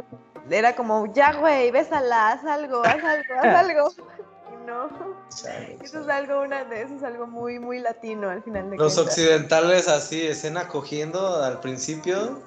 era 0.49 0.75
como, 0.75 1.05
ya, 1.13 1.33
güey, 1.39 1.71
bésala, 1.71 2.31
haz 2.31 2.43
algo, 2.45 2.81
haz 2.83 3.03
algo, 3.03 3.33
haz 3.41 3.55
algo. 3.69 3.89
No, 4.65 4.89
Chale, 5.29 5.77
eso 5.81 5.93
chale. 5.93 6.03
es 6.03 6.09
algo, 6.09 6.41
una 6.41 6.63
de 6.65 6.81
eso 6.83 6.95
es 6.95 7.03
algo 7.03 7.27
muy, 7.27 7.59
muy 7.59 7.79
latino 7.79 8.29
al 8.29 8.43
final 8.43 8.69
de 8.69 8.77
Los 8.77 8.93
cuentas. 8.95 9.15
occidentales 9.17 9.87
así, 9.87 10.21
escena 10.21 10.67
cogiendo 10.67 11.41
al 11.43 11.59
principio. 11.59 12.39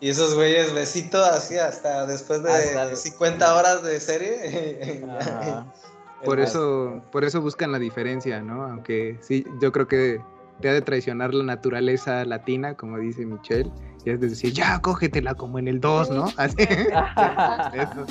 Y 0.00 0.08
esos 0.10 0.34
güeyes 0.34 0.74
besito 0.74 1.22
así 1.24 1.56
hasta 1.56 2.06
después 2.06 2.42
de 2.42 2.50
Hasta 2.52 2.90
el- 2.90 2.96
50 2.96 3.54
horas 3.54 3.82
de 3.82 4.00
serie. 4.00 5.04
Por 6.24 6.40
Es 6.40 6.50
eso, 6.50 7.02
por 7.12 7.22
eso 7.24 7.42
buscan 7.42 7.70
la 7.70 7.78
diferencia, 7.78 8.40
¿no? 8.40 8.64
Aunque 8.64 9.18
sí, 9.20 9.44
yo 9.60 9.70
creo 9.72 9.86
que 9.86 10.22
te 10.62 10.70
ha 10.70 10.72
de 10.72 10.80
traicionar 10.80 11.34
la 11.34 11.44
naturaleza 11.44 12.24
latina, 12.24 12.74
como 12.76 12.96
dice 12.98 13.26
Michelle, 13.26 13.70
y 14.04 14.10
es 14.10 14.20
de 14.20 14.28
decir, 14.28 14.52
ya, 14.52 14.80
cógetela 14.80 15.34
como 15.34 15.58
en 15.58 15.68
el 15.68 15.80
2, 15.80 16.10
¿no? 16.10 16.26
Así. 16.36 16.56
Eso. 16.58 18.06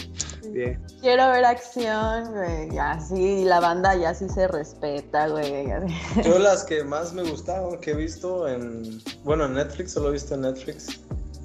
Bien. 0.51 0.83
Quiero 1.01 1.29
ver 1.29 1.45
acción, 1.45 2.31
güey, 2.31 2.77
así, 2.77 3.15
y 3.15 3.45
la 3.45 3.59
banda 3.59 3.95
ya 3.95 4.13
sí 4.13 4.27
se 4.29 4.47
respeta, 4.47 5.27
güey. 5.27 5.67
Yo 6.25 6.39
las 6.39 6.63
que 6.63 6.83
más 6.83 7.13
me 7.13 7.23
gustaron 7.23 7.79
que 7.79 7.91
he 7.91 7.95
visto 7.95 8.47
en, 8.47 9.01
bueno, 9.23 9.45
en 9.45 9.53
Netflix, 9.53 9.91
solo 9.91 10.09
he 10.09 10.13
visto 10.13 10.35
en 10.35 10.41
Netflix, 10.41 11.01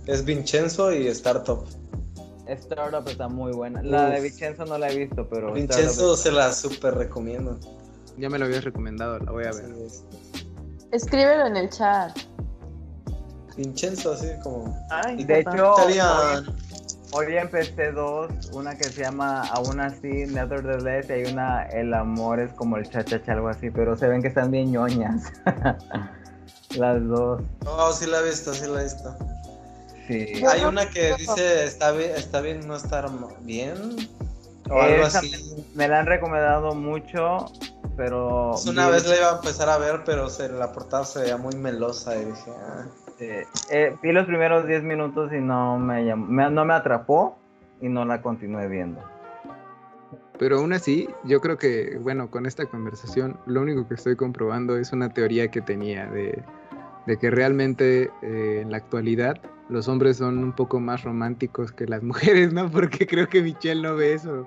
es 0.06 0.24
Vincenzo 0.24 0.92
y 0.92 1.08
Startup. 1.08 1.64
Startup 2.46 3.06
está 3.06 3.28
muy 3.28 3.52
buena. 3.52 3.82
La 3.82 4.08
de. 4.08 4.22
Vincenzo 4.22 4.64
no 4.64 4.78
la 4.78 4.90
he 4.90 4.96
visto, 4.96 5.28
pero. 5.28 5.52
Vincenzo 5.52 5.90
Startup 5.90 6.16
se 6.16 6.32
la 6.32 6.52
súper 6.52 6.94
recomiendo. 6.94 7.58
Ya 8.16 8.30
me 8.30 8.38
lo 8.38 8.46
habías 8.46 8.64
recomendado, 8.64 9.18
la 9.18 9.30
voy 9.30 9.44
a 9.44 9.52
ver. 9.52 9.66
Sí, 9.88 10.02
Escríbelo 10.90 11.46
en 11.46 11.56
el 11.56 11.68
chat. 11.68 12.18
Vincenzo 13.58 14.12
así 14.12 14.28
como... 14.42 14.74
Ay, 14.88 15.24
De 15.24 15.40
hecho, 15.40 15.74
Italiano. 15.74 16.54
Hoy 17.10 17.36
empecé 17.36 17.90
dos, 17.90 18.30
una 18.52 18.76
que 18.76 18.84
se 18.84 19.02
llama 19.02 19.42
Aún 19.48 19.80
así, 19.80 20.08
Nevertheless, 20.26 21.08
y 21.08 21.12
hay 21.12 21.24
una 21.32 21.62
El 21.64 21.92
amor 21.94 22.38
es 22.38 22.52
como 22.52 22.76
el 22.76 22.88
cha-cha-cha, 22.88 23.32
algo 23.32 23.48
así, 23.48 23.70
pero 23.70 23.96
se 23.96 24.06
ven 24.06 24.22
que 24.22 24.28
están 24.28 24.50
bien 24.50 24.70
ñoñas. 24.70 25.24
Las 26.76 27.02
dos, 27.08 27.42
Oh, 27.66 27.92
sí 27.92 28.06
la 28.06 28.20
he 28.20 28.24
visto, 28.28 28.52
sí 28.54 28.66
la 28.66 28.80
he 28.80 28.84
visto. 28.84 29.16
sí. 30.06 30.44
Hay 30.46 30.62
una 30.64 30.88
que 30.90 31.14
dice, 31.14 31.64
está 31.64 31.90
bien, 31.92 32.10
está 32.14 32.40
bien 32.42 32.66
no 32.68 32.76
estar 32.76 33.08
bien. 33.40 33.96
O 34.70 34.80
algo 34.80 35.06
así. 35.06 35.64
Me 35.74 35.88
la 35.88 36.00
han 36.00 36.06
recomendado 36.06 36.74
mucho, 36.74 37.46
pero... 37.96 38.50
Pues 38.52 38.66
una 38.66 38.90
vez 38.90 39.06
la 39.06 39.16
iba 39.16 39.30
a 39.30 39.36
empezar 39.36 39.70
a 39.70 39.78
ver, 39.78 40.02
pero 40.04 40.28
se, 40.28 40.48
la 40.50 40.72
portada 40.72 41.06
se 41.06 41.20
veía 41.20 41.38
muy 41.38 41.56
melosa 41.56 42.14
y 42.16 42.26
dije, 42.26 42.50
ah, 42.50 42.84
eh, 43.20 43.46
eh, 43.70 43.96
vi 44.02 44.12
los 44.12 44.26
primeros 44.26 44.66
10 44.66 44.82
minutos 44.82 45.32
y 45.32 45.40
no 45.40 45.78
me, 45.78 46.14
no 46.14 46.64
me 46.64 46.74
atrapó 46.74 47.38
y 47.80 47.88
no 47.88 48.04
la 48.04 48.22
continué 48.22 48.68
viendo. 48.68 49.00
Pero 50.38 50.58
aún 50.58 50.72
así, 50.72 51.08
yo 51.24 51.40
creo 51.40 51.58
que, 51.58 51.98
bueno, 52.00 52.30
con 52.30 52.46
esta 52.46 52.66
conversación, 52.66 53.36
lo 53.46 53.60
único 53.60 53.88
que 53.88 53.94
estoy 53.94 54.14
comprobando 54.14 54.76
es 54.76 54.92
una 54.92 55.12
teoría 55.12 55.48
que 55.48 55.60
tenía 55.60 56.06
de, 56.06 56.42
de 57.06 57.18
que 57.18 57.30
realmente 57.30 58.10
eh, 58.22 58.60
en 58.62 58.70
la 58.70 58.76
actualidad 58.76 59.40
los 59.68 59.88
hombres 59.88 60.18
son 60.18 60.38
un 60.38 60.52
poco 60.52 60.78
más 60.78 61.02
románticos 61.02 61.72
que 61.72 61.86
las 61.86 62.02
mujeres, 62.04 62.52
¿no? 62.52 62.70
Porque 62.70 63.06
creo 63.06 63.28
que 63.28 63.42
Michelle 63.42 63.82
no 63.82 63.96
ve 63.96 64.14
eso. 64.14 64.46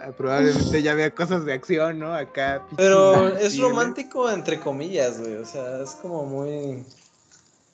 Ah, 0.00 0.10
Probablemente 0.16 0.82
ya 0.82 0.94
vea 0.94 1.10
cosas 1.12 1.44
de 1.44 1.52
acción, 1.52 1.98
¿no? 1.98 2.14
Acá. 2.14 2.62
Pero 2.76 3.28
es 3.36 3.58
romántico 3.58 4.30
entre 4.30 4.58
comillas, 4.58 5.20
güey. 5.20 5.34
O 5.36 5.44
sea, 5.44 5.82
es 5.82 5.92
como 5.96 6.24
muy. 6.24 6.84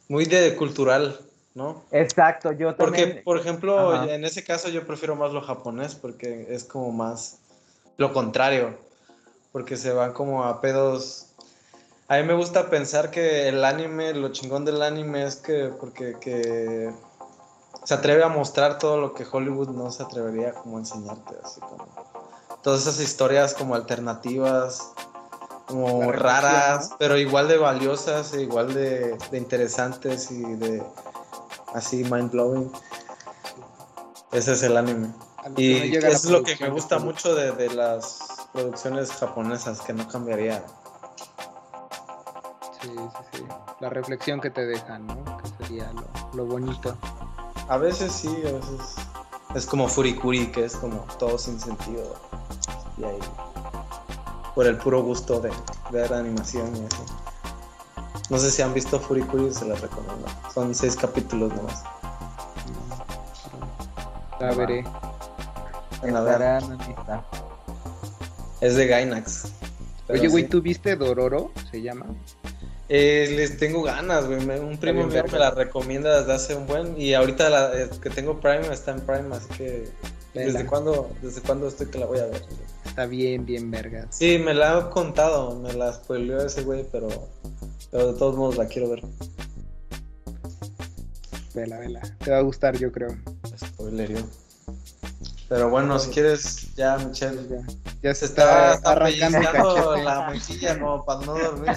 Muy 0.08 0.24
de 0.24 0.56
cultural, 0.56 1.20
¿no? 1.54 1.82
Exacto, 1.90 2.52
yo 2.52 2.76
Porque, 2.76 3.02
también. 3.02 3.24
por 3.24 3.38
ejemplo, 3.38 3.92
Ajá. 3.92 4.14
en 4.14 4.24
ese 4.24 4.42
caso 4.42 4.68
yo 4.68 4.86
prefiero 4.86 5.16
más 5.16 5.32
lo 5.32 5.42
japonés 5.42 5.94
porque 5.94 6.46
es 6.48 6.64
como 6.64 6.90
más 6.92 7.38
lo 7.98 8.12
contrario. 8.12 8.76
Porque 9.52 9.76
se 9.76 9.92
van 9.92 10.12
como 10.12 10.44
a 10.44 10.60
pedos. 10.60 11.26
A 12.06 12.16
mí 12.16 12.22
me 12.22 12.34
gusta 12.34 12.70
pensar 12.70 13.10
que 13.10 13.48
el 13.48 13.64
anime, 13.64 14.14
lo 14.14 14.30
chingón 14.30 14.64
del 14.64 14.82
anime 14.82 15.24
es 15.24 15.36
que 15.36 15.70
porque 15.80 16.16
que 16.20 16.90
se 17.84 17.94
atreve 17.94 18.22
a 18.22 18.28
mostrar 18.28 18.78
todo 18.78 19.00
lo 19.00 19.14
que 19.14 19.26
Hollywood 19.30 19.70
no 19.70 19.90
se 19.90 20.02
atrevería 20.02 20.52
como 20.52 20.76
a 20.76 20.80
enseñarte, 20.80 21.34
así 21.42 21.60
como 21.60 21.86
todas 22.62 22.82
esas 22.82 23.00
historias 23.00 23.54
como 23.54 23.74
alternativas, 23.74 24.92
como 25.68 26.10
raras, 26.10 26.90
pero 26.98 27.16
igual 27.18 27.46
de 27.46 27.58
valiosas, 27.58 28.32
e 28.34 28.42
igual 28.42 28.74
de, 28.74 29.16
de 29.30 29.38
interesantes 29.38 30.30
y 30.30 30.42
de 30.42 30.82
así 31.74 32.04
mind 32.04 32.30
blowing. 32.32 32.72
Ese 34.32 34.52
es 34.52 34.62
el 34.62 34.76
anime. 34.76 35.12
Y 35.56 35.92
no 36.00 36.08
es 36.08 36.24
lo 36.24 36.42
que 36.42 36.56
me 36.60 36.70
gusta 36.70 36.98
mucho 36.98 37.34
de, 37.34 37.52
de 37.52 37.74
las 37.74 38.48
producciones 38.52 39.12
japonesas, 39.12 39.80
que 39.82 39.92
no 39.92 40.08
cambiaría. 40.08 40.64
Sí, 42.80 42.88
sí, 42.88 43.38
sí. 43.38 43.44
La 43.80 43.90
reflexión 43.90 44.40
que 44.40 44.50
te 44.50 44.66
dejan, 44.66 45.06
¿no? 45.06 45.38
Que 45.38 45.64
sería 45.64 45.92
lo, 45.92 46.36
lo 46.36 46.46
bonito. 46.46 46.96
A 47.68 47.76
veces 47.76 48.12
sí, 48.12 48.28
a 48.46 48.52
veces 48.52 48.96
es 49.54 49.66
como 49.66 49.88
Furikuri, 49.88 50.50
que 50.50 50.64
es 50.64 50.76
como 50.76 50.98
todo 51.18 51.38
sin 51.38 51.60
sentido. 51.60 52.14
Y 52.96 53.04
ahí, 53.04 53.18
por 54.58 54.66
el 54.66 54.76
puro 54.76 55.04
gusto 55.04 55.38
de 55.38 55.52
ver 55.92 56.12
animación 56.12 56.74
y 56.74 56.80
eso. 56.80 57.06
No 58.28 58.38
sé 58.38 58.50
si 58.50 58.60
han 58.60 58.74
visto 58.74 58.98
Furikuri, 58.98 59.54
se 59.54 59.64
las 59.64 59.80
recomiendo. 59.80 60.26
Son 60.52 60.74
seis 60.74 60.96
capítulos 60.96 61.54
nomás. 61.54 61.84
La 64.40 64.52
veré. 64.56 64.84
En 66.02 66.12
la 66.12 66.58
lista. 66.58 67.24
es 68.60 68.74
de 68.74 68.88
Gainax. 68.88 69.52
Oye, 70.08 70.26
güey, 70.26 70.42
sí. 70.42 70.50
¿tú 70.50 70.60
viste 70.60 70.96
Dororo? 70.96 71.52
¿Se 71.70 71.80
llama? 71.80 72.06
Eh, 72.88 73.32
les 73.36 73.58
tengo 73.58 73.84
ganas, 73.84 74.26
güey. 74.26 74.40
Un 74.58 74.76
primo 74.76 75.06
mío 75.06 75.22
me 75.30 75.38
la 75.38 75.52
recomienda 75.52 76.18
desde 76.18 76.34
hace 76.34 76.56
un 76.56 76.66
buen. 76.66 77.00
Y 77.00 77.14
ahorita 77.14 77.48
la, 77.48 77.80
eh, 77.80 77.90
que 78.02 78.10
tengo 78.10 78.40
Prime 78.40 78.66
está 78.72 78.90
en 78.90 79.02
Prime, 79.02 79.36
así 79.36 79.48
que. 79.56 79.88
Vela. 80.34 80.52
¿Desde 80.52 80.66
cuándo, 80.66 81.12
¿Desde 81.22 81.42
cuándo 81.42 81.68
estoy 81.68 81.86
que 81.86 81.98
la 81.98 82.06
voy 82.06 82.18
a 82.18 82.26
ver? 82.26 82.42
Está 82.98 83.06
bien, 83.06 83.46
bien 83.46 83.70
vergas. 83.70 84.06
Sí, 84.10 84.40
me 84.40 84.52
la 84.52 84.76
ha 84.76 84.90
contado, 84.90 85.54
me 85.54 85.72
la 85.72 85.92
spoileó 85.92 86.44
ese 86.44 86.62
güey, 86.62 86.84
pero, 86.90 87.08
pero 87.92 88.12
de 88.12 88.18
todos 88.18 88.34
modos 88.34 88.56
la 88.56 88.66
quiero 88.66 88.90
ver. 88.90 89.02
Vela, 91.54 91.78
vela. 91.78 92.00
Te 92.18 92.32
va 92.32 92.38
a 92.38 92.40
gustar, 92.40 92.76
yo 92.76 92.90
creo. 92.90 93.16
Spoilerio. 93.56 94.28
Pero 95.48 95.70
bueno, 95.70 95.96
si 96.00 96.10
quieres, 96.10 96.74
ya 96.74 96.98
Michelle. 96.98 97.40
Ya, 97.48 97.64
ya 98.02 98.14
Se 98.14 98.20
se 98.22 98.24
está, 98.24 98.74
está, 98.74 98.90
arrancando 98.90 99.96
la 99.98 100.30
mejilla 100.30 100.80
como 100.80 101.04
para 101.04 101.24
no 101.24 101.38
dormir. 101.38 101.70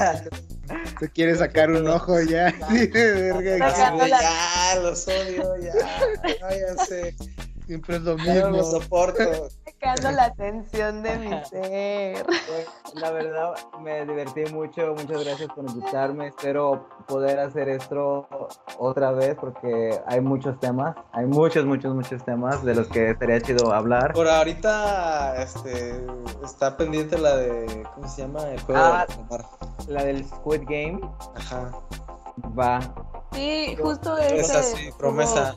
Se 0.99 1.09
quiere 1.11 1.35
sacar 1.35 1.69
un 1.69 1.87
ojo 1.87 2.19
ya. 2.21 2.51
Sí, 2.71 2.87
verga. 2.87 4.07
Ya, 4.07 4.79
los 4.81 5.07
odio, 5.07 5.55
ya. 5.57 5.73
Váyanse. 6.41 7.15
Siempre 7.71 7.95
es 7.95 8.01
lo 8.01 8.17
Ya 8.17 8.33
no 8.41 8.49
lo 8.49 8.57
mismo. 8.57 8.81
soporto. 8.81 9.23
Sacando 9.65 10.11
la 10.11 10.25
atención 10.25 11.01
de 11.03 11.17
mi 11.19 11.29
ser. 11.45 12.25
Pues, 12.25 12.67
La 12.95 13.11
verdad, 13.11 13.53
me 13.79 14.05
divertí 14.05 14.43
mucho. 14.53 14.93
Muchas 14.93 15.23
gracias 15.23 15.49
por 15.55 15.63
invitarme. 15.69 16.27
Espero 16.27 16.85
poder 17.07 17.39
hacer 17.39 17.69
esto 17.69 18.27
otra 18.77 19.11
vez 19.11 19.35
porque 19.39 19.97
hay 20.05 20.19
muchos 20.19 20.59
temas. 20.59 20.97
Hay 21.13 21.27
muchos, 21.27 21.63
muchos, 21.65 21.95
muchos 21.95 22.21
temas 22.25 22.61
de 22.65 22.75
los 22.75 22.89
que 22.89 23.11
estaría 23.11 23.39
chido 23.39 23.73
hablar. 23.73 24.11
Por 24.11 24.27
ahorita 24.27 25.41
este, 25.41 26.05
está 26.43 26.75
pendiente 26.75 27.17
la 27.17 27.37
de. 27.37 27.87
¿Cómo 27.95 28.05
se 28.09 28.23
llama? 28.23 28.49
El 28.49 28.59
juego 28.63 28.81
Ah. 28.83 29.05
calamar. 29.07 29.45
La 29.87 30.03
del 30.03 30.25
Squid 30.25 30.63
Game 30.65 30.99
Ajá. 31.37 31.71
va. 32.59 32.79
Sí, 33.31 33.77
justo 33.81 34.17
ese. 34.17 34.39
Esa 34.41 34.61
sí, 34.61 34.89
promesa. 34.97 35.55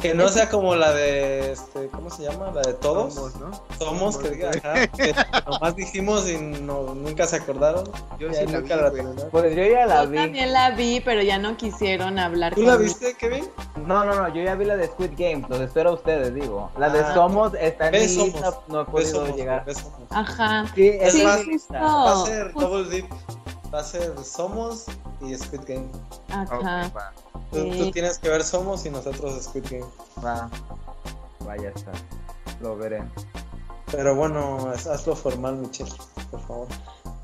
Que 0.00 0.12
no 0.14 0.28
sea 0.28 0.50
como 0.50 0.76
la 0.76 0.92
de. 0.92 1.52
Este, 1.52 1.88
¿Cómo 1.88 2.10
se 2.10 2.24
llama? 2.24 2.50
La 2.54 2.60
de 2.60 2.74
todos. 2.74 3.14
Somos, 3.14 3.36
¿no? 3.36 3.50
Somos, 3.78 4.18
que 4.18 4.30
diga, 4.30 4.50
ajá, 4.50 4.86
que 4.88 5.14
nomás 5.46 5.74
dijimos 5.74 6.28
y 6.28 6.36
no, 6.36 6.94
nunca 6.94 7.26
se 7.26 7.36
acordaron. 7.36 7.84
Yo 8.18 8.28
Ya 8.28 8.40
sí 8.40 8.46
la 8.46 8.60
nunca 8.60 8.76
vi, 8.76 8.82
la 8.82 8.90
terminaron. 8.92 9.30
Pues 9.30 9.56
yo 9.56 9.64
ya 9.64 9.86
la 9.86 10.04
Yo 10.04 10.10
vi. 10.10 10.16
también 10.18 10.52
la 10.52 10.70
vi, 10.72 11.00
pero 11.00 11.22
ya 11.22 11.38
no 11.38 11.56
quisieron 11.56 12.18
hablar 12.18 12.54
¿Tú 12.54 12.62
la 12.62 12.72
conmigo. 12.74 12.84
viste, 12.94 13.14
Kevin? 13.14 13.48
No, 13.86 14.04
no, 14.04 14.14
no, 14.14 14.28
yo 14.34 14.42
ya 14.42 14.54
vi 14.54 14.66
la 14.66 14.76
de 14.76 14.86
Squid 14.86 15.12
Game. 15.16 15.44
Los 15.48 15.60
espero 15.60 15.90
a 15.90 15.94
ustedes, 15.94 16.34
digo. 16.34 16.70
La 16.78 16.90
de 16.90 17.00
Ah. 17.00 17.14
Somos 17.14 17.52
está 17.58 17.88
en 17.88 18.08
Somos. 18.08 18.26
lista, 18.34 18.60
no 18.68 18.82
he 18.82 18.84
podido 18.84 19.10
Somos, 19.22 19.36
llegar. 19.36 19.64
Somos. 19.74 19.92
Ajá. 20.10 20.66
Sí, 20.74 20.88
Es 20.88 21.14
es 21.14 21.24
más. 21.24 21.40
Va 21.72 22.10
a 22.12 22.14
justo. 22.16 22.26
ser 22.26 22.52
Double 22.52 22.88
Dip. 22.90 23.06
Va 23.76 23.80
a 23.80 23.84
ser 23.84 24.14
Somos 24.24 24.86
y 25.20 25.34
Squid 25.36 25.60
Game. 25.68 25.88
Ajá. 26.30 26.90
Tú, 27.52 27.58
Sí. 27.60 27.78
tú 27.78 27.90
tienes 27.90 28.18
que 28.18 28.30
ver 28.30 28.42
Somos 28.42 28.86
y 28.86 28.90
nosotros 28.90 29.34
Squid 29.44 29.64
Game. 29.70 29.84
va. 30.24 30.48
Vaya 31.40 31.68
está. 31.76 31.92
Lo 32.62 32.74
veré. 32.78 33.02
Pero 33.92 34.16
bueno, 34.16 34.70
haz- 34.72 34.86
hazlo 34.86 35.14
formal, 35.14 35.56
Michelle, 35.58 35.92
por 36.30 36.40
favor. 36.46 36.68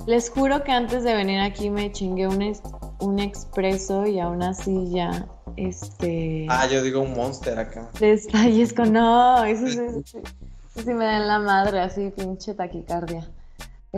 Les 0.05 0.29
juro 0.29 0.63
que 0.63 0.71
antes 0.71 1.03
de 1.03 1.15
venir 1.15 1.41
aquí 1.41 1.71
me 1.71 1.91
chingué 1.91 2.27
un, 2.27 2.43
es- 2.43 2.61
un 2.99 3.17
expreso 3.19 4.05
y 4.05 4.19
aún 4.19 4.43
así 4.43 4.91
ya, 4.91 5.25
este... 5.57 6.45
Ah, 6.49 6.67
yo 6.67 6.83
digo 6.83 7.01
un 7.01 7.13
monster 7.15 7.57
acá. 7.57 7.89
Desfallezco, 7.99 8.85
no, 8.85 9.43
eso 9.43 9.65
sí, 9.67 9.79
eso 9.79 10.01
sí, 10.05 10.17
eso 10.19 10.85
sí 10.85 10.93
me 10.93 11.03
da 11.05 11.17
en 11.17 11.27
la 11.27 11.39
madre, 11.39 11.79
así 11.81 12.11
pinche 12.15 12.53
taquicardia. 12.53 13.27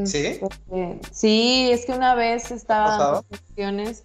¿Sí? 0.03 0.39
Este, 0.41 0.99
sí, 1.11 1.69
es 1.71 1.85
que 1.85 1.93
una 1.93 2.15
vez 2.15 2.51
estaba 2.51 2.97
dando 2.97 3.23
funciones, 3.23 4.03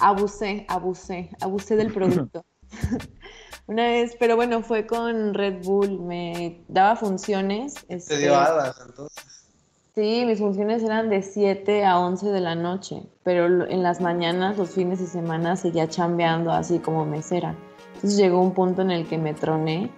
abusé, 0.00 0.66
abusé, 0.68 1.30
abusé 1.40 1.76
del 1.76 1.92
producto. 1.92 2.44
una 3.66 3.84
vez, 3.84 4.16
pero 4.18 4.34
bueno, 4.34 4.62
fue 4.62 4.86
con 4.86 5.34
Red 5.34 5.64
Bull, 5.64 6.00
me 6.00 6.64
daba 6.68 6.96
funciones. 6.96 7.74
Te 7.86 7.94
este, 7.94 8.18
dio 8.18 8.36
alas, 8.36 8.82
entonces. 8.84 9.24
Sí, 9.94 10.24
mis 10.26 10.38
funciones 10.38 10.82
eran 10.82 11.08
de 11.08 11.22
7 11.22 11.84
a 11.84 11.98
11 11.98 12.26
de 12.26 12.40
la 12.40 12.54
noche, 12.54 13.02
pero 13.22 13.66
en 13.68 13.82
las 13.82 14.00
mañanas, 14.00 14.56
los 14.56 14.70
fines 14.70 15.00
de 15.00 15.06
semana, 15.06 15.56
seguía 15.56 15.88
chambeando 15.88 16.52
así 16.52 16.78
como 16.78 17.04
mesera. 17.04 17.56
Entonces 17.94 18.16
llegó 18.16 18.40
un 18.40 18.54
punto 18.54 18.82
en 18.82 18.92
el 18.92 19.08
que 19.08 19.18
me 19.18 19.34
troné 19.34 19.90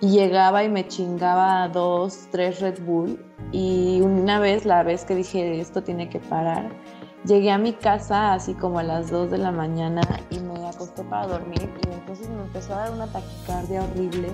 y 0.00 0.10
llegaba 0.10 0.64
y 0.64 0.68
me 0.68 0.86
chingaba 0.86 1.68
dos, 1.68 2.28
tres 2.30 2.60
Red 2.60 2.80
Bull. 2.84 3.24
Y 3.52 4.00
una 4.02 4.38
vez, 4.38 4.64
la 4.64 4.82
vez 4.82 5.04
que 5.04 5.14
dije 5.14 5.60
esto 5.60 5.82
tiene 5.82 6.08
que 6.08 6.20
parar, 6.20 6.70
llegué 7.24 7.50
a 7.50 7.58
mi 7.58 7.72
casa 7.72 8.34
así 8.34 8.54
como 8.54 8.78
a 8.78 8.82
las 8.82 9.10
2 9.10 9.30
de 9.30 9.38
la 9.38 9.50
mañana 9.50 10.02
y 10.30 10.38
me 10.40 10.66
acosté 10.66 11.02
para 11.04 11.26
dormir 11.26 11.70
y 11.86 11.92
entonces 11.92 12.28
me 12.28 12.42
empezó 12.42 12.74
a 12.74 12.78
dar 12.78 12.92
una 12.92 13.06
taquicardia 13.06 13.82
horrible 13.82 14.28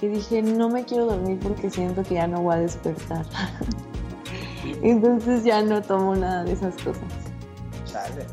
que 0.00 0.08
dije 0.08 0.42
no 0.42 0.68
me 0.68 0.84
quiero 0.84 1.06
dormir 1.06 1.38
porque 1.42 1.70
siento 1.70 2.02
que 2.02 2.14
ya 2.14 2.26
no 2.26 2.42
voy 2.42 2.54
a 2.54 2.58
despertar. 2.58 3.24
Entonces 4.82 5.44
ya 5.44 5.62
no 5.62 5.80
tomo 5.80 6.16
nada 6.16 6.44
de 6.44 6.52
esas 6.52 6.74
cosas. 6.76 7.02
Chale. 7.84 8.26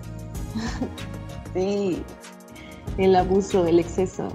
Sí, 1.54 2.02
el 2.98 3.16
abuso, 3.16 3.68
el 3.68 3.78
exceso. 3.78 4.28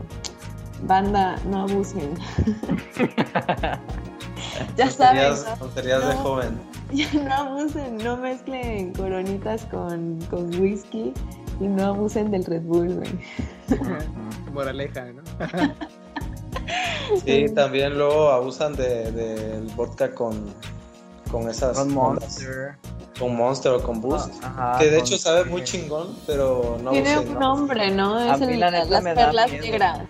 Banda, 0.83 1.37
no 1.47 1.63
abusen. 1.63 2.15
ya 4.77 4.91
saben, 4.91 5.35
Tonterías, 5.59 6.01
¿no? 6.03 6.09
de 6.09 6.15
No. 6.15 6.21
joven. 6.23 6.61
ya 6.93 7.13
no 7.15 7.35
abusen, 7.35 7.97
no 7.99 8.17
mezclen 8.17 8.93
coronitas 8.95 9.65
con, 9.67 10.19
con 10.31 10.49
whisky 10.61 11.13
y 11.61 11.65
no 11.67 11.87
abusen 11.87 12.31
del 12.31 12.45
Red 12.45 12.63
Bull, 12.63 12.95
güey. 12.95 13.19
Moraleja, 14.53 15.07
¿no? 15.13 15.23
Sí, 17.25 17.47
también 17.55 17.97
luego 17.97 18.29
abusan 18.29 18.75
de- 18.77 19.11
del 19.13 19.63
vodka 19.75 20.15
con, 20.15 20.53
con 21.31 21.49
esas 21.49 21.79
Con 21.79 21.97
ondas. 21.97 22.25
Monster. 22.25 22.77
Con 23.19 23.35
Monster 23.35 23.73
o 23.73 23.83
con 23.83 24.01
Boost. 24.03 24.45
Ajá, 24.45 24.79
que 24.79 24.91
de 24.91 24.99
hecho 24.99 25.17
sabe 25.17 25.45
muy 25.47 25.65
chingón, 25.65 26.15
pero 26.27 26.77
no 26.83 26.91
Tiene 26.91 27.15
abusen, 27.15 27.29
un 27.33 27.41
¿no? 27.41 27.41
nombre, 27.57 27.91
¿no? 27.91 28.15
A 28.17 28.35
Es 28.35 28.41
el- 28.43 28.61
las 28.61 29.03
perlas 29.03 29.51
negras. 29.51 30.01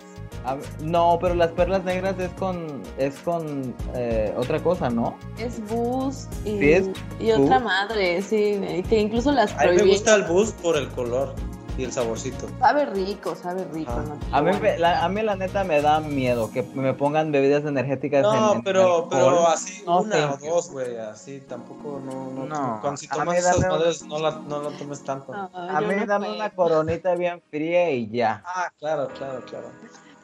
A 0.44 0.57
no, 0.81 1.18
pero 1.20 1.34
las 1.34 1.50
perlas 1.52 1.84
negras 1.84 2.18
es 2.18 2.31
con 2.34 2.83
es 2.97 3.15
con 3.20 3.75
eh, 3.94 4.33
otra 4.36 4.62
cosa, 4.62 4.89
¿no? 4.89 5.17
Es 5.39 5.60
Boost 5.68 6.33
y, 6.47 6.58
Sí, 6.58 6.73
es 6.73 6.91
y 7.20 7.33
otra 7.33 7.58
madre, 7.60 8.23
sí, 8.23 8.60
que 8.89 9.00
incluso 9.00 9.33
las 9.33 9.52
A 9.58 9.67
mí 9.67 9.76
me 9.76 9.83
gusta 9.84 10.15
el 10.15 10.25
Boost 10.25 10.58
por 10.60 10.76
el 10.76 10.89
color. 10.91 11.34
y 11.76 11.84
el 11.84 11.92
saborcito. 11.92 12.49
Sabe 12.58 12.86
rico, 12.86 13.36
sabe 13.36 13.65
rico. 13.73 13.92
Ah. 13.94 14.02
¿no? 14.31 14.36
A 14.36 14.42
mí, 14.42 14.50
la, 14.78 15.05
a 15.05 15.08
mí 15.08 15.23
la 15.23 15.36
neta 15.36 15.62
me 15.62 15.81
da 15.81 16.00
miedo 16.00 16.50
que 16.50 16.65
me 16.75 16.92
pongan 16.92 17.31
bebidas 17.31 17.65
energéticas. 17.65 18.25
en- 18.25 18.33
No, 18.41 18.52
en 18.55 18.62
pero, 18.65 19.07
pero 19.08 19.47
así 19.47 19.84
No, 19.86 20.00
una 20.00 20.33
o 20.33 20.36
dos, 20.39 20.73
güey, 20.73 20.97
así 20.97 21.39
tampoco 21.49 22.00
no, 22.05 22.33
no, 22.33 22.47
No, 22.47 22.78
cuando 22.81 22.97
si 22.97 23.07
a 23.07 23.10
mí 23.12 23.18
tomas 23.20 23.39
esas 23.39 23.60
dame 23.60 23.68
madres 23.76 24.02
no 24.07 24.18
la, 24.18 24.31
no 24.49 24.60
la 24.62 24.76
tomes 24.76 25.05
tanto. 25.05 25.33
No, 25.33 25.50
A 25.55 25.81
mí 25.81 25.94
no 25.94 26.07
dame 26.07 26.26
puedo. 26.26 26.34
una 26.41 26.50
coronita 26.50 27.15
bien 27.15 27.41
fría 27.49 27.92
y 27.92 28.10
ya. 28.10 28.42
Ah, 28.44 28.73
claro, 28.81 29.07
claro, 29.17 29.41
claro. 29.49 29.68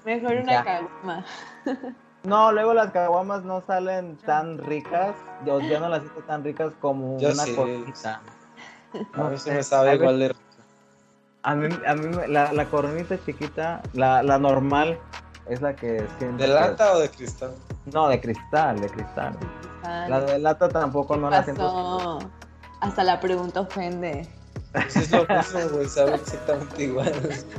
Mejor 0.05 0.33
una 0.37 0.53
Ya. 0.53 0.65
caguama. 0.65 1.25
No, 2.25 2.53
luego 2.53 2.73
las 2.73 2.91
caguamas 2.91 3.43
no 3.45 3.63
salen 3.67 4.17
tan 4.17 4.57
ricas. 4.57 5.15
Yo 5.45 5.61
ya 5.61 5.79
no 5.79 5.91
las 5.91 6.01
siento 6.01 6.23
tan 6.23 6.43
ricas 6.43 6.73
como 6.81 7.19
Yo 7.19 7.29
una 7.31 7.45
sí. 7.45 7.55
coronita. 7.55 8.23
A 9.13 9.19
No 9.19 9.29
mí 9.29 9.37
se 9.37 9.53
me 9.53 9.63
sabe 9.63 9.91
a 9.91 9.95
igual 9.97 10.19
de 10.19 10.29
rico. 10.29 10.41
A 11.43 11.55
mí, 11.55 11.69
a 11.87 11.95
la, 12.27 12.51
la 12.55 12.65
coronita 12.71 13.23
chiquita, 13.23 13.83
la, 13.93 14.23
la 14.23 14.39
normal, 14.39 14.99
es 15.51 15.61
la 15.61 15.77
que 15.77 16.07
siento. 16.17 16.39
¿De 16.39 16.47
que- 16.47 16.55
lata 16.55 16.95
o 16.95 16.99
de 17.01 17.11
cristal? 17.11 17.51
No, 17.93 18.09
de 18.09 18.19
cristal, 18.19 18.81
de 18.81 18.89
cristal. 18.89 19.37
La 20.09 20.21
de 20.23 20.39
lata 20.39 20.71
tampoco 20.71 21.17
no 21.19 21.29
¿Qué 21.29 21.37
la 21.37 21.45
siento. 21.45 21.63
pasó? 21.63 22.19
Hasta 22.81 23.05
la 23.05 23.21
pregunta 23.21 23.61
ofende. 23.61 24.27
Sí, 24.89 24.99
es 25.01 25.11
lo 25.13 25.27
mismo, 25.27 25.61
güey, 25.73 25.89
sabe 25.89 26.15
exactamente 26.17 26.83
igual. 26.83 27.13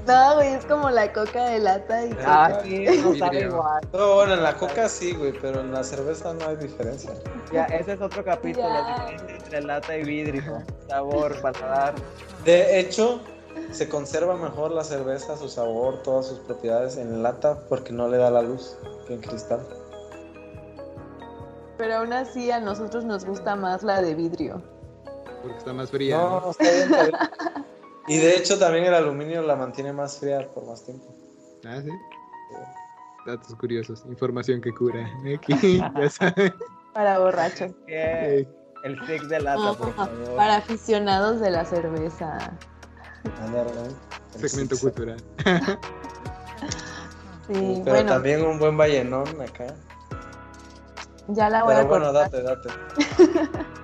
No, 0.06 0.36
güey, 0.36 0.54
es 0.54 0.66
como 0.66 0.90
la 0.90 1.12
coca 1.14 1.46
de 1.46 1.60
lata 1.60 2.06
y 2.06 2.18
Ah, 2.26 2.60
sí, 2.62 2.86
no 3.04 3.16
sabe 3.16 3.42
igual. 3.42 3.82
No, 3.94 4.16
bueno, 4.16 4.34
en 4.34 4.44
la 4.44 4.56
coca 4.58 4.90
sí, 4.90 5.14
güey, 5.14 5.32
pero 5.42 5.62
en 5.62 5.72
la 5.72 5.84
cerveza 5.84 6.34
no 6.34 6.48
hay 6.48 6.58
diferencia. 6.58 7.12
Ya, 7.54 7.66
ese 7.66 7.94
es 7.94 8.02
otro 8.02 8.24
capítulo, 8.24 8.68
la 8.68 9.06
diferencia 9.08 9.38
entre 9.38 9.62
lata 9.62 9.98
y 9.98 10.04
vidrio. 10.04 10.64
Sabor, 10.90 11.40
paladar. 11.42 11.96
De 12.44 12.80
hecho, 12.80 13.22
se 13.72 13.88
conserva 13.88 14.36
mejor 14.36 14.72
la 14.72 14.84
cerveza, 14.84 15.38
su 15.38 15.48
sabor, 15.48 16.04
todas 16.04 16.28
sus 16.28 16.40
propiedades 16.40 16.98
en 16.98 17.24
lata 17.24 17.58
porque 17.70 17.94
no 17.94 18.10
le 18.10 18.18
da 18.18 18.30
la 18.30 18.42
luz 18.42 18.78
que 19.08 19.14
en 19.14 19.22
cristal. 19.22 19.62
Pero 21.78 21.96
aún 21.96 22.14
así 22.14 22.52
a 22.52 22.60
nosotros 22.60 23.06
nos 23.06 23.26
gusta 23.26 23.56
más 23.56 23.84
la 23.84 24.02
de 24.02 24.16
vidrio. 24.16 24.62
Porque 25.46 25.60
está 25.60 25.74
más 25.74 25.92
fría. 25.92 26.18
¿no? 26.18 26.42
No, 26.42 26.52
está 26.52 26.64
bien, 26.64 26.82
está 26.84 27.04
bien. 27.04 27.16
Y 28.08 28.18
de 28.18 28.36
hecho 28.36 28.60
también 28.60 28.86
el 28.86 28.94
aluminio 28.94 29.42
la 29.42 29.56
mantiene 29.56 29.92
más 29.92 30.20
fría 30.20 30.48
por 30.54 30.64
más 30.68 30.84
tiempo. 30.86 31.08
Ah, 31.66 31.82
sí. 31.82 31.90
Datos 33.26 33.56
curiosos, 33.56 34.04
información 34.08 34.62
que 34.62 34.72
cura. 34.72 35.10
Aquí, 35.36 35.78
ya 35.80 36.10
saben. 36.10 36.54
Para 36.94 37.18
borrachos. 37.20 37.72
El 37.88 38.48
stick 39.04 39.24
de 39.24 39.40
lata, 39.40 39.74
por 39.74 39.94
favor. 39.96 40.36
para 40.36 40.58
aficionados 40.58 41.40
de 41.40 41.50
la 41.50 41.66
cerveza. 41.66 42.56
¿no? 43.52 43.62
El 44.40 44.50
Segmento 44.50 44.78
cultural. 44.78 45.18
Sí, 47.48 47.82
Pero 47.84 47.96
bueno, 47.98 48.10
también 48.12 48.44
un 48.44 48.58
buen 48.58 48.76
vallenón 48.76 49.28
acá. 49.40 49.68
ya 51.28 51.48
la 51.48 51.64
voy 51.64 51.76
Pero 51.76 51.86
a 51.86 51.90
bueno, 51.90 52.06
cortar. 52.12 52.32
date, 52.32 52.42
date. 52.42 53.76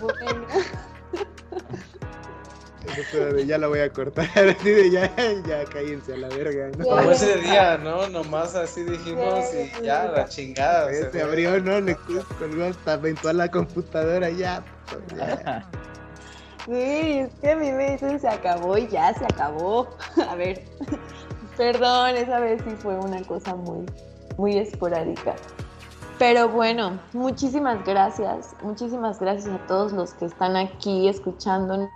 Bueno, 0.00 0.46
de 3.34 3.46
ya 3.46 3.58
la 3.58 3.68
voy 3.68 3.80
a 3.80 3.92
cortar. 3.92 4.26
Así 4.34 4.70
de 4.70 4.90
ya, 4.90 5.14
ya 5.46 5.64
cállense 5.64 6.14
a 6.14 6.16
la 6.16 6.28
verga. 6.28 6.70
Como 6.82 7.10
ese 7.10 7.36
día, 7.38 7.78
¿no? 7.78 8.08
Nomás 8.08 8.54
así 8.54 8.82
dijimos 8.84 9.44
y 9.54 9.84
ya, 9.84 10.06
la 10.06 10.28
chingada. 10.28 10.90
se 10.90 11.10
Se 11.10 11.22
abrió, 11.22 11.60
¿no? 11.60 11.80
Le 11.80 11.96
colgó 12.38 12.64
hasta 12.64 12.94
aventó 12.94 13.28
a 13.28 13.32
la 13.32 13.50
computadora 13.50 14.30
ya. 14.30 14.64
pues, 14.86 15.18
ya. 15.18 15.68
Sí, 16.66 17.20
es 17.20 17.30
que 17.40 17.50
a 17.50 17.56
mí 17.56 17.72
me 17.72 17.92
dicen 17.92 18.20
se 18.20 18.28
acabó 18.28 18.76
y 18.76 18.86
ya 18.88 19.14
se 19.14 19.24
acabó. 19.24 19.88
A 20.28 20.34
ver, 20.34 20.64
perdón, 21.56 22.16
esa 22.16 22.40
vez 22.40 22.62
sí 22.64 22.74
fue 22.78 22.96
una 22.98 23.22
cosa 23.22 23.54
muy, 23.54 23.86
muy 24.36 24.58
esporádica. 24.58 25.34
Pero 26.20 26.50
bueno, 26.50 27.00
muchísimas 27.14 27.82
gracias, 27.82 28.54
muchísimas 28.62 29.18
gracias 29.18 29.48
a 29.48 29.66
todos 29.66 29.90
los 29.94 30.12
que 30.12 30.26
están 30.26 30.54
aquí 30.54 31.08
escuchando 31.08 31.88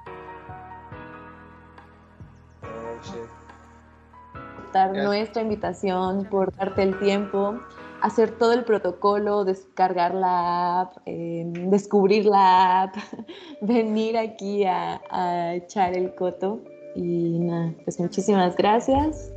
dar 4.73 4.95
nuestra 4.95 5.43
invitación, 5.43 6.25
por 6.31 6.57
darte 6.57 6.85
el 6.85 6.99
tiempo, 7.01 7.61
hacer 8.01 8.31
todo 8.39 8.55
el 8.55 8.65
protocolo, 8.65 9.45
descargar 9.45 10.15
la 10.15 10.81
app, 10.81 10.97
eh, 11.05 11.45
descubrir 11.69 12.25
la 12.25 12.85
app, 12.85 12.95
venir 13.61 14.17
aquí 14.17 14.65
a, 14.65 15.03
a 15.11 15.55
echar 15.55 15.95
el 15.95 16.15
coto. 16.15 16.63
Y 16.97 17.41
nada, 17.41 17.75
pues 17.85 18.01
muchísimas 18.01 18.57
gracias. 18.57 19.31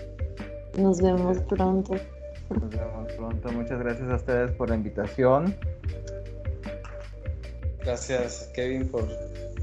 Nos 0.78 1.02
vemos 1.02 1.40
pronto. 1.40 1.96
Nos 2.50 2.70
vemos 2.70 3.12
pronto. 3.14 3.52
Muchas 3.52 3.80
gracias 3.80 4.10
a 4.10 4.16
ustedes 4.16 4.52
por 4.52 4.70
la 4.70 4.76
invitación. 4.76 5.56
Gracias, 7.84 8.50
Kevin, 8.54 8.88
por 8.90 9.08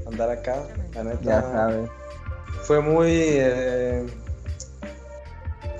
andar 0.07 0.29
acá. 0.29 0.63
La 0.93 1.03
neta, 1.03 1.19
Ya 1.21 1.41
sabes. 1.41 1.89
fue 2.63 2.81
muy. 2.81 3.09
eh, 3.11 4.05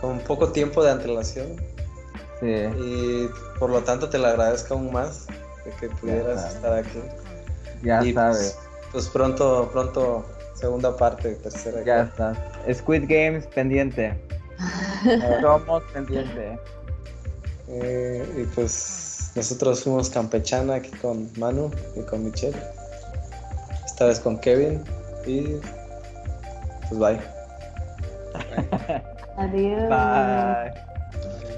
con 0.02 0.20
poco 0.20 0.52
tiempo 0.52 0.84
de 0.84 0.92
antelación. 0.92 1.48
Sí. 2.40 2.48
Y 2.78 3.30
por 3.60 3.70
lo 3.70 3.82
tanto, 3.82 4.10
te 4.10 4.18
lo 4.18 4.28
agradezco 4.28 4.74
aún 4.76 4.92
más 4.92 5.26
de 5.64 5.72
que 5.80 5.90
pudieras 5.96 6.42
sabes. 6.42 6.56
estar 6.56 6.74
aquí. 6.74 7.00
Ya 7.84 8.04
y 8.04 8.14
sabes. 8.14 8.58
Pues, 8.60 8.70
pues 8.92 9.10
pronto, 9.10 9.70
pronto, 9.72 10.26
segunda 10.54 10.96
parte, 10.96 11.36
tercera. 11.36 11.84
Ya 11.84 12.02
está. 12.04 12.34
Squid 12.72 13.04
Games 13.08 13.48
pendiente. 13.48 14.20
Somos 15.42 15.84
pendiente. 15.94 16.60
Eh, 17.68 18.26
y 18.38 18.44
pues 18.56 19.32
nosotros 19.36 19.84
fuimos 19.84 20.10
campechana 20.10 20.76
aquí 20.76 20.92
con 21.02 21.30
Manu 21.38 21.72
y 21.96 22.02
con 22.02 22.24
Michelle. 22.24 22.58
Esta 23.86 24.06
vez 24.06 24.20
con 24.20 24.38
Kevin. 24.40 24.84
Y 25.26 25.58
pues 26.90 27.00
bye. 27.00 27.20
Adiós. 29.38 29.90
Bye. 29.90 31.55